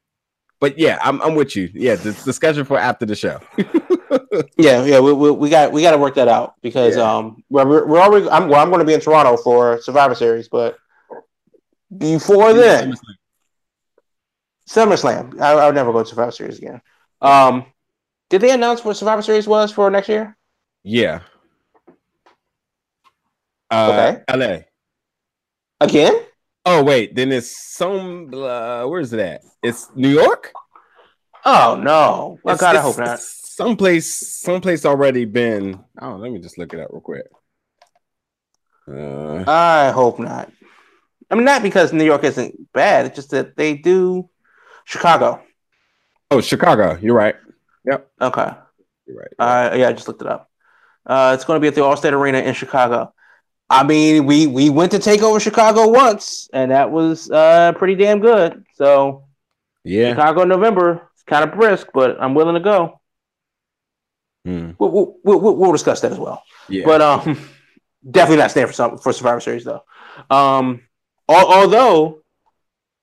but 0.60 0.78
yeah, 0.78 0.98
I'm, 1.02 1.22
I'm 1.22 1.36
with 1.36 1.56
you. 1.56 1.70
Yeah, 1.74 1.96
the 1.96 2.12
discussion 2.12 2.66
for 2.66 2.78
after 2.78 3.06
the 3.06 3.16
show. 3.16 3.40
yeah, 4.58 4.84
yeah, 4.84 5.00
we, 5.00 5.14
we, 5.14 5.32
we 5.32 5.50
got 5.50 5.72
we 5.72 5.82
got 5.82 5.92
to 5.92 5.98
work 5.98 6.16
that 6.16 6.28
out 6.28 6.56
because 6.62 6.96
yeah. 6.96 7.04
um 7.04 7.44
we're, 7.50 7.86
we're 7.86 8.00
already 8.00 8.30
I'm 8.30 8.50
well, 8.50 8.62
I'm 8.62 8.70
going 8.70 8.80
to 8.80 8.86
be 8.86 8.94
in 8.94 9.02
Toronto 9.02 9.38
for 9.38 9.82
Survivor 9.82 10.16
Series, 10.16 10.48
but 10.48 10.78
before 11.98 12.54
then, 12.54 12.94
SummerSlam. 14.68 15.34
SummerSlam 15.34 15.42
I, 15.42 15.52
I 15.54 15.66
would 15.66 15.76
never 15.76 15.92
go 15.92 16.04
to 16.04 16.10
Survivor 16.10 16.32
Series 16.32 16.58
again. 16.58 16.82
Um, 17.22 17.66
did 18.30 18.42
they 18.42 18.52
announce 18.52 18.84
what 18.84 18.98
Survivor 18.98 19.22
Series 19.22 19.48
was 19.48 19.72
for 19.72 19.90
next 19.90 20.10
year? 20.10 20.36
Yeah. 20.84 21.22
Uh, 23.70 24.22
okay. 24.30 24.38
LA. 24.38 24.58
Again? 25.82 26.14
Oh 26.66 26.84
wait, 26.84 27.16
then 27.16 27.32
it's 27.32 27.56
some. 27.56 28.34
Uh, 28.34 28.86
where's 28.88 29.14
it 29.14 29.20
at? 29.20 29.42
It's 29.62 29.90
New 29.96 30.10
York. 30.10 30.52
Oh 31.46 31.80
no! 31.82 32.40
Oh 32.44 32.58
God, 32.58 32.76
I 32.76 32.82
hope 32.82 32.98
not. 32.98 33.20
Someplace, 33.20 34.14
someplace 34.14 34.86
already 34.86 35.26
been. 35.26 35.80
Oh, 36.02 36.16
let 36.16 36.32
me 36.32 36.40
just 36.40 36.58
look 36.58 36.74
it 36.74 36.80
up 36.80 36.90
real 36.92 37.02
quick. 37.02 37.28
Uh, 38.88 39.44
I 39.48 39.92
hope 39.92 40.20
not. 40.20 40.52
I 41.30 41.36
mean, 41.36 41.46
not 41.46 41.64
because 41.64 41.94
New 41.94 42.04
York 42.04 42.24
isn't 42.24 42.74
bad. 42.74 43.06
It's 43.06 43.16
just 43.16 43.32
that 43.32 43.56
they 43.56 43.76
do 43.76 44.30
Chicago. 44.84 45.42
Oh, 46.30 46.42
Chicago. 46.42 46.98
You're 47.02 47.16
right. 47.16 47.36
Yep. 47.86 48.12
Okay. 48.22 48.52
You're 49.08 49.18
right. 49.18 49.34
Uh, 49.40 49.76
yeah, 49.76 49.90
I 49.90 49.94
just 49.94 50.08
looked 50.08 50.22
it 50.22 50.28
up. 50.28 50.50
Uh, 51.06 51.32
it's 51.36 51.46
going 51.46 51.58
to 51.58 51.62
be 51.62 51.68
at 51.68 51.76
the 51.76 51.82
Allstate 51.82 52.14
Arena 52.14 52.40
in 52.40 52.54
Chicago. 52.54 53.14
I 53.70 53.84
mean, 53.84 54.26
we 54.26 54.48
we 54.48 54.70
went 54.70 54.92
to 54.92 55.00
take 55.00 55.22
over 55.22 55.40
Chicago 55.40 55.90
once, 55.90 56.50
and 56.54 56.72
that 56.72 56.92
was 56.92 57.32
uh, 57.32 57.74
pretty 57.74 57.96
damn 57.96 58.20
good. 58.20 58.64
So, 58.76 59.26
yeah, 59.84 60.10
Chicago 60.10 60.44
in 60.44 60.50
November. 60.50 61.10
It's 61.14 61.24
kind 61.24 61.44
of 61.44 61.56
brisk, 61.58 61.88
but 61.94 62.18
I'm 62.22 62.36
willing 62.36 62.56
to 62.56 62.60
go. 62.60 63.00
Hmm. 64.46 64.72
We'll, 64.78 64.92
we'll, 64.92 65.16
we'll, 65.24 65.56
we'll, 65.56 65.72
discuss 65.72 66.02
that 66.02 66.12
as 66.12 66.20
well. 66.20 66.44
Yeah. 66.70 66.86
But 66.86 67.02
um, 67.02 67.50
definitely 68.10 68.38
not 68.38 68.52
staying 68.52 68.68
for 68.68 68.74
some 68.74 68.98
for 69.00 69.12
Survivor 69.12 69.40
Series 69.40 69.64
though. 69.64 69.84
Um, 70.30 70.82
al- 71.28 71.52
although, 71.52 72.20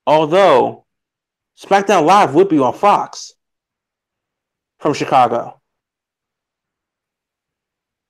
although 0.07 0.85
SmackDown 1.59 2.05
Live 2.05 2.33
would 2.33 2.47
be 2.47 2.59
on 2.59 2.73
Fox 2.73 3.33
from 4.79 4.93
Chicago 4.93 5.59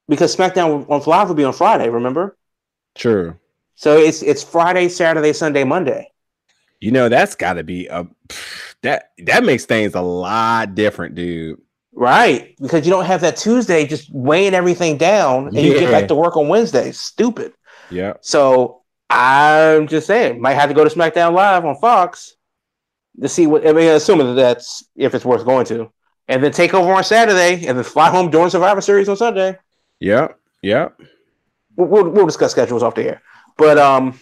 because 0.07 0.35
SmackDown 0.35 0.88
on 0.89 1.01
Live 1.07 1.30
would 1.30 1.38
be 1.38 1.43
on 1.43 1.53
Friday. 1.53 1.89
Remember? 1.89 2.38
True. 2.95 3.37
So 3.75 3.97
it's 3.97 4.21
it's 4.21 4.43
Friday, 4.43 4.87
Saturday, 4.89 5.33
Sunday, 5.33 5.63
Monday. 5.63 6.11
You 6.79 6.91
know 6.91 7.09
that's 7.09 7.35
got 7.35 7.53
to 7.53 7.63
be 7.63 7.87
a 7.87 8.07
that 8.81 9.11
that 9.19 9.43
makes 9.43 9.65
things 9.65 9.95
a 9.95 10.01
lot 10.01 10.75
different, 10.75 11.15
dude. 11.15 11.59
Right, 11.95 12.55
because 12.59 12.85
you 12.85 12.91
don't 12.91 13.05
have 13.05 13.21
that 13.21 13.37
Tuesday 13.37 13.85
just 13.85 14.11
weighing 14.13 14.53
everything 14.53 14.97
down, 14.97 15.47
and 15.47 15.55
yeah. 15.55 15.61
you 15.61 15.79
get 15.79 15.91
back 15.91 16.07
to 16.07 16.15
work 16.15 16.35
on 16.37 16.47
Wednesday. 16.47 16.91
Stupid. 16.91 17.53
Yeah. 17.91 18.13
So 18.21 18.81
I'm 19.09 19.87
just 19.87 20.07
saying, 20.07 20.41
might 20.41 20.55
have 20.55 20.69
to 20.69 20.75
go 20.75 20.83
to 20.83 20.89
SmackDown 20.89 21.33
Live 21.33 21.65
on 21.65 21.75
Fox 21.75 22.35
to 23.21 23.29
see 23.29 23.47
what. 23.47 23.67
I 23.67 23.73
mean, 23.73 23.89
assuming 23.89 24.27
that 24.27 24.41
that's 24.41 24.83
if 24.95 25.13
it's 25.13 25.25
worth 25.25 25.45
going 25.45 25.65
to, 25.67 25.91
and 26.27 26.43
then 26.43 26.51
take 26.51 26.73
over 26.73 26.93
on 26.93 27.03
Saturday, 27.03 27.67
and 27.67 27.77
then 27.77 27.83
fly 27.83 28.09
home 28.09 28.31
during 28.31 28.49
Survivor 28.49 28.81
Series 28.81 29.07
on 29.07 29.17
Sunday. 29.17 29.57
Yeah. 29.99 30.29
Yeah 30.61 30.89
we'll, 31.75 32.09
we'll 32.09 32.25
discuss 32.25 32.51
schedules 32.51 32.83
off 32.83 32.95
the 32.95 33.03
air. 33.03 33.21
But 33.57 33.77
um, 33.77 34.19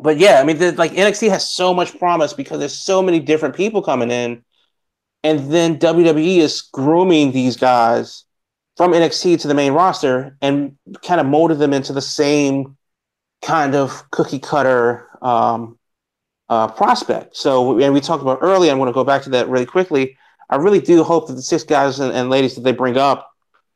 but 0.00 0.18
yeah, 0.18 0.40
I 0.40 0.44
mean, 0.44 0.58
like 0.76 0.92
NXT 0.92 1.28
has 1.30 1.50
so 1.50 1.74
much 1.74 1.98
promise 1.98 2.32
because 2.32 2.58
there's 2.58 2.78
so 2.78 3.02
many 3.02 3.20
different 3.20 3.54
people 3.56 3.82
coming 3.82 4.10
in, 4.10 4.44
and 5.24 5.50
then 5.50 5.78
WWE 5.78 6.38
is 6.38 6.62
grooming 6.62 7.32
these 7.32 7.56
guys 7.56 8.24
from 8.76 8.92
NXT 8.92 9.40
to 9.40 9.48
the 9.48 9.54
main 9.54 9.72
roster 9.72 10.36
and 10.40 10.76
kind 11.04 11.20
of 11.20 11.26
molded 11.26 11.58
them 11.58 11.72
into 11.72 11.92
the 11.92 12.00
same 12.00 12.76
kind 13.42 13.74
of 13.74 14.08
cookie 14.10 14.38
cutter 14.38 15.08
um, 15.20 15.78
uh, 16.48 16.68
prospect. 16.68 17.36
So, 17.36 17.78
and 17.80 17.92
we 17.92 18.00
talked 18.00 18.22
about 18.22 18.38
earlier. 18.40 18.70
I'm 18.70 18.78
going 18.78 18.86
to 18.86 18.92
go 18.92 19.04
back 19.04 19.22
to 19.22 19.30
that 19.30 19.48
really 19.48 19.66
quickly. 19.66 20.16
I 20.48 20.56
really 20.56 20.80
do 20.80 21.02
hope 21.02 21.26
that 21.26 21.34
the 21.34 21.42
six 21.42 21.64
guys 21.64 21.98
and, 22.00 22.12
and 22.12 22.30
ladies 22.30 22.54
that 22.54 22.62
they 22.62 22.72
bring 22.72 22.96
up 22.96 23.30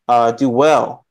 uh, 0.08 0.32
do 0.32 0.48
well, 0.48 1.04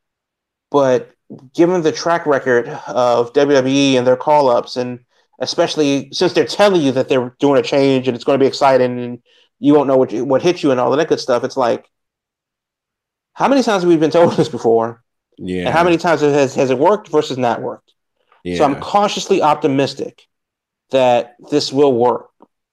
but 0.69 1.11
given 1.53 1.82
the 1.82 1.91
track 1.91 2.26
record 2.26 2.68
of 2.88 3.34
WWE 3.34 3.94
and 3.94 4.06
their 4.06 4.18
call 4.18 4.49
ups, 4.49 4.76
and 4.76 4.99
especially 5.40 6.10
since 6.12 6.34
they're 6.34 6.45
telling 6.45 6.82
you 6.82 6.91
that 6.91 7.10
they're 7.10 7.36
doing 7.40 7.60
a 7.60 7.64
change 7.64 8.08
and 8.08 8.16
it's 8.16 8.24
going 8.24 8.38
to 8.40 8.44
be 8.44 8.48
exciting 8.48 8.99
and 8.99 9.22
you 9.60 9.74
won't 9.74 9.88
know 9.88 9.98
what 9.98 10.12
you, 10.12 10.26
what 10.26 10.41
hit 10.41 10.64
you 10.64 10.72
and 10.72 10.80
all 10.80 10.95
that 10.95 11.08
good 11.08 11.20
stuff, 11.20 11.44
it's 11.44 11.58
like, 11.58 11.90
how 13.34 13.48
many 13.48 13.64
times 13.64 13.84
have 13.84 13.90
we 13.90 13.98
been 13.98 14.12
told 14.12 14.34
this 14.38 14.49
before? 14.49 15.03
Yeah. 15.38 15.66
And 15.66 15.70
how 15.70 15.84
many 15.84 15.98
times 15.98 16.22
has, 16.22 16.56
has 16.56 16.70
it 16.70 16.78
worked 16.78 17.08
versus 17.08 17.38
not 17.38 17.62
worked? 17.62 17.94
Yeah. 18.44 18.58
So 18.58 18.64
I'm 18.64 18.80
cautiously 18.80 19.41
optimistic 19.41 20.28
that 20.91 21.36
this 21.52 21.72
will 21.72 21.94
work. 21.94 22.31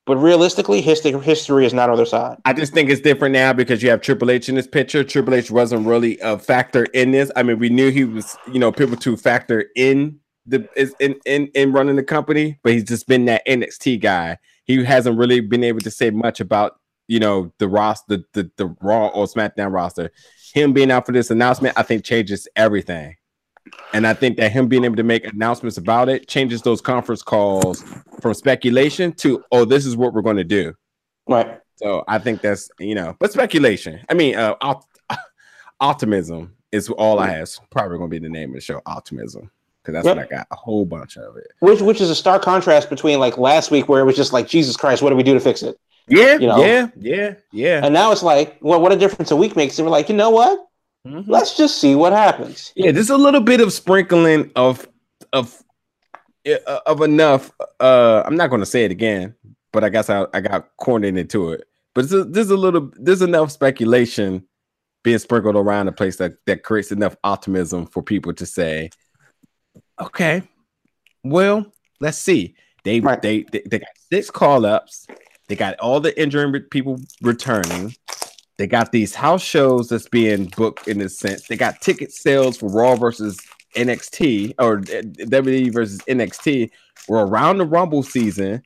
But 0.08 0.16
realistically, 0.16 0.80
history 0.80 1.12
history 1.20 1.66
is 1.66 1.74
not 1.74 1.90
on 1.90 1.98
their 1.98 2.06
side. 2.06 2.38
I 2.46 2.54
just 2.54 2.72
think 2.72 2.88
it's 2.88 3.02
different 3.02 3.34
now 3.34 3.52
because 3.52 3.82
you 3.82 3.90
have 3.90 4.00
Triple 4.00 4.30
H 4.30 4.48
in 4.48 4.54
this 4.54 4.66
picture. 4.66 5.04
Triple 5.04 5.34
H 5.34 5.50
wasn't 5.50 5.86
really 5.86 6.18
a 6.20 6.38
factor 6.38 6.84
in 6.94 7.10
this. 7.10 7.30
I 7.36 7.42
mean, 7.42 7.58
we 7.58 7.68
knew 7.68 7.90
he 7.90 8.04
was, 8.04 8.34
you 8.50 8.58
know, 8.58 8.72
people 8.72 8.96
to 8.96 9.18
factor 9.18 9.66
in 9.76 10.18
the 10.46 10.66
is 10.76 10.94
in, 10.98 11.16
in 11.26 11.48
in 11.48 11.72
running 11.72 11.96
the 11.96 12.02
company, 12.02 12.58
but 12.62 12.72
he's 12.72 12.84
just 12.84 13.06
been 13.06 13.26
that 13.26 13.46
NXT 13.46 14.00
guy. 14.00 14.38
He 14.64 14.82
hasn't 14.82 15.18
really 15.18 15.40
been 15.40 15.62
able 15.62 15.80
to 15.80 15.90
say 15.90 16.08
much 16.08 16.40
about 16.40 16.80
you 17.06 17.20
know 17.20 17.52
the 17.58 17.68
roster, 17.68 18.16
the, 18.16 18.24
the 18.32 18.50
the 18.56 18.76
Raw 18.80 19.08
or 19.08 19.26
SmackDown 19.26 19.74
roster. 19.74 20.10
Him 20.54 20.72
being 20.72 20.90
out 20.90 21.04
for 21.04 21.12
this 21.12 21.30
announcement, 21.30 21.76
I 21.76 21.82
think 21.82 22.02
changes 22.02 22.48
everything. 22.56 23.14
And 23.92 24.06
I 24.06 24.14
think 24.14 24.36
that 24.38 24.52
him 24.52 24.68
being 24.68 24.84
able 24.84 24.96
to 24.96 25.02
make 25.02 25.24
announcements 25.26 25.76
about 25.76 26.08
it 26.08 26.28
changes 26.28 26.62
those 26.62 26.80
conference 26.80 27.22
calls 27.22 27.84
from 28.20 28.34
speculation 28.34 29.12
to, 29.14 29.44
oh, 29.52 29.64
this 29.64 29.86
is 29.86 29.96
what 29.96 30.12
we're 30.12 30.22
going 30.22 30.36
to 30.36 30.44
do. 30.44 30.74
Right. 31.26 31.60
So 31.76 32.04
I 32.08 32.18
think 32.18 32.40
that's, 32.40 32.70
you 32.78 32.94
know, 32.94 33.16
but 33.18 33.32
speculation. 33.32 34.00
I 34.08 34.14
mean, 34.14 34.34
uh, 34.34 34.56
op- 34.60 34.84
optimism 35.80 36.54
is 36.72 36.88
all 36.88 37.18
I 37.18 37.28
have. 37.28 37.48
probably 37.70 37.98
going 37.98 38.10
to 38.10 38.20
be 38.20 38.26
the 38.26 38.32
name 38.32 38.50
of 38.50 38.56
the 38.56 38.60
show, 38.60 38.82
Optimism. 38.86 39.50
Because 39.82 39.94
that's 39.94 40.06
yep. 40.06 40.16
what 40.16 40.26
I 40.26 40.36
got 40.36 40.46
a 40.50 40.56
whole 40.56 40.84
bunch 40.84 41.16
of 41.16 41.36
it. 41.36 41.46
Which, 41.60 41.80
which 41.80 42.00
is 42.00 42.10
a 42.10 42.14
stark 42.14 42.42
contrast 42.42 42.90
between 42.90 43.20
like 43.20 43.38
last 43.38 43.70
week 43.70 43.88
where 43.88 44.00
it 44.00 44.04
was 44.04 44.16
just 44.16 44.32
like, 44.32 44.46
Jesus 44.46 44.76
Christ, 44.76 45.02
what 45.02 45.10
do 45.10 45.16
we 45.16 45.22
do 45.22 45.34
to 45.34 45.40
fix 45.40 45.62
it? 45.62 45.78
Yeah, 46.08 46.38
you 46.38 46.46
know? 46.46 46.64
yeah, 46.64 46.88
yeah, 46.98 47.34
yeah. 47.52 47.84
And 47.84 47.92
now 47.92 48.12
it's 48.12 48.22
like, 48.22 48.58
well, 48.60 48.80
what 48.80 48.92
a 48.92 48.96
difference 48.96 49.30
a 49.30 49.36
week 49.36 49.56
makes. 49.56 49.78
And 49.78 49.86
we're 49.86 49.92
like, 49.92 50.08
you 50.08 50.14
know 50.14 50.30
what? 50.30 50.67
Mm-hmm. 51.06 51.30
Let's 51.30 51.56
just 51.56 51.80
see 51.80 51.94
what 51.94 52.12
happens. 52.12 52.72
Yeah, 52.76 52.92
there's 52.92 53.10
a 53.10 53.16
little 53.16 53.40
bit 53.40 53.60
of 53.60 53.72
sprinkling 53.72 54.50
of 54.56 54.86
of 55.32 55.62
uh, 56.46 56.80
of 56.86 57.00
enough. 57.02 57.50
Uh, 57.80 58.22
I'm 58.26 58.36
not 58.36 58.48
going 58.48 58.60
to 58.60 58.66
say 58.66 58.84
it 58.84 58.90
again, 58.90 59.34
but 59.72 59.84
I 59.84 59.88
guess 59.88 60.10
I, 60.10 60.26
I 60.34 60.40
got 60.40 60.76
cornered 60.76 61.16
into 61.16 61.52
it. 61.52 61.64
But 61.94 62.08
there's 62.08 62.22
a, 62.22 62.24
there's 62.24 62.50
a 62.50 62.56
little 62.56 62.90
there's 62.96 63.22
enough 63.22 63.50
speculation 63.50 64.44
being 65.02 65.18
sprinkled 65.18 65.56
around 65.56 65.86
the 65.86 65.92
place 65.92 66.16
that 66.16 66.34
that 66.46 66.62
creates 66.62 66.92
enough 66.92 67.16
optimism 67.24 67.86
for 67.86 68.02
people 68.02 68.32
to 68.34 68.46
say, 68.46 68.90
okay, 70.00 70.42
well, 71.24 71.72
let's 72.00 72.18
see. 72.18 72.54
They 72.84 73.00
right. 73.00 73.20
they, 73.20 73.44
they 73.44 73.62
they 73.66 73.78
got 73.78 73.88
six 74.10 74.30
call 74.30 74.66
ups. 74.66 75.06
They 75.48 75.56
got 75.56 75.78
all 75.80 76.00
the 76.00 76.18
injury 76.20 76.60
people 76.60 77.00
returning. 77.22 77.94
They 78.58 78.66
got 78.66 78.92
these 78.92 79.14
house 79.14 79.42
shows 79.42 79.88
that's 79.88 80.08
being 80.08 80.46
booked 80.56 80.88
in 80.88 80.98
this 80.98 81.18
sense. 81.18 81.46
They 81.46 81.56
got 81.56 81.80
ticket 81.80 82.12
sales 82.12 82.58
for 82.58 82.68
Raw 82.68 82.96
versus 82.96 83.38
NXT 83.76 84.54
or 84.58 84.80
WWE 84.80 85.72
versus 85.72 86.00
NXT. 86.08 86.70
We're 87.08 87.24
around 87.26 87.58
the 87.58 87.66
Rumble 87.66 88.02
season. 88.02 88.62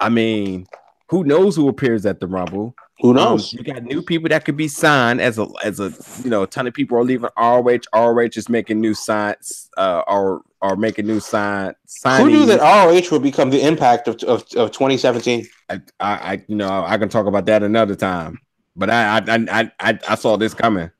I 0.00 0.08
mean, 0.08 0.66
who 1.08 1.24
knows 1.24 1.56
who 1.56 1.68
appears 1.68 2.06
at 2.06 2.20
the 2.20 2.26
Rumble? 2.28 2.74
Who 3.00 3.10
Um, 3.10 3.16
knows? 3.16 3.52
you 3.52 3.64
got 3.64 3.82
new 3.82 4.00
people 4.02 4.28
that 4.28 4.44
could 4.44 4.56
be 4.56 4.68
signed 4.68 5.20
as 5.20 5.38
a 5.38 5.48
as 5.64 5.80
a 5.80 5.92
you 6.22 6.30
know 6.30 6.44
a 6.44 6.46
ton 6.46 6.68
of 6.68 6.74
people 6.74 6.96
are 6.98 7.04
leaving 7.04 7.28
ROH. 7.36 7.80
ROH 7.92 8.30
is 8.36 8.48
making 8.48 8.80
new 8.80 8.94
signs 8.94 9.68
uh 9.76 10.02
or 10.06 10.42
are 10.60 10.76
making 10.76 11.06
new 11.08 11.18
sign 11.18 11.74
Who 12.18 12.30
knew 12.30 12.46
that 12.46 12.60
ROH 12.60 13.10
would 13.10 13.22
become 13.22 13.50
the 13.50 13.66
impact 13.66 14.06
of, 14.06 14.22
of, 14.22 14.42
of 14.56 14.70
2017? 14.70 15.46
I, 15.68 15.74
I, 15.98 16.12
I 16.32 16.44
you 16.46 16.54
know 16.56 16.84
I 16.86 16.96
can 16.98 17.08
talk 17.08 17.26
about 17.26 17.46
that 17.46 17.64
another 17.64 17.96
time. 17.96 18.38
But 18.76 18.90
I 18.90 19.18
I 19.18 19.22
I 19.50 19.72
I, 19.80 19.98
I 20.08 20.14
saw 20.14 20.36
this 20.36 20.54
coming. 20.54 20.90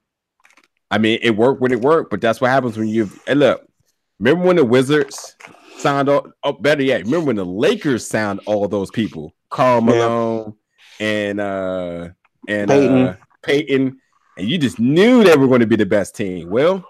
I 0.91 0.99
mean, 0.99 1.19
it 1.23 1.31
worked 1.37 1.61
when 1.61 1.73
it 1.73 1.81
worked, 1.81 2.11
but 2.11 2.21
that's 2.21 2.41
what 2.41 2.51
happens 2.51 2.77
when 2.77 2.89
you 2.89 3.11
hey 3.27 3.35
look. 3.35 3.67
Remember 4.19 4.45
when 4.47 4.57
the 4.57 4.65
Wizards 4.65 5.37
signed 5.79 6.09
all 6.09 6.27
oh 6.45 6.53
better 6.53 6.83
yet, 6.83 7.05
remember 7.05 7.27
when 7.29 7.37
the 7.37 7.47
Lakers 7.47 8.07
signed 8.07 8.41
all 8.47 8.69
those 8.69 8.91
people, 8.91 9.35
Karl 9.51 9.81
Yeah. 9.81 9.87
Malone 9.87 10.55
and 11.01 11.41
uh 11.41 12.09
and 12.49 12.71
Payton. 12.71 13.07
uh 13.09 13.17
Payton, 13.43 13.99
and 14.37 14.49
you 14.49 14.59
just 14.59 14.79
knew 14.79 15.25
they 15.25 15.37
were 15.37 15.49
going 15.49 15.61
to 15.61 15.67
be 15.67 15.77
the 15.77 15.87
best 15.87 16.15
team. 16.15 16.51
Well, 16.51 16.85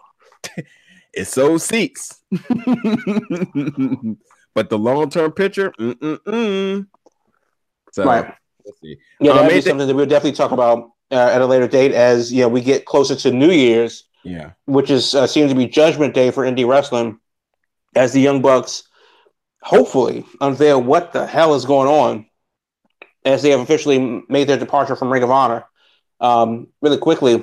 it 1.14 1.24
so 1.26 1.56
seats. 1.58 2.22
but 4.54 4.68
the 4.68 4.78
long-term 4.78 5.32
picture, 5.32 5.70
mm-mm-mm. 5.80 6.86
so 7.92 8.04
Right. 8.04 8.34
See. 8.80 8.96
Yeah, 9.20 9.32
Um, 9.32 9.48
be 9.48 9.60
something 9.60 9.86
that 9.86 9.94
we'll 9.94 10.06
definitely 10.06 10.36
talk 10.36 10.52
about 10.52 10.90
uh, 11.10 11.14
at 11.32 11.40
a 11.42 11.46
later 11.46 11.68
date 11.68 11.92
as 11.92 12.32
yeah 12.32 12.46
we 12.46 12.60
get 12.60 12.84
closer 12.84 13.14
to 13.16 13.30
New 13.30 13.50
Year's, 13.50 14.04
Yeah. 14.24 14.52
which 14.66 14.90
is 14.90 15.14
uh, 15.14 15.26
seems 15.26 15.50
to 15.50 15.56
be 15.56 15.66
Judgment 15.66 16.14
Day 16.14 16.30
for 16.30 16.44
indie 16.44 16.66
wrestling, 16.66 17.18
as 17.94 18.12
the 18.12 18.20
Young 18.20 18.42
Bucks 18.42 18.84
hopefully 19.62 20.24
unveil 20.40 20.82
what 20.82 21.12
the 21.12 21.26
hell 21.26 21.54
is 21.54 21.64
going 21.64 21.88
on, 21.88 22.26
as 23.24 23.42
they 23.42 23.50
have 23.50 23.60
officially 23.60 24.22
made 24.28 24.48
their 24.48 24.58
departure 24.58 24.96
from 24.96 25.12
Ring 25.12 25.22
of 25.22 25.30
Honor. 25.30 25.64
Um, 26.20 26.68
really 26.80 26.98
quickly, 26.98 27.42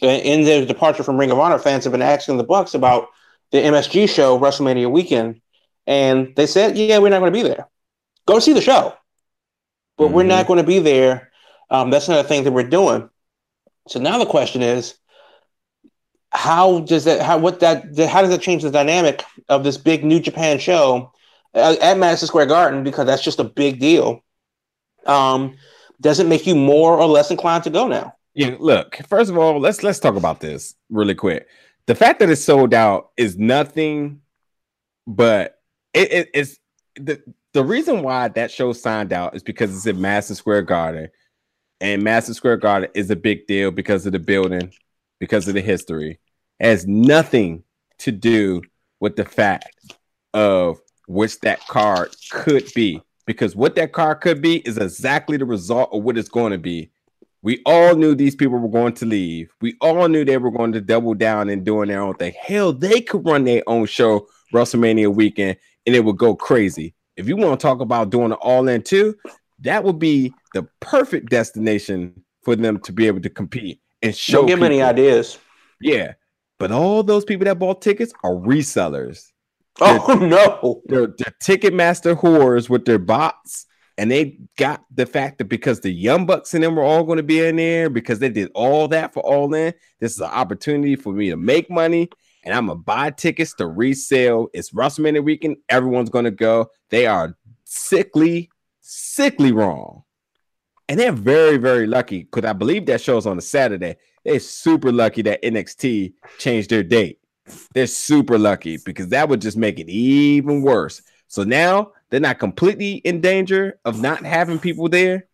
in 0.00 0.44
their 0.44 0.64
departure 0.66 1.02
from 1.02 1.18
Ring 1.18 1.30
of 1.30 1.38
Honor, 1.38 1.58
fans 1.58 1.84
have 1.84 1.92
been 1.92 2.02
asking 2.02 2.36
the 2.36 2.44
Bucks 2.44 2.74
about 2.74 3.08
the 3.50 3.58
MSG 3.58 4.08
show 4.08 4.38
WrestleMania 4.38 4.90
weekend, 4.90 5.40
and 5.86 6.34
they 6.36 6.46
said, 6.46 6.76
"Yeah, 6.78 6.98
we're 6.98 7.10
not 7.10 7.20
going 7.20 7.32
to 7.32 7.38
be 7.38 7.46
there. 7.46 7.66
Go 8.26 8.38
see 8.38 8.52
the 8.52 8.60
show." 8.60 8.94
But 9.98 10.08
we're 10.08 10.24
Mhm. 10.24 10.28
not 10.28 10.46
going 10.46 10.58
to 10.58 10.62
be 10.66 10.78
there. 10.78 11.30
Um, 11.70 11.90
that's 11.90 12.08
not 12.08 12.24
a 12.24 12.28
thing 12.28 12.44
that 12.44 12.52
we're 12.52 12.62
doing. 12.64 13.08
So 13.88 13.98
now 14.00 14.18
the 14.18 14.26
question 14.26 14.62
is, 14.62 14.94
how 16.30 16.80
does 16.80 17.04
that? 17.04 17.20
How 17.20 17.38
what 17.38 17.60
that? 17.60 17.96
How 18.08 18.20
does 18.22 18.30
that 18.30 18.40
change 18.40 18.62
the 18.62 18.70
dynamic 18.70 19.22
of 19.48 19.64
this 19.64 19.76
big 19.76 20.04
New 20.04 20.18
Japan 20.20 20.58
show 20.58 21.12
uh, 21.54 21.76
at 21.82 21.98
Madison 21.98 22.28
Square 22.28 22.46
Garden? 22.46 22.84
Because 22.84 23.06
that's 23.06 23.22
just 23.22 23.38
a 23.38 23.44
big 23.44 23.78
deal. 23.80 24.22
Um, 25.06 25.56
does 26.00 26.20
it 26.20 26.26
make 26.26 26.46
you 26.46 26.54
more 26.54 26.98
or 26.98 27.06
less 27.06 27.30
inclined 27.30 27.64
to 27.64 27.70
go 27.70 27.86
now? 27.86 28.14
Yeah, 28.34 28.56
look, 28.58 28.96
first 29.08 29.30
of 29.30 29.36
all, 29.36 29.60
let's 29.60 29.82
let's 29.82 29.98
talk 29.98 30.14
about 30.16 30.40
this 30.40 30.74
really 30.88 31.14
quick. 31.14 31.48
The 31.86 31.94
fact 31.94 32.20
that 32.20 32.30
it's 32.30 32.42
sold 32.42 32.72
out 32.72 33.10
is 33.16 33.36
nothing 33.36 34.20
but 35.06 35.58
it, 35.92 36.12
it- 36.12 36.30
it's 36.32 36.58
the 36.96 37.20
the 37.52 37.64
reason 37.64 38.02
why 38.02 38.28
that 38.28 38.50
show 38.50 38.72
signed 38.72 39.12
out 39.12 39.36
is 39.36 39.42
because 39.42 39.74
it's 39.74 39.86
in 39.86 40.00
Madison 40.00 40.36
Square 40.36 40.62
Garden. 40.62 41.08
And 41.80 42.02
Madison 42.02 42.34
Square 42.34 42.58
Garden 42.58 42.90
is 42.94 43.10
a 43.10 43.16
big 43.16 43.46
deal 43.46 43.70
because 43.70 44.06
of 44.06 44.12
the 44.12 44.18
building, 44.18 44.72
because 45.18 45.48
of 45.48 45.54
the 45.54 45.60
history. 45.60 46.20
It 46.60 46.66
has 46.66 46.86
nothing 46.86 47.64
to 47.98 48.12
do 48.12 48.62
with 49.00 49.16
the 49.16 49.24
fact 49.24 49.94
of 50.32 50.80
which 51.08 51.40
that 51.40 51.66
card 51.66 52.14
could 52.30 52.72
be. 52.74 53.02
Because 53.26 53.54
what 53.54 53.74
that 53.74 53.92
card 53.92 54.20
could 54.20 54.40
be 54.40 54.56
is 54.58 54.78
exactly 54.78 55.36
the 55.36 55.44
result 55.44 55.90
of 55.92 56.02
what 56.02 56.16
it's 56.16 56.28
going 56.28 56.52
to 56.52 56.58
be. 56.58 56.90
We 57.42 57.60
all 57.66 57.96
knew 57.96 58.14
these 58.14 58.36
people 58.36 58.58
were 58.58 58.68
going 58.68 58.94
to 58.94 59.06
leave. 59.06 59.52
We 59.60 59.76
all 59.80 60.08
knew 60.08 60.24
they 60.24 60.38
were 60.38 60.50
going 60.52 60.72
to 60.72 60.80
double 60.80 61.14
down 61.14 61.48
and 61.48 61.64
doing 61.64 61.88
their 61.88 62.00
own 62.00 62.14
thing. 62.14 62.34
Hell, 62.40 62.72
they 62.72 63.00
could 63.00 63.26
run 63.26 63.44
their 63.44 63.62
own 63.66 63.86
show 63.86 64.28
WrestleMania 64.54 65.12
weekend 65.12 65.56
and 65.84 65.96
it 65.96 66.04
would 66.04 66.18
go 66.18 66.36
crazy. 66.36 66.94
If 67.16 67.28
you 67.28 67.36
want 67.36 67.58
to 67.58 67.62
talk 67.62 67.80
about 67.80 68.10
doing 68.10 68.32
it 68.32 68.38
all 68.40 68.68
in 68.68 68.82
too, 68.82 69.16
that 69.60 69.84
would 69.84 69.98
be 69.98 70.32
the 70.54 70.66
perfect 70.80 71.30
destination 71.30 72.24
for 72.42 72.56
them 72.56 72.78
to 72.80 72.92
be 72.92 73.06
able 73.06 73.20
to 73.20 73.30
compete 73.30 73.80
and 74.02 74.14
show. 74.14 74.38
Don't 74.38 74.46
give 74.46 74.58
me 74.58 74.66
any 74.66 74.82
ideas. 74.82 75.38
Yeah, 75.80 76.14
but 76.58 76.72
all 76.72 77.02
those 77.02 77.24
people 77.24 77.44
that 77.46 77.58
bought 77.58 77.82
tickets 77.82 78.12
are 78.22 78.32
resellers. 78.32 79.32
Oh 79.80 80.18
no! 80.20 80.82
They're, 80.86 81.08
they're 81.18 81.34
Ticketmaster 81.42 82.14
whores 82.14 82.68
with 82.68 82.84
their 82.84 82.98
bots, 82.98 83.66
and 83.98 84.10
they 84.10 84.38
got 84.58 84.84
the 84.94 85.06
fact 85.06 85.38
that 85.38 85.46
because 85.46 85.80
the 85.80 85.90
Young 85.90 86.26
Bucks 86.26 86.54
and 86.54 86.62
them 86.62 86.76
were 86.76 86.82
all 86.82 87.04
going 87.04 87.16
to 87.16 87.22
be 87.22 87.40
in 87.40 87.56
there 87.56 87.90
because 87.90 88.18
they 88.18 88.28
did 88.28 88.50
all 88.54 88.88
that 88.88 89.14
for 89.14 89.20
All 89.20 89.52
In. 89.54 89.72
This 90.00 90.12
is 90.12 90.20
an 90.20 90.30
opportunity 90.30 90.96
for 90.96 91.12
me 91.12 91.30
to 91.30 91.36
make 91.36 91.70
money, 91.70 92.10
and 92.42 92.54
I'm 92.54 92.66
gonna 92.66 92.78
buy 92.78 93.10
tickets 93.10 93.54
to 93.54 93.66
resell. 93.66 94.48
It's 94.52 94.70
WrestleMania 94.70 95.24
weekend. 95.24 95.56
Everyone's 95.68 96.10
gonna 96.10 96.30
go. 96.30 96.70
They 96.90 97.06
are 97.06 97.36
sickly, 97.64 98.50
sickly 98.80 99.52
wrong, 99.52 100.04
and 100.88 100.98
they're 100.98 101.12
very, 101.12 101.56
very 101.56 101.86
lucky 101.86 102.24
because 102.24 102.44
I 102.44 102.52
believe 102.52 102.86
that 102.86 103.00
show's 103.00 103.26
on 103.26 103.38
a 103.38 103.42
Saturday. 103.42 103.96
They're 104.24 104.40
super 104.40 104.92
lucky 104.92 105.22
that 105.22 105.42
NXT 105.42 106.14
changed 106.38 106.70
their 106.70 106.82
date. 106.82 107.18
They're 107.74 107.86
super 107.86 108.38
lucky 108.38 108.78
because 108.84 109.08
that 109.08 109.28
would 109.28 109.40
just 109.40 109.56
make 109.56 109.80
it 109.80 109.88
even 109.88 110.62
worse. 110.62 111.02
So 111.26 111.42
now 111.42 111.92
they're 112.10 112.20
not 112.20 112.38
completely 112.38 112.96
in 112.96 113.20
danger 113.20 113.80
of 113.84 114.00
not 114.00 114.24
having 114.24 114.58
people 114.58 114.88
there, 114.88 115.26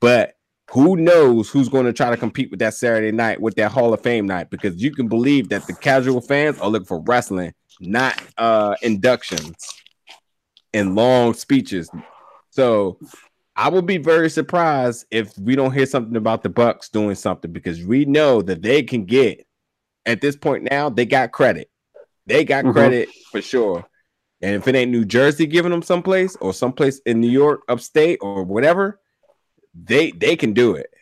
but 0.00 0.37
who 0.70 0.96
knows 0.96 1.48
who's 1.48 1.68
going 1.68 1.86
to 1.86 1.92
try 1.92 2.10
to 2.10 2.16
compete 2.16 2.50
with 2.50 2.60
that 2.60 2.74
Saturday 2.74 3.12
night 3.12 3.40
with 3.40 3.54
that 3.56 3.72
Hall 3.72 3.94
of 3.94 4.02
Fame 4.02 4.26
night? 4.26 4.50
Because 4.50 4.82
you 4.82 4.94
can 4.94 5.08
believe 5.08 5.48
that 5.48 5.66
the 5.66 5.74
casual 5.74 6.20
fans 6.20 6.58
are 6.60 6.68
looking 6.68 6.86
for 6.86 7.00
wrestling, 7.00 7.54
not 7.80 8.20
uh 8.36 8.74
inductions 8.82 9.74
and 10.74 10.94
long 10.94 11.34
speeches. 11.34 11.90
So 12.50 12.98
I 13.56 13.68
will 13.68 13.82
be 13.82 13.98
very 13.98 14.30
surprised 14.30 15.06
if 15.10 15.36
we 15.38 15.56
don't 15.56 15.72
hear 15.72 15.86
something 15.86 16.16
about 16.16 16.42
the 16.42 16.48
Bucks 16.48 16.88
doing 16.88 17.14
something 17.14 17.52
because 17.52 17.84
we 17.84 18.04
know 18.04 18.42
that 18.42 18.62
they 18.62 18.82
can 18.82 19.04
get 19.04 19.46
at 20.06 20.20
this 20.20 20.36
point 20.36 20.64
now, 20.70 20.88
they 20.88 21.04
got 21.06 21.32
credit. 21.32 21.70
They 22.26 22.44
got 22.44 22.64
Mhm. 22.64 22.72
credit 22.72 23.08
for 23.30 23.42
sure. 23.42 23.86
And 24.40 24.54
if 24.54 24.68
it 24.68 24.74
ain't 24.74 24.92
New 24.92 25.04
Jersey 25.04 25.46
giving 25.46 25.70
them 25.70 25.82
someplace 25.82 26.36
or 26.36 26.54
someplace 26.54 27.00
in 27.00 27.20
New 27.20 27.30
York, 27.30 27.62
upstate 27.68 28.18
or 28.22 28.44
whatever, 28.44 29.00
they 29.84 30.10
they 30.12 30.36
can 30.36 30.52
do 30.52 30.74
it. 30.74 30.92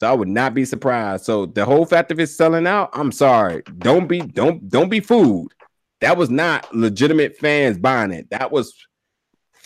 So 0.00 0.10
I 0.10 0.12
would 0.12 0.28
not 0.28 0.54
be 0.54 0.64
surprised. 0.64 1.24
So 1.24 1.46
the 1.46 1.64
whole 1.64 1.86
fact 1.86 2.12
of 2.12 2.20
it 2.20 2.26
selling 2.26 2.66
out, 2.66 2.90
I'm 2.92 3.12
sorry. 3.12 3.62
Don't 3.78 4.06
be 4.06 4.20
don't 4.20 4.68
don't 4.68 4.90
be 4.90 5.00
fooled. 5.00 5.52
That 6.00 6.16
was 6.16 6.28
not 6.28 6.74
legitimate 6.74 7.38
fans 7.38 7.78
buying 7.78 8.12
it. 8.12 8.28
That 8.30 8.52
was 8.52 8.74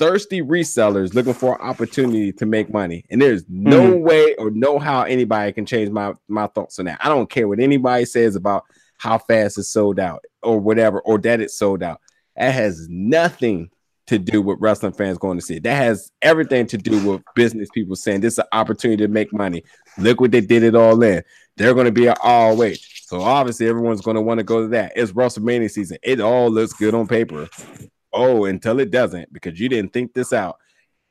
thirsty 0.01 0.41
resellers 0.41 1.13
looking 1.13 1.35
for 1.35 1.55
an 1.57 1.61
opportunity 1.61 2.33
to 2.33 2.47
make 2.47 2.73
money. 2.73 3.05
And 3.11 3.21
there's 3.21 3.45
no 3.49 3.99
hmm. 3.99 4.03
way 4.03 4.35
or 4.37 4.51
no 4.51 4.79
how 4.79 5.03
anybody 5.03 5.53
can 5.53 5.67
change 5.67 5.91
my 5.91 6.15
my 6.29 6.47
thoughts 6.47 6.79
on 6.79 6.87
that. 6.87 7.01
I 7.05 7.09
don't 7.09 7.29
care 7.29 7.49
what 7.49 7.61
anybody 7.61 8.05
says 8.05 8.37
about 8.37 8.65
how 8.99 9.19
fast 9.19 9.59
it's 9.59 9.71
sold 9.71 9.99
out 9.99 10.25
or 10.43 10.61
whatever, 10.61 11.01
or 11.01 11.19
that 11.19 11.41
it's 11.41 11.59
sold 11.59 11.83
out. 11.83 12.01
That 12.37 12.55
has 12.55 12.87
nothing 12.89 13.71
to 14.11 14.19
do 14.19 14.43
with 14.43 14.59
wrestling 14.61 14.93
fans 14.93 15.19
going 15.19 15.39
to 15.39 15.45
see 15.45 15.57
it. 15.57 15.63
That 15.63 15.77
has 15.77 16.11
everything 16.21 16.67
to 16.67 16.77
do 16.77 17.09
with 17.09 17.23
business 17.37 17.69
people 17.73 17.95
saying 17.95 18.21
this 18.21 18.35
is 18.35 18.39
an 18.41 18.47
opportunity 18.51 19.05
to 19.05 19.09
make 19.09 19.33
money. 19.33 19.63
Look 19.99 20.21
what 20.21 20.33
they 20.33 20.41
did 20.41 20.65
it 20.65 20.75
all 20.75 21.01
in. 21.03 21.23
They're 21.57 21.75
going 21.75 21.87
to 21.87 21.93
be 21.93 22.09
an 22.09 22.17
ROH. 22.25 22.75
So 23.05 23.21
obviously 23.21 23.69
everyone's 23.69 24.01
going 24.01 24.17
to 24.17 24.21
want 24.21 24.39
to 24.39 24.45
go 24.45 24.63
to 24.63 24.69
that. 24.69 24.93
It's 24.97 25.13
WrestleMania 25.13 25.71
season. 25.71 25.99
It 26.03 26.21
all 26.21 26.51
looks 26.51 26.73
good 26.73 26.93
on 26.93 27.07
paper. 27.07 27.49
Oh, 28.13 28.47
until 28.47 28.81
it 28.81 28.91
doesn't, 28.91 29.33
because 29.33 29.61
you 29.61 29.69
didn't 29.69 29.93
think 29.93 30.13
this 30.13 30.33
out. 30.33 30.57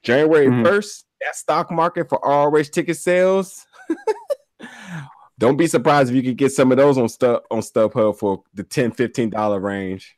January 0.04 0.48
Mhm. 0.48 0.66
1st, 0.66 1.06
that 1.22 1.36
stock 1.36 1.72
market 1.72 2.10
for 2.10 2.24
all 2.26 2.50
ROH 2.52 2.64
ticket 2.64 2.98
sales. 2.98 3.66
Don't 5.38 5.56
be 5.56 5.68
surprised 5.68 6.10
if 6.10 6.18
you 6.18 6.24
could 6.24 6.38
get 6.38 6.52
some 6.52 6.72
of 6.72 6.78
those 6.78 6.98
on 6.98 7.08
Stub 7.08 7.44
on 7.50 7.62
StubHub 7.62 8.18
for 8.18 8.44
the 8.54 8.64
10 8.64 8.92
$15 8.92 9.58
range. 9.62 10.18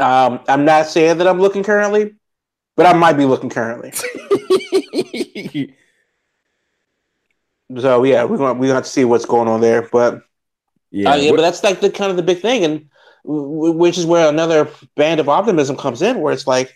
Um, 0.00 0.40
I'm 0.48 0.64
not 0.64 0.86
saying 0.86 1.18
that 1.18 1.28
I'm 1.28 1.40
looking 1.40 1.62
currently, 1.62 2.14
but 2.76 2.86
I 2.86 2.92
might 2.94 3.14
be 3.14 3.26
looking 3.26 3.50
currently. 3.50 3.92
So 7.78 8.02
yeah, 8.04 8.24
we're 8.24 8.38
gonna 8.38 8.58
we're 8.58 8.68
to 8.68 8.74
have 8.74 8.84
to 8.84 8.90
see 8.90 9.04
what's 9.04 9.26
going 9.26 9.48
on 9.48 9.60
there, 9.60 9.88
but 9.92 10.22
yeah, 10.90 11.12
Uh, 11.12 11.16
yeah, 11.16 11.32
but 11.32 11.42
that's 11.42 11.62
like 11.64 11.80
the 11.80 11.90
kind 11.90 12.10
of 12.10 12.16
the 12.16 12.22
big 12.22 12.40
thing, 12.40 12.64
and 12.64 12.88
w- 13.24 13.72
which 13.72 13.98
is 13.98 14.06
where 14.06 14.28
another 14.28 14.68
band 14.96 15.20
of 15.20 15.28
optimism 15.28 15.76
comes 15.76 16.02
in, 16.02 16.20
where 16.20 16.32
it's 16.32 16.46
like 16.48 16.74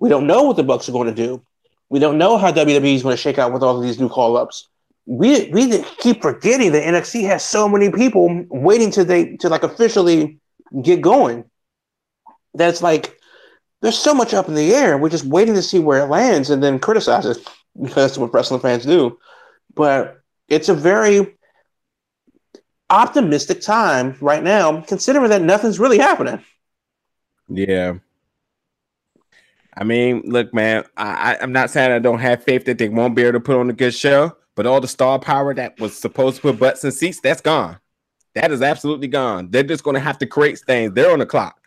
we 0.00 0.10
don't 0.10 0.26
know 0.26 0.42
what 0.42 0.56
the 0.56 0.62
Bucks 0.64 0.88
are 0.88 0.92
going 0.92 1.08
to 1.08 1.14
do. 1.14 1.42
We 1.88 1.98
don't 1.98 2.18
know 2.18 2.36
how 2.38 2.52
WWE 2.52 2.94
is 2.94 3.02
going 3.02 3.16
to 3.16 3.22
shake 3.22 3.38
out 3.38 3.52
with 3.52 3.62
all 3.62 3.76
of 3.78 3.82
these 3.82 4.00
new 4.00 4.08
call 4.08 4.36
ups. 4.36 4.68
We 5.06 5.50
we 5.50 5.82
keep 5.98 6.22
forgetting 6.22 6.72
that 6.72 6.84
NXT 6.84 7.26
has 7.26 7.44
so 7.44 7.68
many 7.68 7.90
people 7.90 8.44
waiting 8.50 8.90
to 8.92 9.04
they 9.04 9.36
to 9.38 9.48
like 9.48 9.62
officially 9.62 10.40
get 10.82 11.00
going. 11.00 11.44
That's 12.54 12.82
like 12.82 13.18
there's 13.82 13.98
so 13.98 14.14
much 14.14 14.32
up 14.32 14.48
in 14.48 14.54
the 14.54 14.74
air. 14.74 14.96
We're 14.96 15.10
just 15.10 15.26
waiting 15.26 15.54
to 15.54 15.62
see 15.62 15.78
where 15.78 16.00
it 16.00 16.06
lands 16.08 16.50
and 16.50 16.62
then 16.62 16.78
criticize 16.78 17.26
it 17.26 17.38
because 17.80 17.94
that's 17.94 18.18
what 18.18 18.32
wrestling 18.32 18.60
fans 18.60 18.86
do. 18.86 19.18
But 19.74 20.20
it's 20.48 20.68
a 20.68 20.74
very 20.74 21.36
optimistic 22.90 23.60
time 23.60 24.16
right 24.20 24.42
now, 24.42 24.80
considering 24.82 25.30
that 25.30 25.42
nothing's 25.42 25.78
really 25.78 25.98
happening. 25.98 26.42
Yeah. 27.48 27.94
I 29.76 29.84
mean, 29.84 30.22
look, 30.24 30.54
man, 30.54 30.84
I, 30.96 31.36
I'm 31.40 31.52
not 31.52 31.70
saying 31.70 31.90
I 31.90 31.98
don't 31.98 32.20
have 32.20 32.44
faith 32.44 32.64
that 32.66 32.78
they 32.78 32.88
won't 32.88 33.16
be 33.16 33.22
able 33.22 33.32
to 33.32 33.40
put 33.40 33.56
on 33.56 33.68
a 33.68 33.72
good 33.72 33.94
show, 33.94 34.36
but 34.54 34.66
all 34.66 34.80
the 34.80 34.88
star 34.88 35.18
power 35.18 35.52
that 35.54 35.78
was 35.80 35.98
supposed 35.98 36.36
to 36.36 36.42
put 36.42 36.60
butts 36.60 36.84
in 36.84 36.92
seats, 36.92 37.20
that's 37.20 37.40
gone. 37.40 37.78
That 38.34 38.52
is 38.52 38.62
absolutely 38.62 39.08
gone. 39.08 39.50
They're 39.50 39.62
just 39.62 39.84
going 39.84 39.94
to 39.94 40.00
have 40.00 40.18
to 40.18 40.26
create 40.26 40.60
things. 40.60 40.92
They're 40.94 41.12
on 41.12 41.18
the 41.18 41.26
clock. 41.26 41.60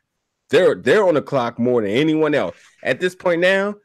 They're 0.50 0.76
they're 0.76 1.08
on 1.08 1.16
the 1.16 1.22
clock 1.22 1.60
more 1.60 1.82
than 1.82 1.92
anyone 1.92 2.34
else 2.34 2.56
at 2.84 3.00
this 3.00 3.16
point 3.16 3.42
now. 3.42 3.76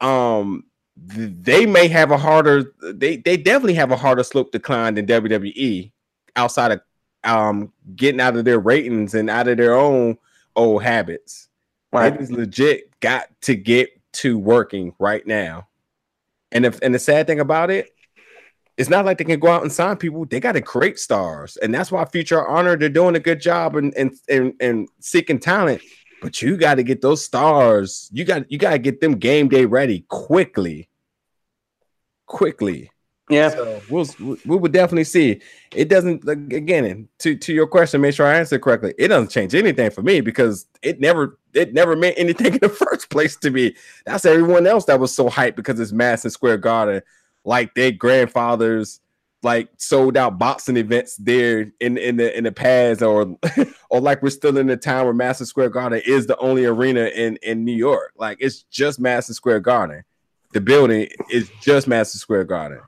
Um, 0.00 0.64
they 0.96 1.66
may 1.66 1.88
have 1.88 2.10
a 2.10 2.18
harder. 2.18 2.72
They 2.82 3.16
they 3.16 3.36
definitely 3.36 3.74
have 3.74 3.90
a 3.90 3.96
harder 3.96 4.22
slope 4.22 4.52
decline 4.52 4.94
than 4.94 5.06
WWE 5.06 5.92
outside 6.36 6.72
of 6.72 6.80
um 7.24 7.72
getting 7.94 8.20
out 8.20 8.36
of 8.36 8.44
their 8.44 8.58
ratings 8.58 9.14
and 9.14 9.30
out 9.30 9.48
of 9.48 9.58
their 9.58 9.74
own 9.74 10.18
old 10.56 10.82
habits. 10.82 11.48
Right. 11.92 12.14
It 12.14 12.20
is 12.20 12.30
legit 12.30 12.98
got 13.00 13.26
to 13.42 13.54
get 13.54 13.90
to 14.14 14.38
working 14.38 14.94
right 14.98 15.26
now. 15.26 15.68
And 16.50 16.66
if 16.66 16.80
and 16.82 16.94
the 16.94 16.98
sad 16.98 17.26
thing 17.26 17.40
about 17.40 17.70
it, 17.70 17.90
it's 18.82 18.90
not 18.90 19.04
like 19.04 19.18
they 19.18 19.24
can 19.24 19.40
go 19.40 19.48
out 19.48 19.62
and 19.62 19.72
sign 19.72 19.96
people. 19.96 20.24
They 20.26 20.40
got 20.40 20.52
to 20.52 20.60
create 20.60 20.98
stars, 20.98 21.56
and 21.56 21.74
that's 21.74 21.90
why 21.90 22.04
Future 22.04 22.46
Honor 22.46 22.76
they're 22.76 22.88
doing 22.88 23.16
a 23.16 23.20
good 23.20 23.40
job 23.40 23.76
and 23.76 23.94
and 23.94 24.12
and, 24.28 24.54
and 24.60 24.88
seeking 25.00 25.38
talent. 25.38 25.80
But 26.20 26.42
you 26.42 26.56
got 26.56 26.74
to 26.74 26.82
get 26.82 27.00
those 27.00 27.24
stars. 27.24 28.10
You 28.12 28.24
got 28.24 28.50
you 28.50 28.58
got 28.58 28.72
to 28.72 28.78
get 28.78 29.00
them 29.00 29.18
game 29.18 29.48
day 29.48 29.64
ready 29.64 30.04
quickly, 30.08 30.88
quickly. 32.26 32.90
Yeah, 33.30 33.50
so 33.50 33.80
we'll 33.88 34.06
we 34.18 34.56
will 34.56 34.68
definitely 34.68 35.04
see. 35.04 35.40
It 35.74 35.88
doesn't 35.88 36.28
again 36.28 37.08
to 37.20 37.36
to 37.36 37.52
your 37.52 37.66
question. 37.66 38.00
Make 38.00 38.14
sure 38.14 38.26
I 38.26 38.38
answer 38.38 38.58
correctly. 38.58 38.94
It 38.98 39.08
doesn't 39.08 39.30
change 39.30 39.54
anything 39.54 39.90
for 39.90 40.02
me 40.02 40.20
because 40.20 40.66
it 40.82 41.00
never 41.00 41.38
it 41.54 41.72
never 41.72 41.96
meant 41.96 42.18
anything 42.18 42.46
in 42.54 42.58
the 42.60 42.68
first 42.68 43.10
place 43.10 43.36
to 43.36 43.50
me. 43.50 43.74
That's 44.04 44.24
everyone 44.24 44.66
else 44.66 44.84
that 44.86 45.00
was 45.00 45.14
so 45.14 45.30
hyped 45.30 45.56
because 45.56 45.78
it's 45.78 45.92
Madison 45.92 46.30
Square 46.30 46.58
Garden, 46.58 47.00
like 47.44 47.74
their 47.74 47.92
grandfathers 47.92 49.00
like 49.42 49.68
sold 49.76 50.16
out 50.16 50.38
boxing 50.38 50.76
events 50.76 51.16
there 51.16 51.72
in 51.80 51.98
in 51.98 52.16
the 52.16 52.36
in 52.36 52.44
the 52.44 52.52
past, 52.52 53.02
or 53.02 53.36
or 53.90 54.00
like 54.00 54.22
we're 54.22 54.30
still 54.30 54.56
in 54.56 54.68
the 54.68 54.76
time 54.76 55.04
where 55.04 55.14
Madison 55.14 55.46
Square 55.46 55.70
Garden 55.70 56.00
is 56.06 56.26
the 56.26 56.36
only 56.38 56.64
arena 56.64 57.06
in 57.06 57.36
in 57.42 57.64
New 57.64 57.74
York. 57.74 58.12
Like 58.16 58.38
it's 58.40 58.62
just 58.64 59.00
Madison 59.00 59.34
Square 59.34 59.60
Garden. 59.60 60.04
The 60.52 60.60
building 60.60 61.08
is 61.30 61.50
just 61.60 61.88
Madison 61.88 62.18
Square 62.18 62.44
Garden 62.44 62.80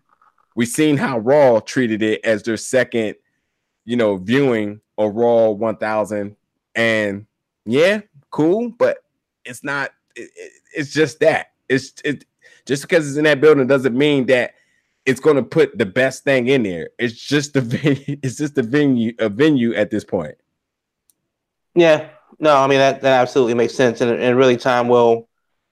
We've 0.55 0.69
seen 0.69 0.97
how 0.97 1.19
Raw 1.19 1.61
treated 1.61 2.03
it 2.03 2.21
as 2.25 2.43
their 2.43 2.57
second, 2.57 3.17
you 3.85 3.97
know, 3.97 4.17
viewing 4.17 4.81
of 4.97 5.15
Raw 5.15 5.51
1000. 5.51 6.37
And 6.77 7.27
yeah, 7.65 8.03
cool, 8.31 8.71
but 8.71 8.99
it's 9.45 9.65
not. 9.65 9.91
It, 10.15 10.31
it, 10.37 10.53
it's 10.77 10.93
just 10.93 11.21
that. 11.21 11.49
It's 11.69 11.93
it 12.05 12.25
just 12.67 12.83
because 12.83 13.09
it's 13.09 13.17
in 13.17 13.25
that 13.25 13.41
building 13.41 13.67
doesn't 13.67 13.97
mean 13.97 14.27
that 14.27 14.55
it's 15.07 15.21
going 15.21 15.37
to 15.37 15.43
put 15.43 15.77
the 15.77 15.87
best 15.87 16.25
thing 16.25 16.49
in 16.49 16.63
there. 16.63 16.91
It's 16.99 17.15
just 17.15 17.53
the 17.53 17.61
venue. 17.61 18.19
It's 18.23 18.37
just 18.37 18.55
the 18.55 18.63
venue. 18.63 19.15
A 19.19 19.29
venue 19.29 19.75
at 19.75 19.91
this 19.91 20.05
point. 20.05 20.37
Yeah. 21.75 22.09
No, 22.39 22.57
I 22.57 22.67
mean 22.67 22.79
that 22.79 23.03
that 23.03 23.21
absolutely 23.21 23.55
makes 23.55 23.75
sense, 23.75 24.01
and, 24.01 24.11
and 24.11 24.37
really 24.37 24.57
time 24.57 24.89
will, 24.89 25.29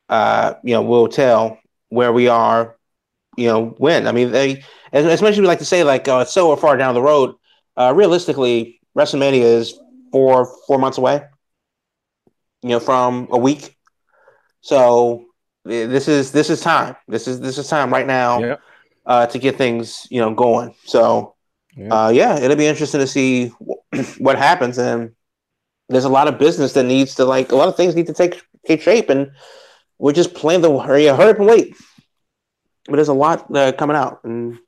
uh, 0.09 0.55
you 0.63 0.75
know, 0.75 0.83
will 0.83 1.09
tell 1.09 1.59
where 1.89 2.13
we 2.13 2.29
are 2.29 2.77
you 3.37 3.49
know, 3.49 3.75
when. 3.79 4.07
I 4.07 4.13
mean, 4.13 4.31
they 4.31 4.65
as, 4.93 5.23
much 5.23 5.33
as 5.33 5.41
we 5.41 5.47
like 5.47 5.59
to 5.61 5.65
say 5.65 5.85
like 5.85 6.09
uh, 6.09 6.21
it's 6.23 6.33
so 6.33 6.55
far 6.57 6.77
down 6.77 6.95
the 6.95 7.03
road. 7.03 7.35
Uh, 7.77 7.93
realistically, 7.95 8.81
WrestleMania 8.97 9.41
is 9.41 9.79
four 10.11 10.47
four 10.67 10.79
months 10.79 10.99
away. 10.99 11.23
You 12.63 12.71
know, 12.71 12.81
from 12.81 13.29
a 13.31 13.39
week. 13.39 13.77
So 14.61 15.27
this 15.65 16.09
is 16.09 16.33
this 16.33 16.51
is 16.51 16.61
time. 16.61 16.97
This 17.09 17.29
is 17.29 17.41
this 17.41 17.59
is 17.59 17.69
time 17.69 17.93
right 17.93 18.07
now 18.07 18.41
yep. 18.41 18.61
uh, 19.07 19.27
to 19.27 19.39
get 19.39 19.57
things 19.57 20.07
you 20.11 20.21
know 20.21 20.35
going. 20.35 20.75
So 20.85 21.35
yep. 21.77 21.93
uh, 21.93 22.11
yeah, 22.15 22.39
it'll 22.39 22.57
be 22.57 22.67
interesting 22.67 23.01
to 23.01 23.07
see 23.07 23.47
what 24.19 24.37
happens. 24.37 24.79
And 24.79 25.13
there's 25.89 26.05
a 26.05 26.09
lot 26.09 26.29
of 26.29 26.39
business 26.39 26.73
that 26.73 26.85
needs 26.85 27.15
to 27.17 27.25
like 27.25 27.53
a 27.53 27.57
lot 27.57 27.69
of 27.69 27.77
things 27.77 27.95
need 27.95 28.07
to 28.09 28.15
take 28.15 28.43
take 28.67 28.83
shape, 28.83 29.11
and 29.11 29.31
we're 29.99 30.13
just 30.13 30.35
playing 30.35 30.63
the 30.63 30.79
hurry, 30.79 31.07
hurry 31.07 31.31
up 31.31 31.39
and 31.39 31.47
wait 31.47 31.77
but 32.87 32.97
there's 32.97 33.09
a 33.09 33.15
lot 33.15 33.55
uh, 33.55 33.73
coming 33.73 33.97
out, 33.97 34.21
and 34.25 34.59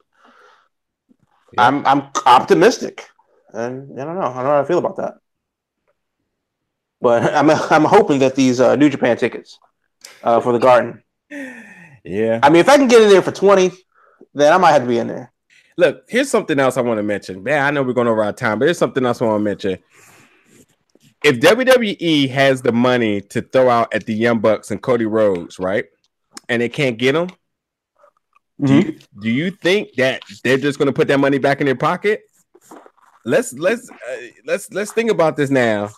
yeah. 1.52 1.66
I'm 1.66 1.86
I'm 1.86 2.10
optimistic, 2.26 3.08
and 3.52 4.00
I 4.00 4.04
don't 4.04 4.14
know, 4.14 4.22
I 4.22 4.34
don't 4.34 4.44
know 4.44 4.50
how 4.50 4.60
I 4.60 4.64
feel 4.64 4.78
about 4.78 4.96
that, 4.96 5.14
but 7.00 7.22
I'm 7.34 7.50
I'm 7.50 7.84
hoping 7.84 8.20
that 8.20 8.36
these 8.36 8.60
uh, 8.60 8.76
New 8.76 8.88
Japan 8.88 9.16
tickets 9.16 9.58
uh, 10.22 10.40
for 10.40 10.52
the 10.52 10.58
Garden. 10.58 11.02
Yeah, 11.30 12.40
I 12.42 12.50
mean, 12.50 12.60
if 12.60 12.68
I 12.68 12.76
can 12.76 12.88
get 12.88 13.02
in 13.02 13.08
there 13.08 13.22
for 13.22 13.32
twenty, 13.32 13.70
then 14.34 14.52
I 14.52 14.58
might 14.58 14.72
have 14.72 14.82
to 14.82 14.88
be 14.88 14.98
in 14.98 15.08
there. 15.08 15.32
Look, 15.76 16.04
here's 16.08 16.30
something 16.30 16.58
else 16.60 16.76
I 16.76 16.82
want 16.82 16.98
to 16.98 17.02
mention. 17.02 17.42
Man, 17.42 17.62
I 17.62 17.70
know 17.70 17.82
we're 17.82 17.94
going 17.94 18.08
over 18.08 18.22
our 18.22 18.32
time, 18.32 18.58
but 18.58 18.66
here's 18.66 18.78
something 18.78 19.04
else 19.04 19.20
I 19.20 19.24
want 19.24 19.40
to 19.40 19.44
mention. 19.44 19.78
If 21.24 21.40
WWE 21.40 22.30
has 22.30 22.62
the 22.62 22.72
money 22.72 23.22
to 23.22 23.40
throw 23.40 23.70
out 23.70 23.92
at 23.94 24.06
the 24.06 24.14
Young 24.14 24.40
Bucks 24.40 24.70
and 24.70 24.80
Cody 24.80 25.06
Rhodes, 25.06 25.58
right, 25.58 25.86
and 26.48 26.60
they 26.60 26.68
can't 26.68 26.98
get 26.98 27.12
them, 27.12 27.28
Mm-hmm. 28.60 28.66
Do 28.66 28.86
you 28.86 28.98
do 29.20 29.30
you 29.30 29.50
think 29.50 29.94
that 29.94 30.22
they're 30.44 30.58
just 30.58 30.78
going 30.78 30.86
to 30.86 30.92
put 30.92 31.08
that 31.08 31.18
money 31.18 31.38
back 31.38 31.60
in 31.60 31.66
their 31.66 31.74
pocket? 31.74 32.22
Let's 33.24 33.52
let's 33.54 33.90
uh, 33.90 34.16
let's 34.46 34.70
let's 34.72 34.92
think 34.92 35.10
about 35.10 35.36
this 35.36 35.50
now. 35.50 35.90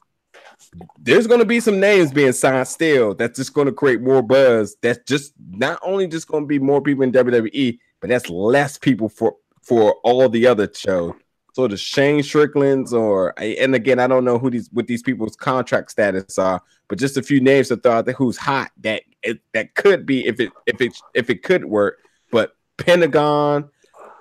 There's 0.98 1.27
going 1.27 1.40
to 1.40 1.47
be 1.47 1.61
some 1.61 1.81
names 1.81 2.12
being 2.12 2.32
signed 2.32 2.69
still. 2.69 3.15
That's 3.15 3.36
just 3.36 3.55
going 3.55 3.66
to 3.66 3.73
create 3.73 4.01
more 4.01 4.23
buzz. 4.23 4.77
That's 4.82 4.98
just 5.07 5.32
not 5.51 5.78
only 5.82 6.07
just 6.07 6.28
going 6.28 6.44
to 6.44 6.48
be 6.48 6.59
more 6.59 6.81
people 6.81 7.05
in 7.05 7.12
WWE, 7.12 7.78
but 8.01 8.11
that's 8.11 8.28
less 8.28 8.78
people 8.78 9.09
for 9.09 9.36
for 9.62 9.94
all 10.05 10.28
the 10.28 10.47
other 10.47 10.70
shows. 10.73 11.15
So 11.55 11.66
the 11.66 11.77
Shane 11.77 12.23
Stricklands, 12.23 12.93
or 12.93 13.35
and 13.39 13.74
again, 13.74 13.98
I 13.98 14.07
don't 14.07 14.24
know 14.24 14.39
who 14.39 14.51
these 14.51 14.69
what 14.73 14.86
these 14.86 15.03
people's 15.03 15.36
contract 15.36 15.90
status 15.90 16.39
are, 16.39 16.61
but 16.89 16.98
just 16.98 17.16
a 17.16 17.23
few 17.23 17.40
names 17.40 17.69
to 17.69 17.77
throw 17.77 17.93
out 17.93 18.05
there 18.05 18.15
who's 18.15 18.36
hot 18.36 18.70
that 18.81 19.03
it, 19.23 19.40
that 19.55 19.74
could 19.74 20.05
be 20.05 20.27
if 20.27 20.39
it 20.40 20.53
if 20.66 20.81
it 20.81 20.93
if 21.15 21.31
it 21.31 21.43
could 21.43 21.65
work 21.65 21.98
but 22.31 22.57
Pentagon, 22.77 23.70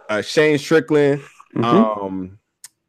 uh, 0.09 0.21
Shane 0.21 0.57
Strickland, 0.57 1.21
mm-hmm. 1.55 1.65
um, 1.65 2.39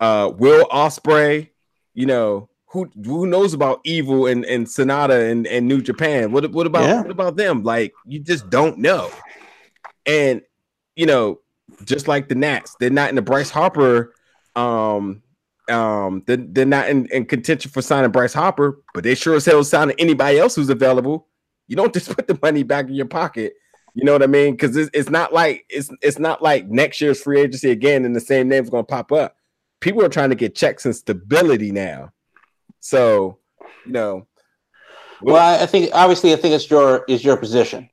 uh, 0.01 0.31
Will 0.37 0.67
Ospreay, 0.67 1.49
you 1.95 2.07
know, 2.07 2.49
who 2.77 2.91
who 3.05 3.27
knows 3.27 3.55
about 3.55 3.81
Evil 3.85 4.27
and, 4.27 4.45
and 4.45 4.67
Sanada 4.67 5.31
and, 5.31 5.47
and 5.47 5.67
New 5.67 5.81
Japan? 5.81 6.33
What 6.33 6.51
what 6.53 6.67
about 6.67 6.85
yeah. 6.85 7.03
what 7.03 7.11
about 7.11 7.37
them? 7.37 7.63
Like 7.63 7.95
you 8.05 8.21
just 8.21 8.51
don't 8.51 8.79
know. 8.79 9.11
And 10.05 10.43
you 10.95 11.07
know, 11.07 11.41
just 11.85 12.09
like 12.09 12.29
the 12.29 12.35
Nats, 12.35 12.77
they're 12.79 12.91
not 12.91 13.11
in 13.11 13.17
the 13.17 13.23
Bryce 13.23 13.51
Harper 13.51 14.15
um 14.55 15.23
um 15.69 16.23
they're, 16.27 16.39
they're 16.39 16.65
not 16.65 16.89
in, 16.89 17.07
in 17.07 17.27
contention 17.27 17.71
for 17.71 17.83
signing 17.83 18.11
Bryce 18.11 18.35
Harper, 18.35 18.81
but 18.95 19.05
they 19.05 19.15
sure 19.15 19.35
as 19.35 19.45
hell 19.45 19.65
signing 19.65 19.97
anybody 19.99 20.39
else 20.39 20.55
who's 20.55 20.71
available. 20.71 21.29
You 21.69 21.77
don't 21.77 21.93
just 21.95 22.15
put 22.15 22.27
the 22.27 22.39
money 22.43 22.63
back 22.63 22.89
in 22.89 22.95
your 22.95 23.07
pocket 23.07 23.55
you 23.97 24.05
know 24.05 24.13
what 24.13 24.23
I 24.23 24.27
mean? 24.27 24.53
Because 24.53 24.77
it's, 24.77 24.91
it's 24.93 25.09
not 25.09 25.33
like 25.33 25.65
it's 25.71 25.91
it's 26.03 26.19
not 26.19 26.43
like 26.43 26.69
next 26.69 27.01
year's 27.01 27.23
free 27.23 27.41
agency 27.41 27.71
again, 27.71 28.05
and 28.05 28.15
the 28.15 28.21
same 28.21 28.47
name's 28.47 28.69
going 28.69 28.85
to 28.85 28.87
pop 28.87 29.11
up. 29.11 29.37
People 29.81 30.05
are 30.05 30.11
trying 30.11 30.29
to 30.29 30.37
get 30.37 30.55
checks 30.55 30.85
and 30.85 30.95
stability 30.95 31.73
now. 31.73 32.13
So, 32.87 33.39
you 33.85 33.93
know. 33.93 34.27
Well, 35.21 35.61
I 35.61 35.67
think 35.67 35.91
obviously 35.93 36.33
I 36.33 36.37
think 36.37 36.55
it's 36.55 36.71
your 36.71 37.05
is 37.09 37.25
your 37.25 37.37
position 37.37 37.89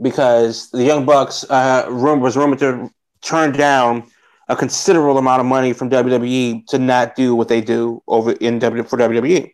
because 0.00 0.70
the 0.70 0.84
Young 0.84 1.04
Bucks 1.04 1.44
uh, 1.50 1.86
room 1.90 2.20
was 2.20 2.36
rumored 2.36 2.60
to 2.60 2.88
turn 3.20 3.52
down 3.52 4.04
a 4.48 4.56
considerable 4.56 5.18
amount 5.18 5.40
of 5.40 5.46
money 5.46 5.72
from 5.72 5.90
WWE 5.90 6.66
to 6.68 6.78
not 6.78 7.14
do 7.14 7.34
what 7.34 7.48
they 7.48 7.60
do 7.60 8.02
over 8.06 8.32
in 8.32 8.58
W 8.58 8.82
for 8.84 8.96
WWE. 8.96 9.52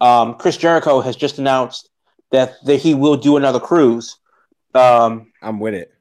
Um, 0.00 0.34
Chris 0.34 0.56
Jericho 0.56 1.00
has 1.00 1.16
just 1.16 1.38
announced 1.38 1.90
that, 2.30 2.54
that 2.64 2.76
he 2.76 2.94
will 2.94 3.16
do 3.16 3.36
another 3.36 3.60
cruise 3.60 4.16
um, 4.74 5.32
I'm 5.42 5.58
with 5.60 5.74
it. 5.74 5.92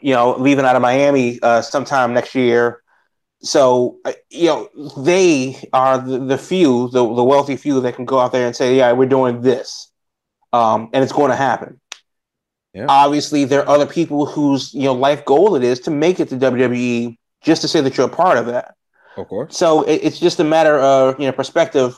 You 0.00 0.14
know, 0.14 0.36
leaving 0.36 0.64
out 0.64 0.76
of 0.76 0.82
Miami 0.82 1.38
uh, 1.42 1.60
sometime 1.60 2.14
next 2.14 2.34
year. 2.34 2.82
So 3.40 3.98
uh, 4.04 4.12
you 4.30 4.46
know, 4.46 4.68
they 4.96 5.56
are 5.72 5.98
the, 5.98 6.18
the 6.18 6.38
few, 6.38 6.88
the, 6.88 7.02
the 7.14 7.24
wealthy 7.24 7.56
few 7.56 7.80
that 7.80 7.94
can 7.94 8.04
go 8.04 8.18
out 8.18 8.32
there 8.32 8.46
and 8.46 8.56
say, 8.56 8.76
"Yeah, 8.76 8.92
we're 8.92 9.08
doing 9.08 9.42
this," 9.42 9.90
um, 10.52 10.90
and 10.92 11.04
it's 11.04 11.12
going 11.12 11.30
to 11.30 11.36
happen. 11.36 11.80
Yeah. 12.74 12.86
Obviously, 12.88 13.44
there 13.44 13.62
are 13.62 13.68
other 13.68 13.86
people 13.86 14.26
whose 14.26 14.74
you 14.74 14.84
know 14.84 14.92
life 14.92 15.24
goal 15.24 15.54
it 15.54 15.62
is 15.62 15.80
to 15.80 15.90
make 15.90 16.18
it 16.18 16.28
to 16.30 16.36
WWE, 16.36 17.16
just 17.42 17.62
to 17.62 17.68
say 17.68 17.80
that 17.80 17.96
you're 17.96 18.06
a 18.06 18.10
part 18.10 18.38
of 18.38 18.46
that. 18.46 18.74
Of 19.16 19.28
course. 19.28 19.56
So 19.56 19.82
it, 19.82 20.00
it's 20.02 20.18
just 20.18 20.40
a 20.40 20.44
matter 20.44 20.78
of 20.78 21.18
you 21.20 21.26
know 21.26 21.32
perspective 21.32 21.96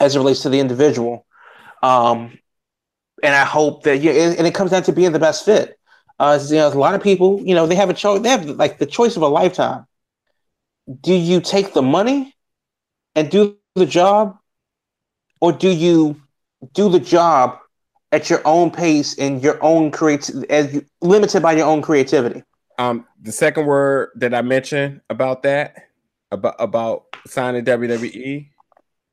as 0.00 0.16
it 0.16 0.18
relates 0.18 0.42
to 0.42 0.48
the 0.48 0.58
individual. 0.58 1.26
Um, 1.82 2.38
and 3.22 3.34
I 3.34 3.44
hope 3.44 3.84
that 3.84 3.98
you 3.98 4.12
know, 4.12 4.18
and 4.18 4.46
it 4.46 4.54
comes 4.54 4.72
down 4.72 4.82
to 4.84 4.92
being 4.92 5.12
the 5.12 5.18
best 5.18 5.44
fit. 5.44 5.78
Uh, 6.18 6.38
you 6.48 6.56
know, 6.56 6.68
a 6.68 6.74
lot 6.74 6.94
of 6.94 7.02
people, 7.02 7.40
you 7.42 7.54
know, 7.54 7.66
they 7.66 7.74
have 7.76 7.88
a 7.88 7.94
choice. 7.94 8.20
They 8.20 8.28
have 8.28 8.44
like 8.44 8.78
the 8.78 8.86
choice 8.86 9.16
of 9.16 9.22
a 9.22 9.28
lifetime. 9.28 9.86
Do 11.00 11.14
you 11.14 11.40
take 11.40 11.72
the 11.72 11.82
money 11.82 12.34
and 13.14 13.30
do 13.30 13.56
the 13.74 13.86
job, 13.86 14.36
or 15.40 15.52
do 15.52 15.68
you 15.68 16.20
do 16.72 16.88
the 16.88 17.00
job 17.00 17.58
at 18.12 18.28
your 18.28 18.40
own 18.44 18.70
pace 18.70 19.16
and 19.18 19.42
your 19.42 19.62
own 19.62 19.90
create 19.90 20.30
as 20.50 20.82
limited 21.00 21.42
by 21.42 21.52
your 21.52 21.66
own 21.66 21.82
creativity? 21.82 22.42
Um, 22.78 23.06
the 23.20 23.32
second 23.32 23.66
word 23.66 24.10
that 24.16 24.34
I 24.34 24.42
mentioned 24.42 25.00
about 25.10 25.42
that 25.42 25.76
about 26.30 26.54
about 26.58 27.04
signing 27.26 27.64
WWE 27.64 28.48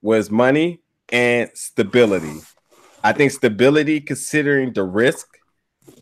was 0.02 0.32
money 0.32 0.82
and 1.10 1.50
stability. 1.54 2.42
I 3.04 3.14
think 3.14 3.32
stability, 3.32 4.02
considering 4.02 4.74
the 4.74 4.84
risk 4.84 5.28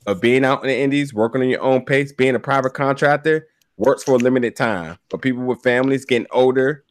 of 0.06 0.22
being 0.22 0.44
out 0.46 0.62
in 0.64 0.68
the 0.68 0.78
Indies, 0.78 1.14
working 1.14 1.42
on 1.42 1.50
your 1.50 1.62
own 1.62 1.86
pace, 1.86 2.12
being 2.12 2.36
a 2.36 2.40
private 2.40 2.74
contractor, 2.74 3.48
works 3.78 4.04
for 4.04 4.14
a 4.14 4.18
limited 4.18 4.56
time. 4.56 4.98
But 5.10 5.22
people 5.22 5.44
with 5.44 5.62
families 5.62 6.06
getting 6.06 6.28
older, 6.32 6.86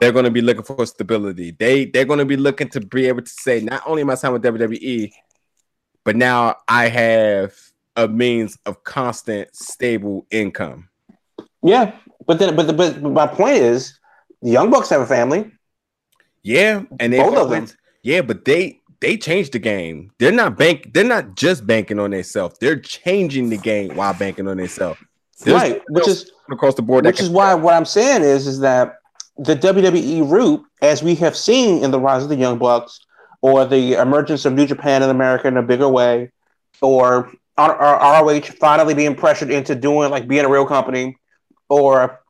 they're 0.00 0.12
going 0.12 0.24
to 0.24 0.30
be 0.30 0.40
looking 0.40 0.62
for 0.62 0.86
stability. 0.86 1.52
They 1.52 1.86
they're 1.86 2.04
going 2.04 2.18
to 2.18 2.24
be 2.24 2.36
looking 2.36 2.68
to 2.70 2.80
be 2.80 3.06
able 3.06 3.22
to 3.22 3.30
say, 3.30 3.60
not 3.60 3.82
only 3.86 4.02
am 4.02 4.10
I 4.10 4.14
signed 4.14 4.34
with 4.34 4.42
WWE, 4.42 5.12
but 6.04 6.16
now 6.16 6.56
I 6.68 6.88
have 6.88 7.54
a 7.96 8.08
means 8.08 8.58
of 8.66 8.84
constant, 8.84 9.54
stable 9.54 10.26
income. 10.30 10.88
Yeah, 11.62 11.96
but 12.26 12.38
then, 12.38 12.54
but, 12.54 12.66
the, 12.66 12.72
but 12.72 13.02
my 13.02 13.26
point 13.26 13.56
is, 13.56 13.98
the 14.42 14.50
Young 14.50 14.70
Bucks 14.70 14.90
have 14.90 15.00
a 15.00 15.06
family. 15.06 15.50
Yeah, 16.42 16.82
and 17.00 17.12
they 17.12 17.18
both 17.18 17.36
of 17.36 17.50
them. 17.50 17.66
Yeah, 18.02 18.20
but 18.20 18.44
they 18.44 18.80
they 19.00 19.16
changed 19.16 19.52
the 19.52 19.58
game. 19.58 20.10
They're 20.18 20.32
not 20.32 20.58
bank. 20.58 20.92
They're 20.92 21.04
not 21.04 21.36
just 21.36 21.66
banking 21.66 21.98
on 21.98 22.10
themselves. 22.10 22.58
They're 22.60 22.78
changing 22.78 23.48
the 23.48 23.56
game 23.56 23.96
while 23.96 24.12
banking 24.14 24.46
on 24.46 24.58
themselves. 24.58 25.00
Right, 25.46 25.82
which 25.88 26.08
is 26.08 26.30
across 26.50 26.74
the 26.74 26.82
board. 26.82 27.04
Which 27.04 27.20
is 27.20 27.28
why 27.28 27.54
what 27.54 27.74
I'm 27.74 27.84
saying 27.84 28.22
is 28.22 28.46
is 28.46 28.60
that 28.60 28.98
the 29.36 29.56
WWE 29.56 30.30
route, 30.30 30.64
as 30.80 31.02
we 31.02 31.14
have 31.16 31.36
seen 31.36 31.82
in 31.82 31.90
the 31.90 32.00
rise 32.00 32.22
of 32.22 32.28
the 32.28 32.36
Young 32.36 32.58
Bucks, 32.58 33.00
or 33.40 33.64
the 33.64 33.94
emergence 33.94 34.44
of 34.44 34.52
New 34.52 34.66
Japan 34.66 35.02
in 35.02 35.10
America 35.10 35.48
in 35.48 35.56
a 35.56 35.62
bigger 35.62 35.88
way, 35.88 36.30
or 36.80 37.30
ROH 37.58 38.40
finally 38.58 38.94
being 38.94 39.14
pressured 39.14 39.50
into 39.50 39.74
doing 39.74 40.10
like 40.10 40.28
being 40.28 40.44
a 40.44 40.48
real 40.48 40.66
company, 40.66 41.16
or 41.68 42.20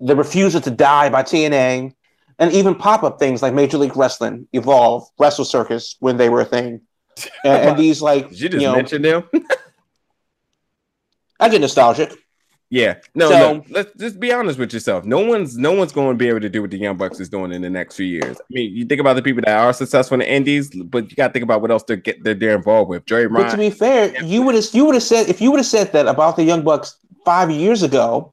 the 0.00 0.14
refusal 0.14 0.60
to 0.60 0.70
die 0.70 1.08
by 1.08 1.22
TNA, 1.22 1.94
and 2.38 2.52
even 2.52 2.74
pop 2.74 3.02
up 3.02 3.18
things 3.18 3.42
like 3.42 3.54
Major 3.54 3.78
League 3.78 3.96
Wrestling, 3.96 4.46
Evolve, 4.52 5.08
Wrestle 5.18 5.44
Circus 5.44 5.96
when 6.00 6.18
they 6.18 6.28
were 6.28 6.42
a 6.42 6.44
thing, 6.44 6.82
and, 7.44 7.70
and 7.70 7.78
these 7.78 8.02
like 8.02 8.28
Did 8.28 8.40
you 8.40 8.48
just 8.50 8.62
you 8.62 8.68
know, 8.68 8.76
mention 8.76 9.02
them. 9.02 9.24
I 11.40 11.48
get 11.48 11.60
nostalgic. 11.60 12.12
Yeah, 12.70 12.96
no, 13.14 13.28
So- 13.28 13.38
no. 13.54 13.64
Let's 13.70 13.92
just 13.96 14.18
be 14.18 14.32
honest 14.32 14.58
with 14.58 14.72
yourself. 14.72 15.04
No 15.04 15.20
one's 15.20 15.56
no 15.56 15.72
one's 15.72 15.92
going 15.92 16.10
to 16.10 16.16
be 16.18 16.28
able 16.28 16.40
to 16.40 16.48
do 16.48 16.62
what 16.62 16.70
the 16.70 16.78
Young 16.78 16.96
Bucks 16.96 17.20
is 17.20 17.28
doing 17.28 17.52
in 17.52 17.62
the 17.62 17.70
next 17.70 17.96
few 17.96 18.06
years. 18.06 18.36
I 18.40 18.44
mean, 18.50 18.74
you 18.74 18.84
think 18.84 19.00
about 19.00 19.14
the 19.14 19.22
people 19.22 19.42
that 19.44 19.56
are 19.56 19.72
successful 19.72 20.14
in 20.14 20.20
the 20.20 20.30
Indies, 20.32 20.70
but 20.70 21.10
you 21.10 21.16
got 21.16 21.28
to 21.28 21.32
think 21.32 21.44
about 21.44 21.60
what 21.62 21.70
else 21.70 21.82
they're 21.84 21.96
get 21.96 22.22
they're, 22.24 22.34
they're 22.34 22.56
involved 22.56 22.88
with. 22.90 23.04
Joey 23.06 23.28
But 23.28 23.50
to 23.50 23.56
be 23.56 23.70
fair, 23.70 24.22
you 24.24 24.42
would 24.42 24.54
have 24.54 24.64
you 24.72 24.84
would 24.86 24.94
have 24.94 25.02
said 25.04 25.28
if 25.28 25.40
you 25.40 25.50
would 25.50 25.58
have 25.58 25.66
said 25.66 25.92
that 25.92 26.06
about 26.08 26.36
the 26.36 26.44
Young 26.44 26.62
Bucks 26.62 26.96
five 27.24 27.50
years 27.50 27.82
ago. 27.82 28.32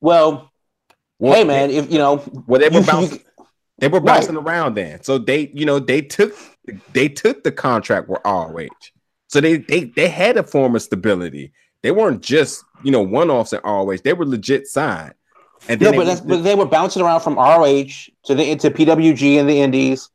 Well, 0.00 0.50
well, 1.18 1.34
hey 1.34 1.44
man, 1.44 1.70
if 1.70 1.90
you 1.90 1.98
know, 1.98 2.22
well, 2.46 2.60
they 2.60 2.68
were 2.68 2.80
you- 2.80 2.86
bouncing. 2.86 3.18
you- 3.18 3.24
They 3.78 3.88
were 3.88 4.00
Right. 4.00 4.26
around 4.30 4.74
then, 4.74 5.02
so 5.02 5.18
they, 5.18 5.50
you 5.54 5.66
know, 5.66 5.78
they 5.78 6.00
took 6.02 6.34
they 6.92 7.08
took 7.08 7.44
the 7.44 7.52
contract 7.52 8.08
with 8.08 8.20
ROH, 8.24 8.68
so 9.28 9.40
they 9.40 9.56
they 9.58 9.84
they 9.84 10.08
had 10.08 10.36
a 10.36 10.42
form 10.42 10.74
of 10.76 10.82
stability. 10.82 11.52
They 11.82 11.90
weren't 11.92 12.22
just 12.22 12.64
you 12.82 12.90
know 12.90 13.02
one 13.02 13.30
offs 13.30 13.52
in 13.52 13.60
ROH; 13.64 13.96
they 14.04 14.12
were 14.12 14.26
legit 14.26 14.66
signed. 14.66 15.14
And 15.68 15.80
no, 15.80 15.92
but, 15.92 16.22
but 16.28 16.42
they 16.42 16.54
were 16.54 16.66
bouncing 16.66 17.02
around 17.02 17.20
from 17.20 17.36
ROH 17.36 17.84
to 18.26 18.34
the 18.34 18.56
to 18.56 18.70
PWG 18.70 19.36
in 19.36 19.46
the 19.46 19.60
Indies 19.60 20.10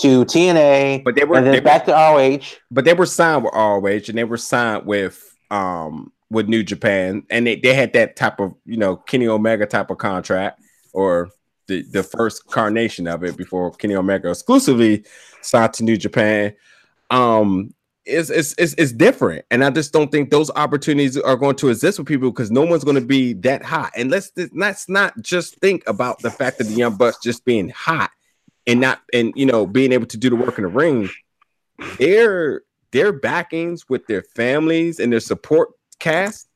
to 0.00 0.24
TNA, 0.24 1.04
but 1.04 1.14
they 1.14 1.24
were 1.24 1.36
and 1.36 1.46
then 1.46 1.52
they 1.52 1.60
were- 1.60 1.64
back 1.64 1.84
to 1.86 1.92
ROH. 1.92 2.56
but 2.70 2.84
they 2.84 2.94
were 2.94 3.06
signed 3.06 3.44
with 3.44 3.54
ROH 3.54 4.08
and 4.08 4.18
they 4.18 4.24
were 4.24 4.36
signed 4.36 4.86
with 4.86 5.22
um 5.50 6.12
with 6.30 6.48
New 6.48 6.62
Japan 6.62 7.24
and 7.30 7.46
they, 7.46 7.56
they 7.56 7.74
had 7.74 7.92
that 7.92 8.16
type 8.16 8.40
of 8.40 8.54
you 8.64 8.76
know 8.76 8.96
Kenny 8.96 9.28
Omega 9.28 9.66
type 9.66 9.90
of 9.90 9.98
contract 9.98 10.60
or 10.92 11.28
the, 11.66 11.82
the 11.82 12.02
first 12.02 12.46
carnation 12.46 13.06
of 13.06 13.22
it 13.24 13.36
before 13.36 13.70
Kenny 13.72 13.94
Omega 13.94 14.30
exclusively 14.30 15.04
signed 15.42 15.72
to 15.74 15.84
New 15.84 15.96
Japan. 15.96 16.54
Um 17.10 17.74
it's, 18.06 18.30
it's, 18.30 18.74
it's, 18.74 18.92
different. 18.92 19.44
And 19.50 19.64
I 19.64 19.70
just 19.70 19.92
don't 19.92 20.10
think 20.10 20.30
those 20.30 20.50
opportunities 20.50 21.16
are 21.16 21.36
going 21.36 21.56
to 21.56 21.68
exist 21.68 21.98
with 21.98 22.08
people 22.08 22.30
because 22.30 22.50
no 22.50 22.64
one's 22.64 22.84
going 22.84 23.00
to 23.00 23.06
be 23.06 23.32
that 23.34 23.62
hot. 23.62 23.92
And 23.96 24.10
let's, 24.10 24.30
let's 24.52 24.88
not 24.88 25.14
just 25.22 25.56
think 25.56 25.82
about 25.86 26.20
the 26.20 26.30
fact 26.30 26.58
that 26.58 26.64
the 26.64 26.74
Young 26.74 26.96
Bucks 26.96 27.18
just 27.22 27.44
being 27.44 27.70
hot 27.70 28.10
and 28.66 28.80
not, 28.80 29.00
and, 29.12 29.32
you 29.36 29.46
know, 29.46 29.66
being 29.66 29.92
able 29.92 30.06
to 30.06 30.16
do 30.16 30.30
the 30.30 30.36
work 30.36 30.58
in 30.58 30.64
the 30.64 30.70
ring. 30.70 31.08
Their, 31.98 32.62
their 32.92 33.12
backings 33.12 33.88
with 33.88 34.06
their 34.06 34.22
families 34.22 35.00
and 35.00 35.12
their 35.12 35.20
support 35.20 35.70
cast 35.98 36.48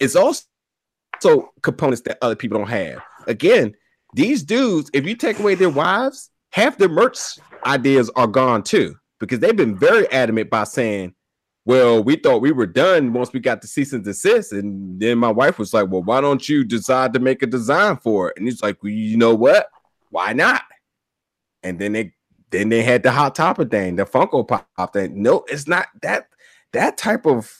is 0.00 0.16
also 0.16 0.42
components 1.62 2.02
that 2.02 2.18
other 2.20 2.36
people 2.36 2.58
don't 2.58 2.68
have. 2.68 3.02
Again, 3.26 3.74
these 4.14 4.42
dudes, 4.42 4.90
if 4.92 5.06
you 5.06 5.14
take 5.14 5.38
away 5.38 5.54
their 5.54 5.70
wives, 5.70 6.30
half 6.50 6.78
their 6.78 6.88
merch 6.88 7.18
ideas 7.64 8.10
are 8.16 8.26
gone 8.26 8.62
too 8.62 8.96
because 9.18 9.38
they've 9.40 9.56
been 9.56 9.76
very 9.76 10.10
adamant 10.12 10.50
by 10.50 10.64
saying, 10.64 11.14
well, 11.64 12.02
we 12.02 12.14
thought 12.16 12.42
we 12.42 12.52
were 12.52 12.66
done 12.66 13.12
once 13.12 13.32
we 13.32 13.40
got 13.40 13.60
the 13.60 13.66
cease 13.66 13.92
and 13.92 14.04
desist. 14.04 14.52
And 14.52 15.00
then 15.00 15.18
my 15.18 15.30
wife 15.30 15.58
was 15.58 15.74
like, 15.74 15.90
well, 15.90 16.02
why 16.02 16.20
don't 16.20 16.48
you 16.48 16.64
decide 16.64 17.12
to 17.14 17.18
make 17.18 17.42
a 17.42 17.46
design 17.46 17.96
for 17.96 18.28
it? 18.28 18.36
And 18.36 18.46
he's 18.46 18.62
like, 18.62 18.82
well, 18.82 18.92
you 18.92 19.16
know 19.16 19.34
what? 19.34 19.68
Why 20.10 20.32
not? 20.32 20.62
And 21.62 21.78
then 21.78 21.92
they 21.92 22.12
then 22.50 22.68
they 22.68 22.82
had 22.82 23.02
the 23.02 23.10
hot 23.10 23.34
topic 23.34 23.70
thing, 23.70 23.96
the 23.96 24.04
Funko 24.04 24.46
Pop 24.46 24.92
thing. 24.92 25.20
No, 25.20 25.44
it's 25.48 25.66
not 25.66 25.88
that 26.02 26.28
that 26.72 26.96
type 26.96 27.26
of 27.26 27.52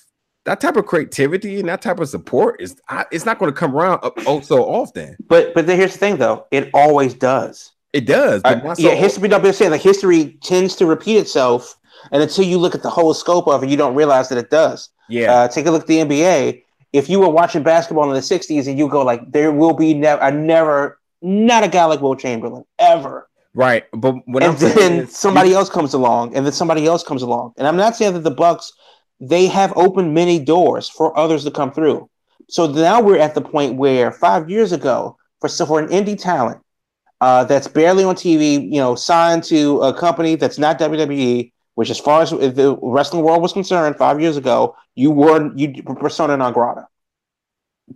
that 0.45 0.61
type 0.61 0.77
of 0.77 0.87
creativity 0.87 1.59
and 1.59 1.69
that 1.69 1.83
type 1.83 1.99
of 1.99 2.09
support 2.09 2.61
is 2.61 2.81
it's 3.11 3.27
not 3.27 3.41
going 3.41 3.53
to 3.53 3.59
come 3.59 3.75
around 3.75 4.01
oh 4.27 4.41
so 4.41 4.65
often. 4.65 5.17
But 5.27 5.53
but 5.55 5.69
here's 5.69 5.95
the 5.95 5.99
thing 5.99 6.17
though, 6.19 6.47
it 6.53 6.71
always 6.73 7.15
does. 7.15 7.73
It 7.97 8.05
does, 8.05 8.43
Uh, 8.45 8.61
yeah, 8.77 8.91
so 8.91 8.97
history. 8.97 9.29
But 9.29 9.45
I'm 9.47 9.53
saying 9.55 9.71
like 9.71 9.81
history 9.81 10.37
tends 10.43 10.77
to 10.77 10.85
repeat 10.85 11.17
itself, 11.17 11.79
and 12.13 12.23
until 12.23 12.45
you 12.45 12.59
look 12.59 12.75
at 12.75 12.83
the 12.83 12.91
whole 12.91 13.15
scope 13.15 13.49
of 13.49 13.63
it, 13.65 13.71
you 13.71 13.77
don't 13.79 13.95
realize 13.95 14.29
that 14.29 14.37
it 14.39 14.51
does. 14.51 14.91
yeah. 15.09 15.33
Uh, 15.33 15.49
take 15.49 15.65
a 15.65 15.71
look 15.71 15.83
at 15.83 15.87
the 15.89 15.99
NBA. 15.99 16.63
If 16.93 17.09
you 17.09 17.21
were 17.21 17.31
watching 17.31 17.63
basketball 17.63 18.05
in 18.11 18.15
the 18.15 18.21
'60s 18.21 18.67
and 18.69 18.79
you 18.79 18.87
go 18.89 19.03
like, 19.03 19.23
there 19.33 19.51
will 19.51 19.73
be 19.73 19.95
never, 19.95 20.23
I 20.23 20.31
never, 20.31 20.99
not 21.23 21.65
a 21.65 21.69
guy 21.69 21.87
like 21.87 22.03
Wilt 22.03 22.19
Chamberlain 22.19 22.65
ever. 22.79 23.29
right. 23.55 23.85
But 23.93 24.17
and 24.27 24.45
I'm 24.45 24.57
then 24.57 24.93
is, 25.05 25.17
somebody 25.17 25.55
else 25.55 25.71
comes 25.71 25.95
along, 25.95 26.37
and 26.37 26.45
then 26.45 26.53
somebody 26.53 26.85
else 26.87 27.03
comes 27.03 27.23
along. 27.23 27.55
And 27.57 27.67
I'm 27.67 27.77
not 27.79 27.97
saying 27.97 28.13
that 28.13 28.25
the 28.25 28.31
Bucks 28.31 28.73
they 29.21 29.47
have 29.47 29.73
opened 29.77 30.13
many 30.13 30.39
doors 30.39 30.87
for 30.91 31.17
others 31.19 31.45
to 31.45 31.51
come 31.51 31.73
through. 31.73 32.11
So 32.51 32.67
now 32.67 33.01
we're 33.01 33.19
at 33.19 33.35
the 33.35 33.41
point 33.41 33.77
where 33.77 34.13
five 34.13 34.51
years 34.51 34.73
ago, 34.73 35.17
for 35.41 35.49
so 35.49 35.65
for 35.65 35.81
an 35.81 35.89
indie 35.89 36.21
talent 36.21 36.61
uh, 37.21 37.45
that's 37.45 37.69
barely 37.69 38.05
on 38.05 38.15
TV, 38.15 38.63
you 38.63 38.79
know, 38.79 38.95
signed 38.95 39.43
to 39.45 39.81
a 39.83 39.93
company 39.95 40.35
that's 40.35 40.59
not 40.59 40.79
WWE, 40.79 41.53
which 41.75 41.91
as 41.91 41.99
far 41.99 42.23
as 42.23 42.31
the 42.31 42.79
wrestling 42.83 43.23
world 43.23 43.43
was 43.43 43.53
concerned, 43.53 43.97
five 43.97 44.21
years 44.21 44.37
ago, 44.37 44.77
you 44.95 45.11
were 45.11 45.51
you 45.57 45.83
persona 45.83 46.37
non 46.37 46.53
grata. 46.53 46.87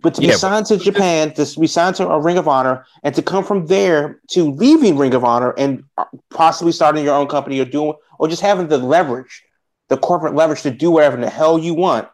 But 0.01 0.13
to 0.15 0.21
be 0.21 0.27
Yeah, 0.27 0.33
but- 0.33 0.39
signed 0.39 0.65
to 0.67 0.77
Japan, 0.77 1.33
to 1.33 1.59
be 1.59 1.67
signed 1.67 1.95
to 1.97 2.07
a 2.07 2.19
Ring 2.19 2.37
of 2.37 2.47
Honor, 2.47 2.85
and 3.03 3.13
to 3.15 3.21
come 3.21 3.43
from 3.43 3.65
there 3.67 4.21
to 4.29 4.49
leaving 4.51 4.97
Ring 4.97 5.13
of 5.13 5.23
Honor 5.23 5.53
and 5.57 5.83
possibly 6.29 6.71
starting 6.71 7.03
your 7.03 7.15
own 7.15 7.27
company 7.27 7.59
or 7.59 7.65
doing 7.65 7.93
or 8.17 8.27
just 8.27 8.41
having 8.41 8.67
the 8.69 8.77
leverage, 8.77 9.43
the 9.89 9.97
corporate 9.97 10.33
leverage 10.35 10.61
to 10.61 10.71
do 10.71 10.89
whatever 10.91 11.17
the 11.17 11.29
hell 11.29 11.59
you 11.59 11.73
want, 11.73 12.07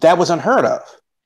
that 0.00 0.18
was 0.18 0.28
unheard 0.30 0.64
of. 0.64 0.80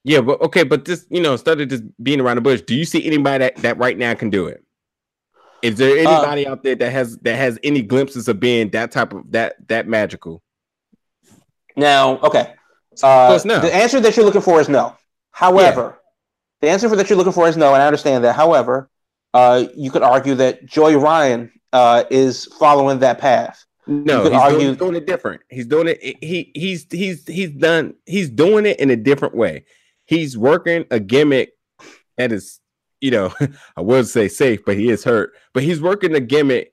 yeah, 0.04 0.20
but 0.20 0.40
okay, 0.42 0.62
but 0.62 0.84
this, 0.84 1.06
you 1.10 1.20
know, 1.20 1.32
instead 1.32 1.60
of 1.60 1.68
just 1.68 1.82
being 2.02 2.20
around 2.20 2.36
the 2.36 2.40
bush, 2.42 2.60
do 2.62 2.74
you 2.74 2.84
see 2.84 3.04
anybody 3.04 3.38
that, 3.44 3.56
that 3.56 3.78
right 3.78 3.96
now 3.98 4.14
can 4.14 4.30
do 4.30 4.46
it? 4.46 4.61
Is 5.62 5.78
there 5.78 6.06
Uh, 6.06 6.10
anybody 6.10 6.46
out 6.46 6.62
there 6.62 6.74
that 6.74 6.90
has 6.90 7.18
that 7.18 7.36
has 7.36 7.58
any 7.62 7.82
glimpses 7.82 8.28
of 8.28 8.40
being 8.40 8.70
that 8.70 8.90
type 8.90 9.12
of 9.12 9.30
that 9.30 9.56
that 9.68 9.86
magical? 9.86 10.42
Now, 11.76 12.18
okay. 12.18 12.54
Uh, 13.02 13.38
no. 13.44 13.60
The 13.60 13.74
answer 13.74 14.00
that 14.00 14.16
you're 14.16 14.26
looking 14.26 14.42
for 14.42 14.60
is 14.60 14.68
no. 14.68 14.96
However, 15.30 15.98
the 16.60 16.68
answer 16.68 16.88
for 16.88 16.96
that 16.96 17.08
you're 17.08 17.16
looking 17.16 17.32
for 17.32 17.48
is 17.48 17.56
no, 17.56 17.72
and 17.74 17.82
I 17.82 17.86
understand 17.86 18.24
that. 18.24 18.36
However, 18.36 18.90
uh, 19.32 19.64
you 19.74 19.90
could 19.90 20.02
argue 20.02 20.34
that 20.34 20.66
Joey 20.66 20.96
Ryan 20.96 21.50
uh, 21.72 22.04
is 22.10 22.46
following 22.58 22.98
that 22.98 23.18
path. 23.18 23.64
No, 23.86 24.22
he's, 24.22 24.30
doing, 24.30 24.68
he's 24.68 24.76
doing 24.76 24.94
it 24.94 25.06
different. 25.06 25.40
He's 25.48 25.66
doing 25.66 25.88
it. 25.88 26.00
He 26.22 26.52
he's 26.54 26.86
he's 26.90 27.26
he's 27.26 27.50
done. 27.50 27.94
He's 28.06 28.28
doing 28.28 28.66
it 28.66 28.78
in 28.78 28.90
a 28.90 28.96
different 28.96 29.34
way. 29.34 29.64
He's 30.04 30.36
working 30.36 30.84
a 30.90 31.00
gimmick 31.00 31.52
that 32.16 32.30
is, 32.30 32.60
you 33.02 33.10
know, 33.10 33.34
I 33.76 33.82
would 33.82 34.06
say 34.08 34.28
safe, 34.28 34.64
but 34.64 34.78
he 34.78 34.88
is 34.88 35.04
hurt. 35.04 35.32
But 35.52 35.64
he's 35.64 35.82
working 35.82 36.14
a 36.14 36.20
gimmick 36.20 36.72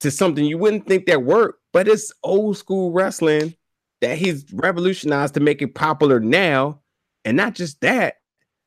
to 0.00 0.10
something 0.10 0.44
you 0.44 0.58
wouldn't 0.58 0.88
think 0.88 1.06
that 1.06 1.22
worked, 1.22 1.60
but 1.72 1.86
it's 1.86 2.12
old 2.24 2.56
school 2.56 2.90
wrestling 2.90 3.54
that 4.00 4.18
he's 4.18 4.44
revolutionized 4.52 5.34
to 5.34 5.40
make 5.40 5.62
it 5.62 5.74
popular 5.74 6.18
now. 6.18 6.80
And 7.24 7.36
not 7.36 7.54
just 7.54 7.80
that, 7.82 8.14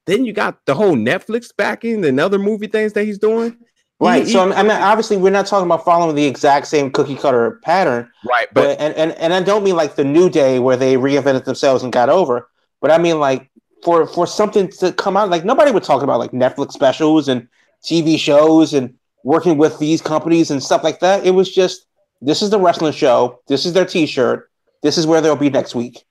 then 0.06 0.24
you 0.24 0.32
got 0.34 0.66
the 0.66 0.74
whole 0.74 0.96
Netflix 0.96 1.50
backing 1.56 2.06
and 2.06 2.20
other 2.20 2.40
movie 2.40 2.68
things 2.68 2.94
that 2.94 3.04
he's 3.04 3.20
doing. 3.20 3.58
Right. 4.00 4.26
He- 4.26 4.32
so 4.32 4.48
he- 4.48 4.54
I 4.54 4.62
mean, 4.64 4.72
obviously, 4.72 5.18
we're 5.18 5.32
not 5.32 5.48
talking 5.48 5.66
about 5.66 5.84
following 5.84 6.16
the 6.16 6.26
exact 6.26 6.68
same 6.68 6.92
cookie 6.92 7.16
cutter 7.16 7.60
pattern, 7.64 8.10
right, 8.28 8.48
but 8.54 8.78
but 8.78 8.80
and, 8.80 8.94
and 8.96 9.12
and 9.14 9.34
I 9.34 9.42
don't 9.42 9.64
mean 9.64 9.76
like 9.76 9.96
the 9.96 10.04
new 10.06 10.30
day 10.30 10.60
where 10.60 10.78
they 10.78 10.96
reinvented 10.96 11.46
themselves 11.46 11.84
and 11.84 11.92
got 11.92 12.10
over, 12.10 12.48
but 12.80 12.92
I 12.92 13.00
mean 13.00 13.20
like 13.20 13.50
for 13.84 14.06
for 14.08 14.26
something 14.28 14.68
to 14.80 14.92
come 14.94 15.16
out, 15.18 15.30
like 15.30 15.46
nobody 15.46 15.72
would 15.72 15.84
talk 15.84 16.02
about 16.04 16.20
like 16.20 16.32
Netflix 16.32 16.72
specials 16.74 17.28
and 17.28 17.48
TV 17.84 18.18
shows 18.18 18.74
and 18.74 18.94
working 19.24 19.58
with 19.58 19.78
these 19.80 20.02
companies 20.02 20.52
and 20.52 20.62
stuff 20.62 20.84
like 20.84 21.00
that. 21.00 21.26
It 21.26 21.32
was 21.32 21.54
just 21.54 21.86
this 22.22 22.42
is 22.42 22.50
the 22.50 22.60
wrestling 22.60 22.94
show, 22.94 23.40
this 23.48 23.66
is 23.66 23.74
their 23.74 23.86
T-shirt, 23.86 24.50
this 24.82 24.98
is 24.98 25.06
where 25.06 25.22
they'll 25.22 25.36
be 25.36 25.50
next 25.52 25.76
week. 25.76 26.04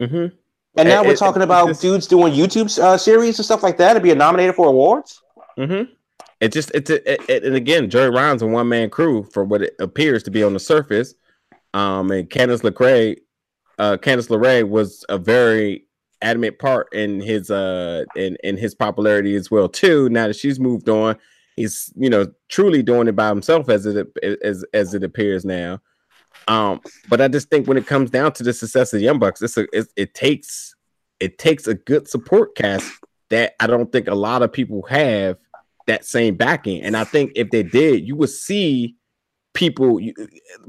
Mhm. 0.00 0.32
And 0.76 0.88
now 0.88 1.02
It- 1.02 1.08
we're 1.08 1.16
talking 1.16 1.42
it's 1.42 1.44
about 1.46 1.68
just- 1.68 1.82
dudes 1.82 2.06
doing 2.06 2.32
YouTube 2.32 2.76
uh, 2.78 2.96
series 2.96 3.38
and 3.38 3.44
stuff 3.44 3.62
like 3.62 3.76
that 3.76 3.92
to 3.94 4.00
be 4.00 4.14
nominated 4.14 4.54
for 4.54 4.68
awards. 4.68 5.20
Mm-hmm. 5.58 5.92
It 6.40 6.52
just 6.52 6.70
it's 6.74 6.88
a, 6.90 7.12
it, 7.12 7.20
it- 7.28 7.44
and 7.44 7.54
again, 7.54 7.90
Joey 7.90 8.08
Ryan's 8.08 8.40
a 8.42 8.46
one 8.46 8.68
man 8.68 8.88
crew 8.88 9.24
for 9.24 9.44
what 9.44 9.60
it 9.62 9.74
appears 9.78 10.22
to 10.24 10.30
be 10.30 10.42
on 10.42 10.54
the 10.54 10.60
surface. 10.60 11.14
Um, 11.74 12.10
and 12.10 12.28
Candice 12.28 12.62
LeRae, 12.62 13.16
uh, 13.78 13.96
Candice 13.98 14.28
LeRae 14.28 14.66
was 14.68 15.04
a 15.10 15.18
very 15.18 15.86
adamant 16.22 16.58
part 16.58 16.92
in 16.92 17.20
his 17.20 17.50
uh 17.50 18.04
in 18.16 18.36
in 18.42 18.56
his 18.56 18.74
popularity 18.74 19.34
as 19.34 19.50
well 19.50 19.68
too. 19.68 20.08
Now 20.08 20.28
that 20.28 20.36
she's 20.36 20.60
moved 20.60 20.88
on, 20.88 21.16
he's 21.56 21.92
you 21.96 22.08
know 22.08 22.26
truly 22.48 22.82
doing 22.82 23.08
it 23.08 23.16
by 23.16 23.28
himself 23.28 23.68
as 23.68 23.86
it 23.86 24.06
as 24.42 24.64
as 24.72 24.94
it 24.94 25.02
appears 25.02 25.44
now. 25.44 25.80
Um, 26.48 26.80
but 27.08 27.20
I 27.20 27.28
just 27.28 27.50
think 27.50 27.68
when 27.68 27.76
it 27.76 27.86
comes 27.86 28.10
down 28.10 28.32
to 28.32 28.42
the 28.42 28.52
success 28.52 28.92
of 28.92 29.00
Young 29.00 29.18
Bucks, 29.18 29.42
it's 29.42 29.56
a 29.56 29.66
it, 29.72 29.88
it 29.96 30.14
takes 30.14 30.74
it 31.20 31.38
takes 31.38 31.66
a 31.66 31.74
good 31.74 32.08
support 32.08 32.54
cast 32.56 32.90
that 33.30 33.54
I 33.60 33.66
don't 33.66 33.90
think 33.92 34.08
a 34.08 34.14
lot 34.14 34.42
of 34.42 34.52
people 34.52 34.82
have 34.82 35.38
that 35.86 36.04
same 36.04 36.36
backing. 36.36 36.82
And 36.82 36.96
I 36.96 37.04
think 37.04 37.32
if 37.34 37.50
they 37.50 37.62
did, 37.62 38.06
you 38.06 38.16
would 38.16 38.30
see 38.30 38.96
people 39.54 40.00
you, 40.00 40.14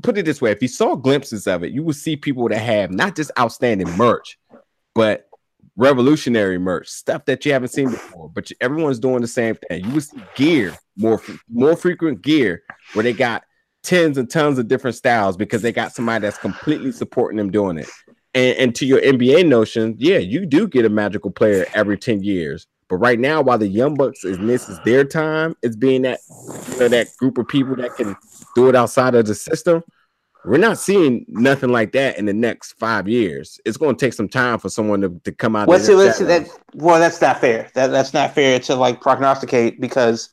put 0.02 0.18
it 0.18 0.26
this 0.26 0.42
way: 0.42 0.52
if 0.52 0.62
you 0.62 0.68
saw 0.68 0.96
glimpses 0.96 1.48
of 1.48 1.64
it, 1.64 1.72
you 1.72 1.84
would 1.84 1.96
see 1.96 2.16
people 2.16 2.48
that 2.50 2.60
have 2.60 2.92
not 2.92 3.16
just 3.16 3.32
outstanding 3.38 3.90
merch, 3.98 4.38
but 4.94 5.28
revolutionary 5.76 6.58
merch, 6.58 6.88
stuff 6.88 7.26
that 7.26 7.46
you 7.46 7.54
haven't 7.54 7.70
seen 7.70 7.90
before. 7.90 8.30
But 8.30 8.50
you- 8.50 8.56
everyone's 8.62 9.00
doing 9.00 9.22
the 9.22 9.28
same 9.28 9.56
thing. 9.56 9.86
You 9.86 9.92
would 9.92 10.04
see 10.04 10.24
gear 10.36 10.78
more 10.96 11.22
more 11.50 11.76
frequent 11.76 12.22
gear 12.22 12.62
where 12.94 13.04
they 13.04 13.14
got 13.14 13.44
tens 13.82 14.18
and 14.18 14.30
tons 14.30 14.60
of 14.60 14.68
different 14.68 14.96
styles 14.96 15.36
because 15.36 15.62
they 15.62 15.72
got 15.72 15.94
somebody 15.94 16.22
that's 16.22 16.38
completely 16.38 16.92
supporting 16.92 17.38
them 17.38 17.52
doing 17.52 17.78
it. 17.78 17.90
And, 18.34 18.58
and 18.58 18.76
to 18.76 18.86
your 18.86 19.02
NBA 19.02 19.48
notion, 19.48 19.96
yeah, 20.00 20.18
you 20.18 20.46
do 20.46 20.68
get 20.68 20.86
a 20.86 20.90
magical 20.90 21.32
player 21.32 21.66
every 21.74 21.98
10 21.98 22.24
years. 22.24 22.68
But 22.90 22.98
right 22.98 23.20
now, 23.20 23.42
while 23.42 23.58
the 23.58 23.68
Young 23.68 23.96
Bucks 23.96 24.24
is 24.24 24.38
this 24.38 24.70
is 24.70 24.80
their 24.86 25.04
time, 25.04 25.56
it's 25.62 25.76
being 25.76 26.04
that 26.04 26.20
you 26.74 26.80
know, 26.80 26.88
that 26.90 27.08
group 27.18 27.38
of 27.38 27.48
people 27.48 27.76
that 27.78 27.96
can 27.96 28.16
do 28.56 28.70
it 28.70 28.76
outside 28.76 29.16
of 29.16 29.26
the 29.26 29.36
system. 29.36 29.84
We're 30.46 30.58
not 30.58 30.78
seeing 30.78 31.26
nothing 31.30 31.70
like 31.70 31.94
that 31.94 32.18
in 32.18 32.26
the 32.26 32.34
next 32.34 32.74
five 32.74 33.08
years. 33.08 33.60
It's 33.66 33.78
going 33.78 33.96
to 33.96 34.06
take 34.06 34.14
some 34.14 34.28
time 34.28 34.60
for 34.60 34.70
someone 34.70 35.02
to, 35.02 35.10
to 35.24 35.32
come 35.32 35.56
out. 35.56 35.70
See, 35.82 35.94
let's 35.96 36.18
see, 36.18 36.26
that- 36.26 36.46
that, 36.48 36.58
well, 36.74 37.00
that's 37.00 37.22
not 37.22 37.40
fair. 37.40 37.70
That 37.76 37.88
that's 37.88 38.14
not 38.14 38.34
fair 38.36 38.60
to 38.62 38.76
like 38.76 39.00
prognosticate 39.02 39.80
because 39.80 40.30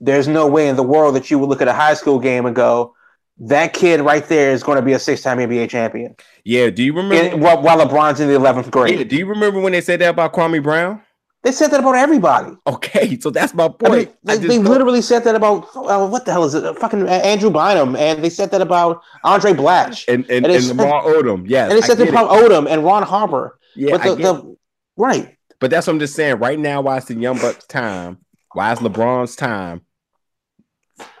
there's 0.00 0.26
no 0.28 0.46
way 0.46 0.68
in 0.68 0.76
the 0.76 0.82
world 0.82 1.14
that 1.14 1.30
you 1.30 1.38
would 1.38 1.48
look 1.48 1.62
at 1.62 1.68
a 1.68 1.72
high 1.72 1.94
school 1.94 2.18
game 2.18 2.46
and 2.46 2.54
go, 2.56 2.94
that 3.38 3.72
kid 3.74 4.00
right 4.00 4.26
there 4.28 4.52
is 4.52 4.62
going 4.62 4.76
to 4.76 4.82
be 4.82 4.92
a 4.92 4.98
six-time 4.98 5.38
NBA 5.38 5.68
champion. 5.68 6.14
yeah, 6.44 6.70
do 6.70 6.82
you 6.84 6.92
remember? 6.92 7.14
And, 7.16 7.42
while, 7.42 7.60
while 7.62 7.78
LeBron's 7.78 8.20
in 8.20 8.28
the 8.28 8.34
eleventh 8.34 8.70
grade, 8.70 8.98
yeah, 8.98 9.04
do 9.04 9.16
you 9.16 9.26
remember 9.26 9.60
when 9.60 9.72
they 9.72 9.80
said 9.80 10.00
that 10.00 10.10
about 10.10 10.32
Kwame 10.32 10.62
Brown? 10.62 11.00
They 11.44 11.52
said 11.52 11.68
that 11.72 11.80
about 11.80 11.94
everybody. 11.94 12.56
Okay, 12.66 13.20
so 13.20 13.28
that's 13.28 13.52
my 13.52 13.66
I 13.66 13.68
point. 13.68 13.92
mean, 13.92 14.08
they, 14.24 14.36
just 14.36 14.48
they 14.48 14.58
literally 14.58 15.02
said 15.02 15.24
that 15.24 15.34
about 15.34 15.68
uh, 15.76 16.06
what 16.06 16.24
the 16.24 16.32
hell 16.32 16.44
is 16.44 16.54
it? 16.54 16.64
Uh, 16.64 16.72
Fucking 16.72 17.06
Andrew 17.06 17.50
Bynum, 17.50 17.96
and 17.96 18.24
they 18.24 18.30
said 18.30 18.50
that 18.52 18.62
about 18.62 19.02
Andray 19.26 19.54
Blatche, 19.54 20.08
and 20.08 20.24
and, 20.24 20.46
and 20.46 20.46
and 20.46 20.54
it's- 20.54 20.68
Lamar 20.68 21.02
Odom. 21.02 21.44
Yes, 21.46 21.70
and 21.70 21.76
they 21.76 21.86
said 21.86 21.98
that 21.98 22.08
about 22.08 22.30
Odom 22.30 22.66
and 22.66 22.82
Ron 22.82 23.02
Harper. 23.02 23.58
Yeah, 23.76 23.90
but 23.90 24.00
I 24.00 24.08
the, 24.08 24.14
the 24.14 24.56
right, 24.96 25.36
But 25.60 25.70
that's 25.70 25.86
what 25.86 25.92
I'm 25.92 25.98
just 26.00 26.14
saying. 26.14 26.38
Right 26.38 26.58
now, 26.58 26.80
why 26.80 26.96
it's 26.96 27.06
the 27.06 27.14
Young 27.14 27.38
Bucks' 27.38 27.66
time, 27.66 28.18
why 28.52 28.72
it's 28.72 28.80
LeBron's 28.80 29.36
time, 29.36 29.82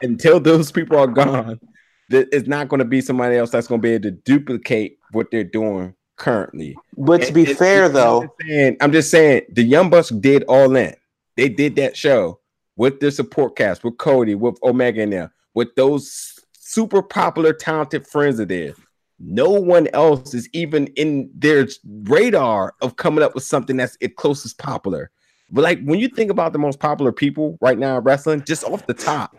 until 0.00 0.40
those 0.40 0.72
people 0.72 0.96
are 0.96 1.06
gone, 1.06 1.60
it's 2.08 2.48
not 2.48 2.68
going 2.68 2.78
to 2.78 2.86
be 2.86 3.02
somebody 3.02 3.36
else 3.36 3.50
that's 3.50 3.66
going 3.66 3.82
to 3.82 3.82
be 3.82 3.92
able 3.92 4.04
to 4.04 4.10
duplicate 4.12 4.98
what 5.10 5.30
they're 5.30 5.44
doing 5.44 5.94
currently. 6.16 6.76
but 6.96 7.22
to 7.22 7.32
be 7.32 7.46
and- 7.46 7.58
fair 7.58 7.86
and 7.86 7.94
though, 7.94 8.22
I'm 8.22 8.28
just, 8.28 8.48
saying, 8.48 8.76
I'm 8.80 8.92
just 8.92 9.10
saying 9.10 9.42
the 9.50 9.62
Young 9.62 9.90
Bucks 9.90 10.08
did 10.10 10.44
all 10.44 10.74
in. 10.76 10.94
They 11.36 11.48
did 11.48 11.76
that 11.76 11.96
show 11.96 12.40
with 12.76 13.00
their 13.00 13.10
support 13.10 13.56
cast, 13.56 13.84
with 13.84 13.98
Cody, 13.98 14.34
with 14.34 14.58
Omega 14.62 15.02
in 15.02 15.10
there, 15.10 15.32
with 15.54 15.74
those 15.74 16.38
super 16.52 17.02
popular, 17.02 17.52
talented 17.52 18.06
friends 18.06 18.38
of 18.38 18.48
theirs. 18.48 18.76
No 19.18 19.50
one 19.50 19.88
else 19.94 20.34
is 20.34 20.48
even 20.52 20.88
in 20.88 21.30
their 21.34 21.68
radar 21.84 22.74
of 22.80 22.96
coming 22.96 23.22
up 23.22 23.34
with 23.34 23.44
something 23.44 23.76
that's 23.76 23.96
as 24.02 24.10
close 24.16 24.44
as 24.44 24.54
popular. 24.54 25.10
But 25.50 25.62
like 25.62 25.82
when 25.84 26.00
you 26.00 26.08
think 26.08 26.30
about 26.30 26.52
the 26.52 26.58
most 26.58 26.80
popular 26.80 27.12
people 27.12 27.56
right 27.60 27.78
now 27.78 27.98
in 27.98 28.04
wrestling, 28.04 28.42
just 28.44 28.64
off 28.64 28.86
the 28.86 28.94
top, 28.94 29.36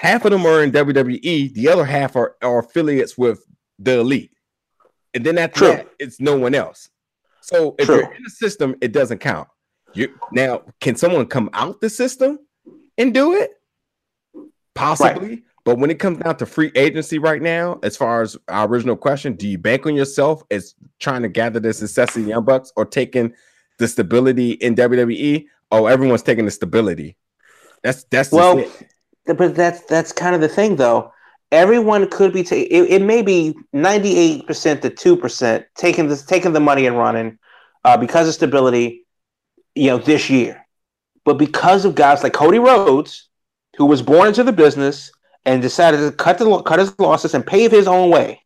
half 0.00 0.24
of 0.24 0.30
them 0.30 0.46
are 0.46 0.62
in 0.62 0.70
WWE, 0.70 1.52
the 1.52 1.68
other 1.68 1.84
half 1.84 2.14
are, 2.14 2.36
are 2.42 2.60
affiliates 2.60 3.18
with 3.18 3.44
the 3.78 4.00
elite. 4.00 4.30
And 5.14 5.24
then 5.24 5.38
after 5.38 5.58
True. 5.58 5.68
that, 5.68 5.88
it's 5.98 6.20
no 6.20 6.36
one 6.36 6.54
else. 6.54 6.88
So 7.40 7.74
if 7.78 7.86
True. 7.86 7.96
you're 7.96 8.14
in 8.14 8.22
the 8.22 8.30
system, 8.30 8.76
it 8.80 8.92
doesn't 8.92 9.18
count. 9.18 9.48
You 9.94 10.14
now 10.32 10.62
can 10.80 10.96
someone 10.96 11.26
come 11.26 11.50
out 11.52 11.80
the 11.80 11.90
system 11.90 12.38
and 12.96 13.12
do 13.12 13.34
it? 13.34 13.50
Possibly. 14.74 15.42
But 15.64 15.78
when 15.78 15.90
it 15.90 15.98
comes 15.98 16.18
down 16.18 16.36
to 16.38 16.46
free 16.46 16.72
agency 16.74 17.18
right 17.18 17.40
now, 17.40 17.78
as 17.82 17.96
far 17.96 18.22
as 18.22 18.36
our 18.48 18.66
original 18.66 18.96
question, 18.96 19.34
do 19.34 19.46
you 19.46 19.58
bank 19.58 19.86
on 19.86 19.94
yourself 19.94 20.42
as 20.50 20.74
trying 20.98 21.22
to 21.22 21.28
gather 21.28 21.60
the 21.60 21.72
success 21.72 22.16
of 22.16 22.24
the 22.24 22.30
Young 22.30 22.44
Bucks 22.44 22.72
or 22.74 22.84
taking 22.84 23.32
the 23.78 23.86
stability 23.86 24.52
in 24.52 24.74
WWE? 24.74 25.46
Oh, 25.70 25.86
everyone's 25.86 26.22
taking 26.22 26.46
the 26.46 26.50
stability. 26.50 27.16
That's 27.82 28.04
that's 28.04 28.32
Well, 28.32 28.64
but 29.26 29.54
that's 29.54 29.82
that's 29.82 30.12
kind 30.12 30.34
of 30.34 30.40
the 30.40 30.48
thing 30.48 30.76
though. 30.76 31.12
Everyone 31.52 32.08
could 32.08 32.32
be 32.32 32.42
taking 32.42 32.76
it, 32.76 32.90
it 32.90 33.02
may 33.02 33.22
be 33.22 33.54
98% 33.74 34.82
to 34.82 34.90
2% 34.90 35.66
taking 35.76 36.08
this 36.08 36.24
taking 36.24 36.52
the 36.52 36.60
money 36.60 36.86
and 36.86 36.98
running 36.98 37.38
uh, 37.84 37.96
because 37.96 38.28
of 38.28 38.34
stability, 38.34 39.06
you 39.74 39.88
know, 39.88 39.98
this 39.98 40.30
year. 40.30 40.66
But 41.24 41.34
because 41.38 41.84
of 41.84 41.94
guys 41.94 42.22
like 42.24 42.32
Cody 42.32 42.58
Rhodes, 42.58 43.28
who 43.78 43.86
was 43.86 44.02
born 44.02 44.28
into 44.28 44.44
the 44.44 44.52
business 44.52 45.12
and 45.44 45.62
decided 45.62 45.98
to 45.98 46.12
cut 46.12 46.38
the 46.38 46.62
cut 46.62 46.78
his 46.80 46.98
losses 46.98 47.34
and 47.34 47.46
pave 47.46 47.70
his 47.70 47.86
own 47.88 48.10
way. 48.10 48.40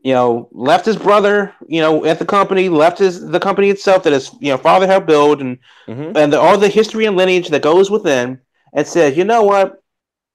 You 0.00 0.14
know, 0.14 0.48
left 0.52 0.86
his 0.86 0.96
brother, 0.96 1.52
you 1.66 1.80
know, 1.80 2.04
at 2.04 2.18
the 2.18 2.24
company, 2.26 2.68
left 2.68 2.98
his 2.98 3.24
the 3.26 3.40
company 3.40 3.70
itself 3.70 4.04
that 4.04 4.12
his 4.12 4.30
you 4.40 4.52
know 4.52 4.58
father 4.58 4.86
helped 4.86 5.06
build, 5.06 5.40
and 5.40 5.58
Mhm. 5.88 6.16
and 6.16 6.32
the, 6.32 6.40
all 6.40 6.58
the 6.58 6.68
history 6.68 7.06
and 7.06 7.16
lineage 7.16 7.48
that 7.48 7.62
goes 7.62 7.90
within, 7.90 8.40
and 8.72 8.86
said, 8.86 9.16
you 9.16 9.24
know 9.24 9.42
what, 9.42 9.82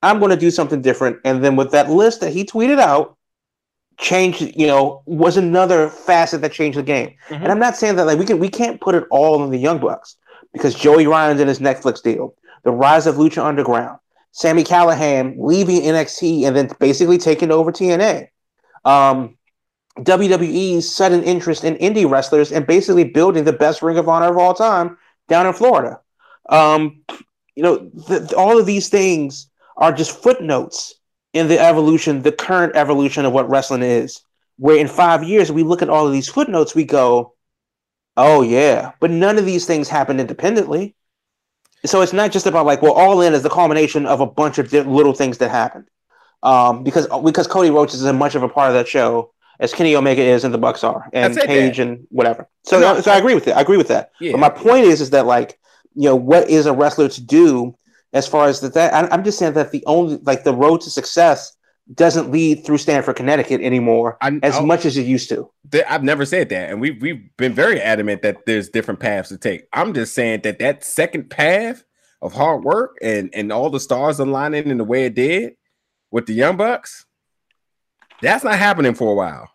I'm 0.01 0.19
going 0.19 0.31
to 0.31 0.37
do 0.37 0.51
something 0.51 0.81
different. 0.81 1.19
And 1.25 1.43
then 1.43 1.55
with 1.55 1.71
that 1.71 1.89
list 1.89 2.21
that 2.21 2.33
he 2.33 2.43
tweeted 2.43 2.79
out, 2.79 3.17
changed, 3.97 4.41
you 4.55 4.65
know, 4.67 5.03
was 5.05 5.37
another 5.37 5.89
facet 5.89 6.41
that 6.41 6.51
changed 6.51 6.77
the 6.77 6.83
game. 6.83 7.13
Mhm. 7.29 7.43
And 7.43 7.51
I'm 7.51 7.59
not 7.59 7.77
saying 7.77 7.95
that 7.97 8.05
like 8.07 8.17
we 8.17 8.25
can 8.25 8.39
we 8.39 8.49
can't 8.49 8.81
put 8.81 8.95
it 8.95 9.05
all 9.11 9.41
on 9.41 9.51
the 9.51 9.57
Young 9.57 9.77
Bucks 9.79 10.15
because 10.53 10.73
Joey 10.73 11.07
Ryan's 11.07 11.39
in 11.39 11.47
his 11.47 11.59
Netflix 11.59 12.01
deal, 12.01 12.33
the 12.63 12.71
rise 12.71 13.05
of 13.05 13.15
Lucha 13.15 13.43
Underground, 13.43 13.99
Sami 14.31 14.63
Callihan 14.63 15.35
leaving 15.37 15.81
NXT 15.81 16.45
and 16.45 16.55
then 16.55 16.69
basically 16.79 17.17
taking 17.17 17.51
over 17.51 17.71
TNA. 17.71 18.29
Um, 18.85 19.37
WWE's 19.99 20.93
sudden 20.93 21.21
interest 21.23 21.63
in 21.63 21.75
indie 21.75 22.09
wrestlers 22.09 22.51
and 22.51 22.65
basically 22.65 23.03
building 23.03 23.43
the 23.43 23.53
best 23.53 23.81
Ring 23.81 23.97
of 23.97 24.07
Honor 24.09 24.31
of 24.31 24.37
all 24.37 24.53
time 24.53 24.97
down 25.27 25.45
in 25.45 25.53
Florida. 25.53 25.99
Um, 26.49 27.01
you 27.55 27.61
know, 27.61 27.91
th- 28.07 28.33
all 28.33 28.57
of 28.57 28.65
these 28.65 28.89
things 28.89 29.47
are 29.81 29.91
just 29.91 30.21
footnotes 30.21 30.93
in 31.33 31.47
the 31.47 31.59
evolution, 31.59 32.21
the 32.21 32.31
current 32.31 32.75
evolution 32.75 33.25
of 33.25 33.33
what 33.33 33.49
wrestling 33.49 33.81
is. 33.83 34.21
Where 34.57 34.77
in 34.77 34.87
five 34.87 35.23
years 35.23 35.51
we 35.51 35.63
look 35.63 35.81
at 35.81 35.89
all 35.89 36.05
of 36.05 36.13
these 36.13 36.29
footnotes, 36.29 36.75
we 36.75 36.85
go, 36.85 37.33
"Oh 38.15 38.43
yeah," 38.43 38.91
but 38.99 39.09
none 39.09 39.39
of 39.39 39.45
these 39.45 39.65
things 39.65 39.89
happen 39.89 40.19
independently. 40.19 40.95
So 41.83 42.01
it's 42.01 42.13
not 42.13 42.31
just 42.31 42.45
about 42.45 42.67
like, 42.67 42.83
well, 42.83 42.93
all 42.93 43.21
in 43.21 43.33
is 43.33 43.41
the 43.41 43.49
culmination 43.49 44.05
of 44.05 44.21
a 44.21 44.27
bunch 44.27 44.59
of 44.59 44.71
little 44.71 45.13
things 45.13 45.39
that 45.39 45.49
happened. 45.49 45.85
Um, 46.43 46.83
because 46.83 47.07
because 47.23 47.47
Cody 47.47 47.71
Rhodes 47.71 47.95
is 47.95 48.05
as 48.05 48.13
much 48.13 48.35
of 48.35 48.43
a 48.43 48.49
part 48.49 48.67
of 48.69 48.75
that 48.75 48.87
show 48.87 49.33
as 49.59 49.73
Kenny 49.73 49.95
Omega 49.95 50.21
is 50.21 50.43
and 50.43 50.53
the 50.53 50.59
Bucks 50.59 50.83
are, 50.83 51.09
and 51.11 51.33
I 51.33 51.35
said 51.35 51.47
Paige 51.47 51.77
that. 51.77 51.87
and 51.87 52.07
whatever. 52.09 52.47
So 52.63 52.79
No, 52.79 53.01
so 53.01 53.11
I 53.11 53.17
agree 53.17 53.33
with 53.33 53.47
it. 53.47 53.55
I 53.55 53.61
agree 53.61 53.77
with 53.77 53.87
that. 53.87 54.11
Yeah. 54.19 54.33
But 54.33 54.39
my 54.39 54.49
point 54.49 54.85
is, 54.85 55.01
is 55.01 55.11
that 55.11 55.25
like, 55.25 55.59
you 55.95 56.03
know, 56.03 56.15
what 56.15 56.49
is 56.49 56.67
a 56.67 56.73
wrestler 56.73 57.09
to 57.09 57.21
do 57.21 57.75
as 58.13 58.27
far 58.27 58.47
as 58.47 58.59
that? 58.61 58.73
that 58.73 59.11
I'm 59.13 59.23
just 59.23 59.37
saying 59.39 59.53
that 59.53 59.71
the 59.71 59.83
only 59.85 60.17
like 60.23 60.43
the 60.43 60.53
road 60.53 60.81
to 60.81 60.89
success 60.89 61.55
doesn't 61.93 62.31
lead 62.31 62.63
through 62.63 62.77
Stamford, 62.77 63.15
Connecticut 63.17 63.59
anymore 63.61 64.17
I- 64.21 64.39
as 64.43 64.55
I'll- 64.55 64.65
much 64.65 64.85
as 64.85 64.95
it 64.97 65.05
used 65.05 65.29
to. 65.29 65.49
Th- 65.71 65.83
I've 65.89 66.03
never 66.03 66.25
said 66.25 66.49
that, 66.49 66.69
and 66.69 66.79
we've 66.79 67.01
we've 67.01 67.23
been 67.37 67.53
very 67.53 67.81
adamant 67.81 68.21
that 68.21 68.45
there's 68.45 68.69
different 68.69 68.99
paths 68.99 69.29
to 69.29 69.37
take. 69.37 69.67
I'm 69.73 69.93
just 69.93 70.13
saying 70.13 70.41
that 70.43 70.59
that 70.59 70.83
second 70.83 71.29
path 71.29 71.83
of 72.21 72.33
hard 72.33 72.63
work 72.63 72.97
and 73.01 73.29
and 73.33 73.51
all 73.51 73.69
the 73.69 73.79
stars 73.79 74.19
aligning 74.19 74.67
in 74.67 74.77
the 74.77 74.83
way 74.83 75.05
it 75.05 75.15
did 75.15 75.53
with 76.11 76.27
the 76.27 76.33
Young 76.33 76.55
Bucks, 76.57 77.05
that's 78.21 78.43
not 78.43 78.57
happening 78.59 78.93
for 78.93 79.11
a 79.11 79.15
while. 79.15 79.49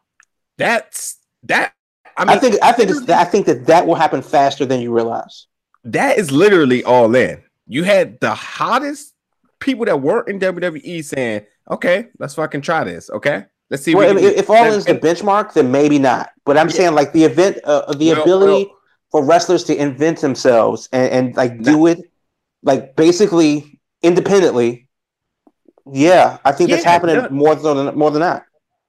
That's 0.58 1.18
that. 1.44 1.72
I 2.18 2.24
mean, 2.24 2.36
I 2.36 2.40
think 2.40 2.56
I 2.62 2.72
think 2.72 2.90
it's, 2.90 3.08
I 3.08 3.24
think 3.24 3.46
that 3.46 3.66
that 3.66 3.86
will 3.86 3.94
happen 3.94 4.22
faster 4.22 4.64
than 4.66 4.80
you 4.80 4.92
realize. 4.94 5.46
that 5.84 6.18
is 6.18 6.32
literally 6.32 6.82
all 6.82 7.14
in. 7.14 7.42
You 7.66 7.84
had 7.84 8.20
the 8.20 8.34
hottest 8.34 9.14
people 9.60 9.84
that 9.86 10.00
weren't 10.00 10.28
in 10.28 10.38
WWE 10.38 11.04
saying, 11.04 11.46
"Okay, 11.70 12.06
let's 12.18 12.34
fucking 12.34 12.60
try 12.62 12.84
this." 12.84 13.10
Okay, 13.10 13.44
let's 13.70 13.82
see. 13.82 13.94
Well, 13.94 14.14
we 14.14 14.24
if, 14.24 14.36
if 14.36 14.50
all 14.50 14.66
is 14.66 14.84
the 14.84 14.94
benchmark, 14.94 15.52
then 15.54 15.70
maybe 15.70 15.98
not. 15.98 16.30
But 16.44 16.56
I'm 16.56 16.68
Yeah. 16.68 16.74
saying 16.74 16.94
like 16.94 17.12
the 17.12 17.24
event, 17.24 17.58
uh, 17.64 17.92
the 17.94 18.12
Well, 18.12 18.22
ability 18.22 18.64
well- 18.66 18.78
for 19.10 19.24
wrestlers 19.24 19.64
to 19.64 19.76
invent 19.76 20.20
themselves 20.20 20.88
and, 20.92 21.10
and 21.12 21.36
like 21.36 21.62
do 21.62 21.86
it, 21.86 22.00
like 22.62 22.96
basically 22.96 23.80
independently. 24.02 24.88
Yeah, 25.90 26.38
I 26.44 26.52
think 26.52 26.70
that's 26.70 26.84
happening 26.84 27.16
yeah. 27.16 27.28
more 27.30 27.54
than 27.54 27.96
more 27.96 28.10
than 28.10 28.20
that. 28.20 28.44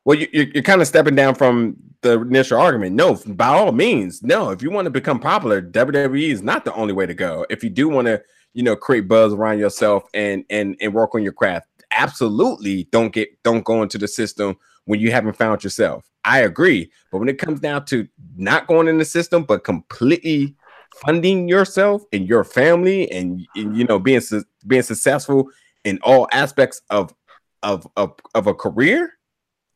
Well, 0.05 0.17
you, 0.17 0.27
you're, 0.31 0.47
you're 0.53 0.63
kind 0.63 0.81
of 0.81 0.87
stepping 0.87 1.15
down 1.15 1.35
from 1.35 1.75
the 2.01 2.21
initial 2.21 2.59
argument. 2.59 2.95
No, 2.95 3.15
by 3.27 3.47
all 3.47 3.71
means, 3.71 4.23
no. 4.23 4.51
If 4.51 4.61
you 4.61 4.71
want 4.71 4.85
to 4.85 4.89
become 4.89 5.19
popular, 5.19 5.61
WWE 5.61 6.31
is 6.31 6.41
not 6.41 6.65
the 6.65 6.73
only 6.73 6.93
way 6.93 7.05
to 7.05 7.13
go. 7.13 7.45
If 7.49 7.63
you 7.63 7.69
do 7.69 7.89
want 7.89 8.07
to, 8.07 8.21
you 8.57 8.63
know, 8.63 8.75
create 8.75 9.07
buzz 9.07 9.33
around 9.33 9.59
yourself 9.59 10.03
and 10.15 10.43
and 10.49 10.75
and 10.81 10.91
work 10.91 11.13
on 11.13 11.21
your 11.21 11.31
craft, 11.31 11.67
absolutely 11.91 12.85
don't 12.85 13.13
get 13.13 13.29
don't 13.43 13.63
go 13.63 13.83
into 13.83 13.99
the 13.99 14.07
system 14.07 14.57
when 14.85 14.99
you 14.99 15.11
haven't 15.11 15.37
found 15.37 15.63
yourself. 15.63 16.09
I 16.25 16.39
agree, 16.39 16.91
but 17.11 17.19
when 17.19 17.29
it 17.29 17.37
comes 17.37 17.59
down 17.59 17.85
to 17.85 18.07
not 18.35 18.65
going 18.65 18.87
in 18.87 18.97
the 18.97 19.05
system, 19.05 19.43
but 19.43 19.63
completely 19.63 20.55
funding 20.95 21.47
yourself 21.47 22.01
and 22.11 22.27
your 22.27 22.43
family, 22.43 23.09
and, 23.11 23.47
and, 23.55 23.77
you 23.77 23.85
know 23.85 23.99
being 23.99 24.21
su- 24.21 24.43
being 24.65 24.81
successful 24.81 25.51
in 25.83 25.99
all 26.01 26.27
aspects 26.31 26.81
of 26.89 27.13
of 27.61 27.87
of, 27.95 28.15
of 28.33 28.47
a 28.47 28.55
career, 28.55 29.11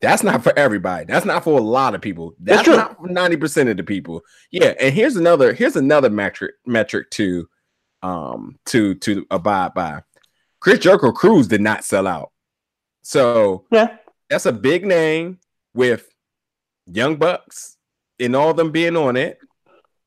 that's 0.01 0.23
not 0.23 0.41
for 0.41 0.57
everybody. 0.57 1.05
That's 1.05 1.25
not 1.27 1.43
for 1.43 1.59
a 1.59 1.61
lot 1.61 1.93
of 1.93 2.01
people. 2.01 2.33
That's, 2.39 2.65
That's 2.65 2.77
not 2.77 2.97
for 2.97 3.07
90% 3.07 3.69
of 3.69 3.77
the 3.77 3.83
people. 3.83 4.21
Yeah, 4.49 4.73
and 4.79 4.91
here's 4.91 5.17
another 5.17 5.53
here's 5.53 5.75
another 5.75 6.09
metric 6.09 6.55
metric 6.65 7.11
to 7.11 7.47
um 8.03 8.57
to 8.67 8.95
to 8.95 9.25
abide 9.31 9.73
by. 9.73 10.01
Chris 10.59 10.79
Jericho 10.79 11.11
Cruise 11.11 11.47
did 11.47 11.61
not 11.61 11.83
sell 11.83 12.07
out. 12.07 12.31
So 13.01 13.65
Yeah, 13.71 13.97
that's 14.29 14.45
a 14.45 14.53
big 14.53 14.85
name 14.85 15.39
with 15.73 16.07
young 16.85 17.15
bucks 17.15 17.77
and 18.19 18.35
all 18.35 18.53
them 18.53 18.71
being 18.71 18.95
on 18.97 19.17
it. 19.17 19.39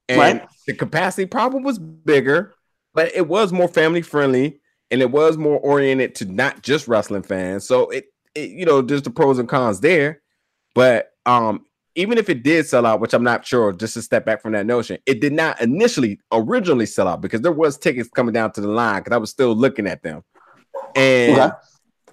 And 0.08 0.40
Right. 0.40 0.48
the 0.66 0.74
capacity 0.74 1.26
probably 1.26 1.62
was 1.62 1.78
bigger, 1.78 2.54
but 2.92 3.14
it 3.14 3.26
was 3.26 3.52
more 3.52 3.68
family 3.68 4.02
friendly 4.02 4.60
and 4.90 5.00
it 5.00 5.10
was 5.10 5.36
more 5.36 5.58
oriented 5.58 6.14
to 6.16 6.24
not 6.26 6.62
just 6.62 6.86
wrestling 6.86 7.22
fans. 7.22 7.66
So 7.66 7.90
it, 7.90 8.06
it 8.34 8.50
you 8.50 8.66
know, 8.66 8.82
there's 8.82 9.02
the 9.02 9.10
pros 9.10 9.38
and 9.38 9.48
cons 9.48 9.80
there. 9.80 10.20
But 10.74 11.10
um, 11.26 11.64
even 11.96 12.18
if 12.18 12.28
it 12.28 12.42
did 12.42 12.66
sell 12.66 12.86
out, 12.86 13.00
which 13.00 13.14
I'm 13.14 13.22
not 13.22 13.46
sure, 13.46 13.72
just 13.72 13.94
to 13.94 14.02
step 14.02 14.24
back 14.24 14.42
from 14.42 14.52
that 14.52 14.66
notion, 14.66 14.98
it 15.06 15.20
did 15.20 15.32
not 15.32 15.60
initially 15.60 16.20
originally 16.32 16.86
sell 16.86 17.06
out 17.06 17.20
because 17.20 17.40
there 17.40 17.52
was 17.52 17.78
tickets 17.78 18.08
coming 18.08 18.32
down 18.32 18.52
to 18.52 18.60
the 18.60 18.68
line 18.68 19.00
because 19.02 19.14
I 19.14 19.18
was 19.18 19.30
still 19.30 19.54
looking 19.54 19.86
at 19.86 20.02
them. 20.02 20.24
And 20.96 21.38
Okay. 21.38 21.50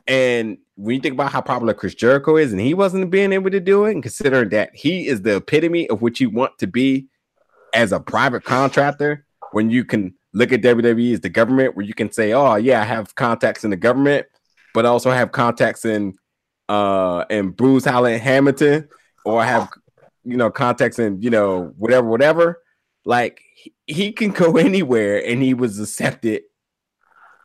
and 0.08 0.58
when 0.76 0.96
you 0.96 1.02
think 1.02 1.14
about 1.14 1.32
how 1.32 1.42
popular 1.42 1.74
Chris 1.74 1.96
Jericho 1.96 2.38
is, 2.38 2.52
and 2.52 2.62
he 2.62 2.74
wasn't 2.74 3.10
being 3.12 3.34
able 3.34 3.50
to 3.52 3.60
do 3.60 3.86
it, 3.86 3.92
and 3.94 4.04
considering 4.04 4.50
that 4.50 4.72
he 4.76 5.08
is 5.08 5.22
the 5.22 5.38
epitome 5.38 5.90
of 5.90 6.02
what 6.02 6.20
you 6.20 6.30
want 6.30 6.58
to 6.60 6.68
be 6.68 7.08
as 7.74 7.92
a 7.92 8.00
private 8.00 8.44
contractor, 8.44 9.26
when 9.52 9.70
you 9.70 9.84
can 9.86 10.14
look 10.34 10.52
at 10.52 10.62
WWE 10.62 11.14
as 11.14 11.22
the 11.22 11.30
government, 11.30 11.76
where 11.76 11.86
you 11.86 11.94
can 11.94 12.12
say, 12.12 12.34
"Oh 12.34 12.56
yeah, 12.56 12.82
I 12.82 12.86
have 12.86 13.16
contacts 13.16 13.64
in 13.64 13.70
the 13.70 13.78
government, 13.78 14.28
but 14.74 14.86
I 14.86 14.90
also 14.90 15.12
have 15.12 15.32
contacts 15.32 15.86
in 15.86 16.16
uh 16.70 17.26
in 17.30 17.50
Booz 17.52 17.86
Allen 17.88 18.20
Hamilton, 18.20 18.88
or 19.26 19.44
have 19.44 19.70
you 20.24 20.38
know 20.38 20.50
contacts 20.52 21.00
and 21.00 21.24
you 21.24 21.30
know 21.30 21.74
whatever, 21.78 22.08
whatever." 22.08 22.62
Like 23.04 23.42
he, 23.88 24.12
can 24.12 24.32
go 24.32 24.58
anywhere, 24.58 25.26
and 25.26 25.42
he 25.42 25.54
was 25.54 25.80
accepted 25.80 26.44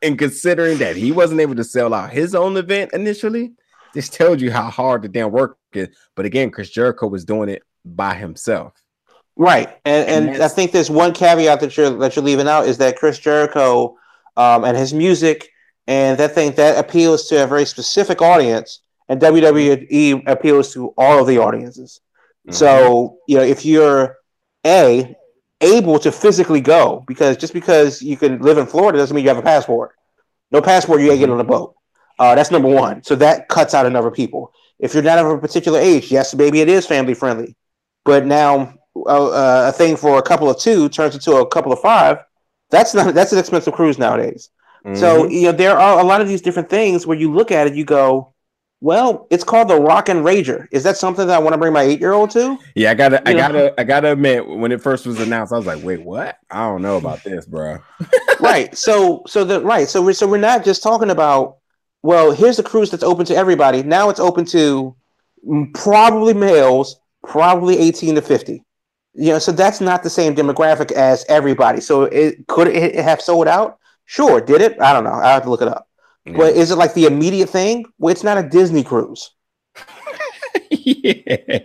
and 0.03 0.19
considering 0.19 0.78
that 0.78 0.97
he 0.97 1.12
wasn't 1.12 1.40
able 1.40 1.55
to 1.57 1.65
sell 1.65 1.94
out 1.94 2.11
his 2.11 2.35
own 2.35 2.57
event 2.57 2.93
initially, 2.93 3.53
this 3.94 4.09
tells 4.09 4.40
you 4.43 4.51
how 4.51 4.70
hard 4.70 5.03
the 5.03 5.09
damn 5.09 5.31
work 5.31 5.59
is. 5.73 5.89
But 6.15 6.27
again, 6.27 6.51
Chris 6.51 6.70
Jericho 6.70 7.07
was 7.07 7.24
doing 7.24 7.48
it 7.48 7.62
by 7.85 8.15
himself. 8.15 8.74
right. 9.36 9.69
And 9.85 10.09
And 10.09 10.28
and, 10.31 10.43
I 10.43 10.48
think 10.48 10.73
there's 10.73 10.90
one 10.90 11.12
caveat 11.12 11.61
that 11.61 11.77
you're 11.77 11.90
that 11.98 12.16
you're 12.16 12.24
leaving 12.24 12.48
out 12.48 12.66
is 12.66 12.78
that 12.78 12.98
Chris 12.98 13.19
Jericho 13.19 13.97
um, 14.36 14.65
and 14.65 14.77
his 14.77 14.93
music 14.93 15.48
and 15.86 16.19
that 16.19 16.35
thing 16.35 16.53
that 16.53 16.78
appeals 16.78 17.28
to 17.28 17.43
a 17.43 17.47
very 17.47 17.65
specific 17.65 18.20
audience, 18.20 18.81
and 19.08 19.20
WWE 19.20 20.22
appeals 20.26 20.72
to 20.74 20.94
all 20.96 21.20
of 21.20 21.26
the 21.26 21.38
audiences. 21.38 22.00
Mm-hmm. 22.46 22.54
So, 22.54 23.18
you 23.28 23.36
know, 23.36 23.44
if 23.44 23.64
you're 23.64 24.16
a 24.64 25.16
able 25.60 25.98
to 26.00 26.12
physically 26.12 26.60
go, 26.60 27.04
because 27.06 27.36
just 27.36 27.52
because 27.52 28.02
you 28.02 28.16
can 28.16 28.40
live 28.40 28.58
in 28.58 28.66
Florida 28.66 28.98
doesn't 28.98 29.14
mean 29.14 29.24
you 29.24 29.30
have 29.30 29.38
a 29.38 29.42
passport. 29.42 29.92
No 30.50 30.60
passport, 30.60 31.00
you 31.00 31.10
ain't 31.10 31.18
getting 31.18 31.32
on 31.34 31.40
a 31.40 31.44
boat. 31.44 31.74
Uh, 32.18 32.34
that's 32.34 32.50
number 32.50 32.68
one. 32.68 33.02
So 33.02 33.14
that 33.16 33.48
cuts 33.48 33.74
out 33.74 33.86
a 33.86 33.90
number 33.90 34.08
of 34.08 34.14
people. 34.14 34.52
If 34.78 34.94
you're 34.94 35.02
not 35.02 35.18
of 35.18 35.26
a 35.26 35.38
particular 35.38 35.78
age, 35.78 36.10
yes, 36.10 36.34
maybe 36.34 36.60
it 36.60 36.68
is 36.68 36.86
family 36.86 37.14
friendly, 37.14 37.56
but 38.04 38.26
now 38.26 38.74
uh, 38.94 39.26
uh, 39.26 39.68
a 39.68 39.72
thing 39.72 39.96
for 39.96 40.18
a 40.18 40.22
couple 40.22 40.48
of 40.48 40.58
two 40.58 40.88
turns 40.88 41.14
into 41.14 41.36
a 41.36 41.46
couple 41.46 41.72
of 41.72 41.80
five. 41.80 42.18
That's 42.70 42.94
not 42.94 43.14
that's 43.14 43.32
an 43.32 43.38
expensive 43.38 43.74
cruise 43.74 43.98
nowadays. 43.98 44.50
So 44.94 45.24
Mhm. 45.24 45.32
you 45.32 45.42
know 45.42 45.52
there 45.52 45.76
are 45.76 45.98
a 45.98 46.04
lot 46.04 46.20
of 46.20 46.28
these 46.28 46.42
different 46.42 46.70
things 46.70 47.06
where 47.06 47.18
you 47.18 47.34
look 47.34 47.50
at 47.50 47.66
it, 47.66 47.74
you 47.74 47.84
go, 47.84 48.34
well, 48.81 49.27
it's 49.31 49.44
called 49.44 49.69
the 49.69 49.81
Rock 49.81 50.09
and 50.09 50.24
Rager. 50.24 50.66
Is 50.70 50.82
that 50.85 50.97
something 50.97 51.27
that 51.27 51.35
I 51.36 51.39
want 51.39 51.55
to 51.55 51.59
bring 51.59 51.73
my 51.73 51.82
eight 51.82 52.01
year 52.01 52.12
old 52.12 52.31
to? 52.31 52.59
yeah, 52.74 52.90
I 52.90 52.94
gotta, 52.94 53.27
I 53.28 53.32
know- 53.32 53.39
gotta, 53.39 53.81
I 53.81 53.85
gotta 53.85 54.12
admit, 54.12 54.47
when 54.47 54.73
it 54.73 54.81
first 54.82 55.07
was 55.07 55.20
announced, 55.20 55.53
I 55.53 55.57
was 55.57 55.66
like, 55.66 55.82
wait, 55.82 56.03
what? 56.03 56.39
I 56.51 56.66
don't 56.69 56.82
know 56.82 56.97
about 56.97 57.24
this, 57.24 57.47
bro. 57.47 57.78
right. 58.40 58.77
So 58.77 59.23
so 59.27 59.44
the 59.44 59.61
right. 59.62 59.89
So 59.89 60.03
we're 60.03 60.12
so 60.12 60.27
we're 60.28 60.36
not 60.39 60.65
just 60.65 60.82
talking 60.82 61.11
about 61.11 61.57
well, 62.03 62.31
here's 62.31 62.57
the 62.57 62.62
cruise 62.62 62.90
that's 62.90 63.03
open 63.03 63.27
to 63.27 63.35
everybody. 63.35 63.82
Now 63.82 64.11
it's 64.11 64.20
open 64.20 64.44
to 64.47 64.94
probably 65.74 66.35
males, 66.35 67.01
probably 67.24 67.78
18 67.78 68.15
to 68.16 68.23
50. 68.23 68.62
You 69.15 69.32
know, 69.32 69.39
so 69.39 69.51
that's 69.51 69.81
not 69.81 70.03
the 70.03 70.11
same 70.11 70.35
demographic 70.35 70.93
as 70.93 71.24
everybody. 71.28 71.81
So 71.81 72.03
it 72.05 72.47
could 72.47 72.69
it 72.69 72.94
have 72.97 73.20
sold 73.20 73.48
out? 73.48 73.78
Sure. 74.05 74.40
Did 74.40 74.61
it? 74.61 74.81
I 74.81 74.93
don't 74.93 75.05
know. 75.05 75.15
I 75.15 75.32
have 75.32 75.43
to 75.44 75.51
look 75.51 75.62
it 75.62 75.69
up. 75.69 75.85
But 76.35 76.55
is 76.57 76.70
it 76.70 76.77
like 76.77 76.94
the 76.94 77.05
immediate 77.07 77.48
thing? 77.51 77.85
Well, 77.98 78.11
it's 78.12 78.24
not 78.24 78.36
a 78.39 78.43
Disney 78.48 78.82
cruise. 78.82 79.31
yeah. 80.70 81.59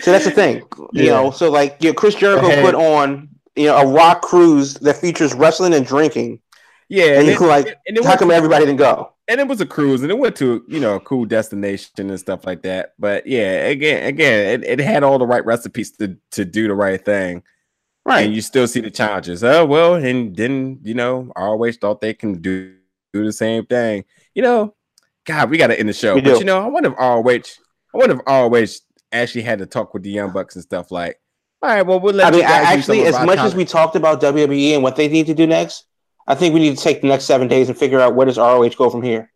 So 0.00 0.10
that's 0.12 0.24
the 0.24 0.30
thing. 0.30 0.62
You 0.92 1.04
Yeah. 1.04 1.10
know, 1.12 1.30
so 1.30 1.50
like 1.50 1.76
you 1.80 1.90
know, 1.90 1.94
Chris 1.94 2.14
Jericho 2.14 2.48
put 2.62 2.74
on 2.74 3.28
you 3.56 3.66
know 3.66 3.76
a 3.76 3.86
rock 3.86 4.22
cruise 4.22 4.74
that 4.74 4.96
features 4.96 5.34
wrestling 5.34 5.74
and 5.74 5.86
drinking. 5.86 6.40
Yeah, 6.88 7.18
And 7.18 7.28
it- 7.28 7.38
you're 7.38 7.48
like, 7.48 7.74
and 7.86 8.04
How 8.04 8.16
come 8.16 8.28
to- 8.28 8.34
everybody 8.34 8.66
didn't 8.66 8.78
go? 8.78 9.10
and 9.26 9.40
it 9.40 9.48
was 9.48 9.58
a 9.62 9.64
cruise 9.66 10.02
and 10.02 10.10
it 10.10 10.18
went 10.18 10.36
to 10.36 10.62
you 10.68 10.78
know 10.78 10.96
a 10.96 11.00
cool 11.00 11.24
destination 11.24 12.10
and 12.10 12.20
stuff 12.20 12.44
like 12.44 12.60
that 12.60 12.92
but 12.98 13.26
yeah 13.26 13.64
again 13.68 14.06
again 14.06 14.62
it, 14.62 14.78
it 14.78 14.84
had 14.84 15.02
all 15.02 15.18
the 15.18 15.24
right 15.26 15.46
recipes 15.46 15.92
to 15.92 16.14
to 16.30 16.44
do 16.44 16.68
the 16.68 16.74
right 16.74 17.02
thing 17.02 17.42
Right. 18.04 18.26
and 18.26 18.34
you 18.34 18.42
still 18.42 18.68
see 18.68 18.80
the 18.80 18.90
challenges 18.90 19.42
oh 19.42 19.64
well 19.64 19.94
and 19.94 20.36
then 20.36 20.78
you 20.82 20.92
know 20.92 21.32
i 21.36 21.40
always 21.40 21.78
thought 21.78 22.02
they 22.02 22.12
can 22.12 22.42
do 22.42 22.74
do 23.14 23.24
the 23.24 23.32
same 23.32 23.64
thing 23.66 24.04
you 24.34 24.42
know 24.42 24.74
god 25.24 25.50
we 25.50 25.56
gotta 25.56 25.78
end 25.78 25.88
the 25.88 25.92
show 25.92 26.14
We 26.14 26.20
but 26.20 26.34
do. 26.34 26.38
you 26.38 26.44
know 26.44 26.62
i 26.62 26.66
wonder 26.66 26.90
if 26.92 26.98
ROH 26.98 27.22
i 27.94 27.98
wonder 27.98 28.16
if 28.16 28.22
ROH 28.26 28.74
actually 29.12 29.42
had 29.42 29.60
to 29.60 29.66
talk 29.66 29.94
with 29.94 30.02
the 30.02 30.10
young 30.10 30.32
bucks 30.32 30.56
and 30.56 30.62
stuff 30.62 30.90
like 30.90 31.20
all 31.62 31.70
right 31.70 31.82
well 31.86 32.00
we'll 32.00 32.14
let 32.14 32.26
I 32.26 32.30
mean, 32.30 32.40
you 32.40 32.46
I, 32.46 32.50
guys 32.50 32.78
actually, 32.78 33.04
as 33.04 33.14
much 33.24 33.36
top- 33.36 33.46
as 33.46 33.54
we 33.54 33.64
talked 33.64 33.96
about 33.96 34.20
WWE 34.20 34.74
and 34.74 34.82
what 34.82 34.96
they 34.96 35.08
need 35.08 35.26
to 35.26 35.34
do 35.34 35.46
next, 35.46 35.84
I 36.26 36.34
think 36.34 36.52
we 36.52 36.60
need 36.60 36.76
to 36.76 36.82
take 36.82 37.00
the 37.00 37.08
next 37.08 37.24
seven 37.24 37.48
days 37.48 37.68
and 37.68 37.78
figure 37.78 38.00
out 38.00 38.14
where 38.14 38.26
does 38.26 38.36
ROH 38.36 38.68
go 38.76 38.90
from 38.90 39.02
here. 39.02 39.30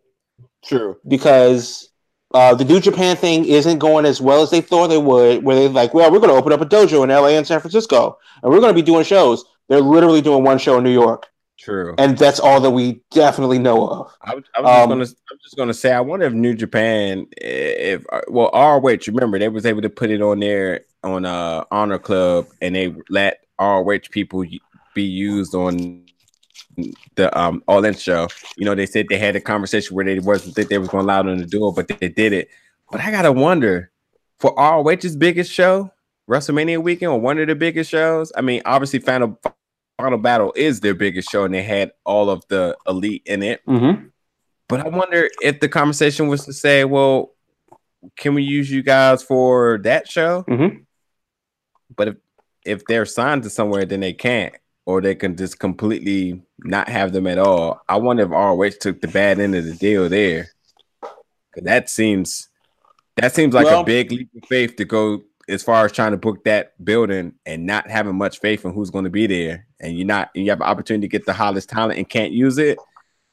true 0.64 0.96
Because 1.06 1.88
uh, 2.34 2.54
the 2.54 2.64
New 2.64 2.80
Japan 2.80 3.16
thing 3.16 3.46
isn't 3.46 3.78
going 3.78 4.04
as 4.04 4.20
well 4.20 4.42
as 4.42 4.50
they 4.50 4.60
thought 4.60 4.88
they 4.88 4.98
would. 4.98 5.42
Where 5.42 5.56
they're 5.56 5.68
like, 5.70 5.94
well, 5.94 6.12
we're 6.12 6.18
going 6.18 6.30
to 6.30 6.36
open 6.36 6.52
up 6.52 6.60
a 6.60 6.66
dojo 6.66 7.02
in 7.02 7.08
LA 7.08 7.28
and 7.28 7.46
San 7.46 7.60
Francisco, 7.60 8.18
and 8.42 8.52
we're 8.52 8.60
going 8.60 8.74
to 8.74 8.82
be 8.82 8.82
doing 8.82 9.04
shows. 9.04 9.44
They're 9.68 9.80
literally 9.80 10.20
doing 10.20 10.44
one 10.44 10.58
show 10.58 10.76
in 10.78 10.84
New 10.84 10.92
York, 10.92 11.26
true 11.58 11.94
and 11.98 12.16
that's 12.16 12.38
all 12.40 12.60
that 12.60 12.70
we 12.70 13.00
definitely 13.10 13.58
know 13.58 13.88
of. 13.88 14.12
I 14.22 14.34
was, 14.34 14.44
I 14.56 14.60
was 14.60 14.68
just 14.70 14.82
Um, 14.82 14.88
gonna, 14.90 15.04
I'm 15.04 15.38
just 15.42 15.56
gonna 15.56 15.74
say, 15.74 15.92
I 15.92 16.00
wonder 16.00 16.26
if 16.26 16.32
New 16.32 16.54
Japan, 16.54 17.26
if 17.36 18.04
well, 18.28 18.50
ROH, 18.54 18.98
remember 19.08 19.38
they 19.38 19.48
was 19.48 19.66
able 19.66 19.82
to 19.82 19.90
put 19.90 20.10
it 20.10 20.22
on 20.22 20.40
there 20.40 20.82
on 21.02 21.24
uh 21.24 21.64
Honor 21.70 21.98
Club, 21.98 22.46
and 22.62 22.74
they 22.76 22.94
let 23.10 23.44
ROH 23.60 24.08
people 24.10 24.44
be 24.94 25.02
used 25.02 25.54
on 25.54 26.04
the 27.16 27.36
um 27.38 27.62
All 27.66 27.84
In 27.84 27.94
show. 27.94 28.28
You 28.56 28.64
know, 28.64 28.74
they 28.74 28.86
said 28.86 29.06
they 29.08 29.18
had 29.18 29.36
a 29.36 29.40
conversation 29.40 29.94
where 29.96 30.04
they 30.04 30.18
wasn't 30.20 30.54
think 30.54 30.68
they 30.68 30.78
was 30.78 30.88
going 30.88 31.04
to 31.04 31.06
allow 31.12 31.22
them 31.22 31.38
to 31.38 31.46
do 31.46 31.68
it, 31.68 31.74
but 31.74 31.88
they 31.88 32.08
did 32.08 32.32
it. 32.32 32.48
But 32.90 33.00
I 33.00 33.10
gotta 33.10 33.32
wonder 33.32 33.90
for 34.38 34.54
ROH's 34.56 35.16
biggest 35.16 35.52
show, 35.52 35.92
WrestleMania 36.28 36.82
weekend, 36.82 37.12
or 37.12 37.20
one 37.20 37.38
of 37.38 37.48
the 37.48 37.54
biggest 37.54 37.90
shows. 37.90 38.32
I 38.36 38.40
mean, 38.40 38.62
obviously, 38.64 39.00
Final 39.00 39.38
Final 39.98 40.18
Battle 40.18 40.52
is 40.54 40.80
their 40.80 40.94
biggest 40.94 41.28
show, 41.30 41.44
and 41.44 41.52
they 41.52 41.62
had 41.62 41.92
all 42.04 42.30
of 42.30 42.46
the 42.48 42.76
elite 42.86 43.22
in 43.26 43.42
it. 43.42 43.60
Mm-hmm. 43.66 44.06
But 44.68 44.80
I 44.86 44.88
wonder 44.88 45.28
if 45.42 45.60
the 45.60 45.68
conversation 45.68 46.28
was 46.28 46.44
to 46.44 46.52
say, 46.52 46.84
well, 46.84 47.32
can 48.16 48.34
we 48.34 48.42
use 48.44 48.70
you 48.70 48.82
guys 48.82 49.22
for 49.22 49.78
that 49.82 50.08
show? 50.08 50.44
Mm-hmm. 50.48 50.78
But 51.96 52.08
if 52.08 52.16
if 52.64 52.84
they're 52.84 53.06
signed 53.06 53.42
to 53.44 53.50
somewhere, 53.50 53.86
then 53.86 54.00
they 54.00 54.12
can't, 54.12 54.54
or 54.84 55.00
they 55.00 55.14
can 55.14 55.36
just 55.36 55.58
completely 55.58 56.42
not 56.58 56.88
have 56.88 57.12
them 57.12 57.26
at 57.26 57.38
all. 57.38 57.80
I 57.88 57.96
wonder 57.96 58.24
if 58.24 58.30
ROH 58.30 58.78
took 58.80 59.00
the 59.00 59.08
bad 59.08 59.40
end 59.40 59.54
of 59.54 59.64
the 59.64 59.74
deal 59.74 60.08
there. 60.08 60.48
'Cause 61.00 61.64
That 61.64 61.88
seems 61.90 62.48
that 63.16 63.34
seems 63.34 63.52
like 63.54 63.64
Well- 63.66 63.80
a 63.80 63.84
big 63.84 64.12
leap 64.12 64.28
of 64.40 64.48
faith 64.48 64.76
to 64.76 64.84
go 64.84 65.22
as 65.48 65.62
far 65.62 65.84
as 65.84 65.92
trying 65.92 66.12
to 66.12 66.16
book 66.16 66.44
that 66.44 66.72
building 66.84 67.32
and 67.46 67.66
not 67.66 67.90
having 67.90 68.16
much 68.16 68.40
faith 68.40 68.64
in 68.64 68.72
who's 68.72 68.90
going 68.90 69.04
to 69.04 69.10
be 69.10 69.26
there, 69.26 69.66
and 69.80 69.96
you're 69.96 70.06
not 70.06 70.30
and 70.34 70.44
you 70.44 70.50
have 70.50 70.60
an 70.60 70.66
opportunity 70.66 71.06
to 71.06 71.10
get 71.10 71.26
the 71.26 71.32
hottest 71.32 71.68
talent 71.68 71.98
and 71.98 72.08
can't 72.08 72.32
use 72.32 72.58
it. 72.58 72.78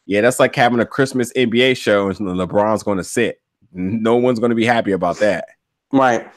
Yeah, 0.06 0.22
that's 0.22 0.40
like 0.40 0.56
having 0.56 0.80
a 0.80 0.86
Christmas 0.86 1.34
NBA 1.34 1.78
show 1.78 2.08
and 2.08 2.18
LeBron's 2.20 2.84
going 2.84 2.98
to 2.98 3.04
sit. 3.04 3.42
No 3.74 4.16
one's 4.16 4.40
going 4.40 4.52
to 4.52 4.56
be 4.56 4.66
happy 4.66 4.92
about 4.92 5.18
that. 5.20 5.46
Right. 5.92 6.28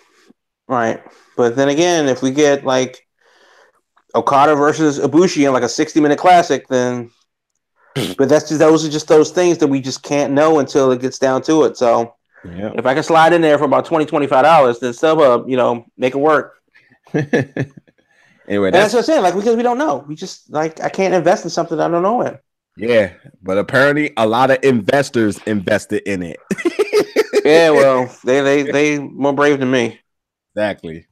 Right. 0.66 1.02
But 1.36 1.56
then 1.56 1.68
again, 1.68 2.08
if 2.08 2.22
we 2.22 2.30
get 2.30 2.64
like 2.64 3.06
Okada 4.14 4.54
versus 4.56 4.98
Ibushi 4.98 5.46
in 5.46 5.52
like 5.52 5.62
a 5.62 5.68
60 5.68 6.00
minute 6.00 6.18
classic, 6.18 6.66
then 6.68 7.10
but 8.18 8.28
that's 8.28 8.48
just 8.48 8.58
those 8.58 8.84
are 8.84 8.90
just 8.90 9.08
those 9.08 9.30
things 9.30 9.58
that 9.58 9.68
we 9.68 9.80
just 9.80 10.02
can't 10.02 10.32
know 10.32 10.58
until 10.58 10.90
it 10.90 11.00
gets 11.00 11.18
down 11.18 11.42
to 11.42 11.64
it. 11.64 11.76
So 11.76 12.14
Yeah. 12.44 12.72
if 12.76 12.86
I 12.86 12.94
can 12.94 13.02
slide 13.02 13.32
in 13.32 13.40
there 13.42 13.58
for 13.58 13.64
about 13.64 13.84
20 13.84 14.06
$25, 14.06 14.80
then 14.80 14.92
StubHub, 14.92 15.50
you 15.50 15.56
know, 15.56 15.84
make 15.96 16.14
it 16.14 16.18
work. 16.18 16.54
anyway, 17.14 18.70
that's 18.70 18.92
that's 18.92 18.92
what 18.92 18.98
I'm 19.00 19.04
saying, 19.04 19.22
like 19.22 19.34
because 19.34 19.56
we 19.56 19.62
don't 19.62 19.78
know. 19.78 20.04
We 20.06 20.14
just 20.14 20.50
like 20.50 20.80
I 20.82 20.88
can't 20.88 21.14
invest 21.14 21.44
in 21.44 21.50
something 21.50 21.78
I 21.80 21.88
don't 21.88 22.02
know 22.02 22.22
in. 22.22 22.38
yeah. 22.76 23.12
But 23.42 23.58
apparently, 23.58 24.12
a 24.16 24.26
lot 24.26 24.50
of 24.50 24.58
investors 24.62 25.38
invested 25.46 26.02
in 26.06 26.22
it. 26.22 26.38
Yeah, 27.44 27.70
well, 27.70 28.14
they 28.24 28.42
they 28.42 28.62
they 28.64 28.98
more 28.98 29.32
brave 29.32 29.58
than 29.58 29.70
me. 29.70 29.98
exactly. 30.54 31.06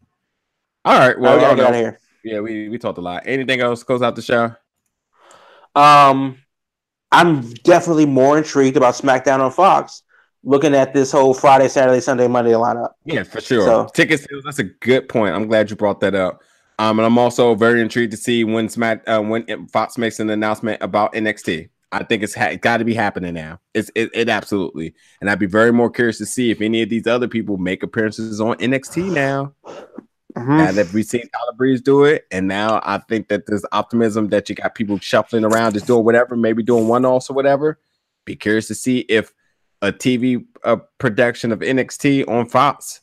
All 0.85 0.99
right. 0.99 1.19
Well, 1.19 1.37
Well, 1.37 1.39
we 1.39 1.45
I 1.45 1.49
gotta 1.49 1.57
don't 1.57 1.57
get 1.57 1.67
out 1.67 1.73
know. 1.73 1.79
of 1.79 1.85
here. 1.85 2.01
yeah, 2.25 2.41
we 2.41 2.69
we 2.69 2.77
talked 2.77 2.99
a 2.99 3.01
lot. 3.01 3.23
Anything 3.25 3.61
else 3.61 3.83
close 3.83 4.03
out 4.03 4.17
the 4.17 4.23
show? 4.23 4.55
Um, 5.75 6.39
I'm 7.11 7.53
definitely 7.65 8.07
more 8.07 8.37
intrigued 8.37 8.77
about 8.77 8.95
SmackDown 8.95 9.41
on 9.41 9.51
Fox. 9.53 10.03
Looking 10.49 10.77
at 10.77 10.95
this 10.95 11.11
whole 11.11 11.35
Friday, 11.35 11.67
Saturday, 11.67 11.99
Sunday, 12.01 12.29
Monday 12.29 12.53
lineup. 12.53 12.91
Yeah, 13.05 13.25
for 13.25 13.41
sure. 13.41 13.65
So- 13.67 13.89
Ticket 13.93 14.21
sales. 14.21 14.45
That's 14.45 14.61
a 14.61 14.65
good 14.65 15.09
point. 15.09 15.35
I'm 15.35 15.49
glad 15.49 15.69
you 15.71 15.77
brought 15.77 15.99
that 16.01 16.15
up. 16.15 16.41
Um, 16.79 16.99
and 17.01 17.07
I'm 17.07 17.19
also 17.19 17.55
very 17.57 17.81
intrigued 17.81 18.13
to 18.13 18.17
see 18.17 18.45
when 18.45 18.69
Smack 18.69 19.03
uh, 19.09 19.21
when 19.23 19.67
Fox 19.69 19.99
makes 19.99 20.21
an 20.21 20.31
announcement 20.31 20.81
about 20.83 21.13
NXT. 21.15 21.69
I 21.91 22.05
think 22.05 22.23
it's 22.23 22.35
ha- 22.35 22.55
got 22.61 22.77
to 22.77 22.85
be 22.85 22.95
happening 22.95 23.35
now. 23.35 23.61
It's 23.75 23.91
it, 23.95 24.11
it 24.13 24.29
absolutely, 24.29 24.95
and 25.21 25.29
I'd 25.31 25.39
be 25.39 25.47
very 25.47 25.73
more 25.73 25.89
curious 25.91 26.19
to 26.19 26.27
see 26.27 26.51
if 26.51 26.61
any 26.61 26.83
of 26.83 26.91
these 26.91 27.07
other 27.07 27.29
people 27.29 27.57
make 27.57 27.83
appearances 27.83 28.41
on 28.41 28.57
NXT 28.59 29.13
now. 29.13 29.53
Mhm. 30.37 30.49
Now 30.59 30.71
that 30.73 30.93
we've 30.93 31.07
seen 31.07 31.23
Tyler 31.23 31.55
Breeze 31.57 31.81
do 31.81 32.05
it, 32.05 32.27
and 32.31 32.47
now 32.47 32.81
I 32.85 32.99
think 32.99 33.29
that 33.29 33.47
there's 33.47 33.65
optimism 33.73 34.29
that 34.29 34.49
you 34.51 34.55
got 34.55 34.75
people 34.75 34.99
shuffling 34.99 35.45
around, 35.47 35.73
just 35.73 35.87
doing 35.87 36.05
whatever, 36.05 36.37
maybe 36.37 36.63
doing 36.63 36.87
one 36.89 37.07
offs 37.07 37.31
or 37.31 37.35
whatever. 37.35 37.79
Be 38.27 38.37
curious 38.37 38.67
to 38.69 38.75
see 38.75 38.99
if 39.09 39.33
a 39.87 39.93
TV 39.93 40.45
uh, 40.65 40.77
production 40.99 41.53
of 41.53 41.61
NXT 41.61 42.29
on 42.29 42.49
Fox 42.49 43.01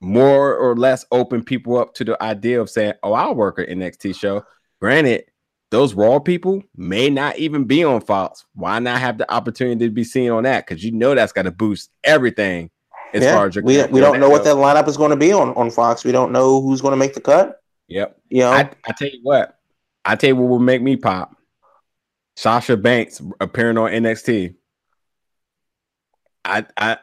more 0.00 0.56
or 0.56 0.76
less 0.76 1.04
open 1.12 1.44
people 1.44 1.78
up 1.78 1.94
to 1.94 2.04
the 2.04 2.20
idea 2.22 2.60
of 2.60 2.70
saying, 2.70 2.94
"Oh, 3.02 3.12
I'll 3.12 3.34
work 3.34 3.58
an 3.58 3.66
NXT 3.66 4.18
show." 4.18 4.44
Granted, 4.80 5.24
those 5.70 5.94
Raw 5.94 6.18
people 6.18 6.62
may 6.76 7.08
not 7.10 7.38
even 7.38 7.64
be 7.64 7.84
on 7.84 8.00
Fox. 8.00 8.44
Why 8.54 8.78
not 8.78 9.00
have 9.00 9.18
the 9.18 9.32
opportunity 9.32 9.86
to 9.86 9.90
be 9.92 10.04
seen 10.04 10.30
on 10.30 10.42
that? 10.44 10.66
Because 10.66 10.82
you 10.82 10.92
know 10.92 11.14
that's 11.14 11.32
got 11.32 11.42
to 11.42 11.50
boost 11.50 11.90
everything 12.02 12.70
as 13.14 13.22
Yeah, 13.22 13.34
far 13.34 13.46
as 13.46 13.54
your 13.54 13.64
we, 13.64 13.82
we 13.86 14.00
don't 14.00 14.20
know 14.20 14.30
what 14.30 14.44
that 14.44 14.56
lineup 14.56 14.88
is 14.88 14.96
going 14.96 15.10
to 15.10 15.16
be 15.16 15.32
on, 15.32 15.50
on 15.54 15.70
Fox. 15.70 16.04
We 16.04 16.12
don't 16.12 16.32
know 16.32 16.60
who's 16.60 16.80
going 16.80 16.92
to 16.92 16.96
make 16.96 17.14
the 17.14 17.20
cut. 17.20 17.60
Yep. 17.88 18.18
You 18.30 18.40
know, 18.40 18.52
I, 18.52 18.70
I 18.86 18.92
tell 18.92 19.08
you 19.08 19.20
what, 19.22 19.58
I 20.04 20.16
tell 20.16 20.28
you 20.28 20.36
what 20.36 20.48
will 20.48 20.58
make 20.58 20.82
me 20.82 20.96
pop. 20.96 21.36
Sasha 22.36 22.76
Banks 22.76 23.20
appearing 23.40 23.76
on 23.76 23.90
NXT. 23.90 24.56
I 26.44 26.66
I 26.76 26.98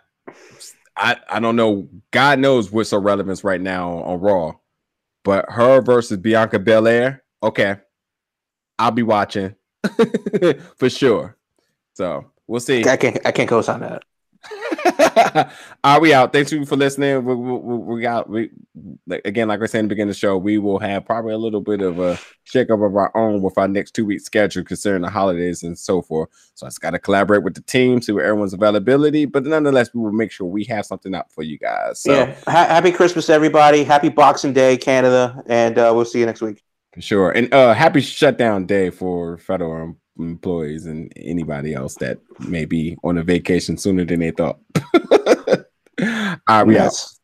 I 0.95 1.17
I 1.29 1.39
don't 1.39 1.55
know. 1.55 1.89
God 2.11 2.39
knows 2.39 2.71
what's 2.71 2.91
of 2.91 3.03
relevance 3.03 3.43
right 3.43 3.61
now 3.61 3.91
on, 3.91 4.03
on 4.03 4.19
Raw, 4.19 4.55
but 5.23 5.45
her 5.49 5.81
versus 5.81 6.17
Bianca 6.17 6.59
Belair. 6.59 7.23
Okay, 7.41 7.77
I'll 8.77 8.91
be 8.91 9.03
watching 9.03 9.55
for 10.77 10.89
sure. 10.89 11.37
So 11.93 12.31
we'll 12.47 12.59
see. 12.59 12.85
I 12.85 12.97
can't 12.97 13.25
I 13.25 13.31
can't 13.31 13.49
co-sign 13.49 13.81
that. 13.81 14.03
Are 15.83 15.99
we 15.99 16.13
out? 16.13 16.33
Thanks 16.33 16.51
you 16.51 16.65
for 16.65 16.75
listening. 16.75 17.23
We, 17.23 17.35
we, 17.35 17.77
we 17.95 18.01
got 18.01 18.29
we 18.29 18.49
like, 19.07 19.21
again, 19.25 19.47
like 19.47 19.61
I 19.61 19.65
said 19.65 19.79
in 19.79 19.85
the 19.85 19.89
beginning 19.89 20.09
of 20.09 20.15
the 20.15 20.19
show, 20.19 20.37
we 20.37 20.57
will 20.57 20.79
have 20.79 21.05
probably 21.05 21.33
a 21.33 21.37
little 21.37 21.61
bit 21.61 21.81
of 21.81 21.99
a 21.99 22.19
shakeup 22.45 22.85
of 22.85 22.95
our 22.95 23.15
own 23.15 23.41
with 23.41 23.57
our 23.57 23.67
next 23.67 23.91
two 23.91 24.05
week 24.05 24.21
schedule 24.21 24.63
concerning 24.63 25.01
the 25.01 25.09
holidays 25.09 25.63
and 25.63 25.77
so 25.77 26.01
forth. 26.01 26.29
So 26.55 26.65
I 26.65 26.69
just 26.69 26.81
got 26.81 26.91
to 26.91 26.99
collaborate 26.99 27.43
with 27.43 27.55
the 27.55 27.61
team, 27.61 28.01
see 28.01 28.11
what 28.11 28.23
everyone's 28.25 28.53
availability, 28.53 29.25
but 29.25 29.45
nonetheless, 29.45 29.93
we 29.93 30.01
will 30.01 30.11
make 30.11 30.31
sure 30.31 30.47
we 30.47 30.63
have 30.65 30.85
something 30.85 31.13
out 31.15 31.31
for 31.31 31.43
you 31.43 31.57
guys. 31.57 32.01
So 32.01 32.13
yeah. 32.13 32.35
Ha- 32.45 32.67
happy 32.67 32.91
Christmas, 32.91 33.29
everybody. 33.29 33.83
Happy 33.83 34.09
Boxing 34.09 34.53
Day, 34.53 34.77
Canada, 34.77 35.43
and 35.47 35.77
uh, 35.77 35.91
we'll 35.95 36.05
see 36.05 36.19
you 36.19 36.25
next 36.25 36.41
week. 36.41 36.63
for 36.93 37.01
sure. 37.01 37.31
And 37.31 37.53
uh 37.53 37.73
happy 37.73 38.01
shutdown 38.01 38.65
day 38.65 38.89
for 38.89 39.37
federal 39.37 39.95
employees 40.19 40.85
and 40.85 41.11
anybody 41.15 41.73
else 41.73 41.95
that 41.95 42.19
may 42.47 42.65
be 42.65 42.97
on 43.03 43.17
a 43.17 43.23
vacation 43.23 43.77
sooner 43.77 44.05
than 44.05 44.19
they 44.19 44.31
thought. 44.31 44.59
All 46.47 46.65
right. 46.65 46.67
Yes. 46.67 47.18